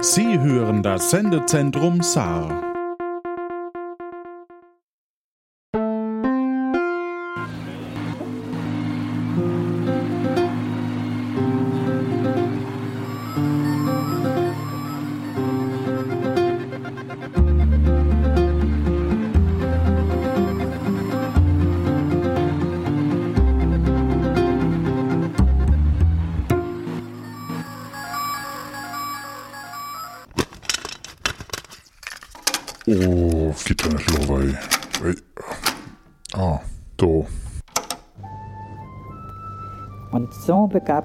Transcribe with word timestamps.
Sie 0.00 0.38
hören 0.40 0.82
das 0.82 1.10
Sendezentrum 1.10 2.02
Saar. 2.02 2.71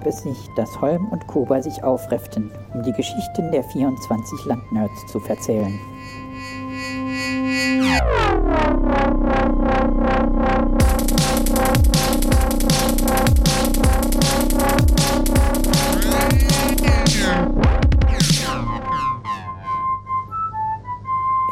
Es 0.07 0.21
sich, 0.21 0.49
dass 0.55 0.81
Holm 0.81 1.07
und 1.09 1.27
Kober 1.27 1.61
sich 1.61 1.83
aufrefften, 1.83 2.51
um 2.73 2.83
die 2.83 2.93
Geschichten 2.93 3.51
der 3.51 3.63
24 3.63 4.45
Landnerds 4.45 5.05
zu 5.07 5.19
verzählen. 5.19 5.79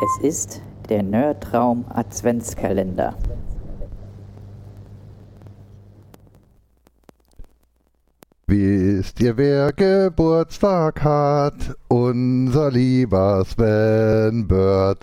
Es 0.04 0.22
ist 0.22 0.62
der 0.90 1.04
Nerdraum 1.04 1.86
Adventskalender. 1.90 3.16
Ihr, 9.26 9.38
wer 9.38 9.74
Geburtstag 9.74 11.04
hat? 11.04 11.76
Unser 11.88 12.70
lieber 12.70 13.44
Sven 13.44 14.48
Bird. 14.48 15.00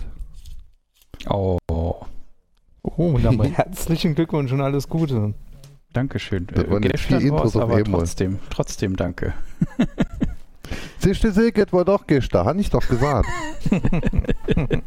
Oh. 1.29 1.57
Oh, 1.67 3.17
mal 3.17 3.49
herzlichen 3.53 4.15
Glückwunsch 4.15 4.51
und 4.53 4.61
alles 4.61 4.87
Gute. 4.87 5.33
Dankeschön. 5.91 6.47
Das 6.47 6.69
waren 6.69 6.83
jetzt 6.83 7.01
vier 7.01 7.19
Intros 7.19 7.55
auf 7.57 7.63
aber 7.63 7.83
trotzdem, 7.83 8.39
trotzdem 8.49 8.95
danke. 8.95 9.33
Siehst 10.99 11.23
du, 11.23 11.31
Silke, 11.31 11.65
war 11.71 11.83
doch 11.83 12.07
gestern, 12.07 12.45
hab 12.45 12.57
ich 12.57 12.69
doch 12.69 12.87
gesagt. 12.87 13.27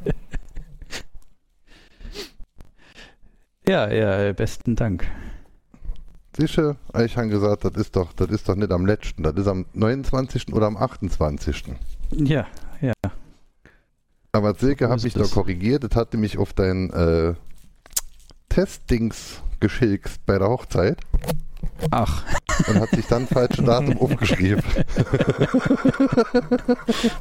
Ja, 3.69 3.93
ja, 3.93 4.33
besten 4.33 4.77
Dank. 4.77 5.09
Du, 6.37 6.45
ich 6.45 7.17
habe 7.17 7.29
gesagt, 7.29 7.65
das 7.65 7.73
ist 7.77 7.97
doch, 7.97 8.13
das 8.13 8.29
ist 8.29 8.47
doch 8.47 8.57
nicht 8.57 8.71
am 8.71 8.85
letzten, 8.85 9.23
das 9.23 9.35
ist 9.37 9.47
am 9.47 9.65
29. 9.73 10.53
oder 10.53 10.67
am 10.67 10.77
28. 10.77 11.65
Ja, 12.13 12.47
ja. 12.83 12.93
Aber 14.33 14.55
Silke 14.55 14.91
hat 14.91 15.03
mich 15.03 15.15
doch 15.15 15.31
korrigiert, 15.31 15.85
das 15.85 15.97
hatte 15.97 16.19
mich 16.19 16.37
auf 16.37 16.53
dein 16.53 16.91
äh, 16.91 17.35
Testdings 18.51 19.41
geschilkst 19.61 20.27
bei 20.27 20.39
der 20.39 20.49
Hochzeit 20.49 20.99
Ach, 21.91 22.25
und 22.69 22.81
hat 22.81 22.91
sich 22.91 23.07
dann 23.07 23.27
falsche 23.27 23.63
Datum 23.63 23.99
aufgeschrieben. 23.99 24.63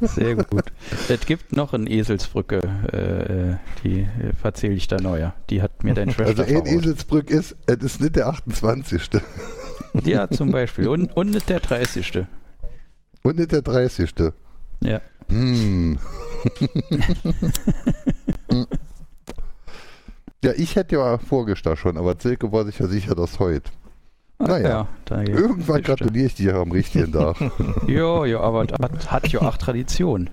sehr 0.02 0.36
gut. 0.36 0.64
es 1.08 1.20
gibt 1.26 1.54
noch 1.54 1.72
eine 1.72 1.88
Eselsbrücke, 1.88 2.58
äh, 2.92 3.56
die 3.82 4.00
äh, 4.00 4.32
erzähle 4.42 4.74
ich 4.74 4.88
da 4.88 4.96
neuer. 4.96 5.34
Die 5.50 5.62
hat 5.62 5.84
mir 5.84 5.94
dein 5.94 6.10
Schwester 6.10 6.42
Also 6.42 6.54
ein. 6.54 6.66
Eselsbrück 6.66 7.30
ist, 7.30 7.56
es 7.66 7.76
ist 7.76 8.00
nicht 8.00 8.16
der 8.16 8.28
28. 8.28 9.10
Ja, 10.04 10.28
zum 10.30 10.50
Beispiel. 10.52 10.88
Und, 10.88 11.16
und 11.16 11.30
nicht 11.30 11.48
der 11.48 11.60
30. 11.60 12.24
Und 13.22 13.38
nicht 13.38 13.52
der 13.52 13.62
30. 13.62 14.12
Ja. 14.80 15.00
Hm. 15.28 15.98
ja, 20.44 20.52
ich 20.56 20.76
hätte 20.76 20.96
ja 20.96 21.18
vorgestern 21.18 21.76
schon, 21.76 21.96
aber 21.96 22.14
Silke 22.18 22.52
war 22.52 22.64
sich 22.64 22.78
ja 22.78 22.86
sicher, 22.86 23.14
dass 23.14 23.38
heute. 23.40 23.70
Naja. 24.38 24.68
ja, 24.68 24.88
da, 25.06 25.22
Irgendwann 25.22 25.82
gratuliere 25.82 26.26
ich 26.26 26.34
dir 26.34 26.56
am 26.56 26.70
richtigen 26.70 27.12
Tag. 27.12 27.36
Jo, 27.86 28.24
jo, 28.24 28.40
aber 28.40 28.64
das 28.66 28.78
hat, 28.80 29.10
hat 29.10 29.28
ja 29.28 29.40
auch 29.42 29.56
Tradition. 29.56 30.28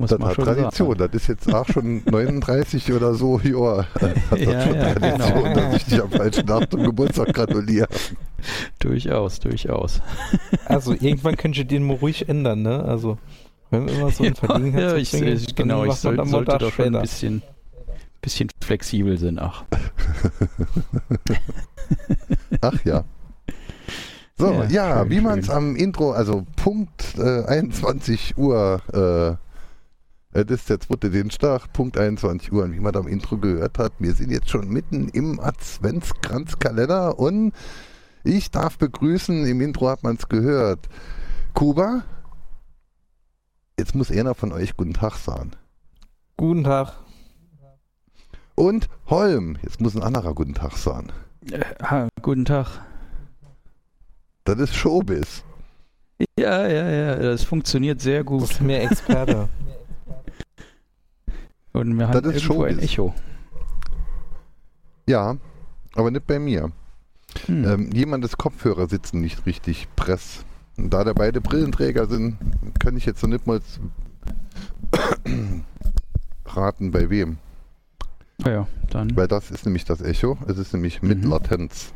Muss 0.00 0.10
Das 0.10 0.20
man 0.20 0.28
hat 0.28 0.36
schon 0.36 0.44
Tradition. 0.44 0.96
sagen. 0.96 1.10
Das 1.12 1.22
ist 1.22 1.28
jetzt 1.28 1.52
auch 1.52 1.66
schon 1.66 2.02
39 2.10 2.92
oder 2.92 3.14
so. 3.14 3.40
Hat 3.42 3.86
das 4.30 4.40
Ja, 4.40 4.62
schon 4.62 4.74
ja, 4.76 4.94
Tradition, 4.94 5.42
genau. 5.42 5.54
dass 5.54 5.76
ich 5.76 5.84
dich 5.86 6.00
am 6.02 6.10
falschen 6.10 6.46
Tag 6.46 6.70
zum 6.70 6.82
Geburtstag 6.84 7.34
gratuliere. 7.34 7.88
Durchaus, 8.78 9.40
durchaus. 9.40 10.00
Also 10.66 10.92
irgendwann 10.92 11.36
könnt 11.36 11.58
ihr 11.58 11.64
den 11.64 11.84
mal 11.84 11.96
ruhig 11.96 12.28
ändern, 12.28 12.62
ne? 12.62 12.84
Also 12.84 13.18
wenn 13.70 13.86
wir 13.86 13.94
immer 13.94 14.10
so 14.12 14.22
in 14.24 14.34
Verlegenheit 14.36 14.82
ja, 14.82 14.88
zu 14.90 14.96
ich, 14.98 15.12
ich, 15.14 15.46
dann 15.46 15.54
genau, 15.68 15.84
ich 15.84 15.94
soll, 15.94 16.24
sollte 16.26 16.58
doch 16.58 16.72
schon 16.72 16.94
ein 16.94 17.02
bisschen, 17.02 17.42
bisschen 18.20 18.48
flexibel 18.62 19.18
sein. 19.18 19.38
Ach, 19.38 19.64
Ach 22.60 22.84
ja. 22.84 23.04
So, 24.36 24.52
Ja, 24.52 24.64
ja, 24.66 25.00
schön, 25.00 25.10
wie 25.10 25.20
man 25.20 25.38
es 25.40 25.50
am 25.50 25.74
Intro, 25.74 26.12
also 26.12 26.46
Punkt 26.56 27.18
äh, 27.18 27.44
21 27.44 28.38
Uhr, 28.38 28.80
äh, 28.92 29.36
das 30.44 30.60
ist 30.60 30.70
der 30.70 30.78
zweite 30.78 31.10
Dienstag, 31.10 31.72
Punkt 31.72 31.98
21 31.98 32.52
Uhr, 32.52 32.62
und 32.62 32.72
wie 32.72 32.80
man 32.80 32.94
am 32.94 33.08
Intro 33.08 33.38
gehört 33.38 33.78
hat, 33.78 33.94
wir 33.98 34.14
sind 34.14 34.30
jetzt 34.30 34.48
schon 34.48 34.68
mitten 34.68 35.08
im 35.08 35.40
Adventskranzkalender 35.40 37.18
und 37.18 37.52
ich 38.22 38.52
darf 38.52 38.78
begrüßen, 38.78 39.44
im 39.44 39.60
Intro 39.60 39.88
hat 39.88 40.04
man 40.04 40.14
es 40.14 40.28
gehört, 40.28 40.88
Kuba, 41.54 42.04
jetzt 43.76 43.96
muss 43.96 44.12
einer 44.12 44.36
von 44.36 44.52
euch 44.52 44.76
Guten 44.76 44.94
Tag 44.94 45.16
sagen. 45.16 45.50
Guten 46.36 46.62
Tag. 46.62 46.94
Und 48.58 48.88
Holm, 49.06 49.56
jetzt 49.62 49.80
muss 49.80 49.94
ein 49.94 50.02
anderer 50.02 50.34
Guten 50.34 50.54
Tag 50.54 50.72
sagen. 50.76 51.10
äh, 51.52 51.60
ha, 51.80 52.08
guten 52.22 52.44
Tag. 52.44 52.66
Das 54.42 54.58
ist 54.58 54.74
Showbiz. 54.74 55.44
Ja, 56.36 56.66
ja, 56.66 56.90
ja, 56.90 57.14
das 57.16 57.44
funktioniert 57.44 58.00
sehr 58.00 58.18
Das 58.24 58.26
gut. 58.26 58.42
ist 58.50 58.60
mehr 58.60 58.82
Experte. 58.82 59.48
Und 61.72 61.94
wir 61.96 62.06
Das 62.08 62.16
haben 62.16 62.30
ist 62.32 62.42
irgendwo 62.42 62.64
ein 62.64 62.74
Showbiz. 62.74 62.90
Echo. 62.90 63.14
Ja, 65.08 65.36
aber 65.94 66.10
nicht 66.10 66.26
bei 66.26 66.40
mir. 66.40 66.72
Hm. 67.46 67.64
Ähm, 67.64 67.90
jemandes 67.92 68.36
Kopfhörer 68.38 68.88
sitzen 68.88 69.20
nicht 69.20 69.46
richtig 69.46 69.86
press. 69.94 70.44
Und 70.76 70.90
da 70.92 71.04
da 71.04 71.12
beide 71.12 71.40
Brillenträger 71.40 72.06
sind, 72.08 72.38
kann 72.80 72.96
ich 72.96 73.06
jetzt 73.06 73.22
noch 73.22 73.30
nicht 73.30 73.46
mal 73.46 73.60
raten, 76.44 76.90
bei 76.90 77.08
wem. 77.08 77.38
Ah 78.44 78.50
ja, 78.50 78.66
dann. 78.90 79.16
Weil 79.16 79.28
das 79.28 79.50
ist 79.50 79.64
nämlich 79.66 79.84
das 79.84 80.00
Echo. 80.00 80.38
Es 80.46 80.58
ist 80.58 80.72
nämlich 80.72 81.02
mit 81.02 81.24
Mhm. 81.24 81.30
Latenz. 81.30 81.92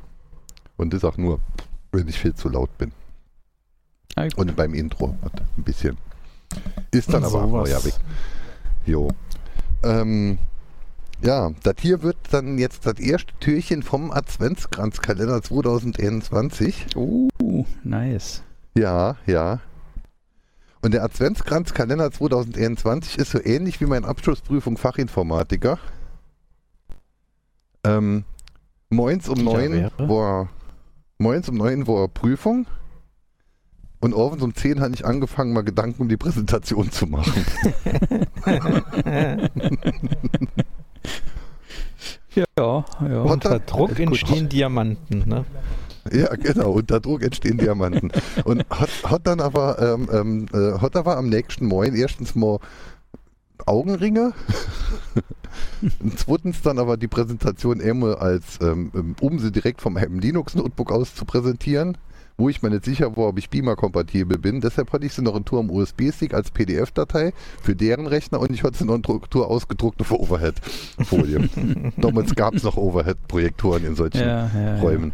Und 0.77 0.93
das 0.93 1.05
auch 1.05 1.17
nur, 1.17 1.41
wenn 1.93 2.09
ich 2.09 2.19
viel 2.19 2.35
zu 2.35 2.49
laut 2.49 2.77
bin. 2.79 2.93
Ah. 4.17 4.27
Und 4.37 4.57
beim 4.57 4.75
Intro 4.75 5.17
ein 5.57 5.63
bisschen. 5.63 5.97
Ist 6.91 7.13
dann 7.13 7.23
Und 7.25 7.29
aber 7.35 7.45
auch 7.45 7.51
neuer 7.51 7.85
weg. 7.85 7.95
Jo. 8.85 9.09
Ähm, 9.85 10.39
ja, 11.23 11.51
das 11.63 11.75
hier 11.81 12.03
wird 12.03 12.17
dann 12.31 12.59
jetzt 12.59 12.85
das 12.85 12.99
erste 12.99 13.33
Türchen 13.41 13.83
vom 13.83 14.11
Adventskranzkalender 14.11 15.41
2021. 15.41 16.97
Uh, 16.97 17.29
nice. 17.85 18.43
Ja, 18.77 19.17
ja. 19.27 19.61
Und 20.83 20.95
der 20.95 21.05
Adventskranzkalender 21.05 22.11
2021 22.11 23.19
ist 23.19 23.31
so 23.31 23.39
ähnlich 23.43 23.81
wie 23.81 23.87
meine 23.87 24.07
Abschlussprüfung 24.09 24.77
Fachinformatiker. 24.77 25.79
Ähm, 27.85 28.25
moins 28.91 29.29
um 29.29 29.37
Die 29.37 29.45
da 29.45 29.51
neun 29.53 29.91
war 29.99 30.49
moins 31.19 31.49
um 31.49 31.57
neun 31.57 31.87
war 31.87 32.09
Prüfung. 32.09 32.67
Und 34.01 34.15
abends 34.17 34.43
um 34.43 34.53
10 34.53 34.81
habe 34.81 34.95
ich 34.95 35.05
angefangen, 35.07 35.53
mal 35.53 35.63
Gedanken 35.63 36.03
um 36.03 36.09
die 36.09 36.17
Präsentation 36.17 36.91
zu 36.91 37.07
machen. 37.07 37.45
Ja, 42.35 42.45
ja. 42.57 43.23
Unter 43.23 43.51
er- 43.51 43.59
Druck 43.61 43.91
Gut. 43.91 43.99
entstehen 44.01 44.49
Diamanten, 44.49 45.29
ne? 45.29 45.45
Ja, 46.11 46.35
genau, 46.35 46.73
unter 46.73 46.99
Druck 46.99 47.23
entstehen 47.23 47.59
Diamanten. 47.59 48.11
Und 48.45 48.65
hat, 48.71 48.89
hat 49.05 49.27
dann 49.27 49.41
aber, 49.41 49.79
ähm, 49.81 50.09
ähm, 50.13 50.47
äh, 50.53 50.79
hat 50.81 50.97
aber 50.97 51.17
am 51.17 51.29
nächsten 51.29 51.67
Morgen 51.67 51.95
erstens 51.95 52.35
mal 52.35 52.59
Augenringe 53.67 54.33
Und 56.01 56.19
zweitens 56.19 56.63
dann 56.63 56.79
aber 56.79 56.97
die 56.97 57.09
Präsentation 57.09 57.81
einmal 57.81 58.17
als, 58.17 58.59
ähm, 58.61 59.17
um 59.21 59.39
sie 59.39 59.53
direkt 59.53 59.81
vom 59.81 59.97
einem 59.97 60.19
Linux-Notebook 60.19 60.93
aus 60.93 61.15
zu 61.15 61.25
präsentieren, 61.25 61.97
wo 62.37 62.49
ich 62.49 62.63
mir 62.63 62.71
nicht 62.71 62.85
sicher 62.85 63.17
war, 63.17 63.29
ob 63.29 63.39
ich 63.39 63.51
Beamer-kompatibel 63.51 64.39
bin. 64.39 64.61
Deshalb 64.61 64.93
hatte 64.93 65.07
ich 65.07 65.13
sie 65.13 65.23
noch 65.23 65.37
in 65.37 65.45
Tour 65.45 65.61
am 65.61 65.71
USB-Stick 65.71 66.35
als 66.35 66.51
PDF-Datei 66.51 67.33
für 67.63 67.77
deren 67.77 68.07
Rechner 68.07 68.41
und 68.41 68.51
ich 68.53 68.63
hatte 68.63 68.79
sie 68.79 68.85
noch 68.85 68.95
in 68.95 69.03
Tour 69.03 69.49
ausgedruckt 69.49 70.01
auf 70.01 70.13
Overhead-Folie. 70.13 71.49
Damals 71.97 72.35
gab 72.35 72.55
es 72.55 72.63
noch 72.63 72.77
Overhead-Projektoren 72.77 73.85
in 73.85 73.95
solchen 73.95 74.19
Ja, 74.19 74.51
ja, 74.53 74.61
ja. 74.61 74.81
Räumen. 74.81 75.13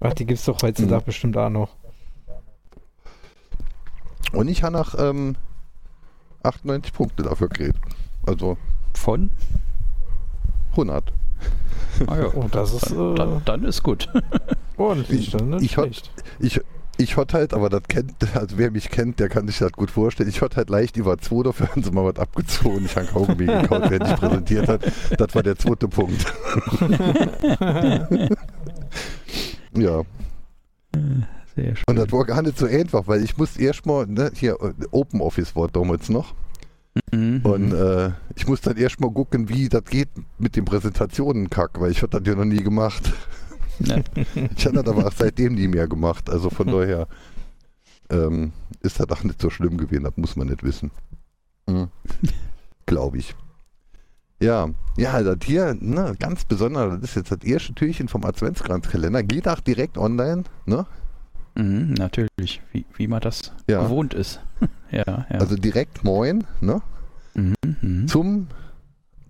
Ach, 0.00 0.14
die 0.14 0.26
gibt's 0.26 0.44
doch 0.44 0.60
heutzutage 0.62 1.04
bestimmt 1.04 1.36
auch 1.36 1.50
noch. 1.50 1.76
Und 4.32 4.48
ich 4.48 4.62
habe 4.62 4.72
nach 4.72 4.94
ähm, 4.98 5.36
98 6.42 6.92
Punkte 6.92 7.22
dafür 7.22 7.48
gekriegt. 7.48 7.78
Also 8.26 8.56
Von? 8.94 9.30
100. 10.72 11.12
Ah, 12.06 12.16
ja. 12.18 12.26
Oh, 12.34 12.46
das 12.50 12.72
ist 12.72 12.90
Dann, 12.90 13.12
äh, 13.12 13.14
dann, 13.14 13.42
dann 13.44 13.64
ist 13.64 13.82
gut. 13.82 14.08
ordentlich. 14.76 15.30
Dann 15.30 15.50
nicht 15.50 15.64
ich 15.64 15.72
schlecht. 15.72 16.10
Ich, 16.40 16.60
ich 16.98 17.16
hatte 17.16 17.38
halt, 17.38 17.54
aber 17.54 17.68
das 17.68 17.82
kennt, 17.88 18.14
also 18.34 18.58
wer 18.58 18.70
mich 18.70 18.90
kennt, 18.90 19.18
der 19.18 19.28
kann 19.28 19.46
sich 19.46 19.58
das 19.58 19.72
gut 19.72 19.90
vorstellen. 19.90 20.28
Ich 20.28 20.40
hatte 20.42 20.56
halt 20.56 20.70
leicht 20.70 20.96
über 20.96 21.18
zwei, 21.18 21.42
dafür 21.42 21.68
haben 21.68 21.82
sie 21.82 21.90
mal 21.90 22.04
was 22.04 22.16
abgezogen. 22.16 22.84
Ich 22.84 22.96
habe 22.96 23.06
Kaugummi 23.06 23.46
gekaut, 23.46 23.90
während 23.90 24.08
ich 24.08 24.16
präsentiert 24.16 24.68
hat. 24.68 24.82
Das 25.18 25.34
war 25.34 25.42
der 25.42 25.56
zweite 25.56 25.88
Punkt. 25.88 26.24
ja, 29.76 30.02
Sehr 31.54 31.76
schön. 31.76 31.84
und 31.86 31.96
das 31.96 32.12
war 32.12 32.24
gar 32.24 32.42
nicht 32.42 32.58
so 32.58 32.66
einfach, 32.66 33.06
weil 33.06 33.22
ich 33.24 33.36
musste 33.36 33.62
erstmal, 33.62 34.06
ne, 34.06 34.30
hier, 34.34 34.58
äh, 34.60 34.72
Open 34.90 35.20
Office 35.20 35.56
war 35.56 35.68
damals 35.68 36.08
noch. 36.08 36.34
Mhm. 37.12 37.40
Und 37.42 37.72
äh, 37.72 38.10
ich 38.36 38.46
muss 38.46 38.60
dann 38.60 38.76
erstmal 38.76 39.10
gucken, 39.10 39.48
wie 39.48 39.68
das 39.68 39.84
geht 39.84 40.10
mit 40.38 40.56
den 40.56 40.64
Präsentationen 40.64 41.48
kack, 41.48 41.80
weil 41.80 41.90
ich 41.90 42.02
hatte 42.02 42.20
das 42.20 42.28
ja 42.28 42.34
noch 42.34 42.44
nie 42.44 42.62
gemacht. 42.62 43.12
Ja. 43.80 43.96
Ich 44.56 44.66
habe 44.66 44.82
das 44.82 44.86
aber 44.86 45.06
auch 45.06 45.12
seitdem 45.12 45.54
nie 45.54 45.68
mehr 45.68 45.88
gemacht. 45.88 46.28
Also 46.28 46.50
von 46.50 46.66
daher 46.68 47.08
ähm, 48.10 48.52
ist 48.80 49.00
das 49.00 49.08
auch 49.10 49.24
nicht 49.24 49.40
so 49.40 49.50
schlimm 49.50 49.76
gewesen, 49.76 50.04
das 50.04 50.16
muss 50.16 50.36
man 50.36 50.48
nicht 50.48 50.62
wissen. 50.62 50.90
Mhm. 51.66 51.88
Glaube 52.86 53.18
ich. 53.18 53.34
Ja, 54.40 54.68
ja, 54.96 55.22
das 55.22 55.38
hier, 55.44 55.76
ne, 55.78 56.16
ganz 56.18 56.44
besonders, 56.44 57.00
das 57.00 57.10
ist 57.10 57.16
jetzt 57.16 57.30
das 57.30 57.44
erste 57.44 57.74
Türchen 57.74 58.08
vom 58.08 58.24
Adventskranzkalender. 58.24 59.22
Geht 59.22 59.46
auch 59.46 59.60
direkt 59.60 59.96
online, 59.96 60.42
ne? 60.66 60.84
Mhm, 61.54 61.94
natürlich, 61.94 62.62
wie, 62.72 62.84
wie 62.96 63.06
man 63.06 63.20
das 63.20 63.52
Ja. 63.68 63.82
gewohnt 63.82 64.14
ist. 64.14 64.40
ja, 64.90 65.04
ja. 65.06 65.26
Also 65.38 65.56
direkt 65.56 66.04
moin, 66.04 66.44
ne? 66.60 66.80
mhm, 67.34 67.54
mhm, 67.80 68.08
Zum, 68.08 68.48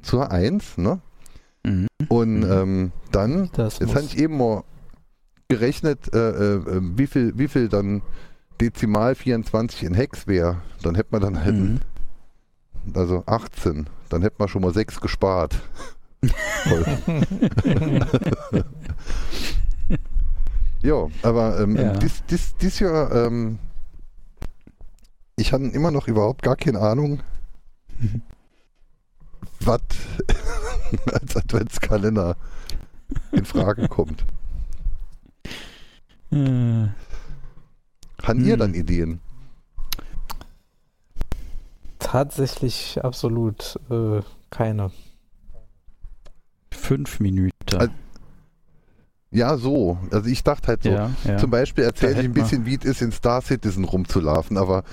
zur 0.03 0.31
1, 0.31 0.79
ne? 0.79 1.01
mhm. 1.65 1.87
Und 2.09 2.41
Mhm. 2.41 2.51
ähm, 2.53 2.93
dann 3.11 3.51
Das 3.55 3.79
Jetzt 3.79 3.95
habe 3.95 4.05
ich 4.05 4.19
eben 4.19 4.37
mal 4.39 4.65
gerechnet, 5.49 6.13
äh, 6.15 6.55
äh, 6.55 6.61
wie, 6.97 7.07
viel, 7.07 7.37
wie 7.39 7.49
viel 7.49 7.69
dann 7.69 8.03
Dezimal 8.61 9.15
24 9.15 9.85
in 9.85 9.95
Hex 9.95 10.27
wäre. 10.27 10.63
Dann 10.83 10.95
hätte 10.95 11.09
man 11.13 11.21
dann 11.23 11.45
halt, 11.45 11.57
Mhm. 11.57 11.81
also 12.95 13.23
18, 13.27 13.89
dann 14.09 14.23
hätte 14.23 14.37
man 14.39 14.49
schon 14.49 14.63
mal 14.63 14.73
6 14.73 15.01
gespart. 15.01 15.57
Ja, 20.83 21.09
aber 21.23 21.61
ähm, 21.61 21.77
Ja. 21.77 21.93
Dies, 21.95 22.23
dies, 22.29 22.57
dies 22.57 22.79
Jahr, 22.81 23.13
ähm, 23.13 23.59
ich 25.37 25.53
hatte 25.53 25.65
immer 25.65 25.91
noch 25.91 26.09
überhaupt 26.09 26.43
gar 26.43 26.57
keine 26.57 26.81
Ahnung, 26.81 27.23
was 29.61 29.81
als 31.13 31.37
Adventskalender 31.37 32.37
in 33.31 33.45
Frage 33.45 33.89
kommt. 33.89 34.25
Äh, 36.33 36.89
Haben 38.23 38.45
ihr 38.45 38.55
Hm. 38.55 38.59
dann 38.59 38.75
Ideen? 38.75 39.21
Tatsächlich 41.99 43.03
absolut 43.05 43.79
äh, 43.91 44.21
keine. 44.51 44.91
Fünf 46.73 47.21
Minuten. 47.21 47.53
Also, 47.77 47.93
Ja, 49.33 49.57
so. 49.57 49.99
Also 50.11 50.29
ich 50.29 50.45
dachte 50.45 50.69
halt 50.69 50.83
so. 50.83 50.91
ja, 50.91 51.11
ja. 51.25 51.39
Zum 51.39 51.51
Beispiel 51.51 51.85
erzähle 51.85 52.21
ich 52.21 52.25
ein 52.27 52.33
bisschen, 52.35 52.67
wie 52.67 52.77
es 52.77 52.85
ist, 52.85 53.01
in 53.03 53.13
Star 53.13 53.41
Citizen 53.41 53.85
rumzulaufen, 53.85 54.59
aber 54.59 54.85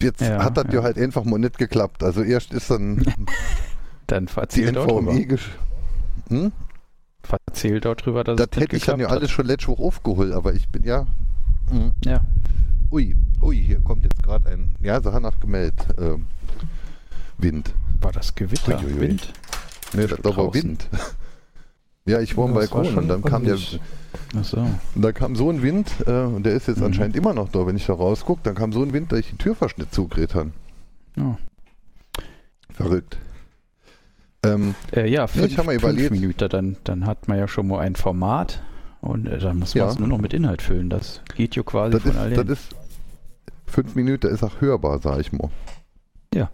jetzt 0.00 0.22
Ja, 0.22 0.42
hat 0.42 0.56
das 0.56 0.66
ja. 0.72 0.82
halt 0.82 0.98
einfach 0.98 1.24
mal 1.24 1.38
nicht 1.38 1.58
geklappt. 1.58 2.02
Also 2.02 2.22
erst 2.22 2.52
ist 2.52 2.70
dann 2.70 3.04
Dann 4.06 4.28
die. 4.28 4.64
NVMe 4.64 5.26
gesch 5.26 5.50
hm? 6.28 6.52
Erzähl 7.46 7.80
dort 7.80 8.04
drüber, 8.04 8.24
dass 8.24 8.36
Das 8.36 8.48
es 8.52 8.60
hätte 8.60 8.76
ich 8.76 8.84
dann 8.84 9.00
ja 9.00 9.08
alles 9.08 9.30
schon 9.30 9.46
letzte 9.46 9.68
Woche 9.68 9.82
aufgeholt, 9.82 10.32
aber 10.32 10.54
ich 10.54 10.68
bin 10.68 10.82
ja. 10.84 11.06
Hm. 11.70 11.86
hat. 11.86 11.92
Ja. 12.04 12.20
Ui, 12.90 13.16
ui, 13.42 13.56
hier 13.62 13.80
kommt 13.80 14.04
jetzt 14.04 14.22
gerade 14.22 14.48
ein. 14.50 14.70
Ja, 14.82 15.00
haben 15.12 15.22
nach 15.22 15.40
gemeldet. 15.40 15.86
Ähm, 15.98 16.26
Wind. 17.38 17.74
War 18.00 18.12
das 18.12 18.34
Gewitter? 18.34 18.78
Ui, 18.78 18.84
ui, 18.86 18.92
ui. 18.94 19.00
Wind? 19.00 19.32
Nee, 19.94 20.06
das 20.06 20.18
da 20.22 20.36
war. 20.36 20.52
Wind. 20.54 20.88
Ja, 22.06 22.20
ich 22.20 22.36
war 22.36 22.44
am 22.44 22.50
war 22.54 22.60
Balkon 22.60 22.84
schon 22.84 22.98
und 22.98 23.08
dann 23.08 23.22
kam 23.22 23.44
der. 23.44 23.56
Ach 24.36 24.44
so. 24.44 24.58
Und 24.58 25.02
da 25.02 25.12
kam 25.12 25.34
so 25.36 25.48
ein 25.50 25.62
Wind, 25.62 25.90
äh, 26.06 26.10
und 26.24 26.44
der 26.44 26.52
ist 26.52 26.68
jetzt 26.68 26.78
Mhm. 26.80 26.84
anscheinend 26.86 27.16
immer 27.16 27.32
noch 27.32 27.48
da, 27.48 27.66
wenn 27.66 27.76
ich 27.76 27.86
da 27.86 27.94
rausgucke, 27.94 28.40
dann 28.44 28.54
kam 28.54 28.72
so 28.72 28.82
ein 28.82 28.92
Wind, 28.92 29.10
dass 29.10 29.20
ich 29.20 29.28
den 29.30 29.38
Türverschnitt 29.38 29.92
zugedreht 29.94 30.34
habe. 30.34 30.50
Ja. 31.16 31.38
Verrückt. 32.72 33.16
Ähm, 34.44 34.74
Äh, 34.94 35.08
ja, 35.10 35.26
fünf, 35.26 35.46
ich 35.46 35.56
hab 35.58 35.64
mal 35.64 35.72
fünf 35.72 35.82
überlegt. 35.84 36.10
Minuten, 36.10 36.48
dann, 36.50 36.76
dann 36.84 37.06
hat 37.06 37.28
man 37.28 37.38
ja 37.38 37.48
schon 37.48 37.66
mal 37.68 37.80
ein 37.80 37.96
Format 37.96 38.62
und 39.00 39.26
äh, 39.26 39.38
dann 39.38 39.58
muss 39.60 39.74
man 39.74 39.84
Ja. 39.84 39.90
es 39.90 39.98
nur 39.98 40.08
noch 40.08 40.18
mit 40.18 40.34
Inhalt 40.34 40.60
füllen. 40.60 40.90
Das 40.90 41.22
geht 41.34 41.56
ja 41.56 41.62
quasi 41.62 41.92
das, 41.92 42.02
von 42.02 42.10
ist, 42.12 42.16
allein. 42.18 42.34
das 42.46 42.58
ist 42.58 42.74
fünf 43.66 43.94
Minuten, 43.94 44.26
ist 44.26 44.42
auch 44.42 44.60
hörbar, 44.60 44.98
sag 44.98 45.20
ich 45.20 45.32
mal. 45.32 45.48
Ja. 46.34 46.50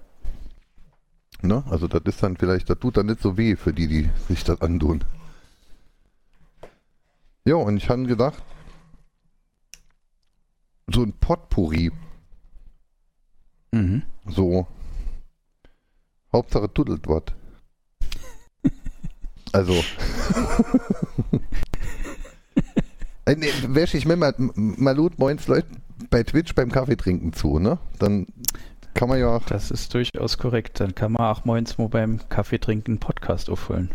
Ne? 1.43 1.65
Also 1.71 1.89
das 1.89 2.03
ist 2.05 2.23
dann 2.23 2.37
vielleicht, 2.37 2.71
das 2.71 2.79
tut 2.79 2.97
dann 2.99 3.07
nicht 3.07 3.21
so 3.21 3.37
weh 3.37 3.57
für 3.57 3.73
die, 3.73 3.89
die 3.89 4.09
sich 4.29 4.45
das 4.45 4.61
antun. 4.61 5.03
Ja, 7.45 7.55
und 7.55 7.77
ich 7.77 7.89
habe 7.89 8.05
gedacht, 8.05 8.43
so 10.93 11.03
ein 11.03 11.13
Potpourri, 11.13 11.91
mhm. 13.73 14.03
so 14.27 14.67
Hauptsache 16.33 16.73
tuddelt 16.73 17.07
was. 17.09 17.23
Also. 19.53 19.75
Äh, 23.25 23.35
nee, 23.37 23.51
wäsche 23.67 23.97
ich 23.97 24.07
mir 24.07 24.17
mal, 24.17 24.33
mal 24.37 24.97
Loot 24.97 25.19
moins 25.19 25.47
Leute 25.49 25.67
bei 26.09 26.23
Twitch 26.23 26.55
beim 26.55 26.71
Kaffee 26.71 26.97
trinken 26.97 27.33
zu, 27.33 27.59
ne? 27.59 27.79
Dann 27.99 28.27
kann 28.95 29.09
man 29.09 29.19
ja 29.19 29.37
auch 29.37 29.45
Das 29.45 29.71
ist 29.71 29.93
durchaus 29.95 30.39
korrekt. 30.39 30.81
Dann 30.81 30.95
kann 30.95 31.13
man 31.13 31.23
auch 31.23 31.45
moins 31.45 31.79
mal 31.79 31.89
beim 31.89 32.21
Kaffee 32.29 32.59
trinken 32.59 32.99
Podcast 32.99 33.51
aufholen. 33.51 33.91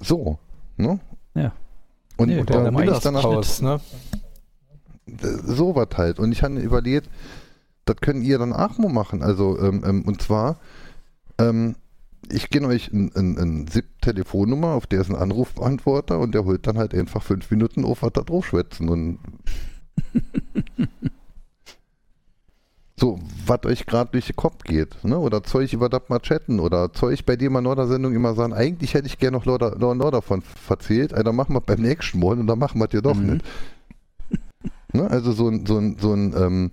so, 0.00 0.38
ne? 0.76 1.00
Ja. 1.34 1.52
Und, 2.16 2.28
Nee, 2.28 2.40
und 2.40 2.48
der 2.48 2.64
da 2.64 2.70
bin 2.70 2.88
ich 2.92 2.98
dann 2.98 3.16
auch 3.16 3.30
Mittagspause, 3.30 3.64
ne? 3.64 3.80
so 5.44 5.74
was 5.74 5.88
halt. 5.96 6.18
Und 6.18 6.32
ich 6.32 6.42
habe 6.42 6.58
überlegt, 6.60 7.08
das 7.84 7.96
könnt 7.96 8.24
ihr 8.24 8.38
dann 8.38 8.52
auch 8.52 8.78
mal 8.78 8.92
machen. 8.92 9.22
Also, 9.22 9.58
ähm, 9.58 9.82
ähm, 9.84 10.02
und 10.02 10.22
zwar, 10.22 10.58
ähm, 11.38 11.76
ich 12.30 12.48
gebe 12.50 12.66
euch 12.66 12.92
ein, 12.92 13.10
ein, 13.14 13.38
ein 13.38 13.68
SIP-Telefonnummer, 13.68 14.68
auf 14.68 14.86
der 14.86 15.02
ist 15.02 15.10
ein 15.10 15.16
Anrufbeantworter 15.16 16.18
und 16.18 16.34
der 16.34 16.44
holt 16.44 16.66
dann 16.66 16.78
halt 16.78 16.94
einfach 16.94 17.22
fünf 17.22 17.50
Minuten 17.50 17.84
auf, 17.84 18.02
was 18.02 18.12
da 18.12 18.22
drauf 18.22 18.46
schwätzen 18.46 18.88
und 18.88 19.18
so, 23.04 23.18
was 23.44 23.64
euch 23.66 23.84
gerade 23.84 24.10
durch 24.12 24.26
den 24.28 24.36
Kopf 24.36 24.64
geht, 24.64 25.04
ne? 25.04 25.18
Oder 25.18 25.42
Zeug 25.42 25.70
über 25.74 25.90
das 25.90 26.02
mal 26.08 26.20
chatten 26.20 26.58
oder 26.58 26.90
Zeug, 26.94 27.26
bei 27.26 27.36
dem 27.36 27.52
man 27.52 27.66
in 27.66 27.76
der 27.76 27.86
Sendung 27.86 28.14
immer 28.14 28.32
sagen, 28.34 28.54
eigentlich 28.54 28.94
hätte 28.94 29.06
ich 29.06 29.18
gerne 29.18 29.36
noch 29.36 29.44
Lord, 29.44 29.60
Lord, 29.78 29.98
Lord 29.98 30.14
davon 30.14 30.40
verzählt, 30.40 31.12
also 31.12 31.22
dann 31.24 31.36
machen 31.36 31.54
wir 31.54 31.60
beim 31.60 31.82
nächsten 31.82 32.18
Mal 32.18 32.38
und 32.38 32.46
dann 32.46 32.58
machen 32.58 32.80
wir 32.80 32.86
es 32.86 32.92
ja 32.94 33.02
doch 33.02 33.14
Mhm. 33.14 33.32
nicht. 33.34 33.44
Ne? 34.94 35.10
Also 35.10 35.32
so 35.32 35.48
ein, 35.48 35.66
so 35.66 35.76
ein, 35.76 35.98
so 36.00 36.14
ein, 36.14 36.34
ähm, 36.34 36.70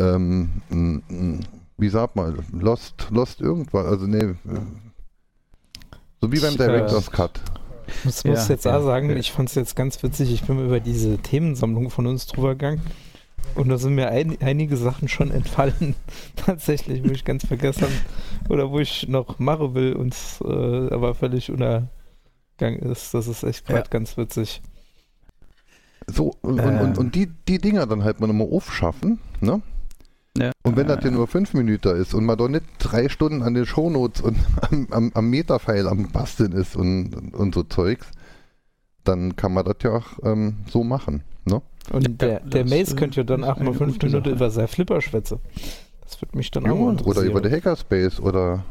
ähm, 0.00 0.48
m- 0.70 1.02
m- 1.08 1.40
wie 1.78 1.88
sagt 1.88 2.16
man, 2.16 2.42
Lost, 2.52 3.06
Lost 3.10 3.40
irgendwas, 3.40 3.86
also 3.86 4.06
nee, 4.06 4.18
äh, 4.24 4.34
so 6.20 6.32
wie 6.32 6.40
beim 6.40 6.50
Ich, 6.52 6.56
Director's 6.56 7.06
äh, 7.08 7.10
Cut. 7.12 7.40
Ich 7.86 8.04
muss, 8.06 8.22
Ja, 8.24 8.54
jetzt 8.54 8.64
ja, 8.64 8.78
auch 8.78 8.82
sagen, 8.84 9.10
ja. 9.10 9.16
ich 9.16 9.30
fand 9.30 9.50
es 9.50 9.54
jetzt 9.54 9.76
ganz 9.76 10.02
witzig. 10.02 10.32
Ich 10.32 10.42
bin 10.44 10.58
über 10.64 10.80
diese 10.80 11.18
Themensammlung 11.18 11.90
von 11.90 12.06
uns 12.08 12.26
drüber 12.26 12.54
gegangen. 12.54 12.80
Und 13.54 13.68
da 13.68 13.78
sind 13.78 13.94
mir 13.94 14.08
ein, 14.08 14.36
einige 14.40 14.76
Sachen 14.76 15.08
schon 15.08 15.30
entfallen. 15.30 15.94
Tatsächlich, 16.36 17.04
wo 17.04 17.08
ich 17.12 17.24
ganz 17.24 17.46
vergessen 17.46 17.82
habe. 17.82 18.52
Oder 18.52 18.70
wo 18.70 18.80
ich 18.80 19.08
noch 19.08 19.38
machen 19.38 19.74
will 19.74 19.92
und 19.94 20.12
es 20.14 20.40
äh, 20.40 20.92
aber 20.92 21.14
völlig 21.14 21.50
untergegangen 21.50 22.80
ist. 22.90 23.14
Das 23.14 23.26
ist 23.28 23.42
echt 23.44 23.66
gerade 23.66 23.80
Ja. 23.84 23.88
ganz 23.90 24.16
witzig. 24.16 24.60
So, 26.06 26.34
und, 26.42 26.60
und, 26.60 26.74
Ähm. 26.74 26.80
und, 26.80 26.98
und 26.98 27.14
die, 27.14 27.28
die 27.48 27.58
Dinger 27.58 27.86
dann 27.86 28.04
halt 28.04 28.20
mal 28.20 28.26
nochmal 28.26 28.48
aufschaffen, 28.50 29.18
ne? 29.40 29.62
Ja. 30.36 30.50
Und 30.64 30.76
wenn 30.76 30.88
das 30.88 31.04
ja 31.04 31.12
nur 31.12 31.28
fünf 31.28 31.54
Minuten 31.54 31.96
ist 31.96 32.12
und 32.12 32.24
man 32.24 32.36
doch 32.36 32.48
nicht 32.48 32.64
drei 32.80 33.08
Stunden 33.08 33.42
an 33.42 33.54
den 33.54 33.66
Shownotes 33.66 34.20
und 34.20 34.36
am, 34.62 34.88
am, 34.90 35.10
am 35.14 35.30
Metafile 35.30 35.88
am 35.88 36.10
Basteln 36.10 36.52
ist 36.52 36.74
und, 36.74 37.32
und 37.34 37.54
so 37.54 37.62
Zeugs, 37.62 38.08
dann 39.04 39.36
kann 39.36 39.52
man 39.52 39.64
das 39.64 39.76
ja 39.82 39.92
auch 39.92 40.06
ähm, 40.24 40.56
so 40.68 40.82
machen. 40.82 41.22
Ne? 41.44 41.62
Und 41.92 42.20
der, 42.20 42.40
der 42.40 42.64
Mace 42.64 42.92
äh, 42.92 42.96
könnte 42.96 43.20
ja 43.20 43.24
dann 43.24 43.44
auch 43.44 43.58
mal 43.58 43.74
fünf 43.74 44.00
Minuten 44.02 44.30
über 44.30 44.50
sein 44.50 44.68
Flipper 44.68 45.00
schwätzen. 45.00 45.38
Das 46.02 46.20
würde 46.20 46.36
mich 46.36 46.50
dann 46.50 46.64
Ja, 46.64 46.72
auch 46.72 46.76
mal 46.76 46.82
oder 46.82 46.90
interessieren. 46.98 47.30
über 47.30 47.40
den 47.40 47.52
Hackerspace 47.52 48.20
oder 48.20 48.64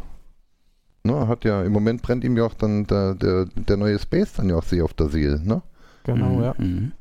ne, 1.03 1.27
hat 1.27 1.45
ja 1.45 1.61
im 1.63 1.71
Moment 1.71 2.01
brennt 2.01 2.23
ihm 2.23 2.37
ja 2.37 2.45
auch 2.45 2.53
dann 2.55 2.85
der, 2.87 3.13
der, 3.15 3.45
der 3.45 3.77
neue 3.77 3.99
Space 3.99 4.33
dann 4.33 4.49
ja 4.49 4.55
auch 4.55 4.63
sehr 4.63 4.83
auf 4.83 4.93
der 4.93 5.09
Seele, 5.09 5.39
ne? 5.43 5.61
Genau, 6.03 6.41
ja. 6.41 6.55
Mhm. 6.57 6.91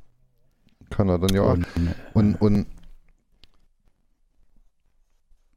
Kann 0.91 1.09
er 1.09 1.19
dann 1.19 1.35
ja 1.35 1.43
auch. 1.43 1.55
Und, 1.55 1.97
Und, 2.13 2.35
und 2.37 2.67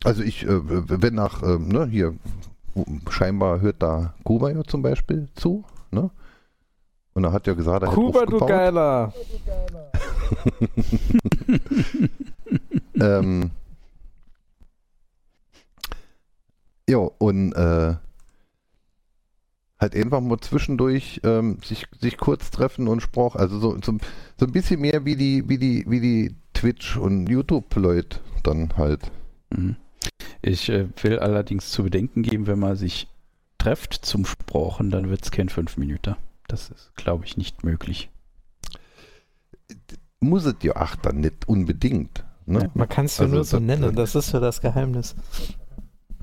also 0.04 0.22
ich, 0.24 0.44
äh, 0.46 0.50
wenn 0.64 1.16
nach, 1.16 1.42
äh, 1.44 1.58
ne, 1.58 1.88
hier, 1.88 2.16
scheinbar 3.10 3.62
hört 3.62 3.82
da 3.82 4.14
Kuba 4.24 4.52
ja 4.52 4.64
zum 4.64 4.82
Beispiel 4.82 5.28
zu, 5.36 5.64
ne? 5.92 6.12
Und 7.16 7.24
er 7.24 7.32
hat 7.32 7.48
ja 7.48 7.54
gesagt, 7.54 7.82
er 7.82 7.88
hat 7.88 7.96
Kuba, 7.96 8.26
du 8.26 8.36
aufgebaut. 8.36 8.50
Geiler! 8.50 9.14
ähm, 13.00 13.52
ja, 16.90 16.98
und 16.98 17.54
äh, 17.54 17.96
halt 19.80 19.96
einfach 19.96 20.20
mal 20.20 20.40
zwischendurch 20.40 21.22
ähm, 21.24 21.58
sich, 21.64 21.86
sich 22.02 22.18
kurz 22.18 22.52
treffen 22.52 22.90
und 22.90 23.02
Spruch, 23.02 23.38
also 23.38 23.60
so, 23.60 23.78
so, 23.82 23.98
so 24.38 24.46
ein 24.46 24.52
bisschen 24.52 24.82
mehr 24.82 25.06
wie 25.06 25.16
die, 25.16 25.48
wie 25.48 25.58
die, 25.58 25.86
wie 25.88 26.02
die 26.02 26.36
Twitch- 26.54 26.98
und 26.98 27.28
YouTube-Leute 27.28 28.20
dann 28.44 28.76
halt. 28.76 29.10
Mhm. 29.52 29.78
Ich 30.42 30.68
äh, 30.68 30.90
will 31.02 31.20
allerdings 31.20 31.72
zu 31.72 31.84
bedenken 31.84 32.24
geben, 32.24 32.46
wenn 32.46 32.60
man 32.60 32.76
sich 32.76 33.08
trefft 33.58 33.94
zum 34.06 34.26
Sprochen, 34.26 34.92
dann 34.92 35.10
wird 35.10 35.24
es 35.24 35.32
kein 35.32 35.48
fünf 35.48 35.78
Minuten. 35.78 36.18
Das 36.48 36.70
ist, 36.70 36.92
glaube 36.96 37.26
ich, 37.26 37.38
nicht 37.38 37.64
möglich. 37.64 38.10
Muss 40.20 40.46
es 40.46 40.56
ja 40.62 40.76
auch 40.76 40.96
dann 40.96 41.20
nicht 41.22 41.48
unbedingt. 41.48 42.24
Ne? 42.46 42.70
Man 42.76 42.88
kann 42.90 43.06
es 43.06 43.18
ja 43.18 43.24
Also 43.24 43.36
nur 43.36 43.44
so 43.44 43.58
das- 43.58 43.66
nennen, 43.66 43.96
das 43.96 44.16
ist 44.16 44.32
ja 44.32 44.40
das 44.40 44.62
Geheimnis. 44.62 45.16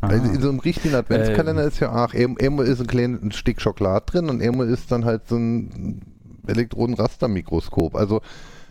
Also 0.00 0.22
Ah. 0.24 0.34
in 0.34 0.40
so 0.40 0.48
einem 0.48 0.58
richtigen 0.60 0.94
Adventskalender 0.94 1.62
ist 1.64 1.78
ja 1.80 1.92
auch, 2.04 2.12
einmal 2.14 2.66
ist 2.66 2.80
ein 2.80 2.86
kleines 2.88 3.36
Stück 3.36 3.60
Schokolade 3.60 4.04
drin 4.06 4.28
und 4.30 4.42
einmal 4.42 4.68
ist 4.68 4.90
dann 4.90 5.04
halt 5.04 5.28
so 5.28 5.36
ein 5.36 6.00
Elektronenrastermikroskop. 6.46 7.94
Also 7.94 8.20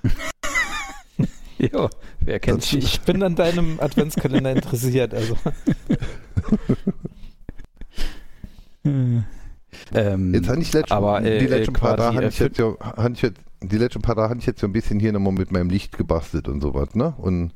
ja, 1.58 1.89
wer 2.20 2.39
kennt 2.39 2.63
Ich, 2.65 2.70
sich? 2.72 2.84
ich 2.84 3.01
bin 3.01 3.24
an 3.24 3.36
deinem 3.36 3.79
Adventskalender 3.79 4.51
interessiert. 4.51 5.13
Also 5.13 5.38
Ähm, 9.93 10.33
Jetzt 10.33 10.47
hatte 10.47 10.61
ich 10.61 10.73
letzten, 10.73 10.93
aber, 10.93 11.23
äh, 11.23 11.39
die 11.39 11.47
letzten 11.47 11.75
äh, 11.75 11.79
paar 11.79 12.13
hatte 12.13 12.25
äh, 12.25 12.29
ich 12.29 12.39
jetzt 12.39 12.57
ja, 12.57 12.73
hatte 12.79 13.13
ich 13.13 13.21
jetzt, 13.21 13.39
die 13.61 13.77
letzten 13.77 14.01
paar 14.01 14.15
Tage 14.15 14.29
hatte 14.29 14.39
ich 14.39 14.45
jetzt 14.45 14.61
so 14.61 14.67
ein 14.67 14.73
bisschen 14.73 15.00
hier 15.00 15.11
nochmal 15.11 15.33
mit 15.33 15.51
meinem 15.51 15.69
Licht 15.69 15.97
gebastelt 15.97 16.47
und 16.47 16.61
sowas, 16.61 16.95
ne? 16.95 17.13
Und 17.17 17.51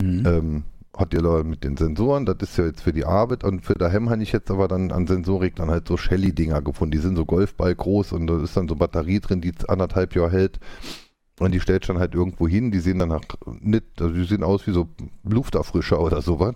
mhm. 0.00 0.26
ähm, 0.26 0.64
hat 0.96 1.14
ja 1.14 1.20
Leute 1.20 1.46
mit 1.46 1.62
den 1.64 1.76
Sensoren, 1.76 2.26
das 2.26 2.36
ist 2.40 2.58
ja 2.58 2.66
jetzt 2.66 2.82
für 2.82 2.92
die 2.92 3.04
Arbeit 3.04 3.44
und 3.44 3.64
für 3.64 3.74
daheim 3.74 4.10
habe 4.10 4.22
ich 4.22 4.32
jetzt 4.32 4.50
aber 4.50 4.66
dann 4.66 4.90
an 4.90 5.06
Sensorik 5.06 5.54
dann 5.54 5.70
halt 5.70 5.86
so 5.86 5.96
Shelly-Dinger 5.96 6.60
gefunden, 6.62 6.92
die 6.92 6.98
sind 6.98 7.16
so 7.16 7.24
Golfball 7.24 7.74
groß 7.74 8.12
und 8.12 8.26
da 8.26 8.42
ist 8.42 8.56
dann 8.56 8.68
so 8.68 8.74
Batterie 8.74 9.20
drin, 9.20 9.40
die 9.40 9.52
anderthalb 9.68 10.16
Jahre 10.16 10.32
hält 10.32 10.58
und 11.38 11.52
die 11.52 11.60
stellt 11.60 11.88
dann 11.88 11.98
halt 11.98 12.14
irgendwo 12.14 12.48
hin, 12.48 12.72
die 12.72 12.80
sehen 12.80 12.98
dann 12.98 13.10
nach, 13.10 13.22
nicht, 13.60 13.84
also 14.00 14.12
die 14.12 14.24
sehen 14.24 14.42
aus 14.42 14.66
wie 14.66 14.72
so 14.72 14.88
Lufterfrischer 15.22 16.00
oder 16.00 16.20
sowas 16.20 16.54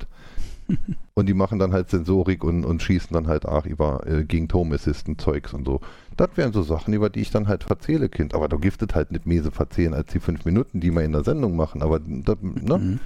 und 1.14 1.28
die 1.28 1.34
machen 1.34 1.58
dann 1.58 1.72
halt 1.72 1.90
Sensorik 1.90 2.44
und, 2.44 2.64
und 2.64 2.82
schießen 2.82 3.12
dann 3.12 3.26
halt 3.26 3.46
auch 3.46 3.66
über 3.66 4.06
äh, 4.06 4.24
gegen 4.24 4.48
Home 4.52 4.74
Assistant 4.74 5.20
Zeugs 5.20 5.52
und 5.52 5.66
so. 5.66 5.80
Das 6.16 6.30
wären 6.36 6.52
so 6.52 6.62
Sachen, 6.62 6.94
über 6.94 7.10
die 7.10 7.20
ich 7.20 7.30
dann 7.30 7.48
halt 7.48 7.64
verzähle, 7.64 8.08
Kind. 8.08 8.34
Aber 8.34 8.48
da 8.48 8.56
giftet 8.56 8.94
halt 8.94 9.12
nicht 9.12 9.26
mehr 9.26 9.42
so 9.42 9.50
verzählen 9.50 9.94
als 9.94 10.12
die 10.12 10.20
fünf 10.20 10.44
Minuten, 10.44 10.80
die 10.80 10.90
wir 10.90 11.02
in 11.02 11.12
der 11.12 11.24
Sendung 11.24 11.56
machen. 11.56 11.82
Aber 11.82 12.00
das, 12.00 12.36
ne? 12.40 12.78
Mhm. 12.78 13.00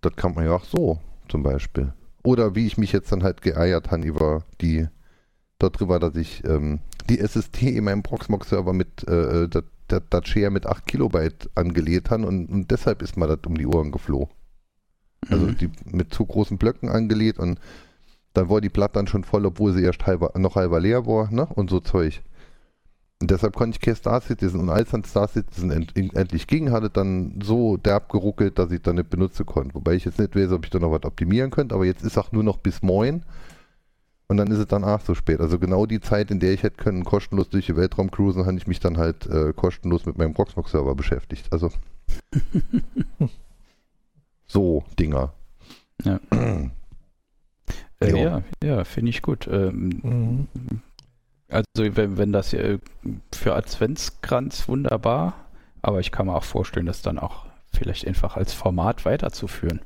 Das 0.00 0.14
kann 0.14 0.34
man 0.34 0.44
ja 0.44 0.52
auch 0.52 0.64
so, 0.64 1.00
zum 1.28 1.42
Beispiel. 1.42 1.92
Oder 2.22 2.54
wie 2.54 2.66
ich 2.66 2.78
mich 2.78 2.92
jetzt 2.92 3.10
dann 3.10 3.22
halt 3.22 3.42
geeiert 3.42 3.90
habe 3.90 4.06
über 4.06 4.42
die, 4.60 4.86
darüber, 5.58 5.98
dass 5.98 6.14
ich 6.14 6.44
ähm, 6.44 6.80
die 7.08 7.18
SST 7.18 7.62
in 7.62 7.84
meinem 7.84 8.02
Proxmox-Server 8.02 8.72
mit, 8.72 9.06
äh, 9.08 9.48
das, 9.48 9.64
das, 9.88 10.02
das 10.10 10.28
Share 10.28 10.50
mit 10.50 10.66
8 10.66 10.86
Kilobyte 10.86 11.50
angelegt 11.54 12.10
habe 12.10 12.26
und, 12.26 12.48
und 12.48 12.70
deshalb 12.70 13.02
ist 13.02 13.16
mir 13.16 13.26
das 13.26 13.40
um 13.46 13.56
die 13.56 13.66
Ohren 13.66 13.90
geflogen. 13.90 14.28
Also 15.30 15.46
Mhm. 15.46 15.56
die 15.58 15.70
mit 15.84 16.14
zu 16.14 16.24
großen 16.24 16.58
Blöcken 16.58 16.88
angelegt 16.88 17.38
und 17.38 17.58
dann 18.34 18.48
war 18.48 18.60
die 18.60 18.68
Platte 18.68 18.94
dann 18.94 19.06
schon 19.06 19.24
voll, 19.24 19.44
obwohl 19.46 19.72
sie 19.72 19.82
erst 19.82 20.06
halber, 20.06 20.32
noch 20.36 20.54
halber 20.56 20.80
leer 20.80 21.06
war, 21.06 21.30
ne? 21.30 21.46
Und 21.46 21.70
so 21.70 21.80
Zeug. 21.80 22.22
Und 23.20 23.32
deshalb 23.32 23.56
konnte 23.56 23.76
ich 23.76 23.80
kein 23.80 23.96
Star 23.96 24.20
Citizen 24.20 24.60
und 24.60 24.70
als 24.70 24.90
dann 24.90 25.02
Star 25.02 25.26
Citizen 25.26 25.72
end, 25.72 25.96
endlich 25.96 26.46
ging, 26.46 26.70
hatte 26.70 26.88
dann 26.88 27.40
so 27.42 27.76
derb 27.76 28.08
geruckelt, 28.10 28.60
dass 28.60 28.70
ich 28.70 28.80
dann 28.80 28.94
nicht 28.94 29.10
benutzen 29.10 29.44
konnte. 29.44 29.74
Wobei 29.74 29.94
ich 29.94 30.04
jetzt 30.04 30.20
nicht 30.20 30.36
weiß, 30.36 30.52
ob 30.52 30.64
ich 30.64 30.70
da 30.70 30.78
noch 30.78 30.92
was 30.92 31.02
optimieren 31.02 31.50
könnte, 31.50 31.74
aber 31.74 31.84
jetzt 31.84 32.04
ist 32.04 32.16
auch 32.16 32.30
nur 32.30 32.44
noch 32.44 32.58
bis 32.58 32.80
moin. 32.80 33.24
Und 34.28 34.36
dann 34.36 34.48
ist 34.52 34.58
es 34.58 34.66
dann 34.66 34.84
auch 34.84 35.00
so 35.00 35.14
spät. 35.16 35.40
Also 35.40 35.58
genau 35.58 35.86
die 35.86 36.00
Zeit, 36.00 36.30
in 36.30 36.38
der 36.38 36.52
ich 36.52 36.62
hätte 36.62 36.76
können 36.76 37.02
kostenlos 37.02 37.48
durch 37.48 37.66
den 37.66 37.76
Weltraum 37.76 38.10
cruisen, 38.10 38.46
habe 38.46 38.56
ich 38.56 38.66
mich 38.68 38.78
dann 38.78 38.98
halt 38.98 39.26
äh, 39.26 39.52
kostenlos 39.52 40.06
mit 40.06 40.16
meinem 40.16 40.34
Proxmox-Server 40.34 40.94
beschäftigt. 40.94 41.50
Also 41.50 41.70
so 44.48 44.84
Dinger. 44.98 45.32
Ja. 46.04 46.20
Äh, 48.00 48.22
ja, 48.22 48.42
ja 48.62 48.84
finde 48.84 49.10
ich 49.10 49.22
gut. 49.22 49.48
Ähm, 49.50 50.00
mhm. 50.04 50.48
also 51.48 51.66
wenn, 51.76 52.16
wenn 52.16 52.32
das 52.32 52.52
äh, 52.52 52.78
für 53.34 53.56
Adventskranz 53.56 54.68
wunderbar, 54.68 55.34
aber 55.82 55.98
ich 55.98 56.12
kann 56.12 56.26
mir 56.26 56.36
auch 56.36 56.44
vorstellen, 56.44 56.86
das 56.86 57.02
dann 57.02 57.18
auch 57.18 57.46
vielleicht 57.72 58.06
einfach 58.06 58.36
als 58.36 58.52
Format 58.52 59.04
weiterzuführen. 59.04 59.80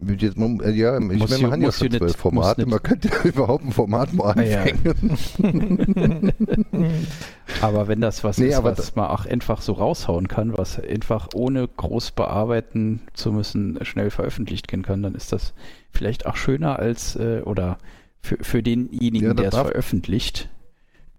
Jetzt, 0.00 0.36
äh, 0.38 0.70
ja, 0.70 0.96
ich 0.98 1.18
Muss 1.18 1.30
meine, 1.30 1.42
man 1.42 1.52
hat 1.52 1.60
ja 1.60 1.72
schon 1.72 1.90
zwölf 1.90 2.16
Formate, 2.16 2.66
man 2.66 2.80
könnte 2.82 3.08
ja 3.08 3.14
überhaupt 3.24 3.64
ein 3.64 3.72
Format 3.72 4.12
mal 4.12 4.32
Ah, 4.38 4.42
ja. 4.42 4.62
anfangen. 4.62 6.32
Aber 7.62 7.88
wenn 7.88 8.00
das 8.00 8.22
was 8.22 8.38
Nee, 8.38 8.46
ist, 8.48 8.62
was 8.62 8.94
man 8.94 9.06
auch 9.08 9.26
einfach 9.26 9.60
so 9.60 9.72
raushauen 9.72 10.28
kann, 10.28 10.56
was 10.56 10.78
einfach 10.78 11.28
ohne 11.34 11.66
groß 11.66 12.12
bearbeiten 12.12 13.00
zu 13.12 13.32
müssen 13.32 13.78
schnell 13.82 14.10
veröffentlicht 14.10 14.68
gehen 14.68 14.82
kann, 14.82 15.02
dann 15.02 15.14
ist 15.16 15.32
das 15.32 15.52
vielleicht 15.90 16.26
auch 16.26 16.36
schöner 16.36 16.78
als 16.78 17.16
äh, 17.16 17.42
oder 17.44 17.78
für, 18.20 18.36
für 18.40 18.62
denjenigen, 18.62 19.28
Ja, 19.28 19.34
das 19.34 19.50
der 19.50 19.60
es 19.60 19.66
veröffentlicht. 19.68 20.48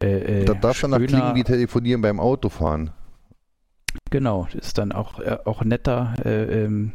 Äh, 0.02 0.42
äh, 0.44 0.46
Das 0.46 0.58
darf 0.62 0.78
schöner- 0.78 1.00
klingen 1.00 1.36
wie 1.36 1.44
telefonieren 1.44 2.02
beim 2.02 2.20
Autofahren. 2.22 2.92
Genau, 4.12 4.48
ist 4.54 4.78
dann 4.78 4.92
auch, 4.94 5.20
äh, 5.20 5.38
auch 5.46 5.64
netter, 5.66 6.14
äh, 6.24 6.64
ähm, 6.64 6.94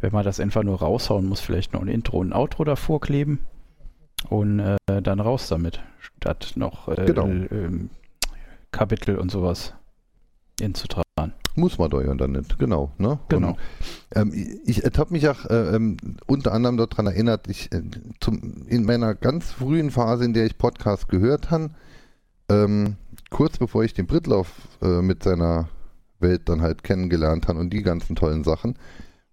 wenn 0.00 0.12
man 0.12 0.24
das 0.24 0.40
einfach 0.40 0.62
nur 0.62 0.80
raushauen 0.80 1.26
muss, 1.26 1.40
vielleicht 1.40 1.72
noch 1.72 1.82
ein 1.82 1.88
Intro 1.88 2.18
und 2.18 2.30
ein 2.30 2.32
Outro 2.32 2.64
davor 2.64 3.00
kleben 3.00 3.40
und 4.28 4.60
äh, 4.60 4.76
dann 5.02 5.20
raus 5.20 5.48
damit, 5.48 5.80
statt 5.98 6.52
noch 6.56 6.88
äh, 6.88 7.04
Genau. 7.06 7.26
ähm, 7.26 7.90
Kapitel 8.72 9.18
und 9.18 9.30
sowas 9.30 9.74
hinzutragen. 10.60 11.04
Muss 11.56 11.78
man 11.78 11.90
doch 11.90 12.00
ja 12.02 12.14
dann 12.14 12.32
nicht, 12.32 12.58
genau. 12.58 12.92
Ne? 12.98 13.18
Genau. 13.28 13.50
Und, 13.50 13.58
ähm, 14.14 14.32
ich 14.64 14.84
ich 14.84 14.98
habe 14.98 15.12
mich 15.12 15.28
auch 15.28 15.44
äh, 15.46 15.74
ähm, 15.74 15.96
unter 16.26 16.52
anderem 16.52 16.76
daran 16.76 17.06
erinnert, 17.06 17.48
ich 17.48 17.72
äh, 17.72 17.82
zum, 18.20 18.66
in 18.68 18.84
meiner 18.84 19.14
ganz 19.14 19.50
frühen 19.50 19.90
Phase, 19.90 20.24
in 20.24 20.32
der 20.32 20.46
ich 20.46 20.56
Podcast 20.58 21.08
gehört 21.08 21.50
habe, 21.50 21.70
ähm, 22.48 22.96
kurz 23.30 23.58
bevor 23.58 23.82
ich 23.82 23.94
den 23.94 24.06
Britlauf 24.06 24.52
äh, 24.80 25.02
mit 25.02 25.22
seiner 25.24 25.68
Welt 26.20 26.48
dann 26.48 26.62
halt 26.62 26.84
kennengelernt 26.84 27.48
habe 27.48 27.58
und 27.58 27.70
die 27.70 27.82
ganzen 27.82 28.14
tollen 28.14 28.44
Sachen, 28.44 28.76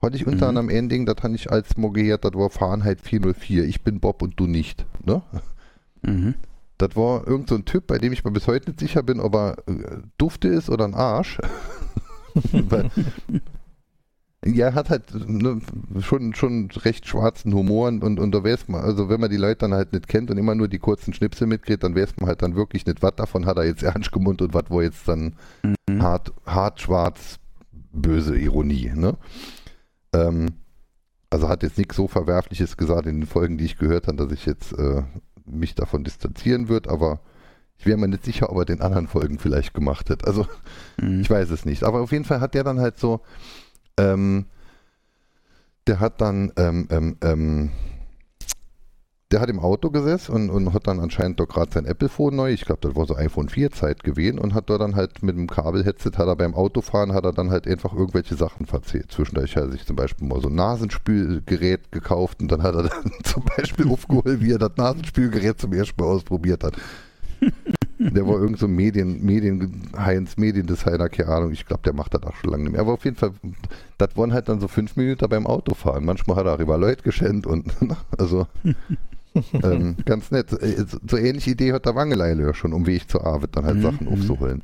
hatte 0.02 0.16
ich 0.16 0.28
unter 0.28 0.46
Mhm. 0.46 0.58
anderem 0.58 0.70
Ending, 0.70 1.06
das 1.06 1.18
habe 1.24 1.36
ich 1.36 1.52
als 1.52 1.70
gehört, 1.76 2.24
das 2.26 2.34
war 2.34 2.50
Fahrenheit 2.50 3.02
404, 3.02 3.66
ich 3.66 3.82
bin 3.84 4.00
Bob 4.00 4.22
und 4.22 4.40
du 4.40 4.48
nicht. 4.48 4.86
Ne? 5.06 5.22
Mhm. 6.04 6.36
Das 6.78 6.96
war 6.96 7.26
irgend 7.28 7.50
so 7.50 7.56
ein 7.56 7.66
Typ, 7.66 7.88
bei 7.88 7.98
dem 7.98 8.14
ich 8.14 8.24
mir 8.24 8.32
bis 8.32 8.46
heute 8.48 8.70
nicht 8.70 8.80
sicher 8.80 9.02
bin, 9.02 9.20
ob 9.20 9.34
er 9.36 9.58
äh, 9.68 9.98
Dufte 10.18 10.48
ist 10.48 10.70
oder 10.70 10.86
ein 10.86 10.94
Arsch. 10.94 11.40
Ja, 14.46 14.68
er 14.68 14.76
hat 14.76 14.90
halt 14.92 15.14
ne, 15.28 15.60
schon, 16.00 16.34
schon 16.36 16.70
recht 16.72 17.08
schwarzen 17.08 17.54
Humor 17.54 17.88
und, 17.88 18.04
und, 18.04 18.20
und 18.20 18.32
da 18.34 18.44
weiß 18.44 18.68
man, 18.68 18.82
also 18.82 19.10
wenn 19.10 19.20
man 19.20 19.32
die 19.32 19.36
Leute 19.38 19.58
dann 19.62 19.74
halt 19.74 19.92
nicht 19.94 20.08
kennt 20.08 20.30
und 20.30 20.38
immer 20.38 20.54
nur 20.56 20.68
die 20.68 20.78
kurzen 20.78 21.12
Schnipsel 21.14 21.48
mitkriegt, 21.48 21.84
dann 21.84 21.96
weiß 21.96 22.14
man 22.20 22.30
halt 22.30 22.44
dann 22.44 22.56
wirklich 22.56 22.86
nicht, 22.86 23.02
was 23.02 23.16
davon 23.16 23.46
hat 23.48 23.58
er 23.58 23.66
jetzt 23.66 23.82
ernst 23.84 24.12
gemeint 24.12 24.42
und 24.44 24.54
was 24.54 24.70
war 24.70 24.84
jetzt 24.84 25.08
dann 25.08 25.36
Mhm. 25.90 26.02
hart, 26.02 26.32
hart, 26.46 26.80
schwarz, 26.80 27.40
böse 27.92 28.38
Ironie. 28.38 28.92
Ne? 28.96 29.18
Ähm, 30.18 30.54
also 31.30 31.50
hat 31.50 31.64
jetzt 31.64 31.78
nichts 31.78 31.96
so 31.96 32.08
Verwerfliches 32.08 32.78
gesagt 32.78 33.06
in 33.06 33.20
den 33.22 33.28
Folgen, 33.28 33.58
die 33.58 33.66
ich 33.66 33.78
gehört 33.78 34.08
habe, 34.08 34.18
dass 34.18 34.32
ich 34.32 34.46
jetzt 34.46 34.72
äh, 34.74 35.04
mich 35.46 35.76
davon 35.76 36.04
distanzieren 36.04 36.70
würde, 36.70 36.90
aber 36.90 37.20
ich 37.78 37.86
wäre 37.86 37.98
mir 37.98 38.08
nicht 38.08 38.26
sicher, 38.26 38.50
ob 38.50 38.58
er 38.60 38.66
den 38.66 38.82
anderen 38.82 39.08
Folgen 39.08 39.38
vielleicht 39.40 39.74
gemacht 39.74 40.10
hat. 40.10 40.26
Also 40.26 40.48
Mhm. 41.00 41.20
ich 41.22 41.30
weiß 41.30 41.50
es 41.52 41.66
nicht. 41.66 41.84
Aber 41.84 42.02
auf 42.02 42.12
jeden 42.12 42.26
Fall 42.26 42.40
hat 42.40 42.54
der 42.54 42.64
dann 42.64 42.80
halt 42.80 42.98
so, 42.98 43.22
ähm, 43.98 44.46
der 45.86 46.00
hat 46.00 46.20
dann, 46.22 46.52
ähm, 46.58 46.88
ähm, 46.90 47.18
ähm, 47.22 47.72
der 49.32 49.42
hat 49.42 49.50
im 49.50 49.60
Auto 49.60 49.90
gesessen 49.90 50.32
und, 50.34 50.50
und 50.50 50.74
hat 50.74 50.88
dann 50.88 51.02
anscheinend 51.02 51.40
doch 51.40 51.48
gerade 51.48 51.72
sein 51.72 51.86
Apple-Phone 51.86 52.36
neu, 52.36 52.52
ich 52.52 52.64
glaube, 52.64 52.80
das 52.82 52.96
war 52.96 53.06
so 53.06 53.16
iPhone 53.16 53.50
4 53.50 53.72
Zeit 53.72 54.04
gewesen 54.04 54.40
und 54.40 54.54
hat 54.54 54.70
da 54.70 54.78
dann 54.78 54.96
halt 54.96 55.22
mit 55.22 55.36
dem 55.36 55.48
Kabel-Headset, 55.48 56.12
hat 56.18 56.28
er 56.28 56.36
beim 56.38 56.54
Autofahren, 56.54 57.14
hat 57.14 57.26
er 57.26 57.34
dann 57.34 57.52
halt 57.52 57.68
einfach 57.68 57.94
irgendwelche 57.94 58.36
Sachen 58.36 58.66
verzählt. 58.66 59.12
Zwischendurch 59.12 59.58
hat 59.58 59.64
er 59.66 59.72
sich 59.72 59.86
zum 59.86 59.98
Beispiel 59.98 60.28
mal 60.28 60.42
so 60.42 60.48
ein 60.48 60.56
Nasenspülgerät 60.56 61.92
gekauft 61.92 62.42
und 62.42 62.50
dann 62.52 62.64
hat 62.64 62.76
er 62.76 62.84
dann 62.84 63.12
zum 63.24 63.44
Beispiel 63.58 63.90
aufgeholt, 63.90 64.40
wie 64.40 64.54
er 64.54 64.60
das 64.60 64.78
Nasenspülgerät 64.78 65.60
zum 65.60 65.74
ersten 65.74 66.02
Mal 66.02 66.10
ausprobiert 66.10 66.64
hat. 66.64 66.76
Der 68.00 68.28
war 68.28 68.36
irgend 68.36 68.60
so 68.60 68.68
Medien, 68.68 69.26
Medien, 69.26 69.90
Heinz, 69.98 70.38
Mediendesigner, 70.38 71.10
keine 71.10 71.30
Ahnung. 71.30 71.52
Ich 71.52 71.66
glaube, 71.66 71.82
der 71.84 71.94
macht 71.94 72.14
das 72.14 72.22
auch 72.22 72.36
schon 72.36 72.52
lange 72.52 72.64
nicht 72.64 72.74
mehr. 72.74 72.82
Aber 72.82 72.94
auf 72.94 73.04
jeden 73.06 73.18
Fall, 73.18 73.32
das 73.98 74.16
waren 74.16 74.34
halt 74.34 74.50
dann 74.50 74.60
so 74.60 74.68
fünf 74.68 74.96
Minuten 74.98 75.28
beim 75.28 75.48
Autofahren. 75.48 76.06
Manchmal 76.06 76.38
hat 76.38 76.46
er 76.46 76.54
auch 76.54 76.60
über 76.60 76.78
Leute 76.78 77.02
geschenkt 77.02 77.48
und 77.48 77.74
also 78.20 78.46
ähm, 79.64 79.98
ganz 80.06 80.32
nett. 80.32 80.52
Äh, 80.54 80.86
So, 81.10 81.18
ähnliche 81.18 81.52
Idee 81.52 81.74
hat 81.74 81.86
der 81.86 81.96
Wangeleile 81.96 82.44
ja 82.44 82.54
schon, 82.54 82.74
um 82.74 82.86
Weg 82.86 83.10
zur 83.10 83.26
Arbeit 83.26 83.56
dann 83.56 83.66
halt 83.66 83.80
Mhm, 83.80 83.82
Sachen 83.82 84.08
mhm. 84.08 84.08
aufzuholen. 84.08 84.64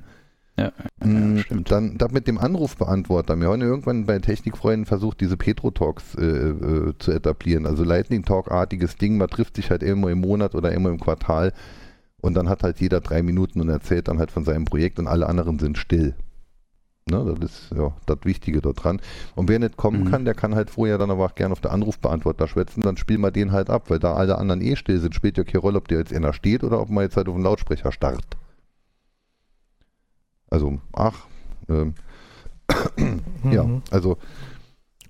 Ja, 0.59 0.71
Mm, 1.03 1.37
ja, 1.37 1.37
stimmt. 1.37 1.71
Dann 1.71 1.97
das 1.97 2.11
mit 2.11 2.27
dem 2.27 2.37
Anrufbeantworter. 2.37 3.35
Wir 3.39 3.47
haben 3.49 3.61
ja 3.61 3.67
irgendwann 3.67 4.05
bei 4.05 4.19
Technikfreunden 4.19 4.85
versucht, 4.85 5.21
diese 5.21 5.37
Petro-Talks 5.37 6.15
äh, 6.15 6.21
äh, 6.23 6.93
zu 6.99 7.11
etablieren. 7.11 7.65
Also 7.65 7.83
Lightning 7.83 8.23
Talk-artiges 8.25 8.95
Ding. 8.97 9.17
Man 9.17 9.29
trifft 9.29 9.55
sich 9.57 9.71
halt 9.71 9.83
immer 9.83 10.09
im 10.09 10.21
Monat 10.21 10.55
oder 10.55 10.71
immer 10.71 10.89
im 10.89 10.99
Quartal 10.99 11.53
und 12.21 12.35
dann 12.35 12.49
hat 12.49 12.63
halt 12.63 12.79
jeder 12.81 13.01
drei 13.01 13.23
Minuten 13.23 13.61
und 13.61 13.69
erzählt 13.69 14.07
dann 14.07 14.19
halt 14.19 14.31
von 14.31 14.45
seinem 14.45 14.65
Projekt 14.65 14.99
und 14.99 15.07
alle 15.07 15.27
anderen 15.27 15.59
sind 15.59 15.77
still. 15.77 16.15
Ne, 17.09 17.35
das 17.37 17.51
ist 17.51 17.71
ja 17.75 17.93
das 18.05 18.19
Wichtige 18.23 18.61
dort 18.61 18.81
dran. 18.83 19.01
Und 19.35 19.49
wer 19.49 19.59
nicht 19.59 19.75
kommen 19.75 20.03
Mhm. 20.05 20.09
kann, 20.11 20.23
der 20.25 20.33
kann 20.35 20.55
halt 20.55 20.69
vorher 20.69 20.97
dann 20.97 21.11
aber 21.11 21.25
auch 21.25 21.35
gerne 21.35 21.51
auf 21.51 21.59
der 21.59 21.71
Anrufbeantworter 21.73 22.47
schwätzen, 22.47 22.81
dann 22.81 22.95
spielen 22.95 23.19
wir 23.21 23.31
den 23.31 23.51
halt 23.51 23.69
ab, 23.69 23.89
weil 23.89 23.99
da 23.99 24.13
alle 24.13 24.37
anderen 24.37 24.61
eh 24.61 24.77
still 24.77 24.99
sind, 24.99 25.13
spielt 25.13 25.37
ja 25.37 25.43
keine 25.43 25.59
Rolle, 25.59 25.77
ob 25.79 25.87
der 25.89 25.99
jetzt 25.99 26.13
einer 26.13 26.31
steht 26.31 26.63
oder 26.63 26.79
ob 26.79 26.89
man 26.89 27.03
jetzt 27.03 27.17
halt 27.17 27.27
auf 27.27 27.35
den 27.35 27.43
Lautsprecher 27.43 27.91
starrt. 27.91 28.37
Also, 30.49 30.79
ach, 30.93 31.25
ähm, 31.69 31.95
ja, 33.51 33.63
Mhm. 33.63 33.81
also 33.91 34.17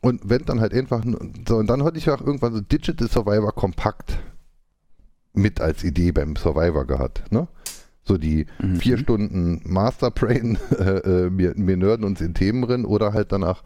und 0.01 0.27
wenn 0.27 0.43
dann 0.45 0.59
halt 0.61 0.73
einfach 0.73 1.03
so 1.47 1.57
und 1.57 1.67
dann 1.67 1.83
hatte 1.83 1.97
ich 1.97 2.09
auch 2.09 2.19
irgendwann 2.21 2.53
so 2.53 2.61
Digital 2.61 3.07
Survivor 3.07 3.51
kompakt 3.53 4.17
mit 5.33 5.61
als 5.61 5.83
Idee 5.83 6.11
beim 6.11 6.35
Survivor 6.35 6.85
gehabt, 6.85 7.31
ne? 7.31 7.47
So 8.05 8.17
die 8.17 8.45
Mhm. 8.61 8.75
vier 8.77 8.97
Stunden 8.97 9.61
Masterbrain, 9.65 10.57
äh, 10.77 10.83
äh, 10.83 11.29
wir, 11.37 11.53
wir 11.55 11.77
nörden 11.77 12.05
uns 12.05 12.21
in 12.21 12.33
Themen 12.33 12.61
drin 12.63 12.85
oder 12.85 13.13
halt 13.13 13.31
danach, 13.31 13.63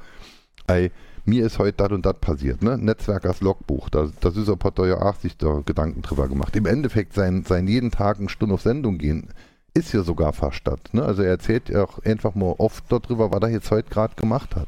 ey, 0.68 0.92
mir 1.26 1.46
ist 1.46 1.60
heute 1.60 1.78
das 1.78 1.92
und 1.92 2.06
das 2.06 2.16
passiert, 2.22 2.62
ne? 2.62 2.78
Netzwerkers 2.78 3.42
Logbuch, 3.42 3.90
da, 3.90 4.10
das 4.22 4.38
ist 4.38 4.48
hat 4.50 4.80
da 4.80 4.86
ja 4.86 5.02
auch 5.02 5.16
sich 5.16 5.36
da 5.38 5.62
Gedanken 5.66 6.02
drüber 6.02 6.28
gemacht. 6.28 6.56
Im 6.56 6.66
Endeffekt 6.66 7.14
sein, 7.14 7.44
sein 7.46 7.68
jeden 7.68 7.92
Tag 7.92 8.20
eine 8.20 8.30
Stunde 8.30 8.56
auf 8.56 8.62
Sendung 8.62 8.98
gehen, 8.98 9.30
ist 9.74 9.94
ja 9.94 10.04
sogar 10.04 10.32
fast 10.34 10.62
das, 10.66 10.80
ne? 10.94 11.04
Also 11.04 11.24
er 11.24 11.30
erzählt 11.32 11.70
ja 11.70 11.84
auch 11.84 12.00
einfach 12.06 12.34
mal 12.36 12.56
oft 12.58 12.86
darüber, 12.90 13.32
was 13.32 13.42
er 13.42 13.50
jetzt 13.50 13.72
heute 13.72 13.90
gerade 13.90 14.16
gemacht 14.16 14.56
hat. 14.56 14.68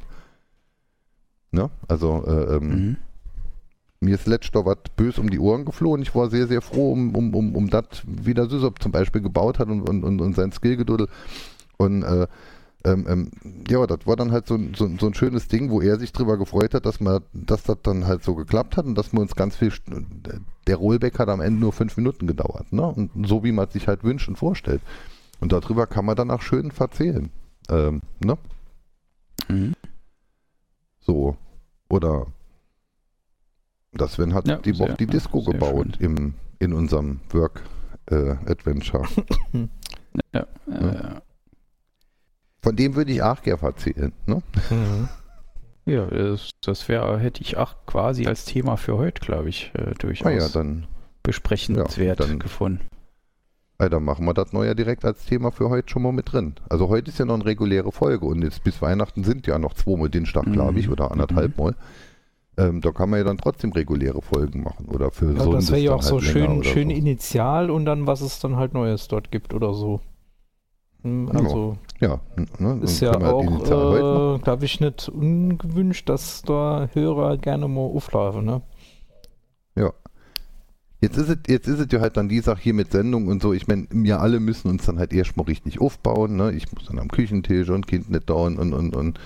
Ne? 1.52 1.70
Also 1.88 2.24
äh, 2.28 2.56
ähm, 2.58 2.70
Mhm. 2.70 2.98
Mir 4.02 4.16
ist 4.16 4.28
letztes 4.28 4.54
Jahr 4.54 4.66
was 4.66 4.78
bös 4.96 5.18
um 5.18 5.30
die 5.30 5.40
Ohren 5.40 5.66
geflohen. 5.66 6.02
Ich 6.02 6.16
war 6.16 6.30
sehr, 6.30 6.48
sehr 6.48 6.62
froh 6.62 6.92
um, 6.94 7.16
um, 7.16 7.36
um, 7.36 7.56
um 7.56 7.70
das, 7.70 7.86
wie 8.06 8.34
der 8.34 8.50
Sysop 8.50 8.82
zum 8.82 8.92
Beispiel 8.92 9.22
gebaut 9.22 9.60
hat 9.60 9.68
und, 9.68 9.82
und, 9.82 10.04
und, 10.04 10.22
und 10.22 10.36
sein 10.36 10.52
Skillgeduddel. 10.52 11.08
Und 11.78 12.04
äh, 12.04 12.28
ähm, 12.86 13.06
ähm, 13.10 13.32
ja, 13.70 13.86
das 13.86 14.08
war 14.08 14.16
dann 14.16 14.32
halt 14.32 14.48
so, 14.48 14.56
ein- 14.56 14.74
so, 14.74 14.90
so 14.98 15.08
ein 15.08 15.14
schönes 15.14 15.50
Ding, 15.50 15.70
wo 15.70 15.82
er 15.82 16.00
sich 16.00 16.14
drüber 16.14 16.38
gefreut 16.38 16.74
hat, 16.74 16.86
dass 16.86 17.02
man, 17.02 17.22
dass 17.34 17.64
das 17.64 17.78
dann 17.84 18.08
halt 18.08 18.24
so 18.24 18.36
geklappt 18.36 18.78
hat 18.78 18.86
und 18.86 18.96
dass 18.96 19.12
wir 19.12 19.20
uns 19.20 19.36
ganz 19.36 19.58
viel, 19.58 19.74
der 20.66 20.76
Rollback 20.78 21.20
hat 21.20 21.28
am 21.28 21.42
Ende 21.42 21.60
nur 21.60 21.74
fünf 21.74 21.98
Minuten 21.98 22.26
gedauert, 22.26 22.72
ne? 22.72 22.84
Und 22.88 23.28
so 23.28 23.44
wie 23.44 23.52
man 23.52 23.68
es 23.68 23.74
sich 23.74 23.90
halt 23.90 24.06
wünscht 24.06 24.30
und 24.30 24.38
vorstellt. 24.38 24.82
Und 25.42 25.52
darüber 25.52 25.88
kann 25.88 26.06
man 26.06 26.16
dann 26.16 26.32
auch 26.32 26.42
schön 26.42 26.72
verzählen. 26.72 27.30
Ähm, 27.70 28.02
ne? 28.24 28.38
Mhm. 29.50 29.74
So. 31.02 31.36
Oder 31.90 32.28
das 33.92 34.14
Sven 34.14 34.34
hat 34.34 34.48
Ja, 34.48 34.58
die 34.58 34.74
sehr- 34.74 34.88
Bob 34.88 34.98
die 34.98 35.08
Disco 35.08 35.42
gebaut 35.44 35.98
im, 36.00 36.36
in 36.60 36.74
unserem 36.74 37.20
Work 37.32 37.62
äh, 38.12 38.32
Adventure. 38.46 39.04
Ja, 40.34 40.48
äh, 40.68 41.20
Von 42.62 42.76
dem 42.76 42.96
würde 42.96 43.12
ich 43.12 43.22
auch 43.22 43.42
gerne 43.44 43.62
erzählen. 43.62 44.12
Ne? 44.26 44.42
Mhm. 44.72 45.08
ja 45.86 46.06
das, 46.08 46.50
das 46.62 46.88
wäre, 46.90 47.20
hätte 47.20 47.42
ich 47.42 47.58
auch 47.58 47.76
quasi 47.86 48.26
als 48.26 48.46
Thema 48.46 48.76
für 48.76 48.98
heute, 48.98 49.22
glaube 49.22 49.50
ich, 49.50 49.72
äh, 49.76 49.94
durchaus 50.00 50.26
Ah 50.28 50.32
ja, 50.32 50.48
dann, 50.50 50.88
besprechenswert 51.24 52.20
ja, 52.20 52.26
dann- 52.26 52.40
gefunden. 52.40 52.82
äh, 53.78 53.90
dann 53.90 54.04
machen 54.04 54.26
wir 54.26 54.34
das 54.34 54.52
neue 54.52 54.76
direkt 54.76 55.06
als 55.06 55.26
Thema 55.26 55.52
für 55.52 55.70
heute 55.70 55.88
schon 55.90 56.02
mal 56.02 56.12
mit 56.12 56.32
drin. 56.34 56.56
Also 56.70 56.90
heute 56.90 57.12
ist 57.12 57.20
ja 57.20 57.26
noch 57.26 57.36
eine 57.36 57.46
reguläre 57.46 57.92
Folge 57.92 58.26
und 58.26 58.42
jetzt 58.42 58.64
bis 58.64 58.82
Weihnachten 58.82 59.24
sind 59.24 59.46
ja 59.48 59.60
noch 59.60 59.76
zweimal 59.76 60.10
Dienstag, 60.10 60.52
glaube 60.52 60.80
ich, 60.80 60.88
Mhm. 60.88 60.94
oder 60.94 61.12
anderthalb 61.12 61.56
Mal. 61.58 61.76
Ähm, 62.60 62.82
da 62.82 62.92
kann 62.92 63.10
man 63.10 63.20
ja 63.20 63.24
dann 63.26 63.38
trotzdem 63.38 63.72
reguläre 63.72 64.22
Folgen 64.22 64.64
machen. 64.64 64.86
Oder 64.88 65.12
für 65.12 65.32
Ja, 65.34 65.44
Sondes 65.44 65.66
das 65.66 65.72
wäre 65.72 65.82
ja 65.82 65.94
auch 65.94 66.02
so 66.02 66.16
halt 66.22 66.34
länger 66.34 66.64
schön, 66.64 66.64
schön 66.64 66.90
so. 66.90 66.96
initial 66.96 67.70
und 67.72 67.86
dann, 67.86 68.08
was 68.08 68.22
es 68.22 68.40
dann 68.40 68.56
halt 68.58 68.74
Neues 68.74 69.08
dort 69.08 69.32
gibt 69.32 69.54
oder 69.54 69.74
so. 69.74 70.02
Hm, 71.04 71.30
Ja. 71.34 71.34
Also 71.40 71.78
Ja, 72.02 72.20
ne, 72.36 72.46
dann 72.60 72.82
ist 72.82 73.00
ja 73.00 73.18
machen. 73.18 73.26
auch, 73.26 74.36
äh, 74.36 74.40
glaube 74.40 74.66
ich, 74.66 74.80
nicht 74.80 75.10
ungewünscht, 75.10 76.10
dass 76.10 76.42
da 76.42 76.90
Hörer 76.94 77.38
gerne 77.38 77.68
mal 77.68 77.82
auflaufen. 77.82 78.46
Ne? 78.46 78.62
Jetzt 81.02 81.18
ist 81.18 81.30
es, 81.30 81.38
jetzt 81.48 81.68
ist 81.68 81.80
es 81.80 81.88
ja 81.92 82.02
halt 82.02 82.18
dann 82.18 82.28
die 82.28 82.42
Sache 82.42 82.62
hier 82.62 82.74
mit 82.74 82.92
Sendung 82.92 83.28
und 83.28 83.42
so. 83.42 83.54
Ich 83.54 83.68
meine, 83.68 83.88
wir 83.90 84.20
alle 84.20 84.42
müssen 84.42 84.70
uns 84.70 84.86
dann 84.86 85.00
halt 85.00 85.14
erstmal 85.14 85.46
richtig 85.46 85.80
aufbauen. 85.80 86.36
Ne? 86.36 86.52
Ich 86.52 86.70
muss 86.74 86.86
dann 86.88 87.00
am 87.00 87.08
Küchentisch 87.08 87.70
und 87.70 87.88
Kind 87.88 88.10
nicht 88.10 88.30
da 88.30 88.34
und, 88.34 88.60
und, 88.60 88.74
und, 88.74 88.96
und 88.96 89.20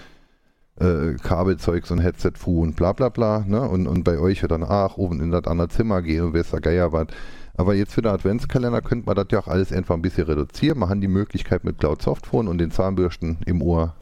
äh, 0.79 1.13
Kabelzeugs 1.15 1.91
und 1.91 1.99
Headset 1.99 2.33
fu 2.35 2.61
und 2.61 2.75
bla 2.75 2.93
bla 2.93 3.09
bla. 3.09 3.43
Ne? 3.47 3.61
Und, 3.61 3.87
und 3.87 4.03
bei 4.03 4.17
euch 4.19 4.41
ja 4.41 4.47
dann, 4.47 4.63
ach, 4.63 4.97
oben 4.97 5.21
in 5.21 5.31
das 5.31 5.45
andere 5.45 5.69
Zimmer 5.69 6.01
gehen 6.01 6.23
und 6.25 6.33
wer 6.33 6.41
ist 6.41 6.53
der 6.53 6.61
Geier 6.61 6.91
was. 6.91 7.07
Aber 7.55 7.75
jetzt 7.75 7.93
für 7.93 8.01
den 8.01 8.11
Adventskalender 8.11 8.81
könnte 8.81 9.05
man 9.05 9.15
das 9.15 9.27
ja 9.31 9.39
auch 9.39 9.47
alles 9.47 9.71
einfach 9.71 9.95
ein 9.95 10.01
bisschen 10.01 10.25
reduzieren. 10.25 10.79
Man 10.79 10.89
hat 10.89 11.03
die 11.03 11.07
Möglichkeit 11.07 11.63
mit 11.63 11.77
Cloud 11.77 12.01
Softphone 12.01 12.47
und 12.47 12.57
den 12.57 12.71
Zahnbürsten 12.71 13.37
im 13.45 13.61
Ohr 13.61 13.95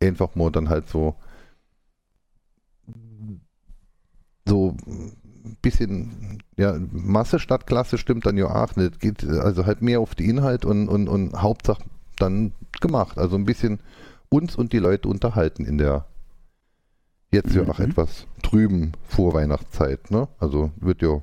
einfach 0.00 0.34
mal 0.34 0.50
dann 0.52 0.68
halt 0.68 0.88
so 0.88 1.16
so 4.46 4.76
ein 4.86 5.56
bisschen 5.60 6.38
ja, 6.56 6.76
Masse 6.92 7.38
statt 7.38 7.66
Klasse 7.66 7.98
stimmt 7.98 8.26
dann 8.26 8.36
ja 8.36 8.46
auch 8.46 8.76
nicht. 8.76 9.00
Geht 9.00 9.24
also 9.24 9.66
halt 9.66 9.82
mehr 9.82 10.00
auf 10.00 10.14
die 10.14 10.28
Inhalt 10.28 10.64
und, 10.64 10.88
und, 10.88 11.08
und 11.08 11.40
Hauptsache 11.40 11.82
dann 12.16 12.52
gemacht. 12.80 13.18
Also 13.18 13.36
ein 13.36 13.44
bisschen 13.44 13.80
uns 14.28 14.56
und 14.56 14.72
die 14.72 14.78
Leute 14.78 15.08
unterhalten 15.08 15.64
in 15.64 15.78
der 15.78 16.06
jetzt 17.32 17.54
ja 17.54 17.62
auch 17.68 17.78
Mhm. 17.78 17.86
etwas 17.86 18.26
trüben 18.42 18.92
Vorweihnachtszeit. 19.04 20.10
Ne? 20.10 20.28
Also 20.38 20.70
wird 20.76 21.02
ja, 21.02 21.20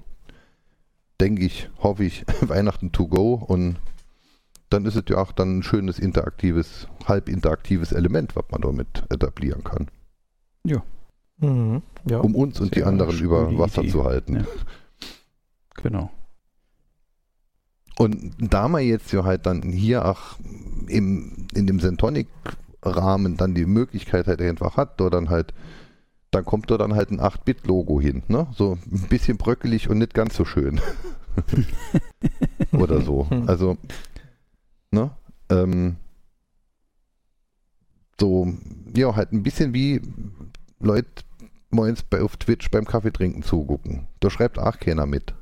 denke 1.20 1.44
ich, 1.44 1.70
hoffe 1.80 2.04
ich, 2.04 2.26
Weihnachten 2.42 2.92
to 2.92 3.08
go 3.08 3.34
und 3.36 3.78
dann 4.70 4.86
ist 4.86 4.96
es 4.96 5.04
ja 5.08 5.18
auch 5.18 5.32
dann 5.32 5.60
ein 5.60 5.64
schönes 5.64 6.00
interaktives, 6.00 6.88
halb 7.06 7.30
interaktives 7.30 7.92
Element, 7.92 8.36
was 8.36 8.46
man 8.52 8.62
damit 8.62 9.04
etablieren 9.10 9.64
kann, 9.64 9.88
Mhm. 11.40 11.82
Ja. 12.10 12.20
um 12.20 12.36
uns 12.36 12.60
und 12.60 12.76
die 12.76 12.84
anderen 12.84 13.18
über 13.20 13.58
Wasser 13.58 13.82
Idee. 13.82 13.92
zu 13.92 14.04
halten. 14.04 14.36
Ja. 14.38 14.46
Genau. 15.82 16.10
Und 17.98 18.34
da 18.40 18.68
man 18.68 18.84
jetzt 18.84 19.12
ja 19.12 19.24
halt 19.24 19.46
dann 19.46 19.62
hier 19.62 20.06
auch 20.06 20.38
im, 20.88 21.48
in 21.54 21.68
dem 21.68 21.80
Sentonic-Rahmen 22.84 23.38
dann 23.38 23.54
die 23.54 23.66
Möglichkeit 23.66 24.28
halt 24.28 24.42
einfach 24.42 24.78
hat, 24.78 25.00
da 25.00 25.10
dann 25.10 25.30
halt, 25.30 25.54
dann 26.32 26.46
kommt 26.46 26.70
da 26.72 26.78
dann 26.78 26.96
halt 26.96 27.12
ein 27.12 27.22
8-Bit-Logo 27.22 28.02
hin, 28.02 28.24
ne? 28.28 28.48
So 28.56 28.78
ein 28.92 29.08
bisschen 29.10 29.38
bröckelig 29.38 29.90
und 29.90 30.00
nicht 30.00 30.14
ganz 30.14 30.36
so 30.36 30.46
schön. 30.46 30.82
Oder 32.72 33.02
so. 33.02 33.28
Also, 33.48 33.78
ne? 34.92 35.12
Ähm, 35.50 35.98
so, 38.20 38.54
ja, 38.96 39.16
halt 39.16 39.32
ein 39.32 39.44
bisschen 39.44 39.74
wie 39.74 40.02
Leute 40.80 41.24
morgens 41.70 42.04
bei, 42.04 42.22
auf 42.22 42.38
Twitch 42.38 42.70
beim 42.70 42.86
Kaffee 42.86 43.12
trinken 43.12 43.44
zugucken. 43.44 44.08
Da 44.20 44.30
schreibt 44.30 44.60
auch 44.60 44.80
keiner 44.80 45.06
mit. 45.06 45.34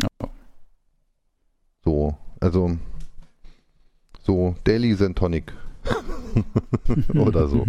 Ja. 0.00 0.28
So, 1.84 2.16
also 2.40 2.78
so 4.22 4.56
Daily 4.64 4.94
Sentonic 4.94 5.52
oder 7.14 7.48
so. 7.48 7.66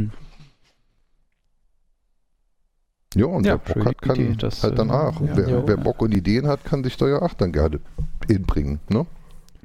Ja, 3.15 3.25
und 3.27 3.45
Ja, 3.45 3.59
wer 3.65 3.75
Bock 3.75 3.85
hat, 3.85 4.01
kann 4.01 4.15
Idee, 4.17 4.35
das, 4.35 4.61
halt 4.63 4.77
dann 4.77 4.89
äh, 4.89 4.93
auch. 4.93 5.21
ja. 5.21 5.37
wer, 5.37 5.49
Ja. 5.49 5.67
wer 5.67 5.77
Bock 5.77 6.01
und 6.01 6.13
Ideen 6.13 6.47
hat, 6.47 6.65
kann 6.65 6.83
sich 6.83 6.97
da 6.97 7.07
ja 7.07 7.21
auch 7.21 7.33
dann 7.33 7.51
gerne 7.53 7.79
hinbringen. 8.27 8.79
Ne? 8.89 9.05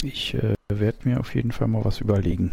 Ich 0.02 0.34
äh, 0.34 0.54
werde 0.68 1.08
mir 1.08 1.18
auf 1.20 1.34
jeden 1.34 1.50
Fall 1.52 1.66
mal 1.68 1.84
was 1.84 2.00
überlegen. 2.00 2.52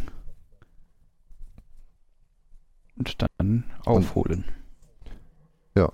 Und 2.97 3.15
dann 3.21 3.63
aufholen. 3.85 4.45
Ja. 5.75 5.89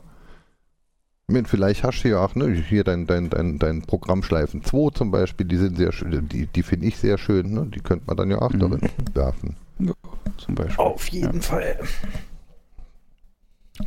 Vielleicht 1.45 1.83
hast 1.83 2.03
du 2.03 2.09
ja 2.09 2.23
auch, 2.23 2.36
ne, 2.36 2.51
hier 2.51 2.83
dein, 2.83 3.07
dein, 3.07 3.29
dein, 3.29 3.57
dein 3.57 3.81
Programmschleifen 3.81 4.63
2 4.63 4.91
zum 4.93 5.09
Beispiel, 5.09 5.47
die 5.47 5.55
sind 5.57 5.77
sehr 5.77 5.91
schön, 5.93 6.27
die, 6.27 6.47
die 6.47 6.63
finde 6.63 6.86
ich 6.86 6.97
sehr 6.97 7.17
schön, 7.17 7.53
ne? 7.53 7.65
Die 7.73 7.79
könnte 7.79 8.05
man 8.07 8.17
dann 8.17 8.29
ja 8.29 8.41
auch 8.41 8.51
Mhm. 8.51 8.59
darin 8.59 8.81
werfen. 9.13 9.55
Zum 10.38 10.55
Beispiel. 10.55 10.77
Auf 10.77 11.07
jeden 11.09 11.41
Fall. 11.41 11.79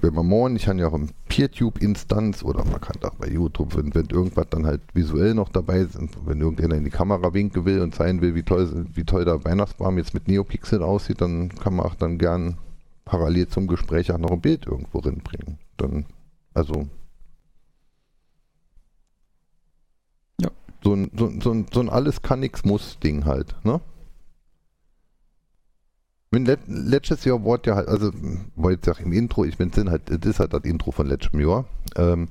Wenn 0.00 0.14
man 0.14 0.26
morgen, 0.26 0.56
ich 0.56 0.66
habe 0.66 0.80
ja 0.80 0.88
auch 0.88 0.94
eine 0.94 1.08
PeerTube-Instanz 1.28 2.42
oder 2.42 2.64
man 2.64 2.80
kann 2.80 2.96
auch 3.04 3.14
bei 3.14 3.28
YouTube, 3.28 3.76
wenn, 3.76 3.94
wenn 3.94 4.06
irgendwas 4.06 4.46
dann 4.50 4.66
halt 4.66 4.80
visuell 4.94 5.34
noch 5.34 5.48
dabei 5.48 5.78
ist, 5.78 5.96
wenn 6.24 6.40
irgendeiner 6.40 6.74
in 6.74 6.84
die 6.84 6.90
Kamera 6.90 7.32
winken 7.34 7.64
will 7.66 7.80
und 7.82 7.94
zeigen 7.94 8.20
will, 8.20 8.34
wie 8.34 8.42
toll, 8.42 8.86
wie 8.94 9.04
toll 9.04 9.24
der 9.24 9.44
Weihnachtsbaum 9.44 9.98
jetzt 9.98 10.14
mit 10.14 10.26
Neopixel 10.26 10.82
aussieht, 10.82 11.20
dann 11.20 11.50
kann 11.50 11.76
man 11.76 11.86
auch 11.86 11.94
dann 11.94 12.18
gern 12.18 12.56
parallel 13.04 13.46
zum 13.46 13.68
Gespräch 13.68 14.10
auch 14.10 14.18
noch 14.18 14.32
ein 14.32 14.40
Bild 14.40 14.66
irgendwo 14.66 15.00
bringen. 15.00 15.58
Dann, 15.76 16.06
also. 16.54 16.88
So 20.82 20.94
ein, 20.94 21.10
so, 21.16 21.30
so 21.40 21.64
so 21.72 21.80
ein 21.80 21.88
alles 21.88 22.22
kann 22.22 22.40
nix 22.40 22.64
muss 22.64 22.98
Ding 23.00 23.24
halt, 23.24 23.54
ne? 23.64 23.80
Wenn 26.30 26.44
let, 26.44 26.60
letztes 26.66 27.24
Jahr 27.24 27.42
wurde 27.44 27.70
ja 27.70 27.76
halt, 27.76 27.88
also 27.88 28.10
war 28.56 28.72
jetzt 28.72 28.88
auch 28.88 29.00
im 29.00 29.12
Intro, 29.12 29.44
ich 29.44 29.56
bin 29.56 29.72
sind 29.72 29.90
halt, 29.90 30.02
das 30.10 30.18
ist 30.30 30.40
halt 30.40 30.52
das 30.52 30.64
Intro 30.64 30.90
von 30.90 31.06
letztem 31.06 31.40
Jahr. 31.40 31.66
Ähm, 31.96 32.28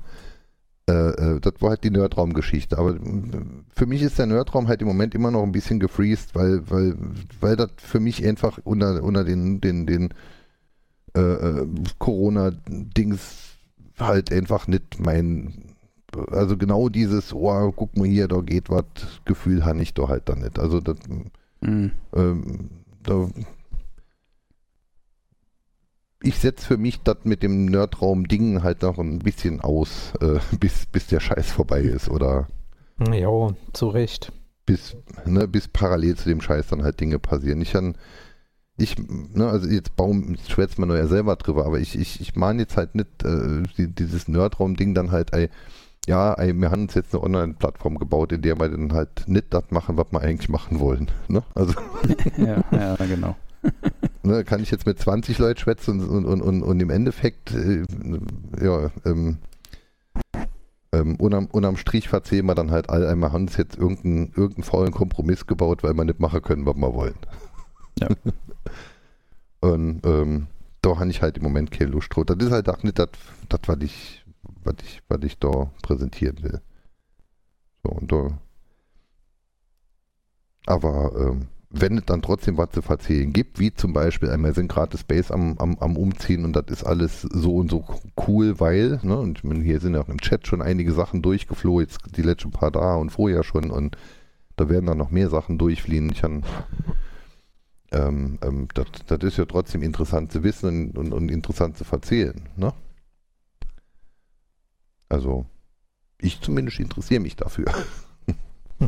äh, 0.88 0.92
äh, 0.92 1.40
das 1.40 1.54
war 1.60 1.70
halt 1.70 1.84
die 1.84 1.90
Nerdraum-Geschichte. 1.90 2.78
Aber 2.78 2.94
mm, 2.94 3.64
für 3.74 3.86
mich 3.86 4.02
ist 4.02 4.18
der 4.18 4.26
Nerdraum 4.26 4.68
halt 4.68 4.82
im 4.82 4.88
Moment 4.88 5.14
immer 5.14 5.30
noch 5.30 5.42
ein 5.42 5.52
bisschen 5.52 5.80
gefreezed, 5.80 6.34
weil, 6.34 6.62
weil, 6.70 6.96
weil 7.40 7.56
das 7.56 7.70
für 7.78 8.00
mich 8.00 8.24
einfach 8.24 8.58
unter, 8.64 9.02
unter 9.02 9.24
den, 9.24 9.60
den, 9.60 9.86
den 9.86 10.14
äh, 11.16 11.20
äh, 11.20 11.66
Corona-Dings 11.98 13.56
halt 13.98 14.32
einfach 14.32 14.68
nicht 14.68 15.00
mein, 15.00 15.65
also 16.30 16.56
genau 16.56 16.88
dieses, 16.88 17.32
oh, 17.32 17.72
guck 17.72 17.96
mal 17.96 18.06
hier, 18.06 18.28
da 18.28 18.40
geht 18.40 18.70
was, 18.70 18.84
Gefühl 19.24 19.64
habe 19.64 19.82
ich 19.82 19.94
da 19.94 20.08
halt 20.08 20.28
dann 20.28 20.40
nicht. 20.40 20.58
Also 20.58 20.80
das, 20.80 20.96
Mhm. 21.60 21.92
ähm, 22.14 22.70
da, 23.02 23.28
ich 26.22 26.38
setze 26.38 26.66
für 26.66 26.76
mich 26.76 27.00
das 27.02 27.18
mit 27.24 27.42
dem 27.42 27.66
Nerdraum-Ding 27.66 28.62
halt 28.62 28.82
noch 28.82 28.98
ein 28.98 29.18
bisschen 29.20 29.60
aus, 29.60 30.12
äh, 30.20 30.38
bis, 30.58 30.86
bis 30.86 31.06
der 31.06 31.20
Scheiß 31.20 31.50
vorbei 31.52 31.80
ist 31.82 32.08
oder 32.08 32.48
Ja, 33.12 33.54
zu 33.72 33.88
Recht. 33.88 34.32
bis, 34.64 34.96
ne, 35.24 35.46
bis 35.46 35.68
parallel 35.68 36.16
zu 36.16 36.28
dem 36.28 36.40
Scheiß 36.40 36.68
dann 36.68 36.82
halt 36.82 37.00
Dinge 37.00 37.18
passieren. 37.18 37.60
Ich 37.60 37.72
kann, 37.72 37.96
ich, 38.78 38.96
ne, 38.98 39.48
also 39.48 39.68
jetzt 39.68 39.96
baum, 39.96 40.36
schwätzt 40.48 40.78
man 40.78 40.88
nur 40.88 40.98
ja 40.98 41.06
selber 41.06 41.36
drüber, 41.36 41.64
aber 41.66 41.78
ich, 41.80 41.98
ich, 41.98 42.20
ich 42.20 42.34
meine 42.36 42.62
jetzt 42.62 42.76
halt 42.76 42.94
nicht 42.94 43.22
äh, 43.24 43.62
die, 43.78 43.88
dieses 43.88 44.28
Nerdraum-Ding 44.28 44.94
dann 44.94 45.10
halt, 45.12 45.32
ey, 45.32 45.48
ja, 46.06 46.36
wir 46.38 46.70
haben 46.70 46.82
uns 46.82 46.94
jetzt 46.94 47.14
eine 47.14 47.22
Online-Plattform 47.22 47.98
gebaut, 47.98 48.32
in 48.32 48.42
der 48.42 48.58
wir 48.58 48.68
dann 48.68 48.92
halt 48.92 49.24
nicht 49.26 49.46
das 49.50 49.64
machen, 49.70 49.96
was 49.96 50.06
wir 50.10 50.20
eigentlich 50.20 50.48
machen 50.48 50.80
wollen. 50.80 51.10
Ne? 51.28 51.42
Also 51.54 51.74
Ja, 52.36 52.62
ja, 52.70 52.96
genau. 52.96 53.36
Ne, 54.22 54.42
kann 54.42 54.60
ich 54.60 54.72
jetzt 54.72 54.86
mit 54.86 54.98
20 54.98 55.38
Leuten 55.38 55.60
schwätzen 55.60 56.00
und, 56.00 56.24
und, 56.24 56.42
und, 56.42 56.62
und 56.64 56.80
im 56.80 56.90
Endeffekt, 56.90 57.54
äh, 57.54 57.84
ja, 58.60 58.90
ähm, 59.04 59.38
ähm, 60.92 61.16
unterm, 61.16 61.46
unterm 61.46 61.76
Strich 61.76 62.08
verzählen 62.08 62.44
wir 62.46 62.54
dann 62.54 62.70
halt 62.70 62.90
all 62.90 63.06
einmal 63.06 63.32
haben 63.32 63.44
uns 63.44 63.56
jetzt 63.56 63.76
irgendeinen 63.76 64.32
irgendeinen 64.34 64.64
faulen 64.64 64.92
Kompromiss 64.92 65.46
gebaut, 65.46 65.82
weil 65.82 65.94
wir 65.94 66.04
nicht 66.04 66.20
machen 66.20 66.42
können, 66.42 66.66
was 66.66 66.76
wir 66.76 66.94
wollen. 66.94 67.14
Ja. 68.00 68.08
und 69.60 70.04
ähm, 70.04 70.46
da 70.82 70.98
habe 70.98 71.10
ich 71.10 71.22
halt 71.22 71.38
im 71.38 71.42
Moment 71.42 71.70
keine 71.70 71.90
Lust 71.90 72.14
drauf. 72.14 72.24
Das 72.26 72.38
ist 72.38 72.50
halt 72.50 72.68
auch 72.68 72.82
nicht 72.82 72.98
das 72.98 73.08
was 73.66 73.78
ich, 73.80 74.24
was 74.66 74.76
ich, 74.82 75.02
was 75.08 75.22
ich 75.22 75.38
da 75.38 75.70
präsentieren 75.82 76.42
will. 76.42 76.60
So, 77.82 77.90
und 77.90 78.12
da. 78.12 78.38
Aber 80.66 81.12
ähm, 81.16 81.48
wenn 81.70 81.98
es 81.98 82.04
dann 82.06 82.22
trotzdem 82.22 82.56
was 82.56 82.70
zu 82.70 82.80
erzählen 82.80 83.32
gibt, 83.32 83.58
wie 83.58 83.72
zum 83.72 83.92
Beispiel, 83.92 84.30
einmal 84.30 84.54
sind 84.54 84.68
gerade 84.68 84.96
Space 84.96 85.30
am, 85.30 85.56
am, 85.58 85.76
am 85.78 85.96
Umziehen 85.96 86.44
und 86.44 86.54
das 86.54 86.66
ist 86.68 86.84
alles 86.84 87.22
so 87.22 87.56
und 87.56 87.70
so 87.70 87.84
cool, 88.26 88.58
weil, 88.60 89.00
ne, 89.02 89.18
und 89.18 89.42
hier 89.62 89.80
sind 89.80 89.94
ja 89.94 90.00
auch 90.00 90.08
im 90.08 90.20
Chat 90.20 90.46
schon 90.46 90.62
einige 90.62 90.92
Sachen 90.92 91.22
durchgeflohen, 91.22 91.86
jetzt 91.86 91.98
die 92.16 92.22
letzten 92.22 92.50
paar 92.50 92.72
Tage 92.72 93.00
und 93.00 93.10
vorher 93.10 93.42
schon 93.42 93.70
und 93.70 93.96
da 94.56 94.68
werden 94.68 94.86
dann 94.86 94.98
noch 94.98 95.10
mehr 95.10 95.28
Sachen 95.28 95.58
durchfliehen. 95.58 96.10
Ich 96.10 96.22
kann, 96.22 96.44
ähm, 97.92 98.38
ähm, 98.42 98.68
das, 98.74 98.86
das 99.06 99.18
ist 99.20 99.36
ja 99.36 99.44
trotzdem 99.44 99.82
interessant 99.82 100.32
zu 100.32 100.42
wissen 100.42 100.90
und, 100.90 100.98
und, 100.98 101.12
und 101.12 101.30
interessant 101.30 101.76
zu 101.76 101.84
erzählen, 101.90 102.48
ne? 102.56 102.72
Also, 105.08 105.46
ich 106.18 106.40
zumindest 106.40 106.80
interessiere 106.80 107.20
mich 107.20 107.36
dafür. 107.36 107.66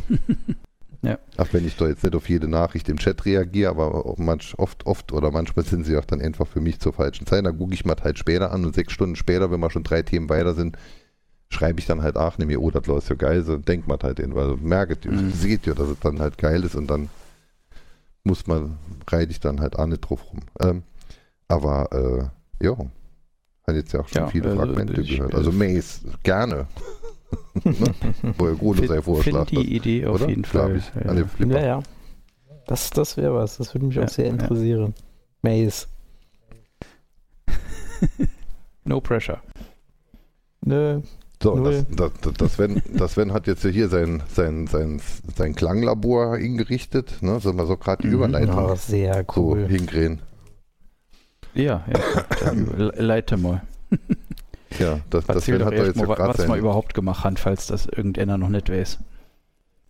Ja. 1.01 1.17
Auch 1.37 1.47
wenn 1.53 1.65
ich 1.65 1.77
da 1.77 1.87
jetzt 1.87 2.03
nicht 2.03 2.13
auf 2.13 2.27
jede 2.27 2.49
Nachricht 2.49 2.89
im 2.89 2.97
Chat 2.97 3.23
reagiere, 3.25 3.69
aber 3.71 4.15
manch, 4.17 4.53
oft, 4.57 4.85
oft 4.85 5.13
oder 5.13 5.31
manchmal 5.31 5.63
sind 5.63 5.85
sie 5.85 5.95
auch 5.95 6.03
dann 6.03 6.19
einfach 6.19 6.45
für 6.45 6.59
mich 6.59 6.79
zur 6.81 6.91
falschen 6.91 7.25
Zeit. 7.25 7.45
Dann 7.45 7.57
gucke 7.57 7.73
ich 7.73 7.85
mal 7.85 7.95
halt 8.03 8.19
später 8.19 8.51
an 8.51 8.65
und 8.65 8.75
sechs 8.75 8.91
Stunden 8.91 9.15
später, 9.15 9.49
wenn 9.49 9.61
wir 9.61 9.69
schon 9.71 9.83
drei 9.83 10.01
Themen 10.01 10.27
weiter 10.27 10.53
sind, 10.55 10.77
schreibe 11.49 11.79
ich 11.79 11.85
dann 11.85 12.03
halt 12.03 12.17
auch 12.17 12.37
nämlich, 12.37 12.57
oh, 12.57 12.69
das 12.69 12.85
läuft 12.85 13.07
ja 13.09 13.15
geil, 13.15 13.43
so 13.43 13.55
denkt 13.57 13.87
man 13.87 13.97
halt 14.03 14.19
hin, 14.19 14.35
weil 14.35 14.57
merkt 14.57 15.05
ihr, 15.05 15.13
Mhm. 15.13 15.31
seht 15.31 15.65
ihr, 15.67 15.73
dass 15.75 15.87
es 15.87 15.99
dann 16.01 16.19
halt 16.19 16.37
geil 16.37 16.65
ist 16.65 16.75
und 16.75 16.87
dann 16.87 17.07
muss 18.25 18.45
man, 18.45 18.77
reite 19.07 19.31
ich 19.31 19.39
dann 19.39 19.61
halt 19.61 19.79
auch 19.79 19.85
nicht 19.87 20.01
drauf 20.01 20.21
rum. 20.33 20.41
Ähm, 20.59 20.83
aber, 21.47 22.31
äh, 22.61 22.65
ja, 22.65 22.75
hat 23.69 23.75
jetzt 23.75 23.93
ja 23.93 24.01
auch 24.01 24.07
schon 24.07 24.21
Ja, 24.23 24.27
viele 24.27 24.49
also 24.49 24.57
Fragmente 24.61 25.01
ich, 25.01 25.17
gehört. 25.17 25.33
Also 25.35 25.51
Mace, 25.51 26.01
gerne. 26.23 26.67
ne? 27.63 27.73
Wo 28.37 28.47
er 28.47 28.55
Gruno 28.55 28.81
sei 28.81 28.87
Find, 28.95 29.03
Vorschlag. 29.05 29.47
find 29.49 29.51
die 29.65 29.75
Idee 29.75 30.05
auf 30.07 30.15
oder? 30.15 30.29
jeden 30.29 30.45
Fall. 30.45 30.77
Ich. 30.77 30.91
Ja. 31.05 31.13
Ne, 31.13 31.25
Flipper. 31.25 31.59
Ja, 31.59 31.65
ja. 31.65 31.83
Das, 32.67 32.89
das 32.91 33.17
wäre 33.17 33.33
was. 33.33 33.57
Das 33.57 33.73
würde 33.73 33.85
mich 33.87 33.95
Ja, 33.95 34.03
auch 34.03 34.09
sehr 34.09 34.25
ja. 34.25 34.31
interessieren. 34.31 34.93
Maze. 35.41 35.87
No 38.85 39.01
pressure. 39.01 39.39
Nö. 40.65 41.01
So, 41.41 41.55
Null. 41.55 41.85
das, 41.89 42.11
das, 42.11 42.11
das, 42.21 42.33
das, 42.33 42.53
Sven, 42.53 42.81
das 42.97 43.11
Sven 43.13 43.31
hat 43.33 43.47
jetzt 43.47 43.63
ja 43.63 43.69
hier 43.69 43.87
sein, 43.87 44.23
sein, 44.33 44.67
sein, 44.67 44.99
sein 45.37 45.55
Klanglabor 45.55 46.37
hingerichtet. 46.37 47.21
Ne? 47.21 47.39
Sollen 47.39 47.57
wir 47.57 47.65
so 47.65 47.77
gerade 47.77 48.01
die 48.01 48.07
Mhm. 48.07 48.13
Überleitung 48.15 48.57
Oh, 48.57 48.75
sehr 48.75 49.25
so 49.35 49.41
cool. 49.41 49.67
hinkriegen? 49.67 50.19
Ja, 51.63 51.83
ja. 51.91 52.51
Le- 52.77 52.93
leite 52.97 53.37
mal. 53.37 53.61
Ja, 54.77 54.99
das, 55.09 55.25
das 55.25 55.45
doch 55.45 55.53
hat 55.53 55.59
da 55.61 55.69
jetzt 55.71 55.87
erst 55.87 55.97
ja 55.99 56.05
mal, 56.05 56.15
gerade 56.15 56.37
was 56.37 56.45
sein. 56.45 56.59
überhaupt 56.59 56.93
gemacht 56.93 57.23
haben, 57.23 57.37
falls 57.37 57.67
das 57.67 57.85
irgendeiner 57.87 58.37
noch 58.37 58.49
nicht 58.49 58.69
weiß. 58.69 58.99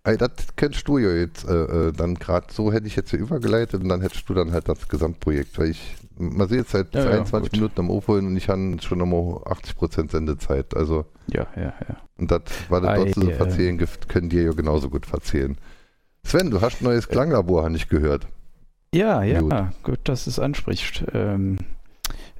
Ey, 0.05 0.17
das 0.17 0.31
kennst 0.55 0.87
du 0.87 0.97
ja 0.97 1.09
jetzt 1.11 1.47
äh, 1.47 1.89
äh, 1.89 1.91
dann 1.91 2.15
gerade 2.15 2.47
so, 2.51 2.71
hätte 2.71 2.87
ich 2.87 2.95
jetzt 2.95 3.09
hier 3.09 3.19
übergeleitet 3.19 3.83
und 3.83 3.89
dann 3.89 4.01
hättest 4.01 4.27
du 4.29 4.33
dann 4.33 4.53
halt 4.53 4.69
das 4.69 4.87
Gesamtprojekt, 4.87 5.59
weil 5.59 5.71
ich, 5.71 5.95
man 6.17 6.47
sieht 6.47 6.59
jetzt 6.59 6.71
seit 6.71 6.95
Ja, 6.95 7.01
ja, 7.01 7.09
22 7.25 7.51
gut. 7.51 7.59
Minuten 7.59 7.79
am 7.81 7.91
Aufholen 7.91 8.25
und 8.27 8.37
ich 8.37 8.47
habe 8.47 8.77
schon 8.81 8.97
nochmal 8.99 9.21
80% 9.43 10.09
Sendezeit. 10.09 10.75
Also, 10.75 11.05
Ja, 11.27 11.45
ja, 11.57 11.73
ja. 11.87 11.97
und 12.17 12.31
das, 12.31 12.41
was 12.69 12.81
du 12.81 12.87
Ei, 12.87 12.95
dort 12.95 13.13
zu 13.13 13.29
äh. 13.29 13.33
verzählen 13.35 13.77
gibt, 13.77 14.07
können 14.07 14.29
dir 14.29 14.43
ja 14.43 14.51
genauso 14.53 14.89
gut 14.89 15.05
verzählen. 15.05 15.57
Sven, 16.23 16.49
du 16.49 16.61
hast 16.61 16.81
ein 16.81 16.85
neues 16.85 17.09
Klanglabor, 17.09 17.63
habe 17.65 17.75
ich 17.75 17.89
gehört. 17.89 18.25
Ja, 18.93 19.21
ja, 19.23 19.41
Gut. 19.41 19.83
gut, 19.83 19.99
dass 20.05 20.25
es 20.25 20.39
anspricht. 20.39 21.05
Ähm, 21.13 21.57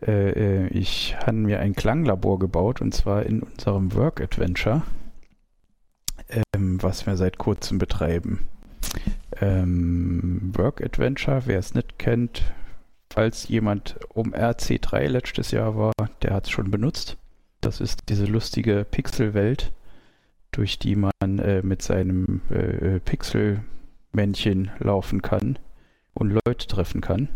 äh, 0.06 0.66
äh, 0.66 0.68
ich 0.70 1.16
habe 1.18 1.34
mir 1.34 1.60
ein 1.60 1.76
Klanglabor 1.76 2.40
gebaut 2.40 2.82
und 2.82 2.94
zwar 2.94 3.26
in 3.26 3.42
unserem 3.44 3.94
Work 3.94 4.20
Adventure, 4.20 4.82
ähm, 6.56 6.82
was 6.82 7.06
wir 7.06 7.18
seit 7.18 7.38
kurzem 7.38 7.78
betreiben. 7.78 8.48
Ähm, 9.40 10.52
Work 10.56 10.82
Adventure, 10.84 11.44
wer 11.46 11.60
es 11.60 11.76
nicht 11.76 12.00
kennt, 12.00 12.42
falls 13.12 13.48
jemand 13.48 14.00
um 14.10 14.34
RC3 14.34 15.08
letztes 15.08 15.52
Jahr 15.52 15.78
war, 15.78 15.94
der 16.24 16.34
hat 16.34 16.46
es 16.46 16.50
schon 16.50 16.72
benutzt. 16.72 17.18
Das 17.62 17.80
ist 17.80 18.10
diese 18.10 18.26
lustige 18.26 18.86
Pixelwelt, 18.90 19.72
durch 20.52 20.80
die 20.80 20.96
man 20.96 21.12
äh, 21.22 21.62
mit 21.62 21.84
seinem 21.84 22.42
äh, 22.50 22.96
äh, 22.96 23.00
Pixelmännchen 23.00 24.72
laufen 24.80 25.22
kann 25.22 25.60
und 26.14 26.32
Leute 26.46 26.68
treffen 26.68 27.02
kann. 27.02 27.30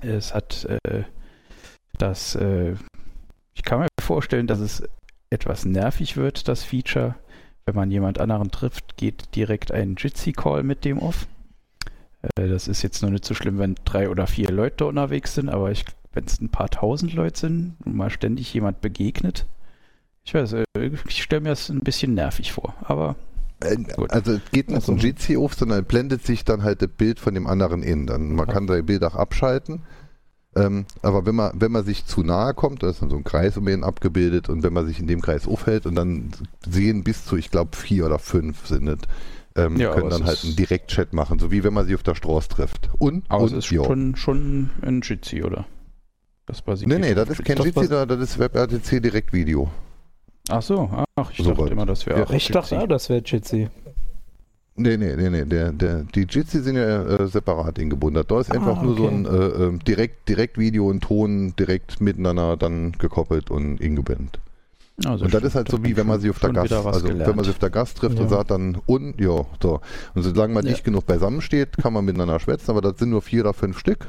Es 0.00 0.34
hat 0.34 0.64
äh, 0.64 1.04
das, 1.98 2.34
äh, 2.34 2.74
ich 3.54 3.62
kann 3.62 3.80
mir 3.80 3.88
vorstellen, 4.00 4.46
dass 4.46 4.58
es 4.58 4.82
etwas 5.30 5.64
nervig 5.64 6.16
wird, 6.16 6.48
das 6.48 6.64
Feature. 6.64 7.14
Wenn 7.64 7.76
man 7.76 7.90
jemand 7.90 8.18
anderen 8.18 8.50
trifft, 8.50 8.96
geht 8.96 9.36
direkt 9.36 9.70
ein 9.70 9.94
Jitsi-Call 9.96 10.64
mit 10.64 10.84
dem 10.84 10.98
auf. 10.98 11.28
Äh, 12.22 12.48
das 12.48 12.68
ist 12.68 12.82
jetzt 12.82 13.02
noch 13.02 13.10
nicht 13.10 13.24
so 13.24 13.34
schlimm, 13.34 13.58
wenn 13.58 13.76
drei 13.84 14.08
oder 14.08 14.26
vier 14.26 14.50
Leute 14.50 14.86
unterwegs 14.86 15.34
sind, 15.34 15.48
aber 15.48 15.72
wenn 16.12 16.24
es 16.24 16.40
ein 16.40 16.50
paar 16.50 16.68
tausend 16.68 17.14
Leute 17.14 17.38
sind 17.38 17.76
und 17.84 17.94
mal 17.94 18.10
ständig 18.10 18.52
jemand 18.52 18.80
begegnet, 18.80 19.46
ich 20.24 20.34
weiß, 20.34 20.52
äh, 20.54 20.64
ich 21.08 21.22
stelle 21.22 21.42
mir 21.42 21.48
das 21.50 21.68
ein 21.68 21.80
bisschen 21.80 22.14
nervig 22.14 22.52
vor, 22.52 22.74
aber 22.82 23.16
Gut. 23.96 24.10
Also 24.12 24.32
es 24.32 24.40
geht 24.52 24.68
nicht 24.68 24.76
Also- 24.76 24.92
um 24.92 24.98
Jitsi 24.98 25.36
auf, 25.36 25.54
sondern 25.54 25.84
blendet 25.84 26.24
sich 26.24 26.44
dann 26.44 26.62
halt 26.62 26.82
das 26.82 26.90
Bild 26.90 27.20
von 27.20 27.34
dem 27.34 27.46
anderen 27.46 27.82
in. 27.82 28.06
Dann 28.06 28.34
man 28.34 28.46
kann 28.46 28.66
sein 28.68 28.84
Bild 28.86 29.02
auch 29.04 29.14
abschalten. 29.16 29.82
Ähm, 30.54 30.84
aber 31.00 31.24
wenn 31.24 31.34
man, 31.34 31.52
wenn 31.54 31.72
man 31.72 31.82
sich 31.84 32.04
zu 32.04 32.22
nahe 32.22 32.52
kommt, 32.52 32.82
da 32.82 32.90
ist 32.90 33.00
dann 33.00 33.08
so 33.08 33.16
ein 33.16 33.24
Kreis 33.24 33.56
um 33.56 33.66
ihn 33.68 33.84
abgebildet 33.84 34.50
und 34.50 34.62
wenn 34.62 34.74
man 34.74 34.86
sich 34.86 35.00
in 35.00 35.06
dem 35.06 35.22
Kreis 35.22 35.48
aufhält 35.48 35.86
und 35.86 35.94
dann 35.94 36.30
sehen 36.68 37.04
bis 37.04 37.24
zu, 37.24 37.36
ich 37.38 37.50
glaube, 37.50 37.74
vier 37.74 38.04
oder 38.04 38.18
fünf 38.18 38.66
sind 38.66 38.86
es, 38.86 38.98
ähm, 39.56 39.76
Ja, 39.76 39.94
können 39.94 40.10
dann 40.10 40.20
es 40.22 40.26
halt 40.26 40.38
ist- 40.38 40.44
einen 40.44 40.56
Direktchat 40.56 41.14
machen, 41.14 41.38
so 41.38 41.50
wie 41.50 41.64
wenn 41.64 41.72
man 41.72 41.86
sich 41.86 41.94
auf 41.94 42.02
der 42.02 42.14
Straße 42.14 42.48
trifft. 42.50 42.90
Und, 42.98 43.24
Aber 43.30 43.44
es 43.46 43.52
und 43.52 43.58
ist 43.60 43.70
ja. 43.70 43.82
schon, 43.82 44.14
schon 44.16 44.68
ein 44.82 45.00
Jitsi, 45.00 45.42
oder? 45.42 45.64
Das 46.44 46.60
basiert 46.60 46.90
Nee, 46.90 46.98
nee, 46.98 47.14
das 47.14 47.30
ist 47.30 47.44
kein 47.46 47.56
Jitsi. 47.56 47.70
Jitsi, 47.80 47.88
da- 47.88 48.04
das 48.04 48.20
ist 48.20 48.38
WebRTC 48.38 49.00
Direktvideo. 49.00 49.70
Ach 50.48 50.62
so, 50.62 50.88
ach, 51.16 51.30
ich 51.30 51.38
So 51.38 51.50
dachte 51.50 51.62
weit. 51.64 51.70
immer, 51.72 51.86
das 51.86 52.04
wäre 52.06 52.20
Ja. 52.20 52.24
auch 52.26 52.30
Ich 52.30 52.48
dachte 52.48 52.74
Jitsi. 52.74 52.84
auch, 52.84 52.88
das 52.88 53.08
wäre 53.08 53.22
Jitsi. 53.24 53.68
Nee, 54.74 54.96
nee, 54.96 55.14
nee, 55.16 55.28
nee. 55.30 55.44
Der, 55.44 55.70
der, 55.70 56.02
die 56.14 56.22
Jitsi 56.22 56.60
sind 56.60 56.76
ja 56.76 57.02
äh, 57.04 57.26
separat 57.28 57.78
eingebunden. 57.78 58.24
Da 58.26 58.40
ist 58.40 58.50
Ah, 58.50 58.54
einfach 58.54 58.82
nur 58.82 58.96
so 58.96 59.04
okay. 59.04 59.14
ein 59.14 59.26
äh, 59.26 59.28
ähm, 59.64 59.78
direkt, 59.80 60.28
direkt 60.28 60.58
Video 60.58 60.88
und 60.88 61.02
Ton 61.02 61.54
direkt 61.58 62.00
miteinander 62.00 62.56
dann 62.56 62.92
gekoppelt 62.92 63.50
und 63.50 63.80
eingebindet. 63.82 64.40
Also 65.04 65.24
und 65.24 65.32
das 65.34 65.42
ist 65.42 65.54
halt 65.54 65.68
so 65.70 65.82
wie 65.84 65.96
wenn 65.96 66.06
man 66.06 66.20
sich 66.20 66.30
auf 66.30 66.38
der 66.38 66.52
Gast, 66.52 66.72
also 66.72 67.08
wenn 67.08 67.16
man 67.18 67.26
gelernt. 67.26 67.40
sich 67.44 67.50
auf 67.54 67.58
der 67.58 67.70
Gast 67.70 67.98
trifft 67.98 68.16
Ja. 68.16 68.22
und 68.22 68.28
sagt 68.28 68.50
dann 68.50 68.78
und 68.86 69.20
ja, 69.20 69.44
so. 69.62 69.80
Und 70.14 70.22
solange 70.22 70.54
man 70.54 70.64
Ja. 70.64 70.72
dicht 70.72 70.84
genug 70.84 71.06
beisammen 71.06 71.40
steht, 71.40 71.76
kann 71.76 71.92
man 71.92 72.04
miteinander 72.04 72.38
schwätzen, 72.40 72.70
aber 72.70 72.80
das 72.80 72.98
sind 72.98 73.10
nur 73.10 73.22
vier 73.22 73.42
oder 73.42 73.52
fünf 73.54 73.78
Stück. 73.78 74.06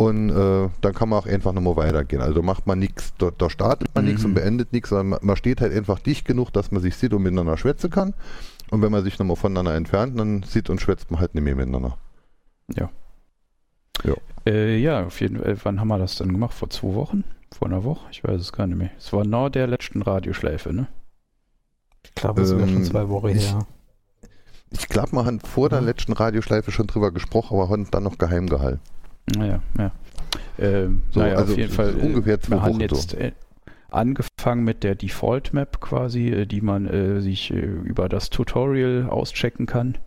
Ja. 0.00 0.06
Und 0.06 0.30
äh, 0.30 0.68
dann 0.80 0.94
kann 0.94 1.08
man 1.10 1.18
auch 1.20 1.26
einfach 1.26 1.52
nochmal 1.52 1.76
weitergehen. 1.76 2.22
Also 2.22 2.42
macht 2.42 2.66
man 2.66 2.78
nichts, 2.78 3.12
da, 3.18 3.30
da 3.36 3.48
startet 3.50 3.94
man 3.94 4.04
nichts 4.06 4.22
Mhm. 4.22 4.30
und 4.30 4.34
beendet 4.34 4.72
nichts, 4.72 4.88
sondern 4.88 5.20
man, 5.22 5.36
steht 5.36 5.60
halt 5.60 5.72
einfach 5.74 5.98
dicht 5.98 6.24
genug, 6.26 6.50
dass 6.52 6.70
man 6.70 6.80
sich 6.82 6.96
sieht 6.96 7.12
und 7.12 7.22
miteinander 7.22 7.56
schwätzen 7.56 7.90
kann. 7.90 8.14
Und 8.70 8.82
wenn 8.82 8.92
man 8.92 9.04
sich 9.04 9.18
nochmal 9.18 9.36
voneinander 9.36 9.74
entfernt, 9.74 10.18
dann 10.18 10.42
sieht 10.42 10.70
und 10.70 10.80
schwätzt 10.80 11.10
man 11.10 11.20
halt 11.20 11.34
nicht 11.34 11.44
mehr 11.44 11.54
miteinander. 11.56 11.96
Äh, 14.46 14.78
ja, 14.78 15.04
auf 15.04 15.20
jeden 15.20 15.36
Fall. 15.38 15.56
Wann 15.64 15.80
haben 15.80 15.88
wir 15.88 15.98
das 15.98 16.16
dann 16.16 16.32
gemacht? 16.32 16.54
Vor 16.54 16.70
zwei 16.70 16.94
Wochen? 16.94 17.24
Vor 17.52 17.68
einer 17.68 17.84
Woche? 17.84 18.06
Ich 18.10 18.24
weiß 18.24 18.40
es 18.40 18.52
gar 18.52 18.66
nicht 18.66 18.78
mehr. 18.78 18.90
Es 18.96 19.12
war 19.12 19.26
nach 19.26 19.50
der 19.50 19.66
letzten 19.66 20.00
Radioschleife, 20.00 20.72
ne? 20.72 20.86
Ich 22.04 22.14
glaube, 22.14 22.40
es 22.42 22.50
wäre 22.56 22.66
schon 22.66 22.78
Ähm, 22.78 22.84
zwei 22.84 23.08
Wochen 23.10 23.28
ich- 23.28 23.52
her. 23.52 23.66
Ich 24.70 24.88
glaube, 24.88 25.12
wir 25.12 25.26
haben 25.26 25.40
vor 25.40 25.68
der 25.68 25.80
Ja. 25.80 25.84
letzten 25.84 26.12
Radioschleife 26.14 26.70
schon 26.70 26.86
drüber 26.86 27.10
gesprochen, 27.10 27.54
aber 27.58 27.68
haben 27.68 27.90
dann 27.90 28.04
noch 28.04 28.16
geheim 28.18 28.46
gehalten. 28.48 28.80
Naja, 29.36 29.60
ja. 29.78 29.92
Ähm, 30.58 31.02
So, 31.10 31.20
naja, 31.20 31.36
also 31.36 31.52
auf 31.52 31.58
jeden 31.58 31.72
Fall. 31.72 31.90
äh, 31.98 32.02
ungefähr 32.02 32.40
zwei 32.40 32.56
wir 32.56 32.62
haben 32.62 32.74
Wochen 32.74 32.80
jetzt 32.80 33.14
äh, 33.14 33.32
angefangen 33.90 34.64
mit 34.64 34.82
der 34.84 34.94
Default 34.94 35.52
Map 35.52 35.80
quasi, 35.80 36.28
äh, 36.28 36.46
die 36.46 36.60
man 36.60 36.86
äh, 36.86 37.20
sich 37.20 37.52
äh, 37.52 37.56
über 37.56 38.08
das 38.08 38.30
Tutorial 38.30 39.08
auschecken 39.08 39.66
kann. 39.66 39.98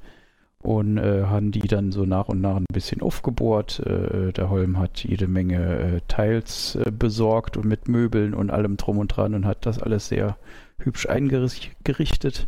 Und 0.59 0.97
äh, 0.97 1.23
haben 1.23 1.51
die 1.51 1.67
dann 1.67 1.91
so 1.91 2.05
nach 2.05 2.29
und 2.29 2.39
nach 2.39 2.55
ein 2.55 2.65
bisschen 2.71 3.01
aufgebohrt. 3.01 3.81
Der 3.85 4.49
Holm 4.49 4.79
hat 4.79 5.03
jede 5.03 5.27
Menge 5.27 6.01
Teils 6.07 6.77
besorgt 6.97 7.57
und 7.57 7.65
mit 7.65 7.89
Möbeln 7.89 8.33
und 8.33 8.49
allem 8.49 8.77
drum 8.77 8.97
und 8.97 9.09
dran 9.09 9.33
und 9.35 9.45
hat 9.45 9.65
das 9.65 9.81
alles 9.81 10.07
sehr 10.07 10.37
hübsch 10.77 11.09
eingerichtet. 11.09 12.47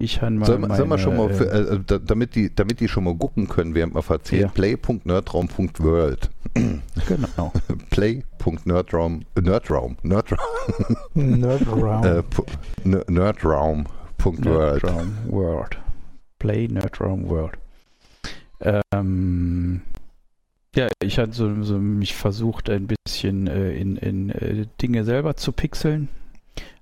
Ich 0.00 0.22
habe 0.22 0.32
mal 0.34 0.46
Sollen 0.46 0.62
wir, 0.62 0.68
sollen 0.68 0.78
wir 0.80 0.86
meine, 0.86 1.02
schon 1.02 1.16
mal, 1.18 1.30
äh, 1.30 1.34
für, 1.34 1.50
äh, 1.52 1.78
da, 1.86 1.98
damit, 1.98 2.34
die, 2.34 2.54
damit 2.54 2.80
die 2.80 2.88
schon 2.88 3.04
mal 3.04 3.14
gucken 3.14 3.48
können, 3.48 3.74
während 3.74 3.94
wir 3.94 4.02
erzählen, 4.10 4.42
Ja. 4.44 4.48
play.nerdraum.world. 4.48 6.30
genau. 6.54 7.52
play.nerdraum, 7.90 9.20
äh, 9.36 9.40
Nerdraum, 9.42 9.96
Nerdraum, 10.02 10.38
Nerdaround. 11.14 12.06
äh, 12.06 12.22
Nerdraum.world. 13.10 14.82
Nerdraum 14.82 15.12
World. 15.28 15.78
Play 16.38 16.66
Nerdraum 16.68 17.28
World. 17.28 17.58
Ähm, 18.94 19.82
ja, 20.74 20.88
ich 21.02 21.18
hatte 21.18 21.32
so, 21.32 21.62
so 21.62 21.78
mich 21.78 22.14
versucht, 22.14 22.70
ein 22.70 22.86
bisschen 22.86 23.48
äh, 23.48 23.72
in, 23.72 23.96
in 23.96 24.30
äh, 24.30 24.66
Dinge 24.80 25.04
selber 25.04 25.36
zu 25.36 25.52
pixeln. 25.52 26.08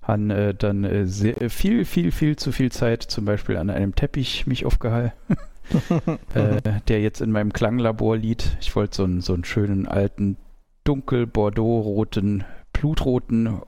Han 0.08 0.30
äh, 0.30 0.54
dann 0.54 0.84
äh, 0.84 1.06
sehr, 1.06 1.50
viel, 1.50 1.84
viel, 1.84 2.10
viel 2.12 2.36
zu 2.36 2.50
viel 2.50 2.72
Zeit 2.72 3.02
zum 3.02 3.26
Beispiel 3.26 3.58
an 3.58 3.68
einem 3.68 3.94
Teppich 3.94 4.46
mich 4.46 4.64
aufgehalten, 4.64 5.36
äh, 6.34 6.62
der 6.88 7.02
jetzt 7.02 7.20
in 7.20 7.30
meinem 7.30 7.52
Klanglabor 7.52 8.16
liegt. 8.16 8.56
Ich 8.62 8.74
wollte 8.74 8.96
so 8.96 9.04
einen, 9.04 9.20
so 9.20 9.34
einen 9.34 9.44
schönen 9.44 9.86
alten, 9.86 10.38
dunkel 10.84 11.26
bordeaux-roten, 11.26 12.44
blutroten 12.72 13.60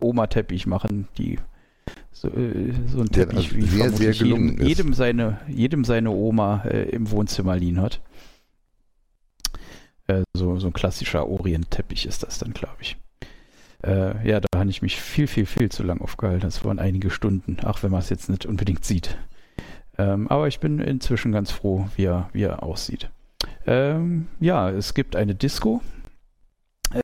Oma-Teppich 0.00 0.66
machen, 0.66 1.06
die 1.16 1.38
so, 2.10 2.28
äh, 2.28 2.72
so 2.88 3.00
ein 3.00 3.08
Teppich 3.10 3.36
also 3.36 3.56
wie 3.56 3.62
sehr, 3.62 3.90
sehr 3.90 4.12
gelungen 4.12 4.48
jedem, 4.48 4.66
jedem 4.66 4.94
seine 4.94 5.38
jedem 5.46 5.84
seine 5.84 6.10
Oma 6.10 6.64
äh, 6.64 6.88
im 6.90 7.10
Wohnzimmer 7.12 7.56
liegen 7.56 7.80
hat. 7.80 8.00
Äh, 10.08 10.24
so, 10.34 10.58
so 10.58 10.66
ein 10.66 10.72
klassischer 10.72 11.28
Orient-Teppich 11.28 12.06
ist 12.06 12.24
das 12.24 12.40
dann, 12.40 12.52
glaube 12.52 12.78
ich. 12.80 12.96
Äh, 13.84 14.26
ja, 14.28 14.40
da 14.40 14.58
habe 14.58 14.70
ich 14.70 14.82
mich 14.82 15.00
viel, 15.00 15.26
viel, 15.26 15.46
viel 15.46 15.70
zu 15.70 15.82
lang 15.82 16.00
aufgehalten. 16.00 16.40
Das 16.40 16.64
waren 16.64 16.78
einige 16.78 17.10
Stunden, 17.10 17.58
auch 17.64 17.82
wenn 17.82 17.90
man 17.90 18.00
es 18.00 18.10
jetzt 18.10 18.30
nicht 18.30 18.46
unbedingt 18.46 18.84
sieht. 18.84 19.18
Ähm, 19.98 20.28
aber 20.28 20.48
ich 20.48 20.60
bin 20.60 20.80
inzwischen 20.80 21.32
ganz 21.32 21.50
froh, 21.50 21.88
wie 21.96 22.04
er, 22.04 22.28
wie 22.32 22.42
er 22.42 22.62
aussieht. 22.62 23.10
Ähm, 23.66 24.28
ja, 24.40 24.70
es 24.70 24.94
gibt 24.94 25.16
eine 25.16 25.34
Disco, 25.34 25.82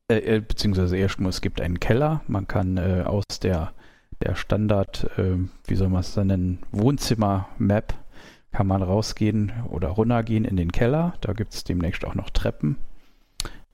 äh, 0.08 0.16
äh, 0.16 0.40
beziehungsweise 0.40 0.96
erstmal 0.96 1.30
es 1.30 1.40
gibt 1.40 1.60
einen 1.60 1.80
Keller. 1.80 2.22
Man 2.26 2.48
kann 2.48 2.78
äh, 2.78 3.04
aus 3.06 3.24
der, 3.42 3.72
der 4.22 4.34
Standard, 4.34 5.08
äh, 5.18 5.36
wie 5.66 5.74
soll 5.74 5.88
man 5.88 6.00
es 6.00 6.16
nennen, 6.16 6.60
Wohnzimmer-Map, 6.72 7.94
kann 8.52 8.66
man 8.66 8.82
rausgehen 8.82 9.52
oder 9.68 9.88
runtergehen 9.88 10.44
in 10.44 10.56
den 10.56 10.72
Keller. 10.72 11.14
Da 11.20 11.34
gibt 11.34 11.54
es 11.54 11.64
demnächst 11.64 12.04
auch 12.04 12.14
noch 12.14 12.30
Treppen. 12.30 12.76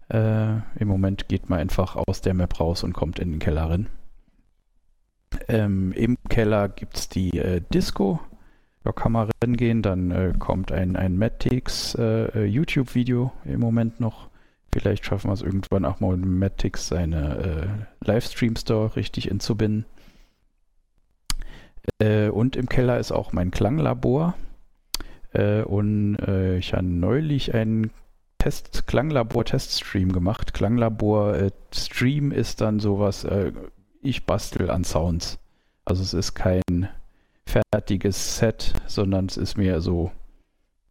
Äh, 0.08 0.56
Im 0.78 0.88
Moment 0.88 1.28
geht 1.28 1.50
man 1.50 1.58
einfach 1.58 1.96
aus 1.96 2.20
der 2.20 2.34
Map 2.34 2.60
raus 2.60 2.84
und 2.84 2.92
kommt 2.92 3.18
in 3.18 3.32
den 3.32 3.38
Keller 3.38 3.70
rein. 3.70 3.88
Ähm, 5.48 5.92
Im 5.92 6.16
Keller 6.28 6.68
gibt 6.68 6.96
es 6.96 7.08
die 7.08 7.36
äh, 7.38 7.60
Disco. 7.72 8.20
Da 8.84 8.92
kann 8.92 9.12
man 9.12 9.28
reingehen. 9.42 9.82
Dann 9.82 10.10
äh, 10.10 10.32
kommt 10.38 10.70
ein, 10.70 10.96
ein 10.96 11.18
Matix 11.18 11.94
äh, 11.96 12.26
äh, 12.26 12.44
YouTube-Video 12.44 13.32
im 13.44 13.60
Moment 13.60 13.98
noch. 13.98 14.28
Vielleicht 14.72 15.04
schaffen 15.04 15.28
wir 15.28 15.34
es 15.34 15.42
irgendwann 15.42 15.84
auch 15.84 16.00
mal 16.00 16.16
mit 16.16 16.28
Matix 16.28 16.88
seine 16.88 17.86
äh, 18.02 18.06
Livestreams 18.06 18.64
da 18.64 18.86
richtig 18.86 19.28
inzubinden. 19.28 19.86
Und 22.00 22.56
im 22.56 22.68
Keller 22.68 22.98
ist 22.98 23.12
auch 23.12 23.32
mein 23.32 23.52
Klanglabor. 23.52 24.34
Und 25.32 26.16
ich 26.58 26.74
habe 26.74 26.84
neulich 26.84 27.54
einen 27.54 27.92
Test, 28.46 28.86
Klanglabor-Teststream 28.86 30.12
gemacht. 30.12 30.54
Klanglabor-Stream 30.54 32.30
ist 32.30 32.60
dann 32.60 32.78
sowas, 32.78 33.24
äh, 33.24 33.50
ich 34.02 34.24
bastel 34.24 34.70
an 34.70 34.84
Sounds. 34.84 35.40
Also 35.84 36.04
es 36.04 36.14
ist 36.14 36.34
kein 36.34 36.62
fertiges 37.44 38.38
Set, 38.38 38.72
sondern 38.86 39.26
es 39.26 39.36
ist 39.36 39.58
mehr 39.58 39.80
so 39.80 40.12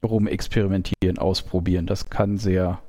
rumexperimentieren, 0.04 1.18
ausprobieren. 1.18 1.86
Das 1.86 2.10
kann 2.10 2.38
sehr 2.38 2.80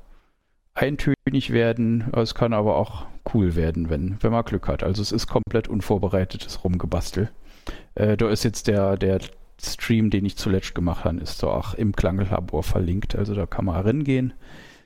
eintönig 0.75 1.53
werden, 1.53 2.13
es 2.15 2.35
kann 2.35 2.53
aber 2.53 2.77
auch 2.77 3.07
cool 3.35 3.55
werden, 3.55 3.89
wenn, 3.89 4.21
wenn 4.21 4.33
man 4.33 4.45
Glück 4.45 4.67
hat. 4.67 4.83
Also 4.83 5.01
es 5.01 5.13
ist 5.13 5.29
komplett 5.29 5.69
unvorbereitetes 5.69 6.65
Rumgebastel. 6.65 7.31
Äh, 7.95 8.17
da 8.17 8.29
ist 8.29 8.43
jetzt 8.43 8.67
der, 8.67 8.97
der 8.97 9.21
Stream, 9.61 10.11
den 10.11 10.25
ich 10.25 10.37
zuletzt 10.37 10.75
gemacht 10.75 11.05
habe, 11.05 11.19
ist 11.19 11.43
da 11.43 11.49
auch 11.49 11.75
im 11.75 11.93
Klanglabor 11.93 12.63
verlinkt. 12.63 13.17
Also 13.17 13.35
da 13.35 13.47
kann 13.47 13.65
man 13.65 13.81
reingehen. 13.81 14.35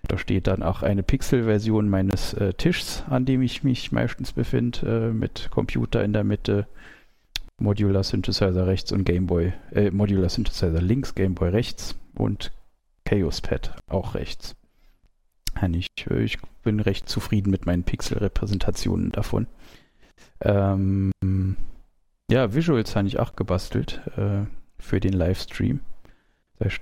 Da 0.08 0.16
steht 0.16 0.46
dann 0.46 0.62
auch 0.62 0.82
eine 0.82 1.02
Pixel-Version 1.02 1.88
meines 1.88 2.32
äh, 2.34 2.54
Tischs, 2.54 3.04
an 3.08 3.26
dem 3.26 3.42
ich 3.42 3.64
mich 3.64 3.92
meistens 3.92 4.32
befinde, 4.32 5.10
äh, 5.10 5.12
mit 5.12 5.50
Computer 5.50 6.02
in 6.02 6.12
der 6.12 6.24
Mitte, 6.24 6.66
Modular 7.58 8.02
Synthesizer 8.02 8.66
rechts 8.66 8.92
und 8.92 9.04
Gameboy, 9.04 9.52
äh, 9.72 9.90
Modular 9.90 10.30
Synthesizer 10.30 10.80
links, 10.80 11.14
Gameboy 11.14 11.50
rechts 11.50 11.96
und 12.14 12.52
Chaos 13.04 13.40
Pad 13.42 13.76
auch 13.88 14.14
rechts. 14.14 14.56
Ich, 15.72 15.88
äh, 16.08 16.22
ich 16.22 16.38
bin 16.62 16.80
recht 16.80 17.08
zufrieden 17.08 17.50
mit 17.50 17.66
meinen 17.66 17.84
Pixel-Repräsentationen 17.84 19.12
davon. 19.12 19.46
Ähm, 20.40 21.12
ja, 22.30 22.54
Visuals 22.54 22.96
habe 22.96 23.08
ich 23.08 23.18
auch 23.18 23.36
gebastelt 23.36 24.00
äh, 24.16 24.44
für 24.80 25.00
den 25.00 25.12
Livestream. 25.12 25.80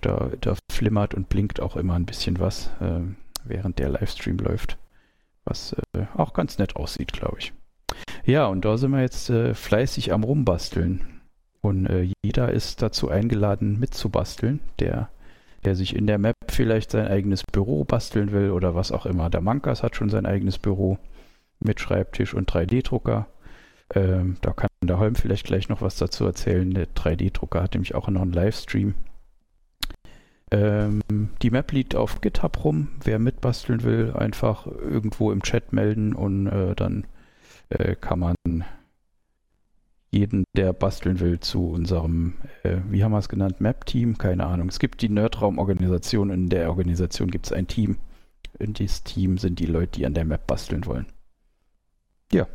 Da, 0.00 0.30
da 0.40 0.56
flimmert 0.70 1.14
und 1.14 1.28
blinkt 1.28 1.60
auch 1.60 1.76
immer 1.76 1.94
ein 1.94 2.06
bisschen 2.06 2.40
was, 2.40 2.70
äh, 2.80 3.00
während 3.44 3.78
der 3.78 3.90
Livestream 3.90 4.38
läuft. 4.38 4.76
Was 5.44 5.74
äh, 5.94 6.06
auch 6.16 6.32
ganz 6.32 6.58
nett 6.58 6.74
aussieht, 6.76 7.12
glaube 7.12 7.38
ich. 7.38 7.52
Ja, 8.24 8.46
und 8.46 8.64
da 8.64 8.76
sind 8.76 8.90
wir 8.90 9.00
jetzt 9.00 9.30
äh, 9.30 9.54
fleißig 9.54 10.12
am 10.12 10.24
Rumbasteln. 10.24 11.20
Und 11.60 11.86
äh, 11.86 12.08
jeder 12.22 12.52
ist 12.52 12.82
dazu 12.82 13.08
eingeladen, 13.08 13.78
mitzubasteln, 13.78 14.60
der, 14.78 15.10
der 15.64 15.74
sich 15.74 15.94
in 15.94 16.06
der 16.06 16.18
Map 16.18 16.34
vielleicht 16.48 16.90
sein 16.90 17.08
eigenes 17.08 17.42
Büro 17.44 17.84
basteln 17.84 18.32
will 18.32 18.50
oder 18.50 18.74
was 18.74 18.92
auch 18.92 19.06
immer. 19.06 19.30
Der 19.30 19.40
Mankas 19.40 19.82
hat 19.82 19.96
schon 19.96 20.10
sein 20.10 20.26
eigenes 20.26 20.58
Büro 20.58 20.98
mit 21.60 21.80
Schreibtisch 21.80 22.34
und 22.34 22.50
3D-Drucker. 22.50 23.26
Ähm, 23.94 24.36
da 24.42 24.52
kann 24.52 24.68
der 24.82 24.98
Holm 24.98 25.14
vielleicht 25.14 25.46
gleich 25.46 25.68
noch 25.68 25.80
was 25.80 25.96
dazu 25.96 26.24
erzählen. 26.26 26.72
Der 26.72 26.88
3D-Drucker 26.88 27.62
hat 27.62 27.74
nämlich 27.74 27.94
auch 27.94 28.08
noch 28.08 28.22
einen 28.22 28.32
Livestream. 28.32 28.94
Ähm, 30.50 31.02
die 31.42 31.50
Map 31.50 31.72
liegt 31.72 31.94
auf 31.94 32.20
GitHub 32.20 32.64
rum. 32.64 32.88
Wer 33.02 33.18
mitbasteln 33.18 33.82
will, 33.82 34.12
einfach 34.14 34.66
irgendwo 34.66 35.32
im 35.32 35.42
Chat 35.42 35.72
melden 35.72 36.14
und 36.14 36.46
äh, 36.46 36.74
dann 36.74 37.06
äh, 37.70 37.96
kann 37.96 38.18
man 38.18 38.34
jeden, 40.10 40.44
der 40.56 40.72
basteln 40.72 41.20
will, 41.20 41.38
zu 41.40 41.68
unserem, 41.68 42.34
äh, 42.62 42.78
wie 42.88 43.04
haben 43.04 43.12
wir 43.12 43.18
es 43.18 43.28
genannt, 43.28 43.60
Map-Team? 43.60 44.16
Keine 44.16 44.46
Ahnung. 44.46 44.68
Es 44.68 44.78
gibt 44.78 45.02
die 45.02 45.10
Nerdraum-Organisation. 45.10 46.30
In 46.30 46.48
der 46.48 46.70
Organisation 46.70 47.30
gibt 47.30 47.46
es 47.46 47.52
ein 47.52 47.66
Team. 47.66 47.98
In 48.58 48.72
dieses 48.72 49.04
Team 49.04 49.36
sind 49.36 49.58
die 49.58 49.66
Leute, 49.66 49.98
die 49.98 50.06
an 50.06 50.14
der 50.14 50.24
Map 50.24 50.46
basteln 50.46 50.86
wollen. 50.86 51.06
Ja. 52.32 52.46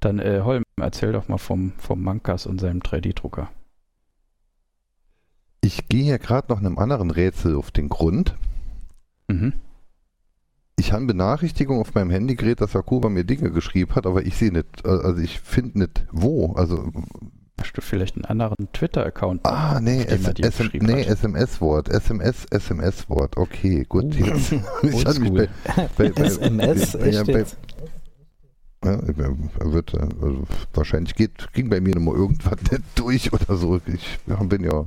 Dann, 0.00 0.18
äh, 0.18 0.42
Holm, 0.44 0.62
erzähl 0.80 1.12
doch 1.12 1.28
mal 1.28 1.38
vom, 1.38 1.72
vom 1.78 2.02
Mankas 2.02 2.46
und 2.46 2.60
seinem 2.60 2.80
3D-Drucker. 2.80 3.50
Ich 5.60 5.88
gehe 5.88 6.04
hier 6.04 6.18
gerade 6.18 6.52
noch 6.52 6.58
einem 6.58 6.78
anderen 6.78 7.10
Rätsel 7.10 7.56
auf 7.56 7.70
den 7.70 7.88
Grund. 7.88 8.36
Mhm. 9.28 9.54
Ich 10.78 10.92
habe 10.92 11.06
Benachrichtigung 11.06 11.80
auf 11.80 11.94
meinem 11.94 12.10
Handygerät, 12.10 12.60
dass 12.60 12.76
Akuba 12.76 13.08
mir 13.08 13.24
Dinge 13.24 13.50
geschrieben 13.50 13.96
hat, 13.96 14.06
aber 14.06 14.24
ich 14.24 14.36
sehe 14.36 14.52
nicht, 14.52 14.86
also 14.86 15.20
ich 15.20 15.40
finde 15.40 15.80
nicht 15.80 16.06
wo. 16.12 16.52
Also 16.52 16.92
Hast 17.60 17.76
du 17.76 17.80
vielleicht 17.80 18.14
einen 18.14 18.24
anderen 18.24 18.72
Twitter-Account? 18.72 19.44
Ah, 19.44 19.80
nee, 19.80 20.04
er 20.04 20.12
S 20.12 20.34
dir 20.34 20.50
SM, 20.50 20.62
geschrieben 20.62 20.86
nee 20.86 21.04
hat? 21.04 21.10
SMS-Wort. 21.10 21.88
SMS, 21.88 22.44
SMS-Wort. 22.50 23.36
Okay, 23.36 23.84
gut. 23.88 24.14
Jetzt. 24.14 24.52
ich 24.82 25.04
hatte 25.04 25.20
mich 25.20 25.32
Oldschool. 25.32 25.48
bei, 25.64 25.88
bei, 25.96 26.10
bei, 26.10 26.22
SMS, 26.26 26.92
bei, 26.92 27.08
jetzt? 27.08 27.56
Ja, 28.92 29.34
er 29.58 29.72
wird, 29.72 29.94
äh, 29.94 30.08
also 30.22 30.44
wahrscheinlich 30.74 31.14
geht, 31.14 31.52
ging 31.52 31.68
bei 31.68 31.80
mir 31.80 31.94
nochmal 31.94 32.16
irgendwas 32.16 32.58
nicht 32.70 32.84
durch 32.94 33.32
oder 33.32 33.56
so. 33.56 33.80
Ich 33.86 34.18
bin 34.26 34.64
ja, 34.64 34.86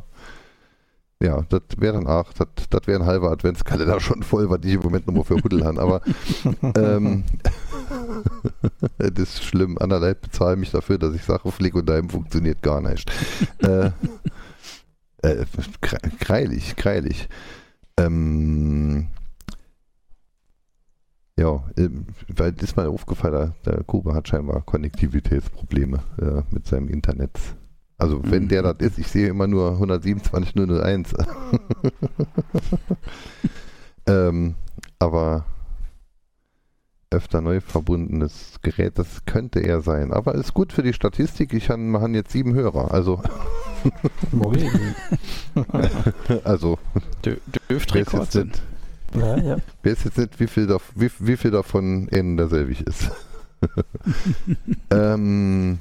ja, 1.22 1.44
das 1.50 1.62
wäre 1.78 1.94
dann 1.94 2.08
auch, 2.08 2.34
das, 2.34 2.88
wäre 2.88 3.02
ein 3.02 3.06
halber 3.06 3.32
Adventskalender 3.32 4.00
schon 4.02 4.24
voll, 4.24 4.50
was 4.50 4.60
ich 4.64 4.74
im 4.74 4.82
Moment 4.82 5.08
nochmal 5.08 5.24
für 5.24 5.36
Huddel 5.36 5.64
habe. 5.64 5.82
Aber 5.82 6.02
ähm, 6.76 7.24
das 8.98 9.18
ist 9.18 9.44
schlimm. 9.44 9.78
Anderthalb 9.78 10.22
bezahlen 10.22 10.60
mich 10.60 10.72
dafür, 10.72 10.98
dass 10.98 11.14
ich 11.14 11.24
sage, 11.24 11.46
auf 11.46 11.60
Lego 11.60 11.82
Dime 11.82 12.10
funktioniert 12.10 12.62
gar 12.62 12.82
nicht. 12.82 13.12
äh, 13.60 13.92
äh, 15.22 15.46
kreilig, 16.20 16.76
kreilig. 16.76 17.30
Ähm, 17.98 19.08
ja, 21.40 21.64
ähm, 21.78 22.06
weil 22.28 22.54
ist 22.62 22.78
mal 22.78 22.88
aufgefallen, 22.88 23.54
der, 23.66 23.74
der 23.74 23.84
Kuba 23.84 24.14
hat 24.14 24.28
scheinbar 24.28 24.62
Konnektivitätsprobleme 24.62 26.00
äh, 26.22 26.42
mit 26.54 26.68
seinem 26.68 26.90
Internet. 26.90 27.32
Also 27.98 28.22
wenn 28.24 28.44
Mhm. 28.44 28.48
der 28.50 28.64
das 28.64 28.76
ist, 28.80 28.98
ich 28.98 29.08
sehe 29.08 29.28
immer 29.28 29.48
nur 29.48 29.80
127.001. 29.80 31.26
ähm, 34.08 34.56
aber 34.98 35.46
öfter 37.12 37.42
neu 37.42 37.60
verbundenes 37.60 38.60
Gerät, 38.62 38.98
das 38.98 39.26
könnte 39.26 39.60
er 39.60 39.82
sein. 39.82 40.14
Aber 40.14 40.34
ist 40.34 40.54
gut 40.54 40.74
für 40.74 40.82
die 40.82 40.94
Statistik. 40.94 41.54
Ich 41.54 41.70
haben 41.70 42.16
jetzt 42.16 42.32
sieben 42.32 42.54
Hörer. 42.54 42.92
Also, 42.92 43.22
also 46.44 46.80
Dö 47.26 47.36
ist 47.68 47.94
Rekord 47.94 48.24
jetzt 48.24 48.32
sind. 48.32 48.62
Ja, 49.16 49.38
ja. 49.38 49.58
Wer 49.84 49.92
ist 49.94 50.06
jetzt 50.06 50.18
nicht, 50.18 50.40
wie 50.40 50.48
viel, 50.48 50.68
dav 50.68 50.92
wie, 50.96 51.10
wie 51.20 51.38
viel 51.38 51.52
davon 51.52 52.08
in 52.10 52.38
derselbig 52.38 52.82
ist? 52.82 53.12
ähm, 54.92 55.80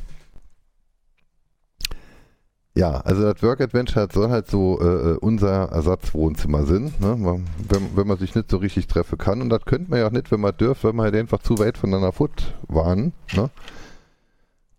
ja, 2.76 3.00
also 3.00 3.22
das 3.32 3.42
Work 3.42 3.60
Adventure 3.60 4.08
soll 4.12 4.30
halt 4.30 4.48
so 4.48 4.80
äh, 4.80 4.84
äh, 5.12 5.16
unser 5.18 5.70
Ersatzwohnzimmer 5.72 6.64
sind, 6.66 7.00
ne? 7.00 7.16
Man- 7.16 7.46
wenn, 7.68 7.96
wenn 7.96 8.06
man 8.06 8.18
sich 8.18 8.34
nicht 8.34 8.50
so 8.50 8.58
richtig 8.58 8.86
treffen 8.86 9.18
kann. 9.18 9.42
Und 9.42 9.50
das 9.50 9.64
könnte 9.64 9.90
man 9.90 9.98
ja 10.00 10.06
auch 10.06 10.12
nicht, 10.12 10.30
wenn 10.30 10.40
man 10.40 10.56
dürft, 10.56 10.84
weil 10.84 10.92
man 10.92 11.04
halt 11.04 11.16
einfach 11.16 11.42
zu 11.42 11.58
weit 11.58 11.76
voneinander 11.78 12.12
fort 12.12 12.54
waren. 12.68 13.12
Ne? 13.34 13.50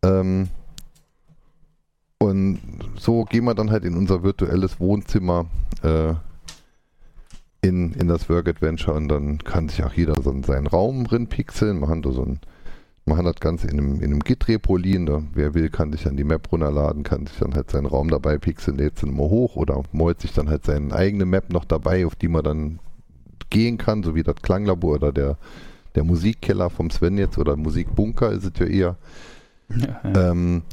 Ähm, 0.04 0.48
und 2.20 2.60
so 2.98 3.26
gehen 3.26 3.46
wir 3.46 3.56
dann 3.56 3.72
halt 3.72 3.84
in 3.84 3.98
unser 3.98 4.24
virtuelles 4.24 4.80
Wohnzimmer 4.80 5.46
äh, 5.82 6.14
in, 7.62 7.94
in 7.94 8.08
das 8.08 8.30
Work 8.30 8.48
Adventure 8.48 8.98
und 8.98 9.08
dann 9.08 9.38
kann 9.40 9.70
sich 9.70 9.84
auch 9.84 9.94
jeder 9.94 10.22
so 10.22 10.32
in 10.32 10.44
seinen 10.44 10.68
Raum 10.68 11.06
drin 11.06 11.28
pixeln. 11.28 11.88
Haben 11.88 12.02
da 12.02 12.12
so 12.12 12.24
ein, 12.24 12.40
haben 13.08 13.26
das 13.26 13.40
Ganze 13.40 13.68
in 13.68 13.80
einem, 13.80 13.96
in 13.98 14.06
einem 14.06 14.20
Git-Repo 14.22 14.78
liegen. 14.78 15.06
Da, 15.06 15.22
wer 15.34 15.54
will, 15.54 15.70
kann 15.70 15.92
sich 15.92 16.04
dann 16.04 16.18
die 16.18 16.24
Map 16.24 16.52
runterladen, 16.52 17.04
kann 17.04 17.28
sich 17.28 17.38
dann 17.38 17.54
halt 17.54 17.70
seinen 17.70 17.86
Raum 17.86 18.10
dabei 18.10 18.38
pixeln, 18.38 18.78
lädt 18.78 18.98
sie 18.98 19.08
immer 19.08 19.24
hoch 19.24 19.56
oder 19.56 19.84
malt 19.92 20.22
sich 20.22 20.34
dann 20.34 20.50
halt 20.50 20.66
seine 20.66 20.94
eigene 20.94 21.26
Map 21.26 21.52
noch 21.52 21.66
dabei, 21.66 22.06
auf 22.06 22.16
die 22.16 22.30
man 22.30 22.44
dann 22.44 22.80
gehen 23.50 23.78
kann, 23.78 24.02
so 24.02 24.16
wie 24.16 24.24
das 24.24 24.36
Klanglabor 24.42 24.96
oder 24.96 25.12
der, 25.12 25.38
der 25.94 26.04
Musikkeller 26.04 26.70
vom 26.70 26.90
Sven 26.90 27.18
jetzt 27.18 27.38
oder 27.38 27.56
Musikbunker 27.56 28.32
ist 28.32 28.46
es 28.46 28.60
ja 28.60 28.66
eher. 28.66 28.98
Ja, 29.70 30.02
ja. 30.04 30.32
Ähm, 30.32 30.64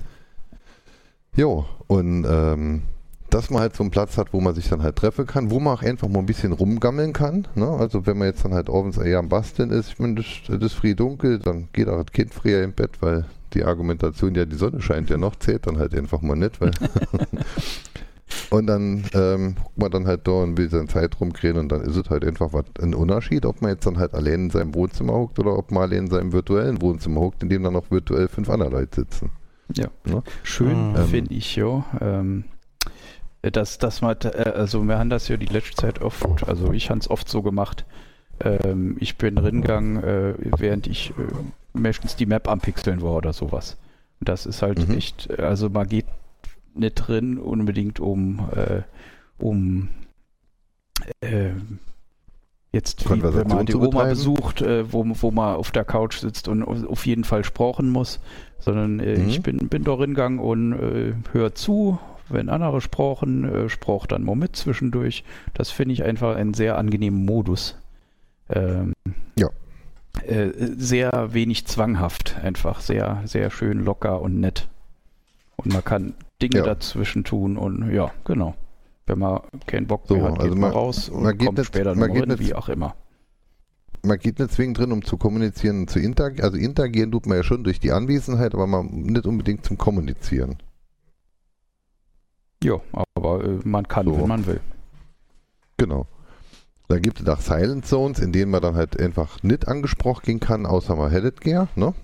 jo, 1.37 1.66
und 1.87 2.24
ähm, 2.29 2.83
dass 3.30 3.50
man 3.50 3.60
halt 3.60 3.76
so 3.76 3.82
einen 3.82 3.90
Platz 3.90 4.16
hat, 4.16 4.32
wo 4.32 4.40
man 4.40 4.54
sich 4.54 4.68
dann 4.68 4.82
halt 4.82 4.96
treffen 4.96 5.26
kann, 5.26 5.50
wo 5.50 5.60
man 5.60 5.74
auch 5.74 5.82
einfach 5.82 6.08
mal 6.08 6.20
ein 6.20 6.26
bisschen 6.26 6.52
rumgammeln 6.52 7.12
kann. 7.12 7.46
Ne? 7.54 7.66
Also 7.66 8.06
wenn 8.06 8.18
man 8.18 8.28
jetzt 8.28 8.44
dann 8.44 8.54
halt 8.54 8.70
abends 8.70 8.98
eher 8.98 9.18
am 9.18 9.28
Basteln 9.28 9.70
ist, 9.70 9.88
ich 9.88 9.98
meine, 9.98 10.14
das, 10.16 10.26
das 10.46 10.62
ist 10.62 10.74
früh 10.74 10.94
dunkel, 10.94 11.38
dann 11.38 11.68
geht 11.72 11.88
auch 11.88 12.02
das 12.02 12.12
Kind 12.12 12.32
früher 12.32 12.62
im 12.62 12.72
Bett, 12.72 13.00
weil 13.00 13.26
die 13.54 13.64
Argumentation, 13.64 14.34
ja, 14.34 14.44
die 14.44 14.56
Sonne 14.56 14.80
scheint 14.80 15.10
ja 15.10 15.16
noch, 15.16 15.36
zählt 15.36 15.66
dann 15.66 15.78
halt 15.78 15.94
einfach 15.94 16.20
mal 16.22 16.36
nicht, 16.36 16.60
weil 16.60 16.70
Und 18.50 18.66
dann 18.66 19.04
ähm, 19.14 19.54
guckt 19.56 19.78
man 19.78 19.90
dann 19.90 20.06
halt 20.06 20.26
da 20.26 20.32
und 20.32 20.56
will 20.56 20.70
seine 20.70 20.86
Zeit 20.86 21.20
rumkriegen 21.20 21.58
und 21.58 21.70
dann 21.70 21.82
ist 21.82 21.96
es 21.96 22.08
halt 22.10 22.24
einfach 22.24 22.52
was, 22.52 22.64
ein 22.80 22.94
Unterschied, 22.94 23.44
ob 23.46 23.60
man 23.62 23.72
jetzt 23.72 23.86
dann 23.86 23.98
halt 23.98 24.14
allein 24.14 24.44
in 24.44 24.50
seinem 24.50 24.74
Wohnzimmer 24.74 25.14
hockt 25.14 25.38
oder 25.38 25.56
ob 25.56 25.70
man 25.70 25.84
allein 25.84 26.04
in 26.04 26.10
seinem 26.10 26.32
virtuellen 26.32 26.80
Wohnzimmer 26.80 27.20
hockt, 27.20 27.42
in 27.42 27.48
dem 27.48 27.62
dann 27.62 27.74
noch 27.74 27.90
virtuell 27.90 28.28
fünf 28.28 28.48
andere 28.48 28.70
Leute 28.70 29.02
sitzen. 29.02 29.30
Ja. 29.74 29.88
Ne? 30.04 30.22
Schön 30.42 30.94
Ähm. 30.96 31.06
finde 31.06 31.34
ich 31.34 31.56
ja, 31.56 31.84
ähm, 32.00 32.44
dass, 33.50 33.78
dass 33.78 34.00
man, 34.02 34.16
äh, 34.24 34.50
also 34.54 34.82
wir 34.84 34.98
haben 34.98 35.11
das 35.11 35.28
ja 35.28 35.37
die 35.37 35.46
letzte 35.46 35.76
Zeit 35.76 36.00
oft, 36.02 36.46
also 36.48 36.72
ich 36.72 36.90
habe 36.90 37.00
es 37.00 37.11
oft 37.11 37.28
so 37.28 37.42
gemacht, 37.42 37.84
ähm, 38.40 38.96
ich 39.00 39.16
bin 39.16 39.37
reingegangen, 39.38 40.02
äh, 40.02 40.34
während 40.58 40.87
ich 40.87 41.11
äh, 41.11 41.14
meistens 41.78 42.16
die 42.16 42.26
Map 42.26 42.48
am 42.48 42.61
Pixeln 42.61 43.02
war 43.02 43.12
oder 43.12 43.32
sowas. 43.32 43.76
Und 44.20 44.28
das 44.28 44.46
ist 44.46 44.62
halt 44.62 44.88
Mhm. 44.88 44.96
echt, 44.96 45.38
also 45.38 45.68
man 45.70 45.88
geht 45.88 46.06
nicht 46.74 46.94
drin 46.94 47.38
unbedingt 47.38 47.98
um, 48.00 48.48
äh, 48.54 48.82
um 49.38 49.88
äh, 51.20 51.50
jetzt 52.72 53.08
wie, 53.11 53.22
wenn 53.22 53.48
man 53.48 53.66
die 53.66 53.74
Oma 53.74 54.04
besucht, 54.04 54.61
äh, 54.62 54.92
wo, 54.92 55.04
wo 55.06 55.30
man 55.30 55.56
auf 55.56 55.70
der 55.70 55.84
Couch 55.84 56.18
sitzt 56.18 56.48
und 56.48 56.62
auf 56.62 57.06
jeden 57.06 57.24
Fall 57.24 57.44
sprachen 57.44 57.88
muss, 57.90 58.20
sondern 58.58 59.00
äh, 59.00 59.18
Mhm. 59.18 59.28
ich 59.28 59.42
bin, 59.42 59.68
bin 59.68 59.84
da 59.84 59.94
reingegangen 59.94 60.38
und 60.38 60.72
äh, 60.74 61.14
höre 61.32 61.54
zu, 61.54 61.98
wenn 62.30 62.48
andere 62.48 62.80
sprachen, 62.80 63.44
äh, 63.44 63.68
sprach 63.68 64.06
dann 64.06 64.24
mal 64.24 64.36
mit 64.36 64.56
zwischendurch. 64.56 65.24
Das 65.54 65.70
finde 65.70 65.92
ich 65.94 66.04
einfach 66.04 66.36
einen 66.36 66.54
sehr 66.54 66.78
angenehmen 66.78 67.24
Modus. 67.24 67.76
Ähm, 68.50 68.92
Ja. 69.36 69.48
Äh, 70.26 70.50
sehr 70.76 71.32
wenig 71.32 71.66
zwanghaft, 71.66 72.36
einfach 72.42 72.80
sehr, 72.80 73.22
sehr 73.24 73.50
schön 73.50 73.84
locker 73.84 74.20
und 74.20 74.40
nett. 74.40 74.68
Und 75.56 75.72
man 75.72 75.84
kann 75.84 76.14
Dinge 76.42 76.58
Ja. 76.58 76.62
dazwischen 76.64 77.24
tun 77.24 77.56
und 77.56 77.92
ja, 77.92 78.10
genau. 78.24 78.54
Wenn 79.06 79.18
man 79.20 79.40
keinen 79.66 79.86
Bock 79.86 80.02
So, 80.06 80.14
mehr 80.14 80.24
hat, 80.24 80.32
geht 80.34 80.40
also 80.42 80.54
man, 80.54 80.60
man- 80.60 80.72
raus 80.72 81.08
und 81.08 81.22
man 81.22 81.36
geht 81.38 81.46
kommt 81.46 81.64
später 81.66 81.94
man 81.94 82.08
noch 82.08 82.14
geht 82.14 82.28
rein, 82.30 82.38
wie 82.38 82.54
auch 82.54 82.68
immer. 82.68 82.94
Man 84.04 84.18
geht 84.18 84.38
nicht 84.38 84.52
zwingend 84.52 84.78
drin, 84.78 84.92
um 84.92 85.04
zu 85.04 85.16
kommunizieren 85.16 85.80
und 85.80 85.90
zu 85.90 85.98
interagieren. 85.98 86.44
Also 86.44 86.56
interagieren 86.56 87.10
tut 87.10 87.26
man 87.26 87.36
ja 87.38 87.42
schon 87.42 87.64
durch 87.64 87.80
die 87.80 87.90
Anwesenheit, 87.90 88.54
aber 88.54 88.66
man 88.66 88.86
nicht 88.86 89.26
unbedingt 89.26 89.64
zum 89.64 89.76
Kommunizieren. 89.76 90.56
Ja, 92.62 92.80
aber 93.14 93.44
äh, 93.44 93.58
man 93.64 93.86
kann, 93.86 94.06
So. 94.06 94.18
wenn 94.18 94.28
man 94.28 94.46
will. 94.46 94.60
Genau. 95.76 96.06
Da 96.88 96.98
gibt 96.98 97.20
es 97.20 97.28
auch 97.28 97.40
Silent 97.40 97.86
Zones, 97.86 98.18
in 98.18 98.32
denen 98.32 98.50
man 98.50 98.62
dann 98.62 98.74
halt 98.74 98.98
einfach 98.98 99.42
nicht 99.42 99.68
angesprochen 99.68 100.22
gehen 100.24 100.40
kann, 100.40 100.66
außer 100.66 100.96
man 100.96 101.11
hättet 101.11 101.40
gern, 101.40 101.68
ne? 101.76 101.94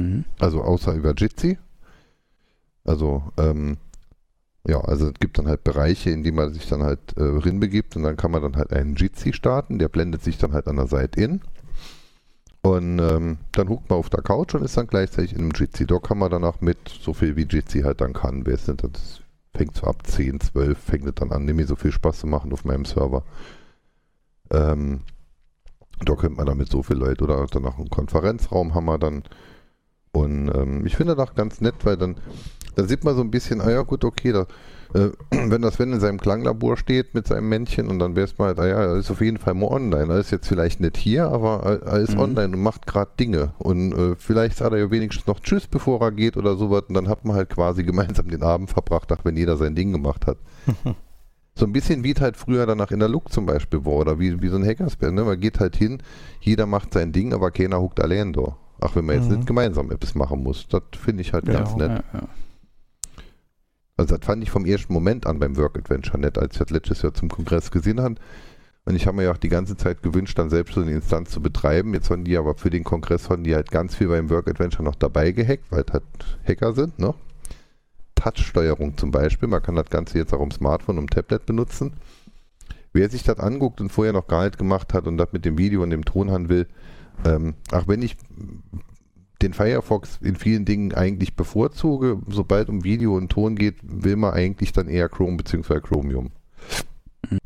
Mhm. 0.00 0.24
Also 0.38 0.62
außer 0.62 0.94
über 0.94 1.14
Jitsi. 1.14 1.58
Also, 2.84 3.22
ähm, 3.38 3.76
ja, 4.66 4.80
also 4.80 5.08
es 5.08 5.14
gibt 5.14 5.38
dann 5.38 5.46
halt 5.46 5.62
Bereiche, 5.64 6.10
in 6.10 6.24
die 6.24 6.32
man 6.32 6.52
sich 6.52 6.68
dann 6.68 6.82
halt 6.82 7.16
äh, 7.16 7.22
rinbegibt 7.22 7.96
und 7.96 8.02
dann 8.02 8.16
kann 8.16 8.32
man 8.32 8.42
dann 8.42 8.56
halt 8.56 8.72
einen 8.72 8.96
Jitsi 8.96 9.32
starten, 9.32 9.78
der 9.78 9.88
blendet 9.88 10.24
sich 10.24 10.38
dann 10.38 10.52
halt 10.52 10.66
an 10.66 10.76
der 10.76 10.88
Seite 10.88 11.20
in. 11.20 11.40
Und 12.62 12.98
ähm, 12.98 13.38
dann 13.52 13.68
huckt 13.68 13.88
man 13.88 14.00
auf 14.00 14.10
der 14.10 14.22
Couch 14.22 14.54
und 14.56 14.64
ist 14.64 14.76
dann 14.76 14.88
gleichzeitig 14.88 15.34
in 15.34 15.38
einem 15.38 15.52
Jitsi. 15.54 15.86
Da 15.86 16.00
kann 16.00 16.18
man 16.18 16.32
dann 16.32 16.42
auch 16.42 16.60
mit 16.60 16.78
so 16.88 17.14
viel 17.14 17.36
wie 17.36 17.44
Jitsi 17.44 17.82
halt 17.82 18.00
dann 18.00 18.12
kann. 18.12 18.44
Wer 18.44 18.54
ist 18.54 18.66
nicht, 18.66 18.82
das 18.82 19.20
fängt 19.56 19.76
so 19.76 19.86
ab 19.86 20.06
10, 20.06 20.40
12, 20.40 20.78
fängt 20.78 21.06
es 21.06 21.14
dann 21.14 21.32
an, 21.32 21.44
mehr 21.44 21.66
so 21.66 21.76
viel 21.76 21.92
Spaß 21.92 22.20
zu 22.20 22.26
machen 22.26 22.52
auf 22.52 22.64
meinem 22.64 22.84
Server. 22.84 23.24
Ähm, 24.50 25.00
da 26.04 26.14
könnte 26.14 26.36
man 26.36 26.46
dann 26.46 26.58
mit 26.58 26.68
so 26.68 26.82
viel 26.82 26.96
Leute 26.96 27.24
oder 27.24 27.46
dann 27.46 27.64
auch 27.64 27.78
einen 27.78 27.90
Konferenzraum 27.90 28.74
haben 28.74 28.84
wir 28.84 28.98
dann. 28.98 29.22
Und 30.12 30.48
ähm, 30.54 30.86
ich 30.86 30.96
finde 30.96 31.14
das 31.16 31.28
auch 31.28 31.34
ganz 31.34 31.60
nett, 31.60 31.76
weil 31.84 31.96
dann 31.96 32.16
dann 32.76 32.86
sieht 32.86 33.04
man 33.04 33.16
so 33.16 33.22
ein 33.22 33.30
bisschen, 33.30 33.60
ah 33.60 33.70
ja 33.70 33.82
gut, 33.82 34.04
okay, 34.04 34.32
da, 34.32 34.46
äh, 34.94 35.10
wenn 35.50 35.62
das 35.62 35.78
Wenn 35.78 35.92
in 35.92 36.00
seinem 36.00 36.20
Klanglabor 36.20 36.76
steht 36.76 37.14
mit 37.14 37.26
seinem 37.26 37.48
Männchen 37.48 37.88
und 37.88 37.98
dann 37.98 38.16
wär's 38.16 38.38
mal, 38.38 38.58
ah 38.58 38.66
ja, 38.66 38.82
er 38.82 38.96
ist 38.96 39.10
auf 39.10 39.20
jeden 39.20 39.38
Fall 39.38 39.54
mal 39.54 39.68
online. 39.68 40.12
Er 40.12 40.18
ist 40.18 40.30
jetzt 40.30 40.48
vielleicht 40.48 40.80
nicht 40.80 40.96
hier, 40.96 41.28
aber 41.28 41.80
er 41.84 41.98
ist 41.98 42.14
Mhm. 42.14 42.20
online 42.20 42.56
und 42.56 42.62
macht 42.62 42.86
gerade 42.86 43.10
Dinge. 43.18 43.52
Und 43.58 43.92
äh, 43.92 44.14
vielleicht 44.16 44.56
sagt 44.58 44.72
er 44.72 44.78
ja 44.78 44.90
wenigstens 44.90 45.26
noch 45.26 45.40
Tschüss, 45.40 45.66
bevor 45.66 46.00
er 46.00 46.12
geht 46.12 46.36
oder 46.36 46.56
sowas. 46.56 46.84
Und 46.88 46.94
dann 46.94 47.08
hat 47.08 47.24
man 47.24 47.36
halt 47.36 47.50
quasi 47.50 47.82
gemeinsam 47.84 48.28
den 48.28 48.42
Abend 48.42 48.70
verbracht, 48.70 49.12
auch 49.12 49.24
wenn 49.24 49.36
jeder 49.36 49.56
sein 49.56 49.74
Ding 49.74 49.92
gemacht 49.92 50.26
hat. 50.26 50.38
So 51.58 51.64
ein 51.64 51.72
bisschen 51.72 52.04
wie 52.04 52.12
es 52.12 52.20
halt 52.20 52.36
früher 52.36 52.66
danach 52.66 52.90
in 52.90 52.98
der 52.98 53.08
Look 53.08 53.32
zum 53.32 53.46
Beispiel 53.46 53.82
war 53.86 53.94
oder 53.94 54.18
wie, 54.18 54.42
wie 54.42 54.48
so 54.48 54.56
ein 54.56 54.66
Hackersband. 54.66 55.14
Ne? 55.14 55.24
Man 55.24 55.40
geht 55.40 55.58
halt 55.58 55.74
hin, 55.74 56.02
jeder 56.42 56.66
macht 56.66 56.92
sein 56.92 57.12
Ding, 57.12 57.32
aber 57.32 57.50
keiner 57.50 57.80
huckt 57.80 57.98
allein 57.98 58.34
da. 58.34 58.58
Ach, 58.78 58.94
wenn 58.94 59.06
man 59.06 59.16
jetzt 59.16 59.30
Mhm. 59.30 59.36
nicht 59.36 59.46
gemeinsam 59.46 59.90
etwas 59.90 60.14
machen 60.14 60.42
muss. 60.42 60.68
Das 60.68 60.82
finde 61.02 61.22
ich 61.22 61.32
halt 61.32 61.48
Ja. 61.48 61.54
ganz 61.54 61.74
nett. 61.74 61.88
Ja, 62.12 62.20
ja. 62.20 62.28
Also 63.96 64.16
das 64.16 64.26
fand 64.26 64.42
ich 64.42 64.50
vom 64.50 64.66
ersten 64.66 64.92
Moment 64.92 65.26
an 65.26 65.38
beim 65.38 65.56
Work 65.56 65.78
Adventure 65.78 66.18
nett, 66.18 66.38
als 66.38 66.54
ich 66.54 66.58
das 66.58 66.70
letztes 66.70 67.02
Jahr 67.02 67.14
zum 67.14 67.28
Kongress 67.30 67.70
gesehen 67.70 68.00
habe. 68.00 68.16
Und 68.84 68.94
ich 68.94 69.06
habe 69.06 69.16
mir 69.16 69.24
ja 69.24 69.32
auch 69.32 69.38
die 69.38 69.48
ganze 69.48 69.76
Zeit 69.76 70.02
gewünscht, 70.02 70.38
dann 70.38 70.50
selbst 70.50 70.74
so 70.74 70.82
eine 70.82 70.92
Instanz 70.92 71.30
zu 71.30 71.40
betreiben. 71.40 71.92
Jetzt 71.94 72.10
haben 72.10 72.24
die 72.24 72.36
aber 72.36 72.54
für 72.54 72.70
den 72.70 72.84
Kongress 72.84 73.30
haben 73.30 73.42
die 73.42 73.54
halt 73.54 73.70
ganz 73.70 73.96
viel 73.96 74.08
beim 74.08 74.30
Work 74.30 74.48
Adventure 74.48 74.84
noch 74.84 74.94
dabei 74.94 75.32
gehackt, 75.32 75.64
weil 75.70 75.84
halt 75.90 76.04
Hacker 76.46 76.72
sind, 76.74 76.98
ne? 76.98 77.14
Touch-Steuerung 78.14 78.96
zum 78.96 79.10
Beispiel. 79.10 79.48
Man 79.48 79.62
kann 79.62 79.74
das 79.74 79.90
Ganze 79.90 80.18
jetzt 80.18 80.32
auch 80.32 80.40
am 80.40 80.50
Smartphone 80.50 80.98
und 80.98 81.10
Tablet 81.10 81.46
benutzen. 81.46 81.94
Wer 82.92 83.10
sich 83.10 83.24
das 83.24 83.38
anguckt 83.38 83.80
und 83.80 83.90
vorher 83.90 84.12
noch 84.12 84.26
gar 84.26 84.44
nicht 84.44 84.58
gemacht 84.58 84.94
hat 84.94 85.06
und 85.06 85.18
das 85.18 85.32
mit 85.32 85.44
dem 85.44 85.58
Video 85.58 85.82
und 85.82 85.90
dem 85.90 86.04
Ton 86.04 86.30
haben 86.30 86.48
will, 86.48 86.66
ähm, 87.24 87.54
auch 87.72 87.88
wenn 87.88 88.02
ich 88.02 88.16
den 89.42 89.52
Firefox 89.52 90.18
in 90.22 90.36
vielen 90.36 90.64
Dingen 90.64 90.94
eigentlich 90.94 91.36
bevorzuge, 91.36 92.18
sobald 92.28 92.68
um 92.68 92.84
Video 92.84 93.16
und 93.16 93.28
Ton 93.30 93.56
geht, 93.56 93.76
will 93.82 94.16
man 94.16 94.32
eigentlich 94.32 94.72
dann 94.72 94.88
eher 94.88 95.08
Chrome 95.08 95.36
bzw. 95.36 95.80
Chromium, 95.80 96.30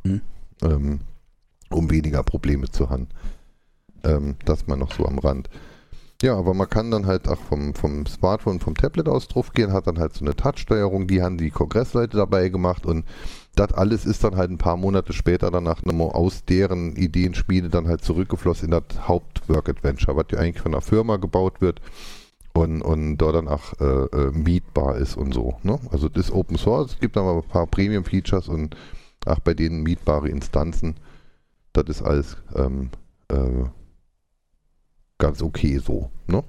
Mhm. 0.04 0.20
ähm, 0.62 1.00
um 1.70 1.90
weniger 1.90 2.22
Probleme 2.22 2.70
zu 2.70 2.90
haben. 2.90 3.08
Ähm, 4.04 4.36
das 4.44 4.66
mal 4.66 4.76
noch 4.76 4.92
so 4.92 5.04
am 5.06 5.18
Rand. 5.18 5.50
Ja, 6.22 6.36
aber 6.36 6.52
man 6.52 6.68
kann 6.68 6.90
dann 6.90 7.06
halt 7.06 7.28
auch 7.28 7.38
vom, 7.40 7.74
vom 7.74 8.04
Smartphone, 8.06 8.60
vom 8.60 8.74
Tablet 8.74 9.08
aus 9.08 9.26
drauf 9.28 9.52
gehen, 9.52 9.72
hat 9.72 9.86
dann 9.86 9.98
halt 9.98 10.12
so 10.12 10.24
eine 10.24 10.36
Touch-Steuerung, 10.36 11.06
die 11.06 11.22
haben 11.22 11.38
die 11.38 11.50
Kongressleute 11.50 12.18
dabei 12.18 12.50
gemacht 12.50 12.84
und 12.84 13.06
das 13.56 13.72
alles 13.72 14.06
ist 14.06 14.24
dann 14.24 14.36
halt 14.36 14.50
ein 14.50 14.58
paar 14.58 14.76
Monate 14.76 15.12
später 15.12 15.50
danach 15.50 15.82
nochmal 15.84 16.10
aus 16.10 16.44
deren 16.44 16.96
Ideenspiele 16.96 17.68
dann 17.68 17.88
halt 17.88 18.02
zurückgeflossen 18.02 18.66
in 18.66 18.70
das 18.70 19.08
Haupt-Work-Adventure, 19.08 20.16
was 20.16 20.26
ja 20.32 20.38
eigentlich 20.38 20.62
von 20.62 20.72
einer 20.72 20.82
Firma 20.82 21.16
gebaut 21.16 21.60
wird 21.60 21.80
und, 22.52 22.82
und 22.82 23.16
dort 23.18 23.34
dann 23.34 23.48
auch 23.48 23.78
äh, 23.80 23.84
äh, 23.84 24.30
mietbar 24.32 24.96
ist 24.96 25.16
und 25.16 25.34
so. 25.34 25.56
Ne? 25.62 25.78
Also 25.90 26.08
das 26.08 26.26
ist 26.26 26.32
Open 26.32 26.56
Source, 26.56 26.92
es 26.92 26.98
gibt 26.98 27.16
aber 27.16 27.34
ein 27.34 27.42
paar 27.42 27.66
Premium-Features 27.66 28.48
und 28.48 28.76
auch 29.26 29.40
bei 29.40 29.54
denen 29.54 29.82
mietbare 29.82 30.28
Instanzen. 30.28 30.96
Das 31.72 31.84
ist 31.88 32.02
alles 32.02 32.36
ähm, 32.54 32.90
äh, 33.28 33.64
ganz 35.18 35.42
okay 35.42 35.78
so. 35.78 36.10
Ne? 36.26 36.42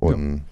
Und 0.00 0.36
ja. 0.36 0.42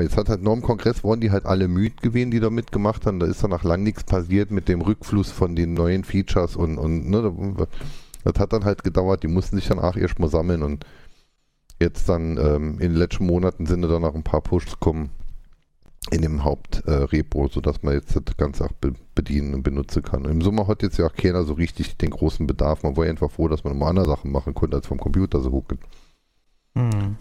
Jetzt 0.00 0.16
hat 0.16 0.28
halt 0.28 0.42
noch 0.42 0.52
im 0.52 0.62
Kongress 0.62 1.04
waren 1.04 1.20
die 1.20 1.30
halt 1.30 1.46
alle 1.46 1.68
müde 1.68 1.94
gewesen, 2.02 2.30
die 2.32 2.40
da 2.40 2.50
mitgemacht 2.50 3.06
haben. 3.06 3.20
Da 3.20 3.26
ist 3.26 3.42
dann 3.44 3.50
nach 3.50 3.62
lang 3.62 3.82
nichts 3.84 4.02
passiert 4.04 4.50
mit 4.50 4.68
dem 4.68 4.80
Rückfluss 4.80 5.30
von 5.30 5.54
den 5.54 5.74
neuen 5.74 6.02
Features 6.04 6.56
und, 6.56 6.76
und 6.78 7.08
ne, 7.08 7.22
da- 7.56 7.66
das 8.24 8.40
hat 8.40 8.52
dann 8.52 8.64
halt 8.64 8.82
gedauert. 8.82 9.22
Die 9.22 9.28
mussten 9.28 9.56
sich 9.56 9.68
dann 9.68 9.78
auch 9.78 9.96
erst 9.96 10.18
mal 10.18 10.28
sammeln 10.28 10.64
und 10.64 10.84
jetzt 11.80 12.08
dann 12.08 12.36
ähm, 12.38 12.72
in 12.80 12.90
den 12.90 12.94
letzten 12.96 13.26
Monaten 13.26 13.66
sind 13.66 13.82
da 13.82 14.00
noch 14.00 14.14
ein 14.16 14.24
paar 14.24 14.40
Pushs 14.40 14.72
gekommen 14.72 15.10
in 16.10 16.22
dem 16.22 16.42
Hauptrepo, 16.44 17.46
äh, 17.46 17.48
sodass 17.52 17.82
man 17.82 17.94
jetzt 17.94 18.16
das 18.16 18.36
Ganze 18.36 18.64
auch 18.64 18.72
be 18.72 18.92
bedienen 19.14 19.54
und 19.54 19.62
benutzen 19.62 20.02
kann. 20.02 20.24
Im 20.24 20.42
Sommer 20.42 20.66
hat 20.68 20.82
jetzt 20.82 20.98
ja 20.98 21.06
auch 21.06 21.14
keiner 21.14 21.44
so 21.44 21.54
richtig 21.54 21.96
den 21.96 22.10
großen 22.10 22.46
Bedarf. 22.46 22.82
Man 22.82 22.96
war 22.96 23.04
einfach 23.06 23.30
froh, 23.30 23.48
dass 23.48 23.64
man 23.64 23.78
mal 23.78 23.88
andere 23.90 24.06
Sachen 24.06 24.30
machen 24.30 24.54
konnte, 24.54 24.76
als 24.76 24.86
vom 24.86 24.98
Computer 24.98 25.40
so 25.40 25.50
gucken. 25.50 25.78
Mhm. 26.74 27.16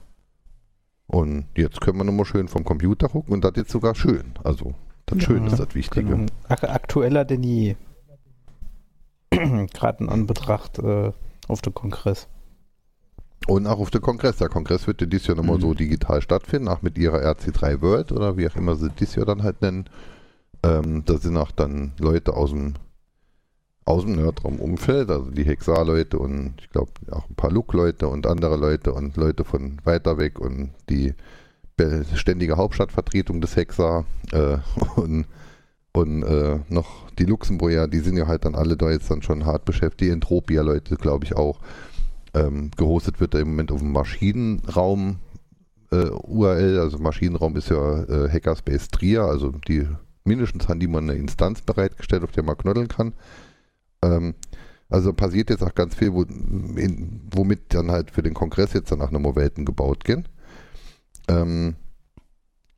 Und 1.07 1.45
jetzt 1.55 1.81
können 1.81 1.97
wir 1.97 2.03
nochmal 2.03 2.25
schön 2.25 2.47
vom 2.47 2.63
Computer 2.63 3.09
gucken 3.09 3.33
und 3.33 3.43
das 3.43 3.53
jetzt 3.55 3.71
sogar 3.71 3.95
schön. 3.95 4.33
Also, 4.43 4.73
das 5.05 5.19
Ja, 5.19 5.23
Schön 5.25 5.45
ist 5.45 5.59
das 5.59 5.75
Wichtige. 5.75 6.09
Genau. 6.09 6.25
Ak 6.49 6.63
aktueller 6.63 7.25
denn 7.25 7.43
je. 7.43 7.75
Gerade 9.29 10.03
in 10.03 10.09
Anbetracht 10.09 10.79
äh, 10.79 11.11
auf 11.47 11.61
dem 11.61 11.73
Kongress. 11.73 12.27
Und 13.47 13.67
auch 13.67 13.79
auf 13.79 13.91
der 13.91 14.01
Kongress. 14.01 14.37
Der 14.37 14.49
Kongress 14.49 14.87
wird 14.87 15.01
ja 15.01 15.07
dieses 15.07 15.27
Jahr 15.27 15.37
nochmal 15.37 15.57
Mhm. 15.57 15.61
so 15.61 15.73
digital 15.75 16.21
stattfinden, 16.21 16.67
auch 16.67 16.81
mit 16.81 16.97
ihrer 16.97 17.19
RC3 17.19 17.81
World 17.81 18.11
oder 18.11 18.37
wie 18.37 18.47
auch 18.49 18.55
immer 18.55 18.75
sie 18.75 18.89
dieses 18.89 19.15
Jahr 19.15 19.25
dann 19.27 19.43
halt 19.43 19.61
nennen. 19.61 19.85
Ähm, 20.63 21.03
da 21.05 21.17
sind 21.17 21.37
auch 21.37 21.51
dann 21.51 21.91
Leute 21.99 22.33
aus 22.33 22.49
dem, 22.49 22.73
aus 23.85 24.03
dem 24.03 24.15
Nerdraum-Umfeld, 24.15 25.11
also 25.11 25.29
die 25.29 25.43
Hexar-Leute 25.43 26.17
und 26.17 26.55
ich 26.59 26.69
glaube 26.71 26.91
auch 27.11 27.29
ein 27.29 27.35
paar 27.35 27.51
Look-Leute 27.51 28.07
und 28.07 28.25
andere 28.25 28.57
Leute 28.57 28.93
und 28.93 29.15
Leute 29.15 29.43
von 29.43 29.79
weiter 29.83 30.17
weg 30.17 30.39
und 30.39 30.71
die 30.89 31.13
ständige 32.15 32.57
Hauptstadtvertretung 32.57 33.41
des 33.41 33.55
Hexar 33.55 34.05
äh, 34.31 34.57
und, 34.95 35.25
und 35.93 36.23
äh, 36.23 36.59
noch 36.69 37.09
die 37.19 37.25
Luxemburger, 37.25 37.87
die 37.87 37.99
sind 37.99 38.17
ja 38.17 38.27
halt 38.27 38.45
dann 38.45 38.55
alle 38.55 38.75
da 38.75 38.89
jetzt 38.89 39.11
dann 39.11 39.21
schon 39.21 39.45
hart 39.45 39.65
beschäftigt. 39.65 40.01
Die 40.01 40.09
Entropia-Leute, 40.09 40.95
glaube 40.95 41.25
ich, 41.25 41.35
auch. 41.35 41.59
Ähm, 42.33 42.71
gehostet 42.75 43.21
wird 43.21 43.33
er 43.33 43.41
im 43.41 43.49
Moment 43.49 43.71
auf 43.71 43.79
dem 43.79 43.93
Maschinenraum 43.93 45.17
äh, 45.91 46.09
URL, 46.09 46.79
also 46.79 46.97
Maschinenraum 46.97 47.55
ist 47.55 47.69
ja 47.69 48.03
äh, 48.03 48.29
Hackerspace 48.29 48.89
Trier, 48.89 49.23
also 49.23 49.51
die 49.51 49.87
mindestens 50.25 50.67
haben 50.67 50.79
die 50.79 50.87
mal 50.87 51.01
eine 51.01 51.13
Instanz 51.13 51.61
bereitgestellt, 51.61 52.23
auf 52.23 52.31
der 52.31 52.43
man 52.43 52.57
knödeln 52.57 52.87
kann. 52.87 53.13
Ähm, 54.05 54.35
also 54.89 55.13
passiert 55.13 55.49
jetzt 55.49 55.63
auch 55.63 55.73
ganz 55.73 55.95
viel, 55.95 56.13
wo, 56.13 56.21
in, 56.23 57.21
womit 57.31 57.73
dann 57.73 57.89
halt 57.91 58.11
für 58.11 58.21
den 58.21 58.33
Kongress 58.35 58.73
jetzt 58.73 58.91
dann 58.91 59.01
auch 59.01 59.11
nochmal 59.11 59.35
Welten 59.35 59.65
gebaut 59.65 60.03
gehen. 60.03 60.27
Ähm, 61.27 61.75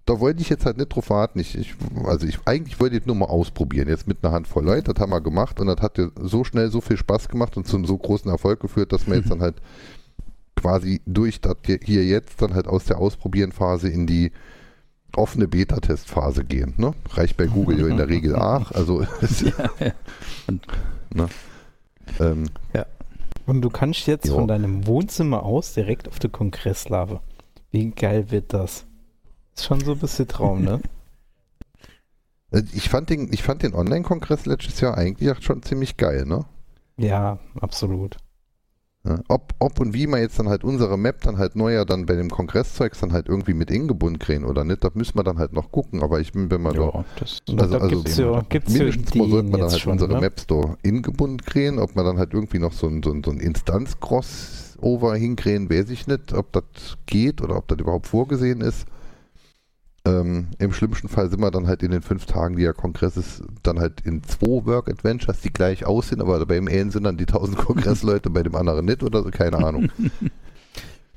da 0.05 0.21
wollte 0.21 0.41
ich 0.41 0.47
jetzt 0.49 0.65
halt 0.65 0.77
nicht 0.77 0.87
drauf 0.95 1.09
warten. 1.09 1.37
Ich, 1.39 1.57
ich, 1.57 1.75
also 2.05 2.25
ich 2.25 2.39
eigentlich 2.45 2.79
wollte 2.79 2.95
ich 2.97 3.05
nur 3.05 3.15
mal 3.15 3.25
ausprobieren. 3.25 3.89
Jetzt 3.89 4.07
mit 4.07 4.23
einer 4.23 4.31
Handvoll 4.33 4.63
Leute, 4.63 4.93
das 4.93 5.01
haben 5.01 5.11
wir 5.11 5.19
gemacht 5.19 5.59
und 5.59 5.67
das 5.67 5.81
hat 5.81 5.99
so 6.21 6.45
schnell 6.45 6.71
so 6.71 6.79
viel 6.79 6.95
Spaß 6.95 7.27
gemacht 7.27 7.57
und 7.57 7.67
zum 7.67 7.83
so 7.85 7.97
großen 7.97 8.31
Erfolg 8.31 8.61
geführt, 8.61 8.93
dass 8.93 9.05
wir 9.05 9.15
jetzt 9.17 9.29
dann 9.29 9.41
halt 9.41 9.55
quasi 10.55 11.01
durch 11.05 11.41
das 11.41 11.57
hier- 11.83 12.05
jetzt 12.05 12.41
dann 12.41 12.53
halt 12.53 12.67
aus 12.67 12.85
der 12.85 12.99
Ausprobieren-Phase 12.99 13.89
in 13.89 14.07
die 14.07 14.31
offene 15.15 15.47
Beta-Testphase 15.47 16.45
gehen. 16.45 16.73
Ne? 16.77 16.93
Reicht 17.11 17.35
bei 17.35 17.47
Google 17.47 17.79
ja 17.81 17.87
in 17.87 17.97
der 17.97 18.07
Regel 18.07 18.35
auch. 18.37 18.71
Also 18.71 19.01
Ja, 19.41 19.69
ja. 19.79 19.91
Ne? 21.13 21.27
ähm, 22.19 22.45
Und 23.45 23.61
du 23.61 23.69
kannst 23.69 24.07
jetzt 24.07 24.27
Jo. 24.27 24.35
von 24.35 24.47
deinem 24.47 24.85
Wohnzimmer 24.87 25.43
aus 25.43 25.73
direkt 25.73 26.07
auf 26.07 26.19
die 26.19 26.29
Kongresslave. 26.29 27.21
Wie 27.71 27.89
geil 27.91 28.31
wird 28.31 28.53
das? 28.53 28.85
Ist 29.55 29.65
schon 29.65 29.79
so 29.81 29.93
ein 29.93 29.99
bisschen 29.99 30.27
Traum, 30.27 30.63
ne? 30.63 30.81
Äh, 32.51 32.63
Ich 32.73 32.87
fand 32.89 33.09
den, 33.09 33.31
ich 33.33 33.43
fand 33.43 33.61
den 33.63 33.73
Online-Kongress 33.73 34.45
letztes 34.45 34.79
Jahr 34.79 34.97
eigentlich 34.97 35.29
auch 35.31 35.41
schon 35.41 35.63
ziemlich 35.63 35.97
geil, 35.97 36.25
ne? 36.25 36.45
ja, 36.97 37.39
absolut. 37.59 38.17
Ja, 39.05 39.19
Ob, 39.29 39.53
ob 39.59 39.79
und 39.79 39.93
wie 39.93 40.07
man 40.07 40.19
jetzt 40.21 40.37
dann 40.39 40.49
halt 40.49 40.63
unsere 40.63 40.97
Map 40.97 41.21
dann 41.21 41.37
halt 41.37 41.55
neuer 41.55 41.85
dann 41.85 42.05
bei 42.05 42.15
dem 42.15 42.29
Kongresszeugs 42.29 42.99
dann 42.99 43.13
halt 43.13 43.27
irgendwie 43.29 43.53
mit 43.53 43.71
eingebunden 43.71 44.19
kriegen 44.19 44.43
oder 44.43 44.63
nicht, 44.65 44.83
das 44.83 44.95
müssen 44.95 45.17
wir 45.17 45.23
dann 45.23 45.37
halt 45.37 45.53
noch 45.53 45.71
gucken, 45.71 46.03
aber 46.03 46.19
ich 46.19 46.33
bin, 46.33 46.49
wenn 46.51 46.61
man 46.61 46.75
da 46.75 46.81
ja, 46.81 47.05
das 47.19 47.41
Also- 47.47 47.55
da 47.73 47.77
also 47.77 47.95
gibt's 47.95 48.17
ja, 48.17 48.41
gibt's 48.49 48.73
ja 48.73 48.79
mindestens 48.83 49.15
mal 49.15 49.29
sollte 49.29 49.49
man 49.49 49.59
dann 49.61 49.69
halt 49.69 49.79
schon, 49.79 49.91
unsere 49.93 50.13
ne? 50.13 50.19
Map 50.21 50.39
Store 50.39 50.77
ingebunden 50.83 51.41
kriegen, 51.41 51.79
ob 51.79 51.95
man 51.95 52.05
dann 52.05 52.17
halt 52.17 52.33
irgendwie 52.33 52.59
noch 52.59 52.73
so 52.73 52.87
ein, 52.87 53.01
so 53.03 53.11
ein, 53.11 53.23
so 53.23 53.31
ein 53.31 53.39
Instanz-Crossover 53.39 55.15
hinkriegen, 55.15 55.69
weiß 55.69 55.89
ich 55.89 56.07
nicht, 56.07 56.33
ob 56.33 56.51
das 56.51 56.63
geht 57.05 57.41
oder 57.41 57.57
ob 57.57 57.67
das 57.67 57.77
überhaupt 57.79 58.07
vorgesehen 58.07 58.61
ist. 58.61 58.85
Ähm, 60.07 60.47
Im 60.59 60.71
schlimmsten 60.73 61.09
Fall 61.09 61.29
sind 61.29 61.41
wir 61.41 61.51
dann 61.51 61.67
halt 61.67 61.83
in 61.83 61.91
den 61.91 62.01
fünf 62.01 62.25
Tagen, 62.25 62.55
die 62.55 62.63
ja 62.63 62.71
Kongress 62.73 63.17
ist, 63.17 63.43
dann 63.63 63.79
halt 63.79 64.01
in 64.01 64.23
zwei 64.23 64.65
Work 64.65 64.89
Adventures, 64.89 65.41
die 65.41 65.51
gleich 65.51 65.85
aussehen, 65.85 66.21
aber 66.21 66.45
beim 66.45 66.67
einen 66.67 66.91
sind 66.91 67.03
dann 67.03 67.17
die 67.17 67.25
1000 67.27 67.57
Kongressleute, 67.65 68.29
bei 68.29 68.43
dem 68.43 68.55
anderen 68.55 68.85
nicht 68.85 69.03
oder 69.03 69.23
so, 69.23 69.29
keine 69.31 69.57
Ahnung. 69.57 69.89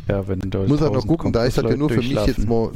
Ja, 0.08 0.26
wenn 0.26 0.40
da 0.40 0.60
Muss 0.60 0.80
halt 0.80 0.92
noch 0.92 1.02
1000 1.04 1.06
gucken, 1.08 1.32
da 1.32 1.44
ist 1.44 1.56
das 1.58 1.70
ja 1.70 1.76
nur 1.76 1.88
für 1.90 1.98
mich 1.98 2.26
jetzt 2.26 2.48
mal. 2.48 2.70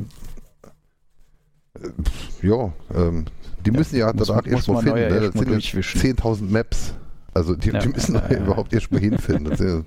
Äh, 1.75 2.47
Ja, 2.47 2.73
ähm, 2.95 3.25
die 3.65 3.71
Ja, 3.71 3.77
müssen 3.77 3.97
ja 3.97 4.13
danach 4.13 4.43
man- 4.43 4.45
erst 4.45 4.69
muss 4.69 4.69
mal 4.69 4.75
man 4.75 4.85
finden. 4.85 5.01
Ne? 5.01 5.15
erst 5.15 5.27
Das 5.27 5.33
sind 5.35 5.47
ja 5.49 5.53
durchwischen. 5.55 6.01
10.000 6.01 6.51
Maps. 6.53 6.95
Also 7.33 7.57
die, 7.57 7.71
Ja, 7.71 7.79
die 7.81 7.89
müssen 7.89 8.15
ja, 8.15 8.29
überhaupt 8.37 8.73
erst 8.73 8.93
mal 8.93 9.01
hinfinden. 9.01 9.47
Das 9.47 9.59
sind 9.59 9.69
ja 9.69 9.83